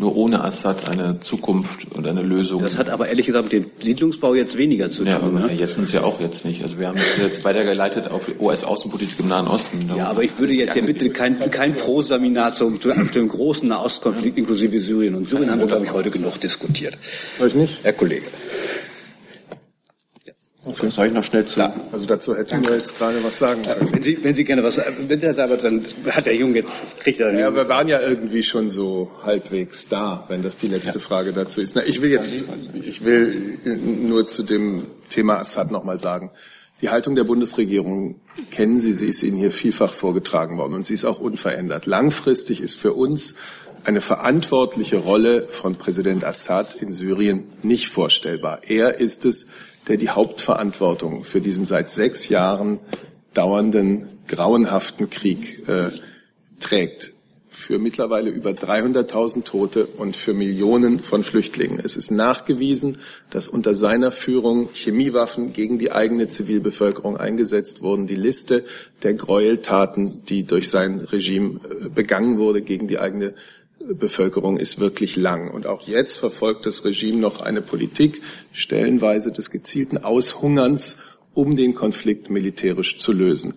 nur 0.00 0.16
ohne 0.16 0.42
Assad 0.42 0.88
eine 0.88 1.20
Zukunft 1.20 1.86
und 1.92 2.06
eine 2.06 2.22
Lösung. 2.22 2.62
Das 2.62 2.78
hat 2.78 2.88
aber 2.88 3.08
ehrlich 3.08 3.26
gesagt 3.26 3.44
mit 3.44 3.52
dem 3.52 3.66
Siedlungsbau 3.82 4.34
jetzt 4.34 4.56
weniger 4.56 4.90
zu 4.90 4.98
tun. 4.98 5.08
Ja, 5.08 5.16
aber 5.18 5.30
ne? 5.30 5.52
jetzt 5.52 5.74
sind 5.74 5.84
es 5.84 5.92
ja 5.92 6.02
auch 6.02 6.20
jetzt 6.20 6.44
nicht. 6.44 6.62
Also 6.62 6.78
wir 6.78 6.88
haben 6.88 6.98
jetzt 7.20 7.44
weitergeleitet 7.44 8.10
auf 8.10 8.28
US-Außenpolitik 8.40 9.20
im 9.20 9.28
Nahen 9.28 9.46
Osten. 9.46 9.90
Ja, 9.96 10.08
aber 10.08 10.24
ich 10.24 10.38
würde 10.38 10.54
jetzt 10.54 10.74
ja 10.74 10.82
bitte 10.82 11.10
kein, 11.10 11.38
kein 11.50 11.76
Pro-Seminar 11.76 12.54
zum, 12.54 12.80
zu 12.80 12.90
einem 12.90 13.28
großen 13.28 13.68
Nahostkonflikt 13.68 14.38
inklusive 14.38 14.80
Syrien. 14.80 15.14
Und 15.14 15.28
Syrien 15.28 15.50
haben 15.50 15.60
wir, 15.60 15.66
glaube 15.66 15.84
ich, 15.84 15.92
heute 15.92 16.10
genug 16.10 16.40
diskutiert. 16.40 16.96
Soll 17.38 17.48
ich 17.48 17.54
nicht? 17.54 17.78
Herr 17.82 17.92
Kollege. 17.92 18.26
Okay. 20.70 20.90
Soll 20.90 21.06
ich 21.08 21.12
noch 21.12 21.24
schnell 21.24 21.44
zu? 21.44 21.54
Klar. 21.54 21.74
Also 21.92 22.06
dazu 22.06 22.36
hätten 22.36 22.64
wir 22.64 22.76
jetzt 22.76 22.96
gerade 22.96 23.22
was 23.24 23.38
sagen 23.38 23.62
können. 23.62 23.92
Wenn 23.92 24.02
Sie, 24.02 24.18
wenn 24.22 24.34
Sie 24.34 24.44
gerne 24.44 24.62
was, 24.62 24.76
wenn 24.76 25.20
Sie 25.20 25.28
aber 25.28 25.56
dann 25.56 25.84
hat 26.10 26.26
der 26.26 26.36
Junge 26.36 26.56
jetzt, 26.56 27.00
kriegt 27.00 27.18
er 27.20 27.26
dann. 27.26 27.38
Ja, 27.38 27.54
wir 27.54 27.68
waren 27.68 27.88
ja 27.88 28.00
irgendwie 28.00 28.42
schon 28.42 28.70
so 28.70 29.10
halbwegs 29.22 29.88
da, 29.88 30.24
wenn 30.28 30.42
das 30.42 30.58
die 30.58 30.68
letzte 30.68 30.98
ja. 30.98 31.00
Frage 31.00 31.32
dazu 31.32 31.60
ist. 31.60 31.74
Na, 31.76 31.84
ich 31.84 32.00
will 32.02 32.10
jetzt, 32.10 32.44
ich 32.74 33.04
will 33.04 33.58
nur 33.64 34.26
zu 34.26 34.42
dem 34.42 34.84
Thema 35.10 35.38
Assad 35.38 35.70
nochmal 35.70 35.98
sagen. 35.98 36.30
Die 36.82 36.88
Haltung 36.88 37.14
der 37.14 37.24
Bundesregierung 37.24 38.20
kennen 38.50 38.78
Sie, 38.78 38.94
sie 38.94 39.08
ist 39.08 39.22
Ihnen 39.22 39.36
hier 39.36 39.50
vielfach 39.50 39.92
vorgetragen 39.92 40.56
worden 40.56 40.74
und 40.74 40.86
sie 40.86 40.94
ist 40.94 41.04
auch 41.04 41.20
unverändert. 41.20 41.84
Langfristig 41.84 42.62
ist 42.62 42.76
für 42.76 42.94
uns 42.94 43.34
eine 43.84 44.00
verantwortliche 44.00 44.96
Rolle 44.96 45.42
von 45.42 45.76
Präsident 45.76 46.24
Assad 46.24 46.74
in 46.74 46.92
Syrien 46.92 47.44
nicht 47.62 47.88
vorstellbar. 47.88 48.60
Er 48.66 48.98
ist 48.98 49.24
es, 49.24 49.50
der 49.90 49.96
die 49.96 50.08
Hauptverantwortung 50.08 51.24
für 51.24 51.40
diesen 51.40 51.64
seit 51.64 51.90
sechs 51.90 52.28
Jahren 52.28 52.78
dauernden 53.34 54.06
grauenhaften 54.28 55.10
Krieg 55.10 55.68
äh, 55.68 55.90
trägt. 56.60 57.12
Für 57.48 57.80
mittlerweile 57.80 58.30
über 58.30 58.50
300.000 58.50 59.42
Tote 59.42 59.86
und 59.86 60.14
für 60.14 60.32
Millionen 60.32 61.00
von 61.00 61.24
Flüchtlingen. 61.24 61.80
Es 61.82 61.96
ist 61.96 62.12
nachgewiesen, 62.12 62.98
dass 63.30 63.48
unter 63.48 63.74
seiner 63.74 64.12
Führung 64.12 64.68
Chemiewaffen 64.72 65.52
gegen 65.52 65.80
die 65.80 65.90
eigene 65.90 66.28
Zivilbevölkerung 66.28 67.16
eingesetzt 67.16 67.82
wurden. 67.82 68.06
Die 68.06 68.14
Liste 68.14 68.64
der 69.02 69.14
Gräueltaten, 69.14 70.24
die 70.26 70.44
durch 70.44 70.70
sein 70.70 71.00
Regime 71.00 71.58
äh, 71.68 71.88
begangen 71.88 72.38
wurde 72.38 72.62
gegen 72.62 72.86
die 72.86 73.00
eigene 73.00 73.34
Bevölkerung 73.80 74.58
ist 74.58 74.78
wirklich 74.78 75.16
lang. 75.16 75.50
Und 75.50 75.66
auch 75.66 75.86
jetzt 75.86 76.18
verfolgt 76.18 76.66
das 76.66 76.84
Regime 76.84 77.18
noch 77.18 77.40
eine 77.40 77.62
Politik, 77.62 78.20
stellenweise 78.52 79.32
des 79.32 79.50
gezielten 79.50 79.98
Aushungerns, 79.98 81.02
um 81.34 81.56
den 81.56 81.74
Konflikt 81.74 82.30
militärisch 82.30 82.98
zu 82.98 83.12
lösen. 83.12 83.54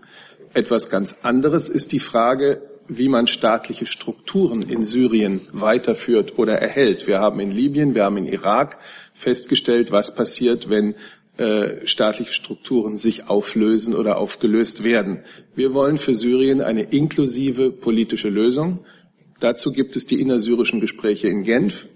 Etwas 0.53 0.89
ganz 0.89 1.19
anderes 1.23 1.67
ist 1.67 1.91
die 1.91 1.99
Frage, 1.99 2.61
wie 2.87 3.09
man 3.09 3.27
staatliche 3.27 3.85
Strukturen 3.85 4.61
in 4.61 4.83
Syrien 4.83 5.41
weiterführt 5.51 6.37
oder 6.37 6.55
erhält. 6.59 7.07
Wir 7.07 7.19
haben 7.19 7.39
in 7.39 7.51
Libyen, 7.51 7.95
wir 7.95 8.03
haben 8.03 8.17
in 8.17 8.25
Irak 8.25 8.77
festgestellt, 9.13 9.91
was 9.91 10.15
passiert, 10.15 10.69
wenn 10.69 10.95
äh, 11.37 11.87
staatliche 11.87 12.33
Strukturen 12.33 12.97
sich 12.97 13.29
auflösen 13.29 13.95
oder 13.95 14.17
aufgelöst 14.17 14.83
werden. 14.83 15.23
Wir 15.55 15.73
wollen 15.73 15.97
für 15.97 16.13
Syrien 16.13 16.61
eine 16.61 16.83
inklusive 16.83 17.71
politische 17.71 18.29
Lösung. 18.29 18.79
Dazu 19.43 19.73
gibt 19.73 19.97
es 19.97 20.05
die 20.05 20.21
innersyrischen 20.21 20.79
Gespräche 20.79 21.27
in 21.27 21.43
Genf 21.43 21.87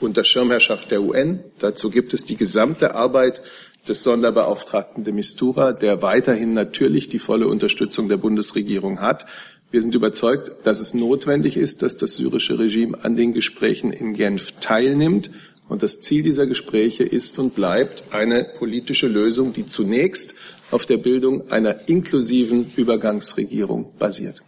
unter 0.00 0.24
Schirmherrschaft 0.24 0.90
der 0.90 1.02
UN. 1.02 1.40
Dazu 1.58 1.90
gibt 1.90 2.14
es 2.14 2.24
die 2.24 2.36
gesamte 2.36 2.94
Arbeit 2.94 3.42
des 3.86 4.02
Sonderbeauftragten 4.04 5.04
de 5.04 5.12
Mistura, 5.12 5.72
der 5.72 6.00
weiterhin 6.00 6.54
natürlich 6.54 7.10
die 7.10 7.18
volle 7.18 7.46
Unterstützung 7.46 8.08
der 8.08 8.16
Bundesregierung 8.16 9.02
hat. 9.02 9.26
Wir 9.70 9.82
sind 9.82 9.94
überzeugt, 9.94 10.66
dass 10.66 10.80
es 10.80 10.94
notwendig 10.94 11.58
ist, 11.58 11.82
dass 11.82 11.98
das 11.98 12.16
syrische 12.16 12.58
Regime 12.58 12.96
an 13.04 13.16
den 13.16 13.34
Gesprächen 13.34 13.92
in 13.92 14.14
Genf 14.14 14.52
teilnimmt. 14.60 15.30
Und 15.68 15.82
das 15.82 16.00
Ziel 16.00 16.22
dieser 16.22 16.46
Gespräche 16.46 17.04
ist 17.04 17.38
und 17.38 17.54
bleibt 17.54 18.04
eine 18.12 18.44
politische 18.44 19.08
Lösung, 19.08 19.52
die 19.52 19.66
zunächst 19.66 20.36
auf 20.70 20.86
der 20.86 20.96
Bildung 20.96 21.50
einer 21.50 21.86
inklusiven 21.86 22.72
Übergangsregierung 22.76 23.92
basiert. 23.98 24.42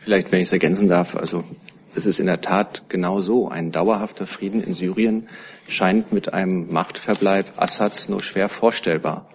Vielleicht, 0.00 0.32
wenn 0.32 0.40
ich 0.40 0.48
es 0.48 0.52
ergänzen 0.52 0.88
darf, 0.88 1.14
also 1.14 1.44
es 1.94 2.06
ist 2.06 2.20
in 2.20 2.26
der 2.26 2.40
Tat 2.40 2.84
genau 2.88 3.20
so. 3.20 3.48
Ein 3.48 3.72
dauerhafter 3.72 4.26
Frieden 4.26 4.62
in 4.62 4.74
Syrien 4.74 5.28
scheint 5.68 6.12
mit 6.12 6.32
einem 6.32 6.72
Machtverbleib 6.72 7.52
Assads 7.56 8.08
nur 8.08 8.22
schwer 8.22 8.48
vorstellbar. 8.48 9.28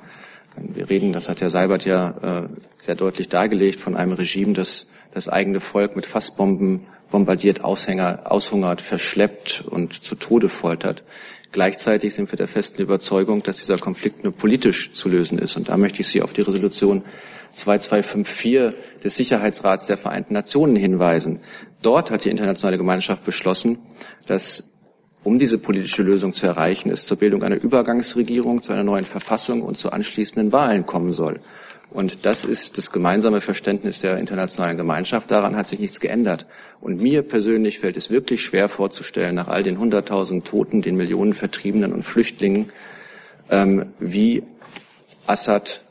Wir 0.56 0.90
reden, 0.90 1.14
das 1.14 1.30
hat 1.30 1.42
Herr 1.42 1.52
Seibert 1.52 1.86
ja 1.86 2.10
äh, 2.10 2.50
sehr 2.74 2.96
deutlich 2.96 3.30
dargelegt, 3.30 3.80
von 3.80 3.96
einem 3.96 4.14
Regime, 4.14 4.54
das 4.54 4.88
das 5.14 5.30
eigene 5.30 5.60
Volk 5.60 5.96
mit 5.96 6.06
Fassbomben 6.06 6.86
bombardiert, 7.12 7.64
aushänger, 7.64 8.32
aushungert, 8.32 8.82
verschleppt 8.82 9.64
und 9.68 9.94
zu 9.94 10.16
Tode 10.16 10.50
foltert. 10.50 11.04
Gleichzeitig 11.52 12.14
sind 12.14 12.32
wir 12.32 12.38
der 12.38 12.48
festen 12.48 12.82
Überzeugung, 12.82 13.42
dass 13.42 13.58
dieser 13.58 13.78
Konflikt 13.78 14.24
nur 14.24 14.34
politisch 14.34 14.94
zu 14.94 15.10
lösen 15.10 15.40
ist. 15.40 15.56
Und 15.56 15.70
da 15.70 15.78
möchte 15.78 16.02
ich 16.02 16.08
Sie 16.08 16.22
auf 16.22 16.34
die 16.34 16.42
Resolution 16.42 17.04
2254 17.52 18.74
des 19.04 19.16
Sicherheitsrats 19.16 19.86
der 19.86 19.98
Vereinten 19.98 20.34
Nationen 20.34 20.76
hinweisen. 20.76 21.40
Dort 21.88 22.12
hat 22.12 22.26
die 22.26 22.30
internationale 22.30 22.78
Gemeinschaft 22.78 23.24
beschlossen, 23.24 23.78
dass 24.28 24.74
um 25.24 25.40
diese 25.40 25.58
politische 25.58 26.04
Lösung 26.04 26.34
zu 26.34 26.46
erreichen, 26.46 26.92
es 26.92 27.08
zur 27.08 27.16
Bildung 27.16 27.44
einer 27.44 27.56
Übergangsregierung, 27.56 28.62
zu 28.62 28.74
einer 28.74 28.84
neuen 28.84 29.06
Verfassung 29.06 29.62
und 29.62 29.78
zu 29.78 29.94
anschließenden 29.94 30.52
Wahlen 30.52 30.86
kommen 30.86 31.14
soll. 31.14 31.40
Und 31.90 32.26
das 32.26 32.44
ist 32.44 32.78
das 32.78 32.92
gemeinsame 32.92 33.40
Verständnis 33.40 34.02
der 34.02 34.18
internationalen 34.18 34.76
Gemeinschaft. 34.76 35.32
Daran 35.32 35.56
hat 35.56 35.70
sich 35.70 35.80
nichts 35.80 36.02
geändert. 36.02 36.46
Und 36.82 37.02
mir 37.02 37.22
persönlich 37.22 37.80
fällt 37.80 37.96
es 37.96 38.10
wirklich 38.10 38.42
schwer 38.42 38.68
vorzustellen, 38.68 39.36
nach 39.36 39.48
all 39.48 39.64
den 39.64 39.80
hunderttausend 39.80 40.46
Toten, 40.46 40.82
den 40.82 40.98
Millionen 40.98 41.32
Vertriebenen 41.32 41.94
und 41.94 42.04
Flüchtlingen, 42.04 42.66
ähm, 43.50 43.86
wie 44.02 44.44
Assad 45.26 45.84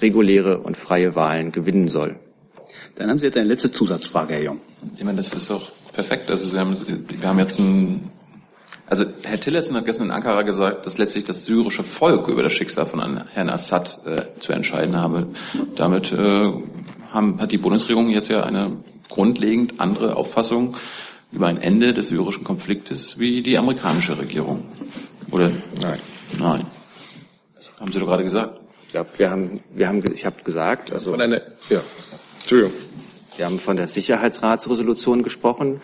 reguläre 0.00 0.60
und 0.60 0.78
freie 0.78 1.14
Wahlen 1.16 1.52
gewinnen 1.52 1.88
soll. 1.88 2.16
Dann 2.94 3.10
haben 3.10 3.18
Sie 3.18 3.26
jetzt 3.26 3.36
eine 3.36 3.48
letzte 3.48 3.70
Zusatzfrage, 3.70 4.32
Herr 4.32 4.42
Jung. 4.42 4.60
Ich 4.96 5.04
meine, 5.04 5.16
das 5.16 5.32
ist 5.32 5.50
doch 5.50 5.70
perfekt. 5.92 6.30
Also 6.30 6.48
Sie 6.48 6.58
haben, 6.58 6.76
wir 7.08 7.28
haben 7.28 7.38
jetzt 7.38 7.58
ein, 7.58 8.10
also 8.86 9.04
Herr 9.24 9.40
Tillerson 9.40 9.76
hat 9.76 9.84
gestern 9.84 10.06
in 10.06 10.12
Ankara 10.12 10.42
gesagt, 10.42 10.86
dass 10.86 10.98
letztlich 10.98 11.24
das 11.24 11.44
syrische 11.44 11.82
Volk 11.82 12.28
über 12.28 12.42
das 12.42 12.52
Schicksal 12.52 12.86
von 12.86 13.26
Herrn 13.32 13.50
Assad 13.50 14.00
äh, 14.06 14.22
zu 14.38 14.52
entscheiden 14.52 14.96
habe. 14.96 15.28
Damit 15.76 16.12
äh, 16.12 16.52
haben, 17.12 17.40
hat 17.40 17.52
die 17.52 17.58
Bundesregierung 17.58 18.10
jetzt 18.10 18.28
ja 18.28 18.42
eine 18.42 18.76
grundlegend 19.08 19.80
andere 19.80 20.16
Auffassung 20.16 20.76
über 21.32 21.46
ein 21.46 21.60
Ende 21.60 21.92
des 21.92 22.08
syrischen 22.08 22.44
Konfliktes 22.44 23.18
wie 23.18 23.42
die 23.42 23.58
amerikanische 23.58 24.18
Regierung. 24.18 24.64
Oder? 25.30 25.50
Nein. 25.80 25.98
Nein. 26.38 26.66
Haben 27.80 27.92
Sie 27.92 27.98
doch 27.98 28.06
gerade 28.06 28.24
gesagt. 28.24 28.60
Ich 28.86 28.92
glaube, 28.92 29.10
wir 29.18 29.30
haben, 29.30 29.60
wir 29.74 29.88
haben, 29.88 30.02
ich 30.14 30.24
habe 30.24 30.42
gesagt, 30.42 30.92
also. 30.92 31.10
Von 31.10 31.20
einer, 31.20 31.42
ja. 31.68 31.80
Entschuldigung. 32.40 32.72
Wir 33.38 33.46
haben 33.46 33.60
von 33.60 33.76
der 33.76 33.86
Sicherheitsratsresolution 33.86 35.22
gesprochen, 35.22 35.80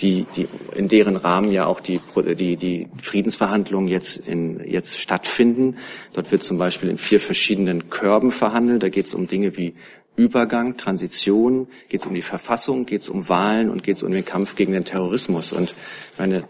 die, 0.00 0.24
die, 0.34 0.48
in 0.74 0.88
deren 0.88 1.16
Rahmen 1.16 1.52
ja 1.52 1.66
auch 1.66 1.80
die, 1.80 2.00
die, 2.16 2.56
die 2.56 2.88
Friedensverhandlungen 2.96 3.88
jetzt, 3.88 4.26
in, 4.26 4.66
jetzt 4.66 4.98
stattfinden. 4.98 5.76
Dort 6.14 6.32
wird 6.32 6.42
zum 6.42 6.56
Beispiel 6.56 6.88
in 6.88 6.96
vier 6.96 7.20
verschiedenen 7.20 7.90
Körben 7.90 8.30
verhandelt. 8.30 8.82
Da 8.82 8.88
geht 8.88 9.04
es 9.04 9.14
um 9.14 9.26
Dinge 9.26 9.58
wie 9.58 9.74
Übergang, 10.16 10.78
Transition, 10.78 11.68
geht 11.90 12.00
es 12.00 12.06
um 12.06 12.14
die 12.14 12.22
Verfassung, 12.22 12.86
geht 12.86 13.02
es 13.02 13.10
um 13.10 13.28
Wahlen 13.28 13.68
und 13.68 13.82
geht 13.82 13.96
es 13.96 14.02
um 14.02 14.10
den 14.10 14.24
Kampf 14.24 14.56
gegen 14.56 14.72
den 14.72 14.86
Terrorismus. 14.86 15.52
Und 15.52 15.74
meine, 16.16 16.44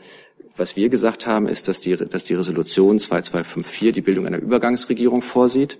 was 0.56 0.76
wir 0.76 0.88
gesagt 0.88 1.26
haben, 1.26 1.48
ist, 1.48 1.66
dass 1.66 1.80
die, 1.80 1.96
dass 1.96 2.26
die 2.26 2.34
Resolution 2.34 3.00
2254 3.00 3.92
die 3.92 4.02
Bildung 4.02 4.28
einer 4.28 4.38
Übergangsregierung 4.38 5.20
vorsieht, 5.20 5.78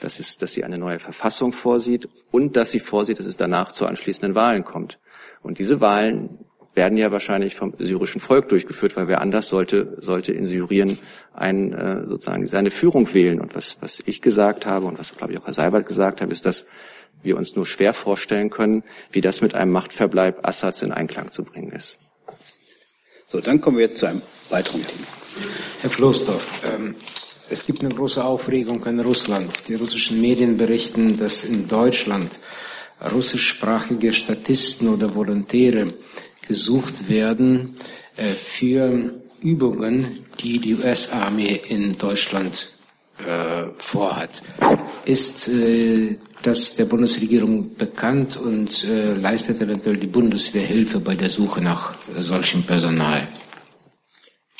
dass, 0.00 0.18
es, 0.18 0.36
dass 0.38 0.52
sie 0.52 0.64
eine 0.64 0.78
neue 0.78 0.98
Verfassung 0.98 1.52
vorsieht 1.52 2.08
und 2.30 2.56
dass 2.56 2.70
sie 2.70 2.80
vorsieht, 2.80 3.18
dass 3.18 3.26
es 3.26 3.36
danach 3.36 3.72
zu 3.72 3.86
anschließenden 3.86 4.34
Wahlen 4.34 4.64
kommt. 4.64 4.98
Und 5.42 5.58
diese 5.58 5.80
Wahlen 5.80 6.38
werden 6.74 6.98
ja 6.98 7.10
wahrscheinlich 7.10 7.54
vom 7.54 7.72
syrischen 7.78 8.20
Volk 8.20 8.50
durchgeführt, 8.50 8.96
weil 8.96 9.08
wer 9.08 9.22
anders 9.22 9.48
sollte, 9.48 9.96
sollte 9.98 10.32
in 10.32 10.44
Syrien 10.44 10.98
ein, 11.32 11.72
äh, 11.72 12.06
sozusagen 12.06 12.46
seine 12.46 12.70
Führung 12.70 13.12
wählen. 13.14 13.40
Und 13.40 13.54
was, 13.54 13.78
was 13.80 14.02
ich 14.04 14.20
gesagt 14.20 14.66
habe 14.66 14.86
und 14.86 14.98
was, 14.98 15.16
glaube 15.16 15.32
ich, 15.32 15.38
auch 15.38 15.46
Herr 15.46 15.54
Seibert 15.54 15.86
gesagt 15.86 16.20
hat, 16.20 16.30
ist, 16.30 16.44
dass 16.44 16.66
wir 17.22 17.38
uns 17.38 17.56
nur 17.56 17.66
schwer 17.66 17.94
vorstellen 17.94 18.50
können, 18.50 18.84
wie 19.10 19.22
das 19.22 19.40
mit 19.40 19.54
einem 19.54 19.72
Machtverbleib 19.72 20.46
Assads 20.46 20.82
in 20.82 20.92
Einklang 20.92 21.30
zu 21.30 21.44
bringen 21.44 21.72
ist. 21.72 21.98
So, 23.28 23.40
dann 23.40 23.60
kommen 23.60 23.78
wir 23.78 23.86
jetzt 23.86 23.98
zu 23.98 24.06
einem 24.06 24.22
weiteren 24.50 24.82
Thema. 24.82 25.06
Herr 25.80 25.90
Floßdorf, 25.90 26.62
ähm, 26.64 26.94
es 27.48 27.64
gibt 27.64 27.84
eine 27.84 27.94
große 27.94 28.24
Aufregung 28.24 28.84
in 28.86 29.00
Russland. 29.00 29.68
Die 29.68 29.74
russischen 29.74 30.20
Medien 30.20 30.56
berichten, 30.56 31.16
dass 31.16 31.44
in 31.44 31.68
Deutschland 31.68 32.30
russischsprachige 33.12 34.12
Statisten 34.12 34.88
oder 34.88 35.14
Volontäre 35.14 35.92
gesucht 36.46 37.08
werden 37.08 37.76
äh, 38.16 38.32
für 38.32 39.14
Übungen, 39.42 40.24
die 40.40 40.58
die 40.58 40.74
US-Armee 40.74 41.60
in 41.68 41.96
Deutschland 41.98 42.68
äh, 43.18 43.68
vorhat. 43.78 44.42
Ist 45.04 45.48
äh, 45.48 46.16
das 46.42 46.76
der 46.76 46.84
Bundesregierung 46.84 47.74
bekannt 47.74 48.36
und 48.36 48.86
leistet 48.86 49.60
eventuell 49.62 49.96
die 49.96 50.06
Bundeswehr 50.06 50.64
Hilfe 50.64 51.00
bei 51.00 51.16
der 51.16 51.28
Suche 51.28 51.60
nach 51.60 51.94
solchem 52.20 52.62
Personal? 52.62 53.26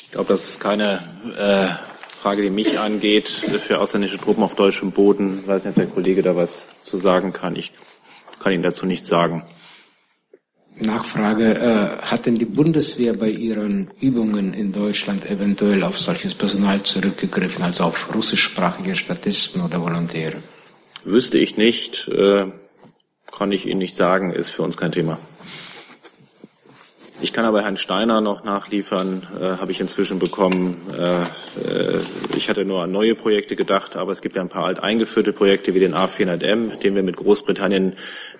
Ich 0.01 0.11
glaube, 0.11 0.33
das 0.33 0.49
ist 0.49 0.59
keine 0.59 0.99
Frage, 2.17 2.41
die 2.41 2.49
mich 2.49 2.79
angeht, 2.79 3.27
für 3.27 3.79
ausländische 3.79 4.17
Truppen 4.17 4.43
auf 4.43 4.55
deutschem 4.55 4.91
Boden. 4.91 5.39
Ich 5.41 5.47
weiß 5.47 5.63
nicht, 5.63 5.71
ob 5.71 5.75
der 5.75 5.87
Kollege 5.87 6.23
da 6.23 6.35
was 6.35 6.67
zu 6.81 6.97
sagen 6.97 7.31
kann. 7.31 7.55
Ich 7.55 7.71
kann 8.39 8.53
Ihnen 8.53 8.63
dazu 8.63 8.85
nichts 8.85 9.07
sagen. 9.07 9.43
Nachfrage, 10.79 11.55
äh, 11.55 12.05
hat 12.05 12.25
denn 12.25 12.35
die 12.35 12.45
Bundeswehr 12.45 13.13
bei 13.13 13.29
ihren 13.29 13.91
Übungen 13.99 14.53
in 14.53 14.71
Deutschland 14.71 15.29
eventuell 15.29 15.83
auf 15.83 15.99
solches 15.99 16.35
Personal 16.35 16.83
zurückgegriffen, 16.83 17.63
also 17.63 17.85
auf 17.85 18.13
russischsprachige 18.13 18.95
Statisten 18.95 19.61
oder 19.61 19.81
Volontäre? 19.81 20.37
Wüsste 21.03 21.37
ich 21.39 21.57
nicht, 21.57 22.07
äh, 22.09 22.45
kann 23.35 23.51
ich 23.51 23.65
Ihnen 23.65 23.79
nicht 23.79 23.95
sagen, 23.95 24.31
ist 24.31 24.49
für 24.49 24.61
uns 24.63 24.77
kein 24.77 24.91
Thema. 24.91 25.17
Ich 27.19 27.33
kann 27.33 27.45
aber 27.45 27.63
Herrn 27.63 27.77
Steiner 27.77 28.21
noch 28.21 28.43
nachliefern, 28.43 29.25
äh, 29.41 29.59
habe 29.59 29.71
ich 29.71 29.81
inzwischen 29.81 30.19
bekommen. 30.19 30.77
Äh, 30.95 31.23
äh, 31.23 31.99
ich 32.35 32.47
hatte 32.47 32.63
nur 32.63 32.83
an 32.83 32.91
neue 32.91 33.15
Projekte 33.15 33.55
gedacht, 33.55 33.95
aber 33.95 34.11
es 34.11 34.21
gibt 34.21 34.35
ja 34.35 34.43
ein 34.43 34.49
paar 34.49 34.65
alt 34.65 34.83
eingeführte 34.83 35.33
Projekte 35.33 35.73
wie 35.73 35.79
den 35.79 35.95
A400M, 35.95 36.75
den 36.75 36.93
wir 36.93 37.01
mit 37.01 37.17
Großbritannien 37.17 37.93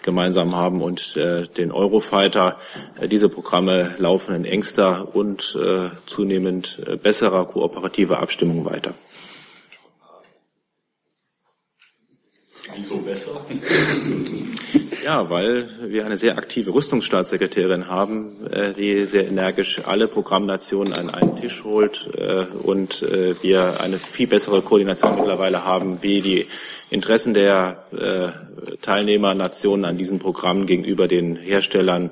gemeinsam 0.04 0.56
haben 0.56 0.82
und 0.84 1.18
äh, 1.18 1.48
den 1.48 1.72
Eurofighter. 1.72 2.60
Äh, 3.02 3.08
diese 3.08 3.30
Programme 3.30 3.96
laufen 3.98 4.36
in 4.36 4.46
engster 4.46 5.16
und 5.16 5.58
äh, 5.60 5.90
zunehmend 6.06 6.80
besserer 7.02 7.46
kooperativer 7.46 8.20
Abstimmung 8.20 8.64
weiter. 8.66 8.94
Wieso 12.78 12.98
besser? 12.98 13.42
Ja, 15.04 15.30
weil 15.32 15.68
wir 15.82 16.06
eine 16.06 16.18
sehr 16.18 16.38
aktive 16.38 16.74
Rüstungsstaatssekretärin 16.74 17.88
haben, 17.88 18.46
äh, 18.52 18.74
die 18.74 19.06
sehr 19.08 19.28
energisch 19.28 19.82
alle 19.86 20.08
Programmnationen 20.08 20.94
an 20.94 21.10
einen 21.10 21.36
Tisch 21.38 21.64
holt 21.64 22.10
äh, 22.16 22.46
und 22.64 23.02
äh, 23.02 23.36
wir 23.42 23.82
eine 23.82 23.98
viel 23.98 24.28
bessere 24.28 24.62
Koordination 24.62 25.16
mittlerweile 25.16 25.66
haben, 25.66 26.04
wie 26.04 26.22
die 26.22 26.48
Interessen 26.90 27.34
der 27.34 27.84
Teilnehmernationen 28.82 29.86
an 29.86 29.98
diesen 29.98 30.20
Programmen 30.20 30.66
gegenüber 30.66 31.08
den 31.10 31.36
Herstellern 31.36 32.12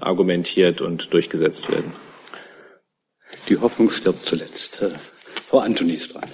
argumentiert 0.00 0.82
und 0.82 1.14
durchgesetzt 1.14 1.70
werden. 1.70 1.94
Die 3.48 3.58
Hoffnung 3.58 3.90
stirbt 3.90 4.26
zuletzt. 4.26 4.84
Frau 5.48 5.60
Antoni 5.60 5.94
ist 5.94 6.12
dran. 6.12 6.28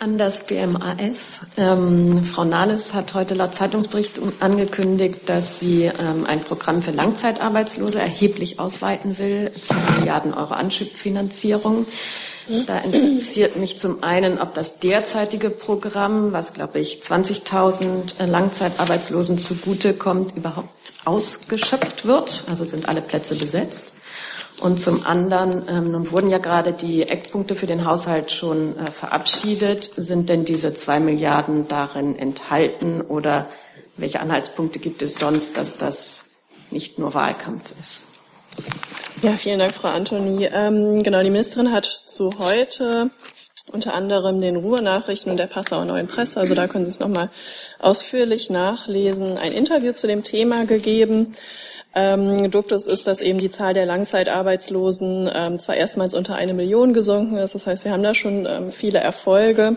An 0.00 0.16
das 0.16 0.46
BMAS. 0.46 1.40
Ähm, 1.56 2.22
Frau 2.22 2.44
Nahles 2.44 2.94
hat 2.94 3.14
heute 3.14 3.34
laut 3.34 3.52
Zeitungsbericht 3.54 4.20
angekündigt, 4.38 5.22
dass 5.26 5.58
sie 5.58 5.84
ähm, 5.86 6.24
ein 6.24 6.40
Programm 6.40 6.82
für 6.82 6.92
Langzeitarbeitslose 6.92 7.98
erheblich 7.98 8.60
ausweiten 8.60 9.18
will, 9.18 9.50
2 9.60 9.74
Milliarden 9.98 10.34
Euro 10.34 10.54
Anschubfinanzierung. 10.54 11.86
Da 12.66 12.78
interessiert 12.78 13.56
mich 13.56 13.80
zum 13.80 14.04
einen, 14.04 14.38
ob 14.38 14.54
das 14.54 14.78
derzeitige 14.78 15.50
Programm, 15.50 16.32
was 16.32 16.54
glaube 16.54 16.78
ich 16.78 17.00
20.000 17.02 18.24
Langzeitarbeitslosen 18.24 19.38
zugutekommt, 19.38 20.36
überhaupt 20.36 20.68
ausgeschöpft 21.04 22.06
wird. 22.06 22.44
Also 22.48 22.64
sind 22.64 22.88
alle 22.88 23.02
Plätze 23.02 23.34
besetzt. 23.34 23.97
Und 24.60 24.80
zum 24.80 25.06
anderen, 25.06 25.62
ähm, 25.68 25.92
nun 25.92 26.10
wurden 26.10 26.30
ja 26.30 26.38
gerade 26.38 26.72
die 26.72 27.02
Eckpunkte 27.02 27.54
für 27.54 27.66
den 27.66 27.84
Haushalt 27.84 28.32
schon 28.32 28.76
äh, 28.76 28.90
verabschiedet. 28.90 29.90
Sind 29.96 30.28
denn 30.28 30.44
diese 30.44 30.74
zwei 30.74 30.98
Milliarden 30.98 31.68
darin 31.68 32.18
enthalten 32.18 33.00
oder 33.00 33.46
welche 33.96 34.20
Anhaltspunkte 34.20 34.78
gibt 34.78 35.02
es 35.02 35.18
sonst, 35.18 35.56
dass 35.56 35.76
das 35.76 36.30
nicht 36.70 36.98
nur 36.98 37.14
Wahlkampf 37.14 37.64
ist? 37.80 38.08
Ja, 39.22 39.32
vielen 39.32 39.58
Dank, 39.58 39.74
Frau 39.74 39.88
Antoni. 39.88 40.46
Ähm, 40.46 41.02
genau, 41.02 41.22
die 41.22 41.30
Ministerin 41.30 41.72
hat 41.72 41.86
zu 41.86 42.32
heute 42.38 43.10
unter 43.72 43.94
anderem 43.94 44.40
den 44.40 44.56
Ruhrnachrichten 44.56 45.30
und 45.30 45.36
der 45.36 45.46
Passauer 45.46 45.84
Neuen 45.84 46.06
Presse, 46.06 46.40
also 46.40 46.54
da 46.54 46.66
können 46.66 46.84
Sie 46.84 46.90
es 46.90 47.00
nochmal 47.00 47.30
ausführlich 47.78 48.50
nachlesen, 48.50 49.36
ein 49.36 49.52
Interview 49.52 49.92
zu 49.92 50.06
dem 50.06 50.24
Thema 50.24 50.64
gegeben. 50.64 51.34
Ähm, 51.94 52.50
Duktus 52.50 52.86
ist, 52.86 53.06
dass 53.06 53.20
eben 53.20 53.38
die 53.38 53.50
Zahl 53.50 53.74
der 53.74 53.86
Langzeitarbeitslosen 53.86 55.30
ähm, 55.34 55.58
zwar 55.58 55.76
erstmals 55.76 56.14
unter 56.14 56.34
eine 56.34 56.54
Million 56.54 56.92
gesunken 56.92 57.38
ist, 57.38 57.54
das 57.54 57.66
heißt, 57.66 57.84
wir 57.84 57.92
haben 57.92 58.02
da 58.02 58.14
schon 58.14 58.46
ähm, 58.46 58.70
viele 58.70 58.98
Erfolge. 58.98 59.76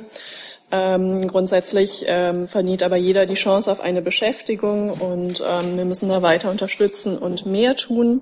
Ähm, 0.73 1.27
grundsätzlich 1.27 2.05
ähm, 2.07 2.47
verdient 2.47 2.81
aber 2.81 2.95
jeder 2.95 3.25
die 3.25 3.33
Chance 3.33 3.69
auf 3.69 3.81
eine 3.81 4.01
Beschäftigung 4.01 4.91
und 4.91 5.43
ähm, 5.45 5.75
wir 5.75 5.83
müssen 5.83 6.07
da 6.07 6.21
weiter 6.21 6.49
unterstützen 6.49 7.17
und 7.17 7.45
mehr 7.45 7.75
tun. 7.75 8.21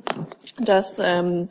Das 0.60 0.99
ähm, 0.99 1.49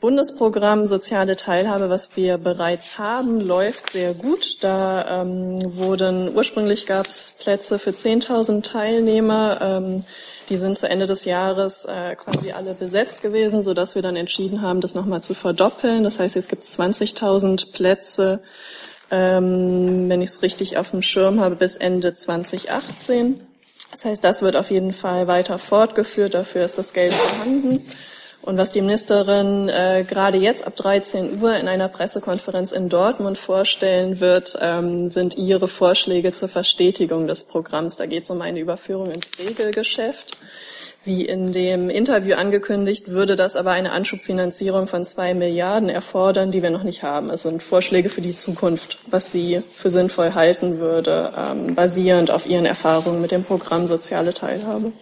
Bundesprogramm 0.00 0.88
Soziale 0.88 1.36
Teilhabe, 1.36 1.90
was 1.90 2.16
wir 2.16 2.38
bereits 2.38 2.98
haben, 2.98 3.40
läuft 3.40 3.90
sehr 3.90 4.14
gut. 4.14 4.64
Da 4.64 5.22
ähm, 5.22 5.60
wurden 5.76 6.34
ursprünglich 6.34 6.86
gab 6.86 7.06
es 7.06 7.36
Plätze 7.38 7.78
für 7.78 7.90
10.000 7.90 8.64
Teilnehmer. 8.64 9.60
Die 10.52 10.58
sind 10.58 10.76
zu 10.76 10.86
Ende 10.86 11.06
des 11.06 11.24
Jahres 11.24 11.86
äh, 11.86 12.14
quasi 12.14 12.52
alle 12.52 12.74
besetzt 12.74 13.22
gewesen, 13.22 13.62
so 13.62 13.72
dass 13.72 13.94
wir 13.94 14.02
dann 14.02 14.16
entschieden 14.16 14.60
haben, 14.60 14.82
das 14.82 14.94
nochmal 14.94 15.22
zu 15.22 15.32
verdoppeln. 15.32 16.04
Das 16.04 16.18
heißt, 16.18 16.34
jetzt 16.34 16.50
gibt 16.50 16.62
es 16.62 16.78
20.000 16.78 17.72
Plätze, 17.72 18.42
ähm, 19.10 20.10
wenn 20.10 20.20
ich 20.20 20.28
es 20.28 20.42
richtig 20.42 20.76
auf 20.76 20.90
dem 20.90 21.00
Schirm 21.00 21.40
habe, 21.40 21.56
bis 21.56 21.78
Ende 21.78 22.14
2018. 22.14 23.40
Das 23.92 24.04
heißt, 24.04 24.22
das 24.22 24.42
wird 24.42 24.56
auf 24.56 24.70
jeden 24.70 24.92
Fall 24.92 25.26
weiter 25.26 25.58
fortgeführt. 25.58 26.34
Dafür 26.34 26.66
ist 26.66 26.76
das 26.76 26.92
Geld 26.92 27.14
vorhanden. 27.14 27.86
Und 28.42 28.58
was 28.58 28.72
die 28.72 28.80
Ministerin 28.80 29.68
äh, 29.68 30.04
gerade 30.06 30.36
jetzt 30.36 30.66
ab 30.66 30.74
13 30.74 31.40
Uhr 31.40 31.56
in 31.56 31.68
einer 31.68 31.88
Pressekonferenz 31.88 32.72
in 32.72 32.88
Dortmund 32.88 33.38
vorstellen 33.38 34.18
wird, 34.18 34.58
ähm, 34.60 35.10
sind 35.10 35.36
ihre 35.38 35.68
Vorschläge 35.68 36.32
zur 36.32 36.48
Verstetigung 36.48 37.28
des 37.28 37.44
Programms. 37.44 37.96
Da 37.96 38.06
geht 38.06 38.24
es 38.24 38.30
um 38.30 38.42
eine 38.42 38.58
Überführung 38.58 39.12
ins 39.12 39.38
Regelgeschäft. 39.38 40.36
Wie 41.04 41.24
in 41.24 41.52
dem 41.52 41.88
Interview 41.88 42.36
angekündigt, 42.36 43.08
würde 43.08 43.34
das 43.34 43.56
aber 43.56 43.72
eine 43.72 43.90
Anschubfinanzierung 43.90 44.86
von 44.86 45.04
zwei 45.04 45.34
Milliarden 45.34 45.88
erfordern, 45.88 46.52
die 46.52 46.62
wir 46.62 46.70
noch 46.70 46.84
nicht 46.84 47.02
haben. 47.02 47.30
Es 47.30 47.42
sind 47.42 47.62
Vorschläge 47.62 48.08
für 48.08 48.20
die 48.20 48.34
Zukunft, 48.34 48.98
was 49.06 49.30
sie 49.30 49.62
für 49.74 49.90
sinnvoll 49.90 50.34
halten 50.34 50.78
würde, 50.78 51.32
ähm, 51.36 51.74
basierend 51.74 52.30
auf 52.32 52.46
ihren 52.46 52.66
Erfahrungen 52.66 53.20
mit 53.20 53.30
dem 53.30 53.42
Programm 53.44 53.86
Soziale 53.86 54.34
Teilhabe. 54.34 54.92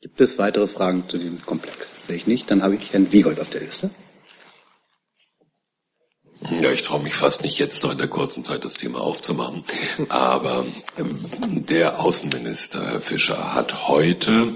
Gibt 0.00 0.20
es 0.22 0.38
weitere 0.38 0.66
Fragen 0.66 1.04
zu 1.08 1.18
diesem 1.18 1.44
Komplex? 1.44 1.90
Sehe 2.06 2.16
ich 2.16 2.26
nicht. 2.26 2.50
Dann 2.50 2.62
habe 2.62 2.74
ich 2.74 2.92
Herrn 2.92 3.12
Wiegold 3.12 3.38
auf 3.38 3.50
der 3.50 3.60
Liste. 3.60 3.90
Ja, 6.62 6.72
ich 6.72 6.82
traue 6.82 7.02
mich 7.02 7.14
fast 7.14 7.42
nicht 7.42 7.58
jetzt 7.58 7.82
noch 7.82 7.92
in 7.92 7.98
der 7.98 8.08
kurzen 8.08 8.42
Zeit 8.42 8.64
das 8.64 8.74
Thema 8.74 9.00
aufzumachen. 9.00 9.62
Aber 10.08 10.64
ähm, 10.96 11.18
der 11.66 12.00
Außenminister, 12.00 12.92
Herr 12.92 13.00
Fischer, 13.02 13.52
hat 13.52 13.88
heute 13.88 14.48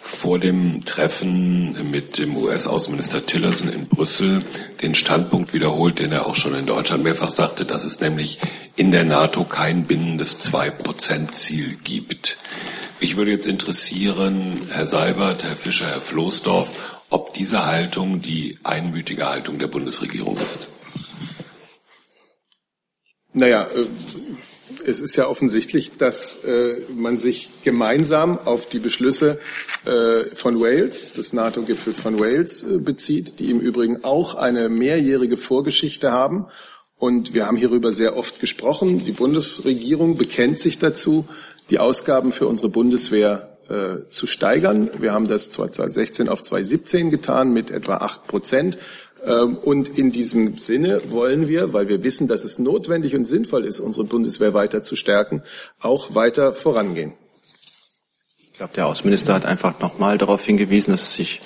vor 0.00 0.38
dem 0.38 0.84
Treffen 0.84 1.90
mit 1.90 2.18
dem 2.18 2.36
US-Außenminister 2.36 3.26
Tillerson 3.26 3.68
in 3.68 3.88
Brüssel 3.88 4.44
den 4.82 4.94
Standpunkt 4.94 5.52
wiederholt, 5.52 5.98
den 5.98 6.12
er 6.12 6.26
auch 6.26 6.36
schon 6.36 6.54
in 6.54 6.64
Deutschland 6.64 7.02
mehrfach 7.02 7.30
sagte, 7.30 7.64
dass 7.64 7.82
es 7.82 8.00
nämlich 8.00 8.38
in 8.76 8.92
der 8.92 9.04
NATO 9.04 9.42
kein 9.42 9.84
binnendes 9.84 10.38
Zwei-Prozent-Ziel 10.38 11.76
gibt. 11.82 12.38
Mich 12.98 13.16
würde 13.18 13.30
jetzt 13.30 13.46
interessieren, 13.46 14.58
Herr 14.70 14.86
Seibert, 14.86 15.44
Herr 15.44 15.56
Fischer, 15.56 15.86
Herr 15.86 16.00
Floßdorf, 16.00 17.02
ob 17.10 17.34
diese 17.34 17.66
Haltung 17.66 18.22
die 18.22 18.58
einmütige 18.64 19.28
Haltung 19.28 19.58
der 19.58 19.66
Bundesregierung 19.66 20.38
ist. 20.38 20.66
Naja, 23.34 23.64
äh, 23.64 23.86
es 24.86 25.00
ist 25.00 25.14
ja 25.16 25.26
offensichtlich, 25.26 25.90
dass 25.98 26.42
äh, 26.44 26.76
man 26.96 27.18
sich 27.18 27.50
gemeinsam 27.64 28.38
auf 28.38 28.66
die 28.66 28.78
Beschlüsse 28.78 29.38
äh, 29.84 30.34
von 30.34 30.58
Wales, 30.58 31.12
des 31.12 31.34
NATO-Gipfels 31.34 32.00
von 32.00 32.18
Wales, 32.18 32.64
bezieht, 32.78 33.40
die 33.40 33.50
im 33.50 33.60
Übrigen 33.60 34.04
auch 34.04 34.36
eine 34.36 34.70
mehrjährige 34.70 35.36
Vorgeschichte 35.36 36.12
haben. 36.12 36.46
Und 36.96 37.34
wir 37.34 37.44
haben 37.44 37.58
hierüber 37.58 37.92
sehr 37.92 38.16
oft 38.16 38.40
gesprochen. 38.40 39.04
Die 39.04 39.12
Bundesregierung 39.12 40.16
bekennt 40.16 40.60
sich 40.60 40.78
dazu, 40.78 41.26
die 41.70 41.78
Ausgaben 41.78 42.32
für 42.32 42.46
unsere 42.46 42.68
Bundeswehr 42.68 43.52
zu 44.08 44.28
steigern. 44.28 44.90
Wir 45.00 45.12
haben 45.12 45.26
das 45.26 45.50
2016 45.50 46.28
auf 46.28 46.40
2017 46.40 47.10
getan 47.10 47.52
mit 47.52 47.72
etwa 47.72 47.96
acht 47.96 48.28
Prozent. 48.28 48.78
Ähm, 49.26 49.56
und 49.56 49.98
in 49.98 50.12
diesem 50.12 50.56
Sinne 50.56 51.00
wollen 51.10 51.48
wir, 51.48 51.72
weil 51.72 51.88
wir 51.88 52.04
wissen, 52.04 52.28
dass 52.28 52.44
es 52.44 52.58
notwendig 52.58 53.14
und 53.14 53.24
sinnvoll 53.24 53.64
ist, 53.64 53.80
unsere 53.80 54.04
Bundeswehr 54.04 54.54
weiter 54.54 54.82
zu 54.82 54.94
stärken, 54.94 55.42
auch 55.80 56.14
weiter 56.14 56.54
vorangehen. 56.54 57.12
Ich 58.52 58.58
glaube, 58.58 58.74
der 58.74 58.86
Außenminister 58.86 59.34
hat 59.34 59.44
einfach 59.44 59.80
nochmal 59.80 60.16
darauf 60.16 60.44
hingewiesen, 60.44 60.92
dass 60.92 61.02
es 61.02 61.14
sich 61.14 61.42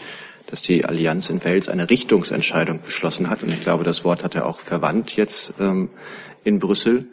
dass 0.47 0.63
die 0.63 0.85
Allianz 0.85 1.31
in 1.31 1.45
Wales 1.45 1.69
eine 1.69 1.89
Richtungsentscheidung 1.91 2.81
beschlossen 2.83 3.31
hat. 3.31 3.45
Und 3.45 3.51
ich 3.51 3.61
glaube, 3.61 3.85
das 3.85 4.03
Wort 4.03 4.25
hat 4.25 4.35
er 4.35 4.47
auch 4.47 4.59
verwandt 4.59 5.15
jetzt 5.15 5.55
ähm, 5.61 5.91
in 6.43 6.59
Brüssel. 6.59 7.07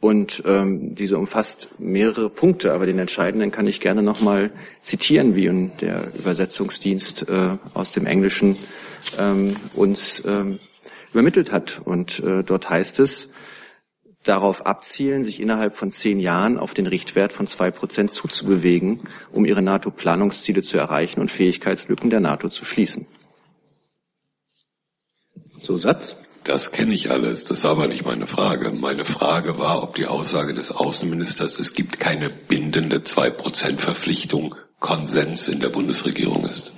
Und 0.00 0.44
ähm, 0.46 0.94
diese 0.94 1.18
umfasst 1.18 1.80
mehrere 1.80 2.30
Punkte, 2.30 2.72
aber 2.72 2.86
den 2.86 3.00
entscheidenden 3.00 3.50
kann 3.50 3.66
ich 3.66 3.80
gerne 3.80 4.02
nochmal 4.02 4.52
zitieren, 4.80 5.34
wie 5.34 5.70
der 5.80 6.14
Übersetzungsdienst 6.14 7.28
äh, 7.28 7.56
aus 7.74 7.90
dem 7.92 8.06
Englischen 8.06 8.56
ähm, 9.18 9.54
uns 9.74 10.22
ähm, 10.24 10.60
übermittelt 11.12 11.50
hat. 11.50 11.80
Und 11.84 12.20
äh, 12.20 12.44
dort 12.44 12.70
heißt 12.70 13.00
es, 13.00 13.30
darauf 14.22 14.66
abzielen, 14.66 15.24
sich 15.24 15.40
innerhalb 15.40 15.76
von 15.76 15.90
zehn 15.90 16.20
Jahren 16.20 16.58
auf 16.58 16.74
den 16.74 16.86
Richtwert 16.86 17.32
von 17.32 17.46
zwei 17.46 17.70
Prozent 17.70 18.10
zuzubewegen, 18.10 19.00
um 19.32 19.44
ihre 19.44 19.62
NATO-Planungsziele 19.62 20.62
zu 20.62 20.76
erreichen 20.76 21.20
und 21.20 21.30
Fähigkeitslücken 21.30 22.10
der 22.10 22.20
NATO 22.20 22.48
zu 22.48 22.64
schließen. 22.64 23.06
Zusatz? 25.62 26.16
Das 26.48 26.72
kenne 26.72 26.94
ich 26.94 27.10
alles, 27.10 27.44
das 27.44 27.64
war 27.64 27.72
aber 27.72 27.88
nicht 27.88 28.06
meine 28.06 28.26
Frage. 28.26 28.72
Meine 28.72 29.04
Frage 29.04 29.58
war, 29.58 29.82
ob 29.82 29.96
die 29.96 30.06
Aussage 30.06 30.54
des 30.54 30.70
Außenministers, 30.70 31.58
es 31.58 31.74
gibt 31.74 32.00
keine 32.00 32.30
bindende 32.30 33.04
zwei 33.04 33.28
Prozent 33.28 33.82
Verpflichtung, 33.82 34.54
Konsens 34.80 35.48
in 35.48 35.60
der 35.60 35.68
Bundesregierung 35.68 36.46
ist. 36.48 36.72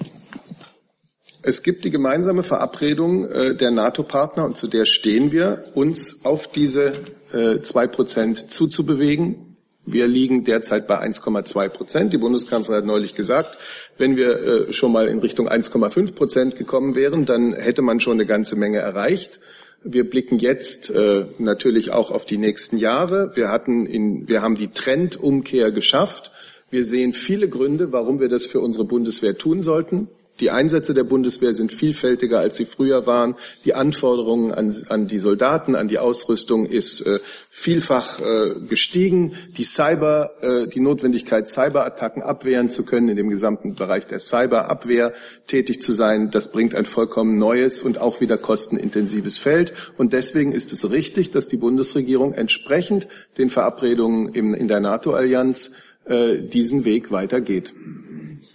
Es 1.42 1.62
gibt 1.62 1.84
die 1.84 1.92
gemeinsame 1.92 2.42
Verabredung 2.42 3.30
äh, 3.30 3.54
der 3.54 3.70
NATO-Partner, 3.70 4.44
und 4.44 4.56
zu 4.56 4.66
der 4.66 4.86
stehen 4.86 5.30
wir, 5.30 5.62
uns 5.74 6.24
auf 6.24 6.48
diese 6.48 6.92
äh, 7.32 7.60
zwei 7.62 7.86
Prozent 7.86 8.50
zuzubewegen. 8.50 9.56
Wir 9.86 10.08
liegen 10.08 10.42
derzeit 10.42 10.88
bei 10.88 11.00
1,2 11.00 11.68
Prozent. 11.68 12.12
Die 12.12 12.18
Bundeskanzlerin 12.18 12.82
hat 12.82 12.86
neulich 12.86 13.14
gesagt, 13.14 13.56
wenn 13.98 14.16
wir 14.16 14.68
äh, 14.68 14.72
schon 14.72 14.90
mal 14.90 15.06
in 15.06 15.20
Richtung 15.20 15.48
1,5 15.48 16.16
Prozent 16.16 16.56
gekommen 16.56 16.96
wären, 16.96 17.24
dann 17.24 17.52
hätte 17.52 17.82
man 17.82 18.00
schon 18.00 18.14
eine 18.14 18.26
ganze 18.26 18.56
Menge 18.56 18.78
erreicht. 18.78 19.38
Wir 19.82 20.08
blicken 20.08 20.38
jetzt 20.38 20.90
äh, 20.90 21.24
natürlich 21.38 21.90
auch 21.90 22.10
auf 22.10 22.26
die 22.26 22.36
nächsten 22.36 22.76
Jahre. 22.76 23.34
Wir 23.34 23.48
hatten 23.48 23.86
in, 23.86 24.28
wir 24.28 24.42
haben 24.42 24.54
die 24.54 24.68
Trendumkehr 24.68 25.70
geschafft. 25.70 26.30
Wir 26.70 26.84
sehen 26.84 27.12
viele 27.12 27.48
Gründe, 27.48 27.90
warum 27.90 28.20
wir 28.20 28.28
das 28.28 28.46
für 28.46 28.60
unsere 28.60 28.84
Bundeswehr 28.84 29.38
tun 29.38 29.62
sollten. 29.62 30.08
Die 30.40 30.50
Einsätze 30.50 30.94
der 30.94 31.04
Bundeswehr 31.04 31.52
sind 31.52 31.70
vielfältiger, 31.70 32.40
als 32.40 32.56
sie 32.56 32.64
früher 32.64 33.06
waren. 33.06 33.36
Die 33.64 33.74
Anforderungen 33.74 34.52
an, 34.52 34.74
an 34.88 35.06
die 35.06 35.18
Soldaten, 35.18 35.76
an 35.76 35.88
die 35.88 35.98
Ausrüstung 35.98 36.64
ist 36.64 37.02
äh, 37.02 37.20
vielfach 37.50 38.20
äh, 38.20 38.54
gestiegen. 38.66 39.34
Die 39.58 39.64
Cyber, 39.64 40.32
äh, 40.40 40.66
die 40.66 40.80
Notwendigkeit, 40.80 41.48
Cyberattacken 41.48 42.22
abwehren 42.22 42.70
zu 42.70 42.84
können, 42.84 43.10
in 43.10 43.16
dem 43.16 43.28
gesamten 43.28 43.74
Bereich 43.74 44.06
der 44.06 44.18
Cyberabwehr 44.18 45.12
tätig 45.46 45.82
zu 45.82 45.92
sein, 45.92 46.30
das 46.30 46.50
bringt 46.50 46.74
ein 46.74 46.86
vollkommen 46.86 47.34
neues 47.34 47.82
und 47.82 47.98
auch 47.98 48.20
wieder 48.22 48.38
kostenintensives 48.38 49.38
Feld. 49.38 49.74
Und 49.98 50.14
deswegen 50.14 50.52
ist 50.52 50.72
es 50.72 50.90
richtig, 50.90 51.30
dass 51.32 51.48
die 51.48 51.58
Bundesregierung 51.58 52.32
entsprechend 52.32 53.08
den 53.36 53.50
Verabredungen 53.50 54.32
in, 54.34 54.54
in 54.54 54.68
der 54.68 54.80
NATO-Allianz 54.80 55.72
äh, 56.06 56.38
diesen 56.38 56.86
Weg 56.86 57.10
weitergeht 57.10 57.74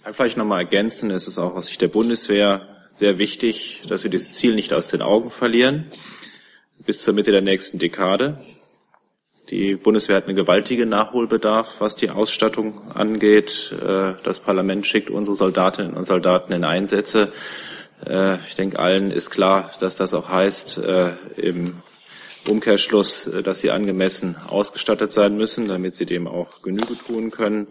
kann 0.06 0.14
vielleicht 0.14 0.36
noch 0.36 0.44
mal 0.44 0.60
ergänzen, 0.60 1.10
es 1.10 1.26
ist 1.26 1.36
auch 1.36 1.56
aus 1.56 1.66
Sicht 1.66 1.80
der 1.80 1.88
Bundeswehr 1.88 2.68
sehr 2.92 3.18
wichtig, 3.18 3.82
dass 3.88 4.04
wir 4.04 4.10
dieses 4.12 4.34
Ziel 4.34 4.54
nicht 4.54 4.72
aus 4.72 4.86
den 4.86 5.02
Augen 5.02 5.30
verlieren 5.30 5.86
bis 6.78 7.02
zur 7.02 7.12
Mitte 7.12 7.32
der 7.32 7.40
nächsten 7.40 7.80
Dekade. 7.80 8.38
Die 9.50 9.74
Bundeswehr 9.74 10.14
hat 10.14 10.28
einen 10.28 10.36
gewaltigen 10.36 10.88
Nachholbedarf, 10.88 11.80
was 11.80 11.96
die 11.96 12.10
Ausstattung 12.10 12.80
angeht. 12.94 13.74
Äh, 13.82 14.12
das 14.22 14.38
Parlament 14.38 14.86
schickt 14.86 15.10
unsere 15.10 15.34
Soldatinnen 15.36 15.94
und 15.94 16.04
Soldaten 16.04 16.52
in 16.52 16.62
Einsätze. 16.62 17.32
Äh, 18.08 18.36
ich 18.46 18.54
denke, 18.54 18.78
allen 18.78 19.10
ist 19.10 19.30
klar, 19.30 19.72
dass 19.80 19.96
das 19.96 20.14
auch 20.14 20.28
heißt, 20.28 20.78
äh, 20.78 21.10
im 21.36 21.82
Umkehrschluss, 22.48 23.28
dass 23.42 23.58
sie 23.58 23.72
angemessen 23.72 24.36
ausgestattet 24.46 25.10
sein 25.10 25.36
müssen, 25.36 25.66
damit 25.66 25.96
sie 25.96 26.06
dem 26.06 26.28
auch 26.28 26.62
Genüge 26.62 26.96
tun 26.96 27.32
können. 27.32 27.66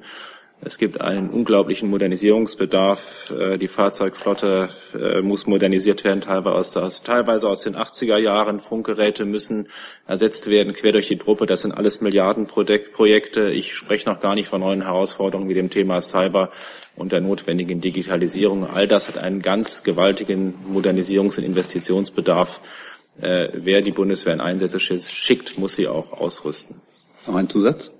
Es 0.61 0.77
gibt 0.77 1.01
einen 1.01 1.29
unglaublichen 1.29 1.89
Modernisierungsbedarf. 1.89 3.31
Äh, 3.39 3.57
die 3.57 3.67
Fahrzeugflotte 3.67 4.69
äh, 4.93 5.21
muss 5.21 5.45
modernisiert 5.45 6.03
werden, 6.03 6.21
teilweise 6.21 7.49
aus 7.49 7.61
den 7.61 7.75
80er 7.75 8.17
Jahren. 8.17 8.59
Funkgeräte 8.59 9.25
müssen 9.25 9.67
ersetzt 10.07 10.49
werden, 10.49 10.73
quer 10.73 10.91
durch 10.91 11.07
die 11.07 11.17
Truppe. 11.17 11.45
Das 11.45 11.61
sind 11.61 11.73
alles 11.73 12.01
Milliardenprojekte. 12.01 13.51
Ich 13.51 13.75
spreche 13.75 14.09
noch 14.09 14.21
gar 14.21 14.33
nicht 14.33 14.47
von 14.47 14.61
neuen 14.61 14.83
Herausforderungen 14.83 15.49
wie 15.49 15.53
dem 15.53 15.69
Thema 15.69 16.01
Cyber 16.01 16.49
und 16.95 17.11
der 17.11 17.21
notwendigen 17.21 17.81
Digitalisierung. 17.81 18.65
All 18.65 18.87
das 18.87 19.07
hat 19.07 19.17
einen 19.17 19.41
ganz 19.41 19.83
gewaltigen 19.83 20.55
Modernisierungs- 20.73 21.37
und 21.37 21.43
Investitionsbedarf. 21.43 22.61
Äh, 23.21 23.49
wer 23.53 23.81
die 23.81 23.91
Bundeswehr 23.91 24.33
in 24.33 24.41
Einsätze 24.41 24.79
schickt, 24.79 25.57
muss 25.57 25.75
sie 25.75 25.87
auch 25.87 26.13
ausrüsten. 26.13 26.81
Noch 27.27 27.35
ein 27.35 27.49
Zusatz? 27.49 27.91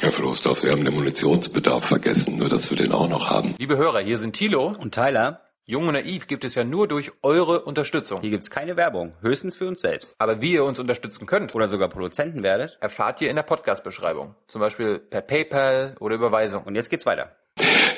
Herr 0.00 0.10
Floßdorf, 0.10 0.58
Sie 0.58 0.70
haben 0.70 0.84
den 0.84 0.94
Munitionsbedarf 0.94 1.84
vergessen, 1.84 2.38
nur 2.38 2.48
dass 2.48 2.70
wir 2.70 2.76
den 2.76 2.92
auch 2.92 3.08
noch 3.08 3.30
haben. 3.30 3.54
Liebe 3.58 3.76
Hörer, 3.76 4.00
hier 4.00 4.18
sind 4.18 4.34
Thilo 4.34 4.72
und 4.80 4.92
Tyler. 4.94 5.40
Jung 5.66 5.86
und 5.86 5.94
naiv 5.94 6.26
gibt 6.26 6.44
es 6.44 6.56
ja 6.56 6.64
nur 6.64 6.88
durch 6.88 7.12
eure 7.22 7.62
Unterstützung. 7.62 8.20
Hier 8.20 8.30
gibt's 8.30 8.50
keine 8.50 8.76
Werbung, 8.76 9.14
höchstens 9.22 9.56
für 9.56 9.66
uns 9.66 9.80
selbst. 9.80 10.14
Aber 10.18 10.42
wie 10.42 10.52
ihr 10.52 10.64
uns 10.64 10.78
unterstützen 10.78 11.24
könnt 11.24 11.54
oder 11.54 11.68
sogar 11.68 11.88
Produzenten 11.88 12.42
werdet, 12.42 12.76
erfahrt 12.80 13.22
ihr 13.22 13.30
in 13.30 13.36
der 13.36 13.44
Podcast-Beschreibung. 13.44 14.34
Zum 14.48 14.60
Beispiel 14.60 14.98
per 14.98 15.22
PayPal 15.22 15.94
oder 16.00 16.16
Überweisung. 16.16 16.64
Und 16.64 16.74
jetzt 16.74 16.90
geht's 16.90 17.06
weiter. 17.06 17.34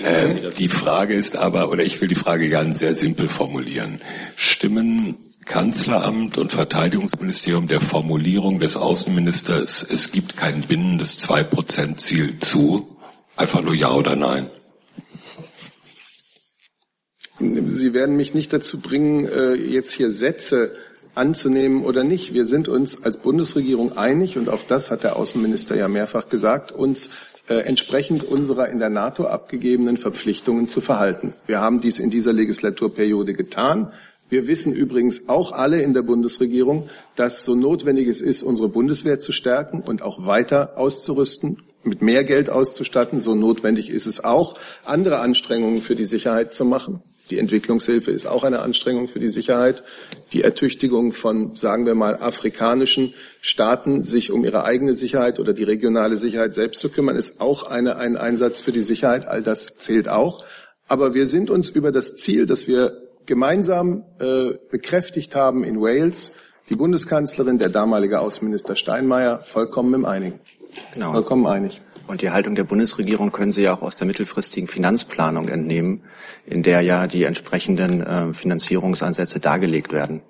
Äh, 0.00 0.50
die 0.58 0.68
Frage 0.68 1.14
ist 1.14 1.36
aber, 1.36 1.70
oder 1.70 1.82
ich 1.82 2.00
will 2.00 2.06
die 2.06 2.14
Frage 2.14 2.50
ganz 2.50 2.78
sehr 2.78 2.94
simpel 2.94 3.28
formulieren. 3.28 4.00
Stimmen 4.36 5.16
Kanzleramt 5.46 6.36
und 6.38 6.52
Verteidigungsministerium 6.52 7.68
der 7.68 7.80
Formulierung 7.80 8.60
des 8.60 8.76
Außenministers, 8.76 9.86
es 9.88 10.12
gibt 10.12 10.36
kein 10.36 10.60
binnendes 10.62 11.18
Zwei-Prozent-Ziel 11.18 12.38
zu? 12.38 12.96
Einfach 13.36 13.62
nur 13.62 13.74
Ja 13.74 13.94
oder 13.94 14.16
Nein? 14.16 14.50
Sie 17.38 17.94
werden 17.94 18.16
mich 18.16 18.34
nicht 18.34 18.52
dazu 18.52 18.80
bringen, 18.80 19.26
äh, 19.26 19.54
jetzt 19.54 19.92
hier 19.92 20.10
Sätze 20.10 20.74
anzunehmen 21.14 21.84
oder 21.84 22.02
nicht. 22.02 22.34
Wir 22.34 22.44
sind 22.44 22.68
uns 22.68 23.02
als 23.04 23.18
Bundesregierung 23.18 23.96
einig, 23.96 24.36
und 24.36 24.48
auch 24.48 24.62
das 24.66 24.90
hat 24.90 25.04
der 25.04 25.16
Außenminister 25.16 25.76
ja 25.76 25.86
mehrfach 25.88 26.28
gesagt, 26.28 26.72
uns 26.72 27.10
äh, 27.48 27.54
entsprechend 27.56 28.24
unserer 28.24 28.68
in 28.68 28.78
der 28.78 28.90
NATO 28.90 29.26
abgegebenen 29.26 29.96
Verpflichtungen 29.96 30.68
zu 30.68 30.80
verhalten. 30.80 31.30
Wir 31.46 31.60
haben 31.60 31.80
dies 31.80 31.98
in 31.98 32.10
dieser 32.10 32.32
Legislaturperiode 32.32 33.34
getan. 33.34 33.92
Wir 34.28 34.48
wissen 34.48 34.74
übrigens 34.74 35.28
auch 35.28 35.52
alle 35.52 35.82
in 35.82 35.94
der 35.94 36.02
Bundesregierung, 36.02 36.88
dass 37.14 37.44
so 37.44 37.54
notwendig 37.54 38.08
es 38.08 38.20
ist, 38.20 38.42
unsere 38.42 38.68
Bundeswehr 38.68 39.20
zu 39.20 39.30
stärken 39.30 39.80
und 39.80 40.02
auch 40.02 40.26
weiter 40.26 40.76
auszurüsten, 40.76 41.62
mit 41.84 42.02
mehr 42.02 42.24
Geld 42.24 42.50
auszustatten. 42.50 43.20
So 43.20 43.36
notwendig 43.36 43.88
ist 43.88 44.06
es 44.06 44.24
auch, 44.24 44.56
andere 44.84 45.20
Anstrengungen 45.20 45.80
für 45.80 45.94
die 45.94 46.04
Sicherheit 46.04 46.52
zu 46.52 46.64
machen. 46.64 47.02
Die 47.30 47.38
Entwicklungshilfe 47.38 48.10
ist 48.10 48.26
auch 48.26 48.44
eine 48.44 48.60
Anstrengung 48.60 49.08
für 49.08 49.18
die 49.18 49.28
Sicherheit. 49.28 49.82
Die 50.32 50.42
Ertüchtigung 50.42 51.12
von, 51.12 51.56
sagen 51.56 51.86
wir 51.86 51.94
mal, 51.94 52.16
afrikanischen 52.16 53.14
Staaten, 53.40 54.02
sich 54.02 54.30
um 54.30 54.44
ihre 54.44 54.64
eigene 54.64 54.94
Sicherheit 54.94 55.40
oder 55.40 55.52
die 55.52 55.64
regionale 55.64 56.16
Sicherheit 56.16 56.54
selbst 56.54 56.80
zu 56.80 56.88
kümmern, 56.88 57.16
ist 57.16 57.40
auch 57.40 57.64
eine, 57.64 57.96
ein 57.96 58.16
Einsatz 58.16 58.60
für 58.60 58.72
die 58.72 58.82
Sicherheit. 58.82 59.26
All 59.26 59.42
das 59.42 59.78
zählt 59.78 60.08
auch. 60.08 60.44
Aber 60.88 61.14
wir 61.14 61.26
sind 61.26 61.50
uns 61.50 61.68
über 61.68 61.90
das 61.90 62.14
Ziel, 62.14 62.46
das 62.46 62.68
wir 62.68 63.05
gemeinsam 63.26 64.04
äh, 64.20 64.54
bekräftigt 64.70 65.34
haben 65.34 65.64
in 65.64 65.80
Wales, 65.80 66.32
die 66.68 66.76
Bundeskanzlerin, 66.76 67.58
der 67.58 67.68
damalige 67.68 68.20
Außenminister 68.20 68.76
Steinmeier, 68.76 69.40
vollkommen 69.40 69.94
im 69.94 70.04
Einigen. 70.04 70.40
Genau. 70.94 71.12
Vollkommen 71.12 71.46
einig. 71.46 71.80
Und 72.06 72.22
die 72.22 72.30
Haltung 72.30 72.54
der 72.54 72.64
Bundesregierung 72.64 73.32
können 73.32 73.52
Sie 73.52 73.62
ja 73.62 73.74
auch 73.74 73.82
aus 73.82 73.96
der 73.96 74.06
mittelfristigen 74.06 74.68
Finanzplanung 74.68 75.48
entnehmen, 75.48 76.02
in 76.44 76.62
der 76.62 76.80
ja 76.82 77.06
die 77.06 77.24
entsprechenden 77.24 78.00
äh, 78.00 78.32
Finanzierungsansätze 78.32 79.40
dargelegt 79.40 79.92
werden. 79.92 80.22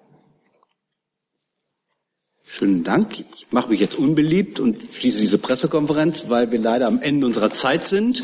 Schönen 2.48 2.85
Dank. 2.85 3.18
Ich 3.35 3.48
mache 3.51 3.68
mich 3.68 3.81
jetzt 3.81 3.98
unbeliebt 3.98 4.60
und 4.60 4.78
schließe 4.93 5.18
diese 5.18 5.36
Pressekonferenz, 5.36 6.28
weil 6.28 6.52
wir 6.52 6.60
leider 6.60 6.86
am 6.86 7.02
Ende 7.02 7.27
unserer 7.27 7.51
Zeit 7.51 7.86
sind. 7.86 8.23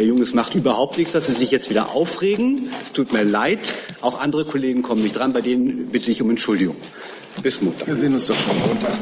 Herr 0.00 0.06
Jung, 0.06 0.22
es 0.22 0.32
macht 0.32 0.54
überhaupt 0.54 0.96
nichts, 0.96 1.12
dass 1.12 1.26
Sie 1.26 1.34
sich 1.34 1.50
jetzt 1.50 1.68
wieder 1.68 1.94
aufregen. 1.94 2.70
Es 2.82 2.90
tut 2.92 3.12
mir 3.12 3.22
leid. 3.22 3.74
Auch 4.00 4.18
andere 4.18 4.46
Kollegen 4.46 4.80
kommen 4.80 5.02
nicht 5.02 5.14
dran. 5.14 5.34
Bei 5.34 5.42
denen 5.42 5.88
bitte 5.88 6.10
ich 6.10 6.22
um 6.22 6.30
Entschuldigung. 6.30 6.76
Bis 7.42 7.60
Montag. 7.60 7.86
Wir 7.86 7.94
sehen 7.94 8.14
uns 8.14 8.26
doch 8.26 8.38
schon 8.38 8.58
Montag. 8.60 8.94